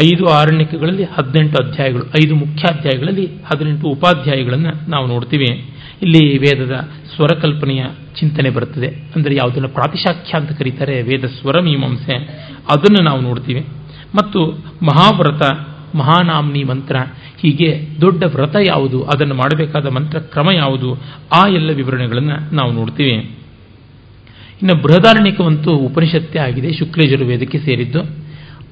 ಐದು 0.00 0.26
ಆರಣ್ಯಕಗಳಲ್ಲಿ 0.26 1.04
ಹದಿನೆಂಟು 1.04 1.68
ಅಧ್ಯಾಯಗಳು, 1.68 2.04
ಐದು 2.24 2.34
ಮುಖ್ಯಾಧ್ಯಾಯಗಳಲ್ಲಿ 2.34 3.26
ಹದಿನೆಂಟು 3.26 3.86
ಉಪಾಧ್ಯಾಯಗಳನ್ನು 3.86 4.90
ನಾವು 4.90 5.06
ನೋಡ್ತೀವಿ. 5.06 5.70
ಇಲ್ಲಿ 6.02 6.38
ವೇದದ 6.38 6.88
ಸ್ವರಕಲ್ಪನೆಯ 7.16 7.84
ಚಿಂತನೆ 8.20 8.50
ಬರುತ್ತದೆ. 8.50 8.86
ಅಂದರೆ 8.86 9.34
ಯಾವುದನ್ನು 9.34 9.68
ಪ್ರಾತಿಶಾಖ್ಯ 9.68 10.38
ಅಂತ 10.38 10.52
ಕರೀತಾರೆ, 10.58 11.02
ವೇದ 11.02 11.24
ಸ್ವರ 11.24 11.60
ಮೀಮಾಂಸೆ. 11.60 12.14
ಅದನ್ನು 12.70 13.04
ನಾವು 13.04 13.20
ನೋಡ್ತೀವಿ. 13.20 13.60
ಮತ್ತು 14.14 14.46
ಮಹಾವ್ರತ, 14.82 15.42
ಮಹಾನಾಮ್ನಿ 15.96 16.64
ಮಂತ್ರ, 16.64 16.96
ಹೀಗೆ 17.38 17.88
ದೊಡ್ಡ 18.00 18.24
ವ್ರತ 18.24 18.56
ಯಾವುದು, 18.66 19.02
ಅದನ್ನು 19.04 19.34
ಮಾಡಬೇಕಾದ 19.34 19.86
ಮಂತ್ರ 19.86 20.18
ಕ್ರಮ 20.18 20.50
ಯಾವುದು, 20.50 21.02
ಆ 21.32 21.48
ಎಲ್ಲ 21.48 21.70
ವಿವರಣೆಗಳನ್ನು 21.70 22.54
ನಾವು 22.54 22.72
ನೋಡ್ತೀವಿ. 22.72 23.10
ಇನ್ನು 24.62 24.74
ಬೃಹದಾರಣ್ಯಕವಂತೂ 24.74 25.70
ಉಪನಿಷತ್ತೇ 25.70 26.38
ಆಗಿದೆ 26.38 26.72
ಶುಕ್ಲೇಜುರ್ವೇದಕ್ಕೆ 26.72 27.58
ಸೇರಿದ್ದು. 27.58 28.00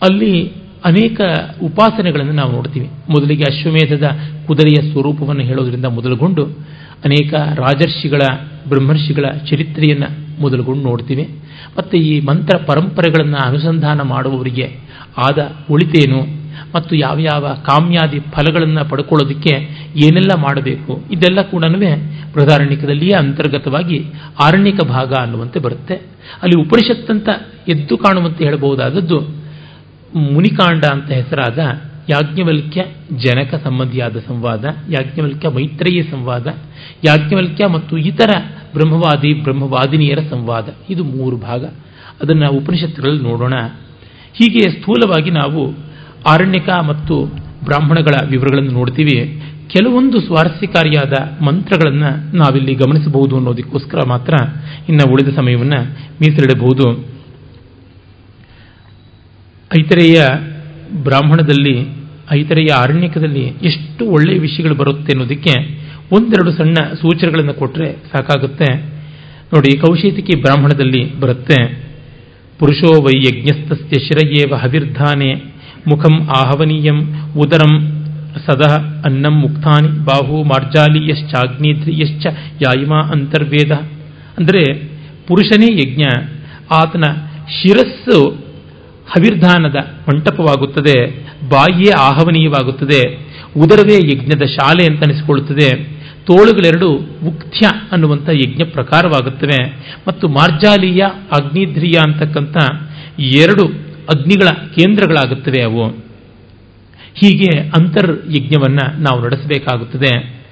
ಅಲ್ಲಿ 0.03 0.66
ಅನೇಕ 0.89 1.21
ಉಪಾಸನೆಗಳನ್ನು 1.69 2.35
ನಾವು 2.41 2.51
ನೋಡ್ತೀವಿ. 2.57 2.89
ಮೊದಲಿಗೆ 3.15 3.45
ಅಶ್ವಮೇಧದ 3.51 4.07
ಕುದುರೆಯ 4.49 4.79
ಸ್ವರೂಪವನ್ನು 4.91 5.45
ಹೇಳೋದರಿಂದ 5.51 5.89
ಮೊದಲುಗೊಂಡು 5.99 6.45
ಅನೇಕ 7.07 7.35
ರಾಜರ್ಷಿಗಳ, 7.63 8.23
ಬ್ರಹ್ಮರ್ಷಿಗಳ 8.69 9.27
ಚರಿತ್ರೆಯನ್ನು 9.49 10.09
ಮೊದಲುಗೊಂಡು 10.43 10.83
ನೋಡ್ತೀವಿ. 10.89 11.25
ಮತ್ತು 11.79 11.95
ಈ 12.09 12.13
ಮಂತ್ರ 12.21 12.55
ಪರಂಪರೆಗಳನ್ನು 12.69 13.39
ಅನುಸಂಧಾನ 13.49 14.01
ಮಾಡುವವರಿಗೆ 14.13 14.67
ಆದ 15.27 15.39
ಉಳಿತೇನು 15.71 16.21
ಮತ್ತು 16.75 16.93
ಯಾವ 16.97 17.17
ಯಾವ 17.21 17.47
ಕಾಮ್ಯಾದಿ 17.69 18.19
ಫಲಗಳನ್ನು 18.35 18.83
ಪಡ್ಕೊಳ್ಳೋದಕ್ಕೆ 18.91 19.53
ಏನೆಲ್ಲ 20.07 20.33
ಮಾಡಬೇಕು, 20.41 20.93
ಇದೆಲ್ಲ 21.13 21.41
ಕೂಡ 21.53 21.65
ಬೃಹದಾರಣ್ಯಕದಲ್ಲಿಯೇ 22.35 23.15
ಅಂತರ್ಗತವಾಗಿ 23.19 23.99
ಆರಣ್ಯಕ 24.47 24.81
ಭಾಗ 24.89 25.13
ಅನ್ನುವಂತೆ 25.21 25.59
ಬರುತ್ತೆ. 25.67 25.97
ಅಲ್ಲಿ 26.43 26.57
ಉಪನಿಷತ್ತಂತ 26.63 27.29
ಎದ್ದು 27.69 27.97
ಕಾಣುವಂತೆ 27.97 28.45
ಹೇಳಬಹುದಾದದ್ದು 28.45 29.19
ಮುನಿಕಾಂಡ 30.15 30.85
ಅಂತ 30.85 31.11
ಹೆಸರಾದ 31.11 31.59
ಯಾಜ್ಞವಲ್ಕ್ಯ 32.09 32.85
ಜನಕ 33.17 33.55
ಸಂಬಂಧಿಯಾದ 33.65 34.17
ಸಂವಾದ, 34.17 34.65
ಯಾಜ್ಞವಲ್ಕ್ಯ 34.91 35.49
ಮೈತ್ರೇಯ 35.49 36.03
ಸಂವಾದ, 36.03 36.47
ಯಾಜ್ಞವಲ್ಕ್ಯ 37.05 37.67
ಮತ್ತು 37.67 37.99
ಇತರ 37.99 38.31
ಬ್ರಹ್ಮವಾದಿ, 38.75 39.43
ಬ್ರಹ್ಮವಾದಿನಿಯರ 39.43 40.19
ಸಂವಾದ. 40.31 40.69
ಇದು 40.91 41.05
ಮೂರು 41.05 41.37
ಭಾಗ. 41.37 41.65
ಅದನ್ನು 42.23 42.51
ಉಪನಿಷತ್ತುಗಳಲ್ಲಿ 42.51 43.23
ನೋಡೋಣ. 43.23 43.55
ಹೀಗೆ 44.35 44.61
ಸ್ಥೂಲವಾಗಿ 44.61 45.31
ನಾವು 45.31 45.75
ಆರಣ್ಯಕ 46.29 46.69
ಮತ್ತು 46.69 47.25
ಬ್ರಾಹ್ಮಣಗಳ 47.65 48.27
ವಿವರಗಳನ್ನು 48.31 48.71
ನೋಡ್ತೀವಿ. 48.71 49.43
ಕೆಲವೊಂದು 49.69 50.21
ಸ್ವಾರಸ್ಯಕಾರಿಯಾದ 50.21 51.43
ಮಂತ್ರಗಳನ್ನು 51.43 52.37
ನಾವಿಲ್ಲಿ 52.37 52.75
ಗಮನಿಸಬಹುದು 52.75 53.37
ಅನ್ನೋದಕ್ಕೋಸ್ಕರ 53.37 53.99
ಮಾತ್ರ 54.09 54.35
ಇನ್ನು 54.89 55.13
ಉಳಿದ 55.13 55.37
ಸಮಯವನ್ನು 55.37 55.83
ಮೀಸಲಿಡಬಹುದು. 55.93 57.16
ಐತರೆಯ 59.71 60.19
ಬ್ರಾಹ್ಮಣದಲ್ಲಿ, 61.07 61.77
ಐತರೆಯ 62.39 62.71
ಆರಣ್ಯಕದಲ್ಲಿ 62.83 63.45
ಎಷ್ಟು 63.71 64.03
ಒಳ್ಳೆಯ 64.17 64.39
ವಿಷಯಗಳು 64.45 64.75
ಬರುತ್ತೆ 64.75 65.11
ಅನ್ನೋದಕ್ಕೆ 65.15 65.55
ಒಂದೆರಡು 66.17 66.51
ಸಣ್ಣ 66.59 66.77
ಸೂಚನೆಗಳನ್ನು 67.01 67.55
ಕೊಟ್ಟರೆ 67.61 67.89
ಸಾಕಾಗುತ್ತೆ. 68.13 68.69
ನೋಡಿ 69.53 69.71
ಕೌಶೇತಿಕಿ 69.79 70.35
ಬ್ರಾಹ್ಮಣದಲ್ಲಿ 70.45 71.03
ಬರುತ್ತೆ, 71.23 71.59
ಪುರುಷೋ 72.61 72.93
ವೈ 73.07 73.17
ಯಜ್ಞಸ್ತಸ್ಯ 73.27 73.99
ಶಿರಯೇವ 74.07 74.53
ಹವಿರ್ಧಾನೆ 74.63 75.31
ಮುಖಂ 75.91 76.15
ಆಹವನೀಯಂ, 76.39 76.99
ಉದರಂ 77.43 77.75
ಸದಾ 78.47 78.73
ಅನ್ನಂ 79.09 79.35
ಮುಕ್ತಾನಿ, 79.43 79.91
ಬಾಹು 80.09 80.39
ಮಾರ್ಜಾಲೀಯಶ್ಚಾಗ್ನೇದ್ರಿಯಶ್ಚ 80.51 82.27
ಯಾಯಿಮಾ 82.65 83.01
ಅಂತರ್ವೇದ. 83.15 83.73
ಅಂದರೆ 84.39 84.63
ಪುರುಷನೇ 85.29 85.69
ಯಜ್ಞ, 85.83 86.05
ಆತನ 86.81 87.05
ಶಿರಸ್ಸು 87.59 88.19
ಹವಿರ್ಧಾನದ 89.09 89.77
ಮಂಟಪವಾಗುತ್ತದೆ, 90.09 91.27
ಬಾಯಿಯೇ 91.49 91.93
ಆಹವನೀಯವಾಗುತ್ತದೆ, 91.99 93.27
ಉದರವೇ 93.57 94.09
ಯಜ್ಞದ 94.13 94.43
ಶಾಲೆ 94.43 94.85
ಅಂತ 94.85 95.05
ಅನಿಸಿಕೊಳ್ಳುತ್ತದೆ 95.05 95.97
ತೋಳುಗಳೆರಡು 96.27 96.91
ಉಕ್ಥ್ಯ 97.27 97.67
ಅನ್ನುವಂಥ 97.93 98.29
ಯಜ್ಞ 98.29 98.63
ಪ್ರಕಾರವಾಗುತ್ತವೆ 98.65 99.73
ಮತ್ತು 100.09 100.29
ಮಾರ್ಜಾಲೀಯ 100.29 101.03
ಅಗ್ನಿಧ್ರಿಯ 101.33 101.93
ಅಂತಕ್ಕಂಥ 102.03 102.57
ಎರಡು 103.19 103.67
ಅಗ್ನಿಗಳ 104.15 104.47
ಕೇಂದ್ರಗಳಾಗುತ್ತವೆ 104.47 105.63
ಅವು. 105.63 105.89
ಹೀಗೆ 107.15 107.59
ಅಂತರ್ 107.79 108.23
ಯಜ್ಞವನ್ನು 108.37 109.03
ನಾವು 109.03 109.25
ನಡೆಸಬೇಕಾಗುತ್ತದೆ. 109.25 110.43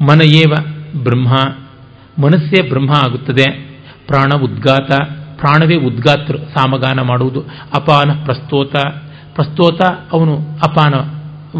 ಮನಯೇವ 0.00 0.54
ಬ್ರಹ್ಮ, 1.02 1.34
ಮನಸ್ಸೇ 2.22 2.68
ಬ್ರಹ್ಮ 2.68 2.90
ಆಗುತ್ತದೆ. 2.90 3.50
ಪ್ರಾಣ 4.06 4.30
ಉದ್ಗಾತ 4.42 4.90
ಪ್ರಾಣವೇ 5.38 5.76
ಉದ್ಗಾತ್ರ 5.76 6.36
ಸಾಮಗಾನ 6.36 7.00
ಮಾಡುವುದು 7.00 7.40
ಅಪಾನ 7.74 8.24
ಪ್ರಸ್ತೋತ. 8.24 8.76
ಪ್ರಸ್ತೋತ 9.34 9.82
ಅವನು 10.12 10.38
ಅಪಾನ 10.38 10.94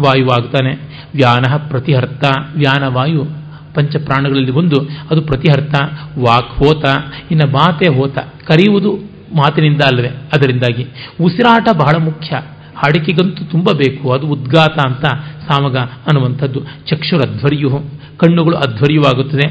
ವಾಯುವಾಗ್ತಾನೆ 0.01 0.71
ವ್ಯಾನ 1.15 1.57
ಪ್ರತಿಹರ್ತ. 1.67 2.23
ವ್ಯಾನ 2.55 2.87
ವಾಯು 2.87 3.45
ಪಂಚ 3.73 3.95
ಪ್ರಾಣಗಳಲ್ಲಿ 3.95 4.51
ಒಂದು. 4.51 4.75
ಅದು 5.11 5.21
ಪ್ರತಿಹರ್ತ, 5.21 5.75
ವಾಕ್ 6.19 6.49
ಹೋತ, 6.49 6.85
ಇನ್ನು 7.31 7.51
ಮಾತೆ 7.51 7.95
ಹೋತ. 7.95 8.17
ಕರೆಯುವುದು 8.19 8.91
ಮಾತಿನಿಂದ 9.35 9.81
ಅಲ್ಲವೇ? 9.81 10.07
ಅದರಿಂದಾಗಿ. 10.07 10.87
ಉಸಿರಾಟ 11.21 11.67
ಬಹಳ 11.73 12.03
ಮುಖ್ಯ. 12.03 12.35
ಹಾಡಿಕೆಗಂತೂ 12.75 13.43
ತುಂಬ 13.43 13.69
ಬೇಕು. 13.77 14.11
ಅದು 14.11 14.27
ಉದ್ಗಾತ 14.27 14.87
ಅಂತ 14.87 15.05
ಸಾಮಗ 15.51 15.77
ಅನ್ನುವಂಥದ್ದು. 15.77 16.61
ಚಕ್ಷುರ 16.85 17.19
ಅಧ್ವರ್ಯು. 17.29 17.69
ಕಣ್ಣುಗಳು 18.17 18.57
ಅಧ್ವರ್ಯವಾಗುತ್ತದೆ. 18.57 19.49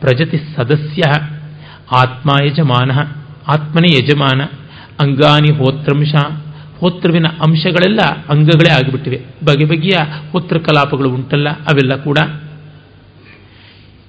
ಪ್ರಜತಿ 0.00 0.36
ಸದಸ್ಯ. 0.56 1.02
ಆತ್ಮ 1.96 2.30
ಯಜಮಾನ. 2.46 2.90
ಆತ್ಮನೇ 3.48 3.96
ಯಜಮಾನ, 4.02 4.40
ಅಂಗಾನಿ 5.00 5.56
ಹೋತ್ರಂಶ 5.56 6.14
ಹೋತ್ರವಿನ 6.80 7.26
ಅಂಶಗಳೆಲ್ಲ 7.26 7.98
ಅಂಗಗಳೇ 8.28 8.72
ಆಗಿಬಿಟ್ಟಿವೆ. 8.72 9.20
ಬಗೆ 9.44 9.64
ಬಗೆಯ 9.64 10.12
ಹೋತ್ರ 10.32 10.58
ಕಲಾಪಗಳು 10.58 11.10
ಉಂಟಲ್ಲ, 11.10 11.48
ಅವೆಲ್ಲ 11.48 12.02
ಕೂಡ. 12.02 12.18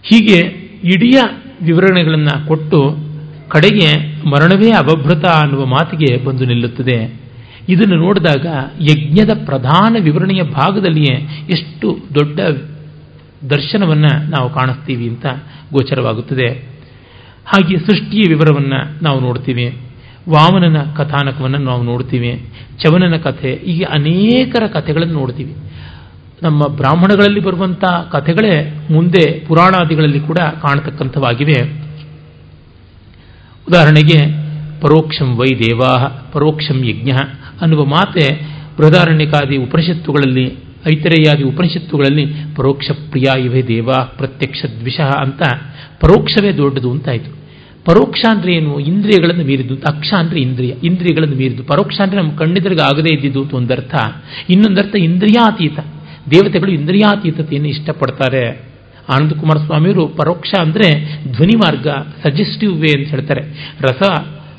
ಹೀಗೆ 0.04 0.38
ಇಡೀ 0.84 1.16
ವಿವರಣೆಗಳನ್ನು 1.66 2.48
ಕೊಟ್ಟು 2.48 2.96
ಕಡೆಗೆ 3.50 4.16
ಮರಣವೇ 4.30 4.70
ಅವಭೃತ 4.70 5.26
ಅನ್ನುವ 5.26 5.66
ಮಾತಿಗೆ 5.66 6.26
ಬಂದು 6.26 6.46
ನಿಲ್ಲುತ್ತದೆ. 6.46 7.22
ಇದನ್ನು 7.70 7.96
ನೋಡಿದಾಗ 7.96 8.46
ಯಜ್ಞದ 8.82 9.46
ಪ್ರಧಾನ 9.46 9.98
ವಿವರಣೆಯ 10.04 10.44
ಭಾಗದಲ್ಲಿಯೇ 10.44 11.46
ಎಷ್ಟು 11.50 11.98
ದೊಡ್ಡ 12.20 12.40
ದರ್ಶನವನ್ನು 13.50 14.30
ನಾವು 14.30 14.50
ಕಾಣಿಸ್ತೀವಿ 14.50 15.10
ಅಂತ 15.10 15.26
ಗೋಚರವಾಗುತ್ತದೆ. 15.74 16.72
ಹಾಗೆ 17.46 17.78
ಸೃಷ್ಟಿಯ 17.78 18.22
ವಿವರವನ್ನು 18.28 19.04
ನಾವು 19.04 19.20
ನೋಡ್ತೀವಿ. 19.20 19.78
ವಾಮನನ 20.30 20.78
ಕಥಾನಕವನ್ನು 20.98 21.58
ನಾವು 21.58 21.84
ನೋಡ್ತೀವಿ. 21.84 22.50
ಚವನನ 22.80 23.18
ಕಥೆ, 23.18 23.62
ಹೀಗೆ 23.66 23.84
ಅನೇಕರ 23.84 24.68
ಕಥೆಗಳನ್ನು 24.68 25.14
ನೋಡ್ತೀವಿ. 25.14 25.56
ನಮ್ಮ 26.44 26.68
ಬ್ರಾಹ್ಮಣಗಳಲ್ಲಿ 26.68 27.40
ಬರುವಂಥ 27.40 27.84
ಕಥೆಗಳೇ 28.12 28.88
ಮುಂದೆ 28.92 29.46
ಪುರಾಣಾದಿಗಳಲ್ಲಿ 29.46 30.20
ಕೂಡ 30.20 30.38
ಕಾಣತಕ್ಕಂಥವಾಗಿವೆ. 30.38 31.72
ಉದಾಹರಣೆಗೆ, 33.68 34.42
ಪರೋಕ್ಷಂ 34.82 35.36
ವೈ 35.36 35.48
ದೇವಾ 35.48 36.08
ಪರೋಕ್ಷಂ 36.34 36.86
ಯಜ್ಞ 36.86 37.12
ಅನ್ನುವ 37.62 37.86
ಮಾತೆ 37.86 38.42
ಬೃಹದಾರಣ್ಯಕಾದಿ 38.78 39.58
ಉಪನಿಷತ್ತುಗಳಲ್ಲಿ 39.58 40.71
ಐತರೇಯಾದಿ 40.90 41.44
ಉಪನಿಷತ್ತುಗಳಲ್ಲಿ 41.44 42.28
ಪರೋಕ್ಷ 42.56 42.92
ಪ್ರಿಯ 42.92 43.42
ಇವೆ 43.46 43.68
ದೇವ 43.68 43.90
ಪ್ರತ್ಯಕ್ಷ 44.18 44.66
ದ್ವಿಷಃ 44.80 45.10
ಅಂತ 45.22 45.42
ಪರೋಕ್ಷವೇ 46.00 46.52
ದೊಡ್ಡದು 46.52 46.92
ಅಂತಾಯಿತು. 46.92 47.42
ಪರೋಕ್ಷ 47.86 48.26
ಅಂದ್ರೆ 48.30 48.54
ಏನು? 48.54 48.80
ಇಂದ್ರಿಯಗಳನ್ನು 48.80 49.44
ಮೀರಿದ್ದು 49.44 49.74
ಅಕ್ಷ 49.74 50.14
ಅಂದ್ರೆ 50.14 50.40
ಇಂದ್ರಿಯ. 50.40 50.74
ಇಂದ್ರಿಯಗಳನ್ನು 50.84 51.36
ಮೀರಿದ್ದು 51.36 51.64
ಪರೋಕ್ಷ 51.64 52.02
ಅಂದ್ರೆ 52.02 52.22
ನಮ್ಮ 52.22 52.36
ಕಣ್ಣಿದ್ರಿಗೆ 52.36 52.82
ಆಗದೇ 52.82 53.14
ಇದ್ದಿದ್ದು 53.14 53.42
ಅಂತ 53.42 53.54
ಒಂದರ್ಥ. 53.54 53.96
ಇನ್ನೊಂದರ್ಥ 54.50 54.96
ಇಂದ್ರಿಯಾತೀತ. 54.96 55.80
ದೇವತೆಗಳು 56.32 56.72
ಇಂದ್ರಿಯಾತೀತತೆಯನ್ನು 56.72 57.70
ಇಷ್ಟಪಡ್ತಾರೆ. 57.70 58.72
ಆನಂದ 59.10 59.32
ಕುಮಾರ 59.32 59.58
ಸ್ವಾಮಿಯವರು 59.58 60.08
ಪರೋಕ್ಷ 60.08 60.54
ಅಂದರೆ 60.60 61.16
ಧ್ವನಿ 61.32 61.58
ಮಾರ್ಗ, 61.58 61.88
ಸಜೆಸ್ಟಿವ್ 62.24 62.82
ವೇ 62.82 63.02
ಅಂತ 63.02 63.10
ಹೇಳ್ತಾರೆ. 63.10 63.42
ರಸ 63.82 64.04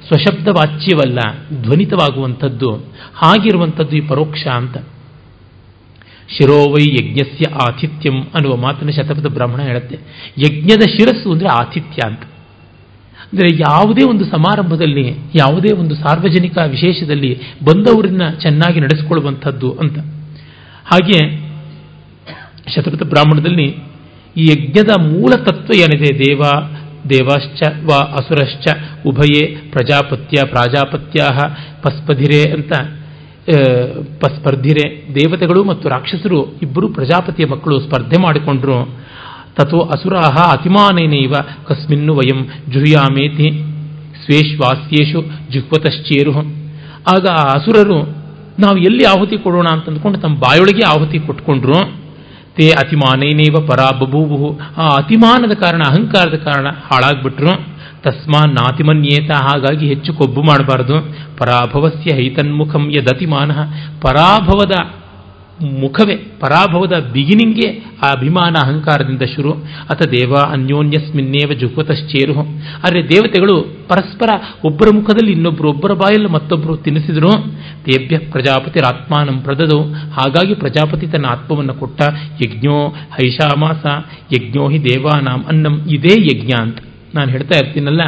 ಸ್ವಶಬ್ದ 0.08 0.48
ವಾಚ್ಯವಲ್ಲ 0.48 1.18
ಧ್ವನಿತವಾಗುವಂಥದ್ದು. 1.62 2.72
ಹಾಗಿರುವಂಥದ್ದು 3.14 3.96
ಈ 3.96 4.00
ಪರೋಕ್ಷ 4.00 4.46
ಅಂತ. 4.46 4.78
ಶಿರೋವೈ 6.36 6.92
ಯಜ್ಞಸ್ಯ 6.92 7.54
ಆತಿಥ್ಯಂ 7.54 8.22
ಅನ್ನುವ 8.22 8.56
ಮಾತನ್ನು 8.56 8.92
ಶತಪಥ 8.92 9.26
ಬ್ರಾಹ್ಮಣ 9.26 9.60
ಹೇಳುತ್ತೆ. 9.60 9.98
ಯಜ್ಞದ 10.38 10.80
ಶಿರಸ್ಸು 10.80 11.32
ಅಂದರೆ 11.32 11.48
ಆತಿಥ್ಯ 11.48 12.08
ಅಂತ. 12.08 12.20
ಅಂದರೆ 13.32 13.56
ಯಾವುದೇ 13.56 14.04
ಒಂದು 14.04 14.24
ಸಮಾರಂಭದಲ್ಲಿ, 14.24 15.08
ಯಾವುದೇ 15.34 15.74
ಒಂದು 15.74 15.94
ಸಾರ್ವಜನಿಕ 15.94 16.58
ವಿಶೇಷದಲ್ಲಿ 16.66 17.38
ಬಂದವರನ್ನ 17.64 18.22
ಚೆನ್ನಾಗಿ 18.40 18.80
ನಡೆಸಿಕೊಳ್ಳುವಂಥದ್ದು 18.80 19.72
ಅಂತ. 19.72 19.98
ಹಾಗೆ 20.84 21.42
ಶತಪಥ 22.74 23.02
ಬ್ರಾಹ್ಮಣದಲ್ಲಿ 23.02 23.64
ಈ 24.36 24.44
ಯಜ್ಞದ 24.44 25.00
ಮೂಲ 25.00 25.32
ತತ್ವ 25.44 25.80
ಏನಿದೆ? 25.80 26.18
ದೇವ, 26.18 26.40
ದೇವಾಶ್ಚ, 27.10 27.62
ವ 27.84 28.00
ಅಸುರಶ್ಚ, 28.12 28.66
ಉಭಯೇ 29.06 29.56
ಪ್ರಜಾಪತ್ಯ 29.56 30.46
ಪ್ರಾಜಾಪತ್ಯ 30.46 31.24
ಪಸ್ಪಧಿರೆ 31.82 32.52
ಅಂತ 32.52 32.72
ಸ್ಪರ್ಧಿರೆ 34.36 35.14
ದೇವತೆಗಳು 35.14 35.64
ಮತ್ತು 35.64 35.88
ರಾಕ್ಷಸರು 35.88 36.58
ಇಬ್ಬರು 36.62 36.88
ಪ್ರಜಾಪತಿಯ 36.88 37.46
ಮಕ್ಕಳು 37.46 37.80
ಸ್ಪರ್ಧೆ 37.80 38.22
ಮಾಡಿಕೊಂಡ್ರು. 38.22 39.02
ತಥೋ 39.56 39.80
ಅಸುರಾಹ 39.80 40.34
ಅತಿಮಾನೇನೈವ 40.34 41.32
ಕಸ್ಮಿನ್ನು 41.68 42.14
ವಯಂ 42.14 42.44
ಜುಹುಯಾಮೇತಿ 42.72 43.50
ಸ್ವೇಶ್ವಾಸ್ಯೇಶು 44.24 45.22
ಜುಹ್ವತಶ್ಚೇರು. 45.50 46.32
ಆಗ 47.14 47.26
ಆ 47.26 47.42
ಅಸುರರು, 47.42 48.02
ನಾವು 48.60 48.76
ಎಲ್ಲಿ 48.76 49.04
ಆಹುತಿ 49.04 49.36
ಕೊಡೋಣ 49.38 49.66
ಅಂತಂದ್ಕೊಂಡು 49.72 50.18
ತಮ್ಮ 50.18 50.38
ಬಾಯೊಳಗೆ 50.38 50.98
ಆಹುತಿ 50.98 51.18
ಕೊಟ್ಕೊಂಡ್ರು. 51.18 52.02
ತೇ 52.56 52.68
ಅತಿಮಾನೇನೇವ 52.68 53.66
ಪರಾ 53.66 53.98
ಆ 54.76 54.86
ಅತಿಮಾನದ 54.86 55.52
ಕಾರಣ, 55.52 55.80
ಅಹಂಕಾರದ 55.88 56.34
ಕಾರಣ 56.34 56.66
ಹಾಳಾಗ್ಬಿಟ್ರು. 56.68 57.71
ತಸ್ಮಾನ್ 58.04 58.54
ನಾತಿಮನ್ಯೇತ, 58.54 59.30
ಹಾಗಾಗಿ 59.30 59.86
ಹೆಚ್ಚು 59.86 60.14
ಕೊಬ್ಬು 60.14 60.42
ಮಾಡಬಾರದು. 60.42 60.96
ಪರಾಭವಸ್ಯ 61.36 62.14
ಹೈತನ್ಮುಖಂ 62.16 62.90
ಯದತಿಮಾನ. 62.90 63.50
ಪರಾಭವದ 64.00 64.74
ಮುಖವೇ, 65.80 66.16
ಪರಾಭವದ 66.16 66.94
ಬಿಗಿನಿಂಗ್ಗೆ 67.12 67.68
ಆ 68.02 68.10
ಅಭಿಮಾನ 68.10 68.54
ಅಹಂಕಾರದಿಂದ 68.64 69.22
ಶುರು. 69.36 69.52
ಅಥ 69.90 70.02
ದೇವ 70.02 70.34
ಅನ್ಯೋನ್ಯಸ್ಮಿನ್ನೇವ 70.50 71.52
ಜುಗ್ವತಶ್ಚೇರು 71.60 72.40
ಆದರೆ 72.84 73.08
ದೇವತೆಗಳು 73.08 73.56
ಪರಸ್ಪರ 73.88 74.30
ಒಬ್ಬರ 74.64 74.88
ಮುಖದಲ್ಲಿ 74.94 75.32
ಇನ್ನೊಬ್ಬರು 75.32 75.68
ಒಬ್ಬರ 75.70 75.92
ಬಾಯಲ್ಲಿ 75.92 76.30
ಮತ್ತೊಬ್ಬರು 76.32 76.76
ತಿನ್ನಿಸಿದ್ರು. 76.76 77.32
ತೇಭ್ಯ 77.84 78.18
ಪ್ರಜಾಪತಿರಾತ್ಮಾನಂ 78.18 79.38
ಪ್ರದದು. 79.40 79.82
ಹಾಗಾಗಿ 79.92 80.54
ಪ್ರಜಾಪತಿ 80.54 81.06
ತನ್ನ 81.06 81.26
ಆತ್ಮವನ್ನು 81.26 81.74
ಕೊಟ್ಟ 81.74 82.02
ಯಜ್ಞೋ 82.46 82.88
ಹೈಷಾಮಾಸ, 82.88 83.84
ಯಜ್ಞೋ 84.34 84.68
ಹಿ 84.68 84.84
ದೇವಾನಾಂ 84.84 85.44
ಅನ್ನಂ, 85.52 85.74
ಇದೇ 85.90 86.14
ಯಜ್ಞ 86.22 86.52
ನಾನು 87.14 87.28
ಹೇಳ್ತಾ 87.30 87.56
ಇರ್ತೀನಲ್ಲ, 87.62 88.02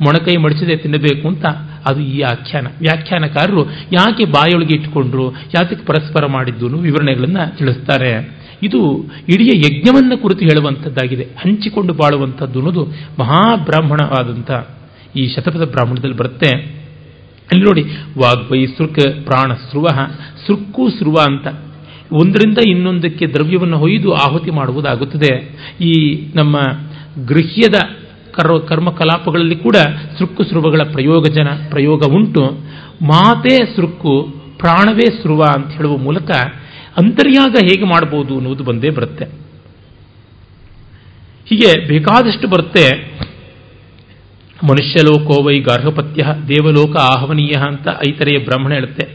ಮೊಣಕೈ 0.00 0.36
ಮಡಿಸದೆ 0.36 0.76
ತಿನ್ನಬೇಕು 0.76 1.24
ಅಂತ 1.28 1.44
ಅದು 1.86 2.00
ಈ 2.00 2.20
ಆಖ್ಯಾನ. 2.20 2.66
ವ್ಯಾಖ್ಯಾನಕಾರರು 2.80 3.62
ಯಾಕೆ 3.92 4.24
ಬಾಯೊಳಗೆ 4.24 4.74
ಇಟ್ಟುಕೊಂಡ್ರು, 4.74 5.26
ಯಾತಕ್ಕೆ 5.54 5.84
ಪರಸ್ಪರ 5.86 6.26
ಮಾಡಿದ್ದು 6.26 6.66
ವಿವರಣೆಗಳನ್ನು 6.78 7.44
ತಿಳಿಸ್ತಾರೆ. 7.56 8.12
ಇದು 8.62 8.80
ಇಡೀ 9.28 9.46
ಯಜ್ಞವನ್ನು 9.58 10.16
ಕುರಿತು 10.18 10.42
ಹೇಳುವಂಥದ್ದಾಗಿದೆ, 10.44 11.24
ಹಂಚಿಕೊಂಡು 11.40 11.92
ಬಾಳುವಂಥದ್ದು 11.92 12.58
ಅನ್ನೋದು 12.58 12.84
ಮಹಾಬ್ರಾಹ್ಮಣವಾದಂಥ 13.18 14.50
ಈ 15.16 15.22
ಶತಪಥ 15.34 15.64
ಬ್ರಾಹ್ಮಣದಲ್ಲಿ 15.68 16.16
ಬರುತ್ತೆ. 16.16 16.50
ಅಲ್ಲಿ 17.50 17.64
ನೋಡಿ, 17.64 17.82
ವಾಗ್ವೈ 18.18 18.60
ಸೃಕ್ 18.66 19.24
ಪ್ರಾಣ 19.24 19.50
ಸ್ರುವ, 19.66 19.86
ಸೃಕ್ಕು 20.46 20.84
ಸ್ರುವ 20.88 21.16
ಅಂತ. 21.26 21.46
ಒಂದರಿಂದ 22.12 22.58
ಇನ್ನೊಂದಕ್ಕೆ 22.68 23.26
ದ್ರವ್ಯವನ್ನು 23.26 23.78
ಹೊಯ್ದು 23.78 24.10
ಆಹುತಿ 24.14 24.50
ಮಾಡುವುದಾಗುತ್ತದೆ. 24.50 25.32
ಈ 25.80 25.92
ನಮ್ಮ 26.34 26.56
ಗೃಹ್ಯದ 27.26 27.78
ಕರ್ 28.36 28.68
ಕರ್ಮಕಲಾಪಗಳಲ್ಲಿ 28.68 29.56
ಕೂಡ 29.56 29.76
ಸೃಕ್ಕು 30.18 30.44
ಸೃವಗಳ 30.44 30.80
ಪ್ರಯೋಗಜನ 30.92 31.48
ಪ್ರಯೋಗ 31.70 32.00
ಉಂಟು. 32.12 32.44
ಮಾತೇ 33.02 33.56
ಸೃಕ್ಕು, 33.76 34.34
ಪ್ರಾಣವೇ 34.58 35.22
ಸೃವ 35.22 35.42
ಅಂತ 35.56 35.76
ಹೇಳುವ 35.76 35.96
ಮೂಲಕ 35.96 36.30
ಅಂತರ್ಯಾಗ 36.96 37.54
ಹೇಗೆ 37.64 37.84
ಮಾಡಬಹುದು 37.84 38.34
ಅನ್ನುವುದು 38.34 38.64
ಬಂದೇ 38.64 38.90
ಬರುತ್ತೆ. 38.90 39.24
ಹೀಗೆ 41.48 41.88
ಬೇಕಾದಷ್ಟು 41.88 42.48
ಬರುತ್ತೆ. 42.48 43.12
ಮನುಷ್ಯಲೋಕೋ 44.64 45.42
ವೈ 45.42 45.60
ಗಾರ್ಹಪತ್ಯ, 45.60 46.24
ದೇವಲೋಕ 46.48 46.96
ಆಹ್ವನೀಯ 46.96 47.52
ಅಂತ 47.68 47.88
ಐತರೆಯ 47.88 48.38
ಬ್ರಾಹ್ಮಣ 48.38 48.72
ಹೇಳುತ್ತೆ. 48.72 49.08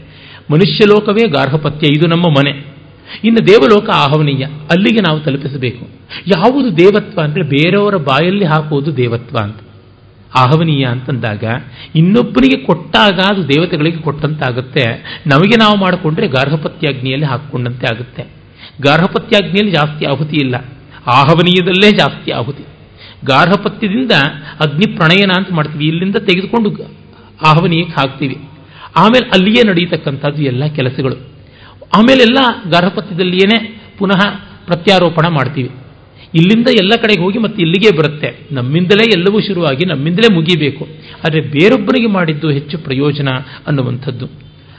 ಮನುಷ್ಯಲೋಕವೇ 0.50 1.28
ಗಾರ್ಹಪತ್ಯ, 1.28 1.86
ಇದು 1.96 2.06
ನಮ್ಮ 2.06 2.26
ಮನೆ. 2.28 2.71
ಇನ್ನು 3.24 3.46
ದೇವಲೋಕ 3.46 3.90
ಆಹ್ವನೀಯ, 3.94 4.44
ಅಲ್ಲಿಗೆ 4.44 5.00
ನಾವು 5.00 5.20
ತಲುಪಿಸಬೇಕು. 5.20 5.88
ಯಾವುದು 6.26 6.78
ದೇವತ್ವ 6.78 7.20
ಅಂದರೆ 7.20 7.42
ಬೇರೆಯವರ 7.42 7.96
ಬಾಯಲ್ಲಿ 7.96 8.44
ಹಾಕುವುದು 8.44 8.96
ದೇವತ್ವ 8.96 9.38
ಅಂತ. 9.38 9.56
ಆಹ್ವನೀಯ 10.38 10.84
ಅಂತಂದಾಗ 10.84 11.44
ಇನ್ನೊಬ್ಬನಿಗೆ 11.94 12.64
ಕೊಟ್ಟಾಗ 12.64 13.20
ಅದು 13.20 13.48
ದೇವತೆಗಳಿಗೆ 13.48 13.96
ಕೊಟ್ಟಂತಾಗುತ್ತೆ. 13.96 14.84
ನಮಗೆ 15.26 15.56
ನಾವು 15.58 15.76
ಮಾಡಿಕೊಂಡ್ರೆ 15.76 16.28
ಗಾರ್ಹಪತ್ಯಾಗ್ನಿಯಲ್ಲಿ 16.28 17.26
ಹಾಕ್ಕೊಂಡಂತೆ 17.26 17.94
ಆಗುತ್ತೆ. 17.94 18.22
ಗಾರ್ಹಪತ್ಯಾಗ್ನಿಯಲ್ಲಿ 18.82 19.70
ಜಾಸ್ತಿ 19.70 20.04
ಆಹುತಿ 20.04 20.36
ಇಲ್ಲ. 20.36 20.56
ಆಹ್ವನೀಯದಲ್ಲೇ 21.06 21.90
ಜಾಸ್ತಿ 21.90 22.30
ಆಹುತಿ. 22.30 22.62
ಗಾರ್ಹಪತ್ಯದಿಂದ 23.26 24.12
ಅಗ್ನಿ 24.60 24.96
ಪ್ರಣಯನ 24.96 25.30
ಅಂತ 25.36 25.48
ಮಾಡ್ತೀವಿ. 25.52 25.86
ಇಲ್ಲಿಂದ 25.86 26.16
ತೆಗೆದುಕೊಂಡು 26.16 26.70
ಆಹ್ವನೀಯಕ್ಕೆ 27.46 28.00
ಹಾಕ್ತೀವಿ. 28.00 28.38
ಆಮೇಲೆ 28.96 29.28
ಅಲ್ಲಿಯೇ 29.28 29.68
ನಡೆಯತಕ್ಕಂಥದ್ದು 29.68 30.42
ಎಲ್ಲ 30.42 30.66
ಕೆಲಸಗಳು. 30.66 31.31
ಆಮೇಲೆಲ್ಲ 31.96 32.70
ಗಾರ್ಹಪತ್ಯದಲ್ಲಿಯೇ 32.70 33.82
ಪುನಃ 33.98 34.20
ಪ್ರತ್ಯಾರೋಪಣ 34.66 35.28
ಮಾಡ್ತೀವಿ. 35.28 35.70
ಇಲ್ಲಿಂದ 36.34 36.68
ಎಲ್ಲ 36.68 36.92
ಕಡೆಗೆ 37.02 37.20
ಹೋಗಿ 37.20 37.38
ಮತ್ತೆ 37.38 37.62
ಇಲ್ಲಿಗೆ 37.62 37.96
ಬರುತ್ತೆ. 37.96 38.46
ನಮ್ಮಿಂದಲೇ 38.52 39.10
ಎಲ್ಲವೂ 39.16 39.40
ಶುರುವಾಗಿ 39.40 39.86
ನಮ್ಮಿಂದಲೇ 39.86 40.34
ಮುಗಿಬೇಕು. 40.34 40.84
ಆದರೆ 41.26 41.40
ಬೇರೊಬ್ಬನಿಗೆ 41.40 42.06
ಮಾಡಿದ್ದು 42.06 42.50
ಹೆಚ್ಚು 42.50 42.78
ಪ್ರಯೋಜನ 42.78 43.28
ಅನ್ನುವಂಥದ್ದು. 43.66 44.26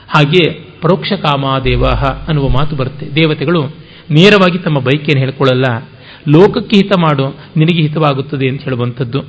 ಹಾಗೆ 0.08 0.50
ಪರೋಕ್ಷ 0.82 1.12
ಕಾಮ 1.12 1.44
ದೇವಾಹ 1.64 2.02
ಅನ್ನುವ 2.04 2.48
ಮಾತು 2.48 2.76
ಬರುತ್ತೆ. 2.76 3.06
ದೇವತೆಗಳು 3.06 3.64
ನೇರವಾಗಿ 4.10 4.58
ತಮ್ಮ 4.58 4.78
ಬೈಕೇನು 4.78 5.20
ಹೇಳ್ಕೊಳ್ಳಲ್ಲ. 5.20 5.88
ಲೋಕಕ್ಕೆ 6.28 6.76
ಹಿತ 6.76 6.92
ಮಾಡು, 6.98 7.38
ನಿನಗೆ 7.56 7.82
ಹಿತವಾಗುತ್ತದೆ 7.82 8.48
ಅಂತ 8.48 8.62
ಹೇಳುವಂಥದ್ದು. 8.62 9.20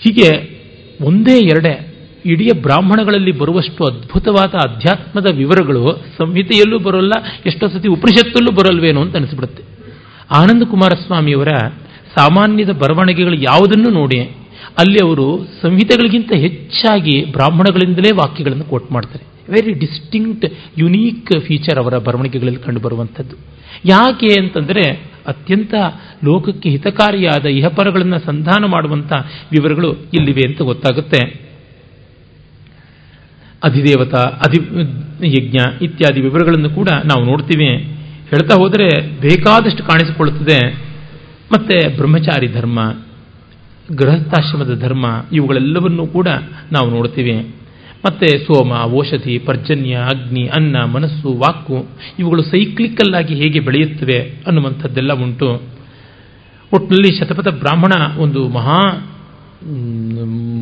ಹೀಗೆ 0.00 0.60
ಒಂದೇ 1.00 1.38
ಎರಡೇ 1.38 1.89
ಇಡೀ 2.24 2.46
ಬ್ರಾಹ್ಮಣಗಳಲ್ಲಿ 2.62 3.32
ಬರುವಷ್ಟು 3.32 3.84
ಅದ್ಭುತವಾದ 3.84 4.52
ಅಧ್ಯಾತ್ಮದ 4.68 5.26
ವಿವರಗಳು 5.36 5.84
ಸಂಹಿತೆಯಲ್ಲೂ 6.18 6.78
ಬರೋಲ್ಲ, 6.78 7.12
ಎಷ್ಟೋ 7.46 7.68
ಸತಿ 7.68 7.88
ಉಪನಿಷತ್ತಲ್ಲೂ 7.88 8.52
ಬರಲ್ವೇನೋ 8.52 9.00
ಅಂತ 9.00 9.16
ಅನಿಸ್ಬಿಡುತ್ತೆ. 9.16 9.62
ಆನಂದ 10.34 10.62
ಕುಮಾರಸ್ವಾಮಿಯವರ 10.62 11.52
ಸಾಮಾನ್ಯದ 12.18 12.70
ಬರವಣಿಗೆಗಳು 12.70 13.34
ಯಾವುದನ್ನು 13.34 13.90
ನೋಡಿ, 13.90 14.20
ಅಲ್ಲಿ 14.78 14.98
ಅವರು 15.04 15.46
ಸಂಹಿತೆಗಳಿಗಿಂತ 15.62 16.32
ಹೆಚ್ಚಾಗಿ 16.36 17.32
ಬ್ರಾಹ್ಮಣಗಳಿಂದಲೇ 17.32 18.10
ವಾಕ್ಯಗಳನ್ನು 18.16 18.64
ಕೋಟ್ 18.64 18.92
ಮಾಡ್ತಾರೆ. 18.92 19.24
ವೆರಿ 19.52 19.72
ಡಿಸ್ಟಿಂಕ್ಟ್ 19.72 20.44
ಯುನೀಕ್ 20.78 21.40
ಫೀಚರ್ 21.46 21.78
ಅವರ 21.78 21.98
ಬರವಣಿಗೆಗಳಲ್ಲಿ 21.98 22.60
ಕಂಡುಬರುವಂಥದ್ದು 22.60 23.36
ಯಾಕೆ 23.84 24.40
ಅಂತಂದರೆ 24.40 24.84
ಅತ್ಯಂತ 25.26 25.74
ಲೋಕಕ್ಕೆ 26.24 26.68
ಹಿತಕಾರಿಯಾದ 26.70 27.46
ಇಹಪರಗಳನ್ನು 27.46 28.26
ಸಂಧಾನ 28.26 28.64
ಮಾಡುವಂಥ 28.64 29.12
ವಿವರಗಳು 29.52 29.90
ಇಲ್ಲಿವೆ 29.92 30.44
ಅಂತ 30.48 30.62
ಗೊತ್ತಾಗುತ್ತೆ. 30.62 31.49
ಅಧಿದೇವತ, 33.64 34.14
ಅಧಿ, 34.14 34.64
ಯಜ್ಞ 35.38 35.56
ಇತ್ಯಾದಿ 35.82 36.20
ವಿವರಗಳನ್ನು 36.20 36.70
ಕೂಡ 36.70 36.88
ನಾವು 36.88 37.24
ನೋಡ್ತೀವಿ. 37.24 37.76
ಹೇಳ್ತಾ 38.30 38.56
ಹೋದರೆ 38.56 39.20
ಬೇಕಾದಷ್ಟು 39.20 39.84
ಕಾಣಿಸಿಕೊಳ್ಳುತ್ತದೆ. 39.84 40.72
ಮತ್ತೆ 41.52 41.96
ಬ್ರಹ್ಮಚಾರಿ 41.96 42.46
ಧರ್ಮ, 42.46 42.94
ಗೃಹಸ್ಥಾಶ್ರಮದ 43.96 44.80
ಧರ್ಮ 44.80 45.06
ಇವುಗಳೆಲ್ಲವನ್ನೂ 45.32 46.06
ಕೂಡ 46.06 46.28
ನಾವು 46.72 46.90
ನೋಡ್ತೀವಿ. 46.90 47.54
ಮತ್ತೆ 48.06 48.26
ಸೋಮ 48.26 48.72
ಔಷಧಿ 48.82 49.38
ಪರ್ಜನ್ಯ, 49.38 49.94
ಅಗ್ನಿ, 49.94 50.46
ಅನ್ನ, 50.46 50.84
ಮನಸ್ಸು 50.84 51.32
ವಾಕು 51.32 51.86
ಇವುಗಳು 52.18 52.42
ಸೈಕ್ಲಿಕಲ್ 52.42 53.14
ಆಗಿ 53.14 53.34
ಹೇಗೆ 53.34 53.60
ಬೆಳೆಯುತ್ತವೆ 53.60 54.34
ಅನ್ನುವಂಥದ್ದೆಲ್ಲ 54.46 55.12
ಉಂಟು. 55.12 55.62
ಒಟ್ಟಿನಲ್ಲಿ 56.72 57.18
ಶತಪಥ 57.18 57.48
ಬ್ರಾಹ್ಮಣ 57.48 58.18
ಒಂದು 58.18 58.48
ಮಹಾ 58.48 58.78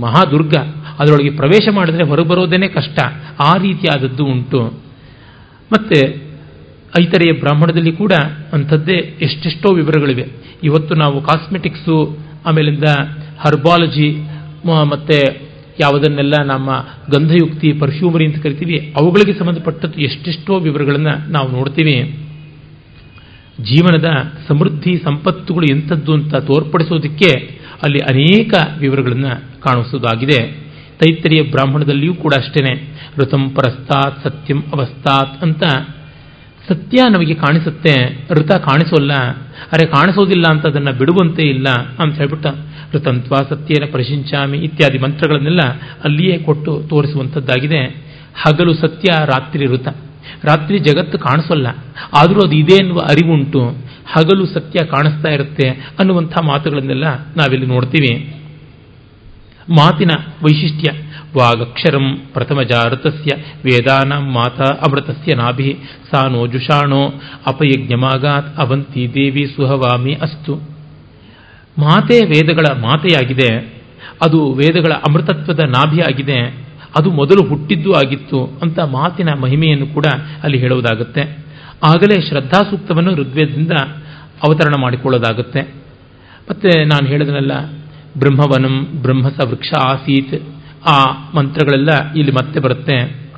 ಮಹಾದುರ್ಗ. 0.01 0.57
ಅದರೊಳಗೆ 0.99 1.31
ಪ್ರವೇಶ 1.31 1.69
ಮಾಡಿದ್ರೆ 1.71 2.05
ಹೊರಬರೋದೇನೆ 2.05 2.69
ಕಷ್ಟ. 2.69 2.99
ಆ 3.45 3.57
ರೀತಿಯಾದದ್ದು 3.57 4.25
ಉಂಟು. 4.25 4.61
ಮತ್ತೆ 5.73 6.29
ಐತರೆಯ 7.01 7.33
ಬ್ರಾಹ್ಮಣದಲ್ಲಿ 7.33 7.93
ಕೂಡ 7.93 8.13
ಅಂಥದ್ದೇ 8.53 8.97
ಎಷ್ಟೆಷ್ಟೋ 9.21 9.75
ವಿವರಗಳಿವೆ. 9.75 10.29
ಇವತ್ತು 10.63 10.95
ನಾವು 10.95 11.23
ಕಾಸ್ಮೆಟಿಕ್ಸು, 11.23 12.19
ಆಮೇಲಿಂದ 12.47 12.85
ಹರ್ಬಾಲಜಿ 13.39 14.17
ಮತ್ತೆ 14.65 15.49
ಯಾವುದನ್ನೆಲ್ಲ 15.81 16.35
ನಮ್ಮ 16.45 16.87
ಗಂಧಯುಕ್ತಿ, 17.11 17.73
ಪರ್ಫ್ಯೂಮರಿ 17.73 18.27
ಅಂತ 18.27 18.43
ಕರಿತೀವಿ, 18.43 18.95
ಅವುಗಳಿಗೆ 19.01 19.39
ಸಂಬಂಧಪಟ್ಟದ್ದು 19.39 20.01
ಎಷ್ಟೆಷ್ಟೋ 20.01 20.59
ವಿವರಗಳನ್ನು 20.59 21.31
ನಾವು 21.31 21.53
ನೋಡ್ತೀವಿ. 21.53 22.19
ಜೀವನದ 23.63 24.07
ಸಮೃದ್ಧಿ, 24.49 24.99
ಸಂಪತ್ತುಗಳು 25.05 25.67
ಎಂಥದ್ದು 25.67 26.13
ಅಂತ 26.13 26.35
ತೋರ್ಪಡಿಸೋದಕ್ಕೆ 26.35 27.58
ಅಲ್ಲಿ 27.83 27.99
ಅನೇಕ 27.99 28.55
ವಿವರಗಳನ್ನು 28.79 29.61
ಕಾಣಿಸುವುದಾಗಿದೆ 29.61 30.41
ತೈತ್ತರಿಯ 31.01 31.43
ಬ್ರಾಹ್ಮಣದಲ್ಲಿಯೂ 31.43 32.15
ಕೂಡ 32.15 32.35
ಅಷ್ಟೇನೆ. 32.37 32.73
ಋತಂ 33.19 33.51
ಪರಸ್ತಾತ್ 33.51 34.23
ಸತ್ಯಂ 34.25 34.63
ಅವಸ್ತಾತ್ 34.75 35.43
ಅಂತ 35.43 35.65
ಸತ್ಯ 36.69 37.03
ನಮಗೆ 37.11 37.35
ಕಾಣಿಸುತ್ತೆ 37.35 37.95
ಋತ 38.31 38.53
ಕಾಣಿಸೋಲ್ಲ, 38.53 39.13
ಅರೆ 39.73 39.87
ಕಾಣಿಸೋದಿಲ್ಲ 39.87 40.45
ಅಂತ 40.51 40.67
ಅದನ್ನು 40.67 40.93
ಬಿಡುವಂತೆ 40.93 41.43
ಇಲ್ಲ 41.43 41.69
ಅಂತ 41.99 42.15
ಹೇಳ್ಬಿಟ್ಟು. 42.15 42.51
ಋತಂತ್ವ 42.95 43.35
ಸತ್ಯೇನ 43.35 43.91
ಪ್ರಶಿಂಚಾಮಿ 43.93 44.59
ಇತ್ಯಾದಿ 44.59 44.99
ಮಂತ್ರಗಳನ್ನೆಲ್ಲ 44.99 45.61
ಅಲ್ಲಿಯೇ 46.05 46.39
ಕೊಟ್ಟು 46.39 46.83
ತೋರಿಸುವಂಥದ್ದಾಗಿದೆ 46.91 47.81
ಹಗಲು 48.43 48.75
ಸತ್ಯ, 48.75 49.25
ರಾತ್ರಿ 49.25 49.67
ಋತ 49.67 49.89
ರಾತ್ರಿ 50.45 50.79
ಜಗತ್ತು 50.79 51.19
ಕಾಣಿಸೋಲ್ಲ. 51.19 51.67
ಆದರೂ 52.17 52.41
ಅದು 52.41 52.53
ಇದೆ 52.53 52.75
ಎನ್ನುವ 52.75 52.99
ಅರಿವುಂಟು. 53.11 53.88
ಹಗಲು 54.13 54.47
ಸತ್ಯ 54.47 54.87
ಕಾಣಿಸ್ತಾ 54.87 55.31
ಇರುತ್ತೆ 55.33 55.69
ಅನ್ನುವಂಥ 55.69 56.33
ಮಾತುಗಳನ್ನೆಲ್ಲ 56.45 57.09
ನಾವಿಲ್ಲಿ 57.37 57.67
ನೋಡ್ತೀವಿ. 57.67 58.13
ಮಾತಿನ 59.71 60.13
ವೈಶಿಷ್ಟ್ಯ, 60.43 60.93
ವಾಗಕ್ಷರಂ 61.39 62.17
ಪ್ರಥಮ 62.33 62.63
ಜಾರತಸ್ಯ, 62.63 63.37
ವೇದಾನ 63.65 64.13
ಮಾತಾ 64.13 64.65
ಅಮೃತಸ್ಯ 64.65 65.35
ನಾಭಿ 65.35 65.77
ಸಾನೋ 66.11 66.47
ಜುಷಾಣೋ, 66.47 67.03
ಅಪಯಜ್ಞಮಾಗಾತ್ 67.47 68.57
ಅವಂತಿ 68.59 69.15
ದೇವಿ 69.15 69.47
ಸುಹವಾಮಿ 69.57 70.15
ಅಸ್ತು. 70.15 70.55
ಮಾತೆ 71.79 72.19
ವೇದಗಳ 72.27 72.67
ಮಾತೆಯಾಗಿದೆ, 72.77 73.51
ಅದು 74.25 74.53
ವೇದಗಳ 74.53 74.93
ಅಮೃತತ್ವದ 75.09 75.61
ನಾಭಿಯಾಗಿದೆ 75.61 76.69
ಅದು 76.99 77.11
ಮೊದಲು 77.11 77.49
ಹುಟ್ಟಿದ್ದು 77.49 77.93
ಆಗಿತ್ತು 77.93 78.39
ಅಂತ 78.63 78.79
ಮಾತಿನ 78.79 79.29
ಮಹಿಮೆಯನ್ನು 79.41 79.87
ಕೂಡ 79.87 80.07
ಅಲ್ಲಿ 80.43 80.59
ಹೇಳುವುದಾಗುತ್ತೆ. 80.59 81.48
ಆಗಲೇ 81.85 82.21
ಶ್ರದ್ಧಾ 82.21 82.71
ಸೂಕ್ತವನ್ನು 82.71 83.15
ಋಗ್ವೇದದಿಂದ 83.15 83.73
ಅವತರಣ 84.43 84.81
ಮಾಡಿಕೊಳ್ಳೋದಾಗುತ್ತೆ. 84.81 85.61
ಮತ್ತೆ 86.51 86.85
ನಾನು 86.85 87.07
ಹೇಳಿದನಲ್ಲ, 87.07 87.53
ಬ್ರಹ್ಮವನಂ 88.19 88.85
ಬ್ರಹ್ಮಸ 89.03 89.41
ವೃಕ್ಷ 89.45 89.69
ಆಸೀತ್. 89.83 90.43
ಆ 90.87 91.05
ಮಂತ್ರಗಳೆಲ್ಲ 91.37 92.13
ಇಲ್ಲಿ 92.17 92.33
ಮತ್ತೆ 92.33 92.61
ಬರುತ್ತೆ. 92.61 93.29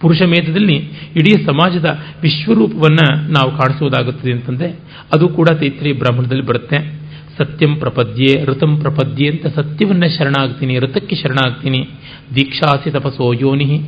ಪುರುಷ 0.00 0.22
ಮೇಧದಲ್ಲಿ 0.22 0.74
ಇಡೀ 1.16 1.44
ಸಮಾಜದ 1.44 1.98
ವಿಶ್ವರೂಪವನ್ನು 2.22 3.32
ನಾವು 3.32 3.50
ಕಾಣಿಸುವುದಾಗುತ್ತದೆ 3.50 4.32
ಅಂತಂದರೆ, 4.32 4.80
ಅದು 5.14 5.28
ಕೂಡ 5.28 5.48
ತೈತ್ರಿ 5.48 5.92
ಬ್ರಾಹ್ಮಣದಲ್ಲಿ 5.92 6.42
ಬರುತ್ತೆ. 6.42 7.02
ಸತ್ಯಂ 7.38 7.76
ಪ್ರಪದ್ಯೆ, 7.76 8.44
ಋತಂ 8.44 8.80
ಪ್ರಪದ್ಯೆ 8.80 9.28
ಅಂತ 9.28 9.46
ಸತ್ಯವನ್ನ 9.46 10.04
ಶರಣಾಗ್ತೀನಿ, 10.18 10.78
ಋತಕ್ಕೆ 10.78 11.16
ಶರಣಾಗ್ತೀನಿ. 11.16 11.88
ದೀಕ್ಷಾಸಿ 12.34 12.90
ತಪಸ್ಸೋ 12.90 13.32
ಯೋನಿ 13.32 13.80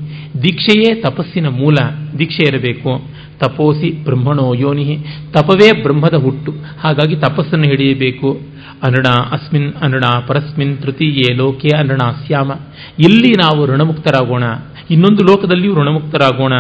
ದೀಕ್ಷೆಯೇ 0.42 0.94
ತಪಸ್ಸಿನ 0.94 1.48
ಮೂಲ, 1.48 1.76
ದೀಕ್ಷೆ 2.18 2.48
ಇರಬೇಕು. 2.48 3.13
ತಪೋಸಿ 3.38 4.04
ಬ್ರಹ್ಮಣೋ 4.04 4.54
ಯೋನಿ. 4.54 4.98
ತಪವೇ 5.32 5.82
ಬ್ರಹ್ಮದ 5.82 6.14
ಹುಟ್ಟು. 6.14 6.52
ಹಾಗಾಗಿ 6.80 7.16
ತಪಸ್ಸನ್ನು 7.16 7.64
ಹಿಡಿಯಬೇಕು. 7.64 8.54
ಅನಡ 8.82 9.06
ಅಸ್ಮಿನ್ 9.06 9.74
ಅನಡ 9.74 10.04
ಪರಸ್ಮಿನ್, 10.26 10.78
ತೃತೀಯೇ 10.78 11.34
ಲೋಕೆ 11.34 11.68
ಅನಡ 11.68 12.02
ಸ್ಯಾಮ 12.26 12.52
ಇಲ್ಲಿ 12.98 13.32
ನಾವು 13.32 13.66
ಋಣಮುಕ್ತರಾಗೋಣ. 13.66 14.44
ಇನ್ನೊಂದು 14.90 15.24
ಲೋಕದಲ್ಲಿಯೂ 15.24 15.74
ಋಣಮುಕ್ತರಾಗೋಣ. 15.74 16.52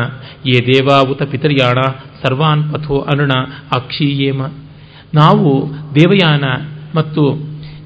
ಯೇ 0.46 0.60
ದೇವಾವುತ 0.66 1.22
ಪಿತರ್ಯಾಣ 1.22 1.78
ಸರ್ವಾನ್ 2.22 2.74
ಪಥೋ 2.74 2.98
ಅನಣ, 2.98 3.30
ಅಕ್ಷೀಯೇಮ. 3.74 4.42
ನಾವು 5.14 5.70
ದೇವಯಾನ 5.94 6.44
ಮತ್ತು 6.96 7.36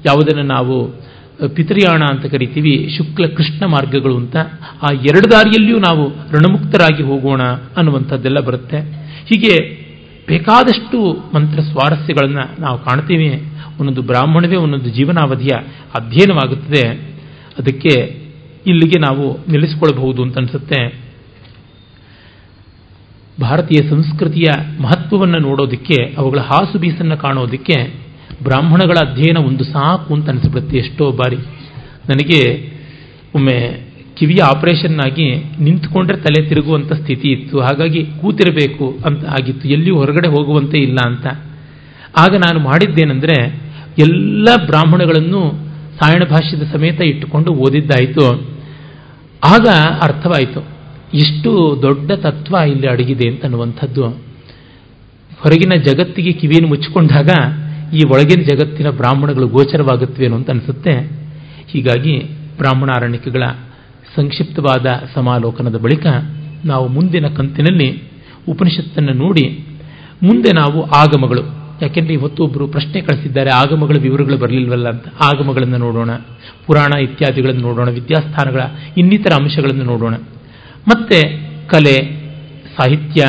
ಯಾವುದನ್ನು 0.05 0.43
ನಾವು 0.43 1.08
ಪಿತೃಯಾಣ 1.47 2.03
ಅಂತ 2.03 2.25
ಕರಿತೀವಿ, 2.25 2.89
ಶುಕ್ಲ 2.97 3.27
ಕೃಷ್ಣ 3.27 3.65
ಮಾರ್ಗಗಳು 3.65 4.17
ಅಂತ. 4.17 4.35
ಆ 4.81 4.93
ಎರಡು 4.93 5.31
ದಾರಿಯಲ್ಲಿಯೂ 5.31 5.79
ನಾವು 5.79 6.09
ಋಣಮುಕ್ತರಾಗಿ 6.09 7.03
ಹೋಗೋಣ 7.03 7.43
ಅನ್ನುವಂಥದ್ದೆಲ್ಲ 7.77 8.39
ಬರುತ್ತೆ. 8.39 8.79
ಹೀಗೆ 9.25 9.79
ಬೇಕಾದಷ್ಟು 10.27 11.23
ಮಂತ್ರ 11.35 11.61
ಸ್ವಾರಸ್ಯಗಳನ್ನು 11.61 12.61
ನಾವು 12.61 12.79
ಕಾಣ್ತೀವಿ. 12.79 13.43
ಒಂದೊಂದು 13.79 14.01
ಬ್ರಾಹ್ಮಣವೇ 14.01 14.55
ಒಂದೊಂದು 14.55 14.89
ಜೀವನಾವಧಿಯ 14.89 15.57
ಅಧ್ಯಯನವಾಗುತ್ತದೆ. 15.95 16.87
ಅದಕ್ಕೆ 17.59 18.21
ಇಲ್ಲಿಗೆ 18.67 18.99
ನಾವು 18.99 19.51
ನಿಲ್ಲಿಸಿಕೊಳ್ಳಬಹುದು 19.51 20.23
ಅಂತ 20.23 20.37
ಅನಿಸುತ್ತೆ. 20.37 21.09
ಭಾರತೀಯ 23.41 23.89
ಸಂಸ್ಕೃತಿಯ 23.89 24.79
ಮಹತ್ವವನ್ನು 24.81 25.37
ನೋಡೋದಕ್ಕೆ, 25.37 26.15
ಅವುಗಳ 26.17 26.39
ಹಾಸು 26.39 26.79
ಬೀಸನ್ನು 26.79 27.17
ಕಾಣೋದಕ್ಕೆ 27.17 28.08
ಬ್ರಾಹ್ಮಣಗಳ 28.43 28.97
ಅಧ್ಯಯನ 29.09 29.37
ಒಂದು 29.37 29.63
ಸಾಕು 29.63 30.13
ಅಂತ 30.13 30.29
ಅನಿಸ್ಬಿಡುತ್ತೆ 30.29 30.77
ಎಷ್ಟೋ 30.77 31.11
ಬಾರಿ. 31.11 31.37
ನನಗೆ 32.09 32.41
ಒಮ್ಮೆ 33.35 33.55
ಕಿವಿಯ 34.17 34.41
ಆಪರೇಷನ್ 34.43 34.99
ಆಗಿ 34.99 35.27
ನಿಂತ್ಕೊಂಡ್ರೆ 35.59 36.17
ತಲೆ 36.17 36.49
ತಿರುಗುವಂಥ 36.49 36.93
ಸ್ಥಿತಿ 36.93 37.27
ಇತ್ತು. 37.31 37.59
ಹಾಗಾಗಿ 37.59 38.05
ಕೂತಿರಬೇಕು 38.21 38.97
ಅಂತ 39.05 39.25
ಆಗಿತ್ತು. 39.25 39.69
ಎಲ್ಲಿಯೂ 39.69 39.95
ಹೊರಗಡೆ 39.95 40.29
ಹೋಗುವಂತೆ 40.29 40.77
ಇಲ್ಲ 40.77 40.97
ಅಂತ. 41.05 41.27
ಆಗ 42.17 42.35
ನಾನು 42.37 42.59
ಮಾಡಿದ್ದೇನೆಂದರೆ 42.59 43.37
ಎಲ್ಲ 43.99 44.47
ಬ್ರಾಹ್ಮಣಗಳನ್ನು 44.65 45.41
ಸಾಯಣ 45.99 46.23
ಭಾಷ್ಯದ 46.29 46.63
ಸಮೇತ 46.75 47.01
ಇಟ್ಟುಕೊಂಡು 47.01 47.51
ಓದಿದ್ದಾಯಿತು. 47.53 48.25
ಆಗ 49.45 49.67
ಅರ್ಥವಾಯಿತು, 50.01 50.61
ಎಷ್ಟು 51.13 51.79
ದೊಡ್ಡ 51.81 52.11
ತತ್ವ 52.11 52.55
ಇಲ್ಲಿ 52.67 52.87
ಅಡಗಿದೆ 52.87 53.29
ಅಂತ 53.29 53.43
ಅನ್ನುವಂಥದ್ದು. 53.43 54.03
ಹೊರಗಿನ 55.39 55.73
ಜಗತ್ತಿಗೆ 55.81 56.31
ಕಿವಿಯನ್ನು 56.31 56.69
ಮುಚ್ಚಿಕೊಂಡಾಗ 56.69 57.29
ಈ 57.93 58.03
ಒಳಗಿನ 58.03 58.43
ಜಗತ್ತಿನ 58.43 58.89
ಬ್ರಾಹ್ಮಣಗಳು 58.89 59.47
ಗೋಚರವಾಗುತ್ತವೇನೋ 59.47 60.35
ಅಂತ 60.35 60.49
ಅನಿಸುತ್ತೆ. 60.49 60.91
ಹೀಗಾಗಿ 61.67 62.19
ಬ್ರಾಹ್ಮಣ 62.57 62.89
ಅರಣ್ಯಕಗಳ 62.91 63.43
ಸಂಕ್ಷಿಪ್ತವಾದ 64.15 64.85
ಸಮಾಲೋಕನದ 65.15 65.75
ಬಳಿಕ 65.77 66.05
ನಾವು 66.65 66.87
ಮುಂದಿನ 66.87 67.27
ಕಂತಿನಲ್ಲಿ 67.27 68.03
ಉಪನಿಷತ್ತನ್ನು 68.47 69.13
ನೋಡಿ, 69.13 69.65
ಮುಂದೆ 70.23 70.51
ನಾವು 70.51 70.83
ಆಗಮಗಳು. 70.83 71.41
ಯಾಕೆಂದ್ರೆ 71.81 72.13
ಇವತ್ತು 72.13 72.43
ಒಬ್ಬರು 72.43 72.67
ಪ್ರಶ್ನೆ 72.67 73.01
ಕಳಿಸಿದ್ದಾರೆ, 73.01 73.49
ಆಗಮಗಳ 73.49 73.95
ವಿವರಗಳು 74.01 74.37
ಬರಲಿಲ್ವಲ್ಲ 74.37 74.89
ಅಂತ. 74.89 75.05
ಆಗಮಗಳನ್ನು 75.23 75.77
ನೋಡೋಣ, 75.77 76.09
ಪುರಾಣ 76.67 76.97
ಇತ್ಯಾದಿಗಳನ್ನು 76.97 77.61
ನೋಡೋಣ, 77.61 77.89
ವಿದ್ಯಾಸ್ಥಾನಗಳ 77.89 78.59
ಇನ್ನಿತರ 78.97 79.41
ಅಂಶಗಳನ್ನು 79.41 79.83
ನೋಡೋಣ. 79.83 80.13
ಮತ್ತೆ 80.87 81.19
ಕಲೆ, 81.67 81.95
ಸಾಹಿತ್ಯ, 82.77 83.25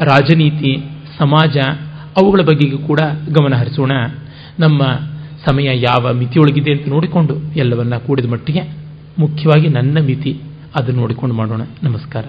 ರಾಜನೀತಿ, 0.00 0.76
ಸಮಾಜ 1.18 1.56
ಅವುಗಳ 2.16 2.40
ಬಗೆಗೂ 2.42 2.78
ಕೂಡ 2.78 3.00
ಗಮನ 3.38 3.54
ಹರಿಸೋಣ. 3.54 3.92
ನಮ್ಮ 4.58 4.82
ಸಮಯ 5.44 5.68
ಯಾವ 5.74 6.12
ಮಿತಿಯೊಳಗಿದೆ 6.12 6.72
ಅಂತ 6.72 6.88
ನೋಡಿಕೊಂಡು 6.88 7.34
ಎಲ್ಲವನ್ನ 7.56 7.96
ಕೂಡಿದ 7.96 8.24
ಮಟ್ಟಿಗೆ 8.24 8.62
ಮುಖ್ಯವಾಗಿ 9.18 9.68
ನನ್ನ 9.68 9.98
ಮಿತಿ 10.00 10.40
ಅದನ್ನು 10.74 11.00
ನೋಡಿಕೊಂಡು 11.00 11.34
ಮಾಡೋಣ. 11.34 11.60
ನಮಸ್ಕಾರ. 11.82 12.24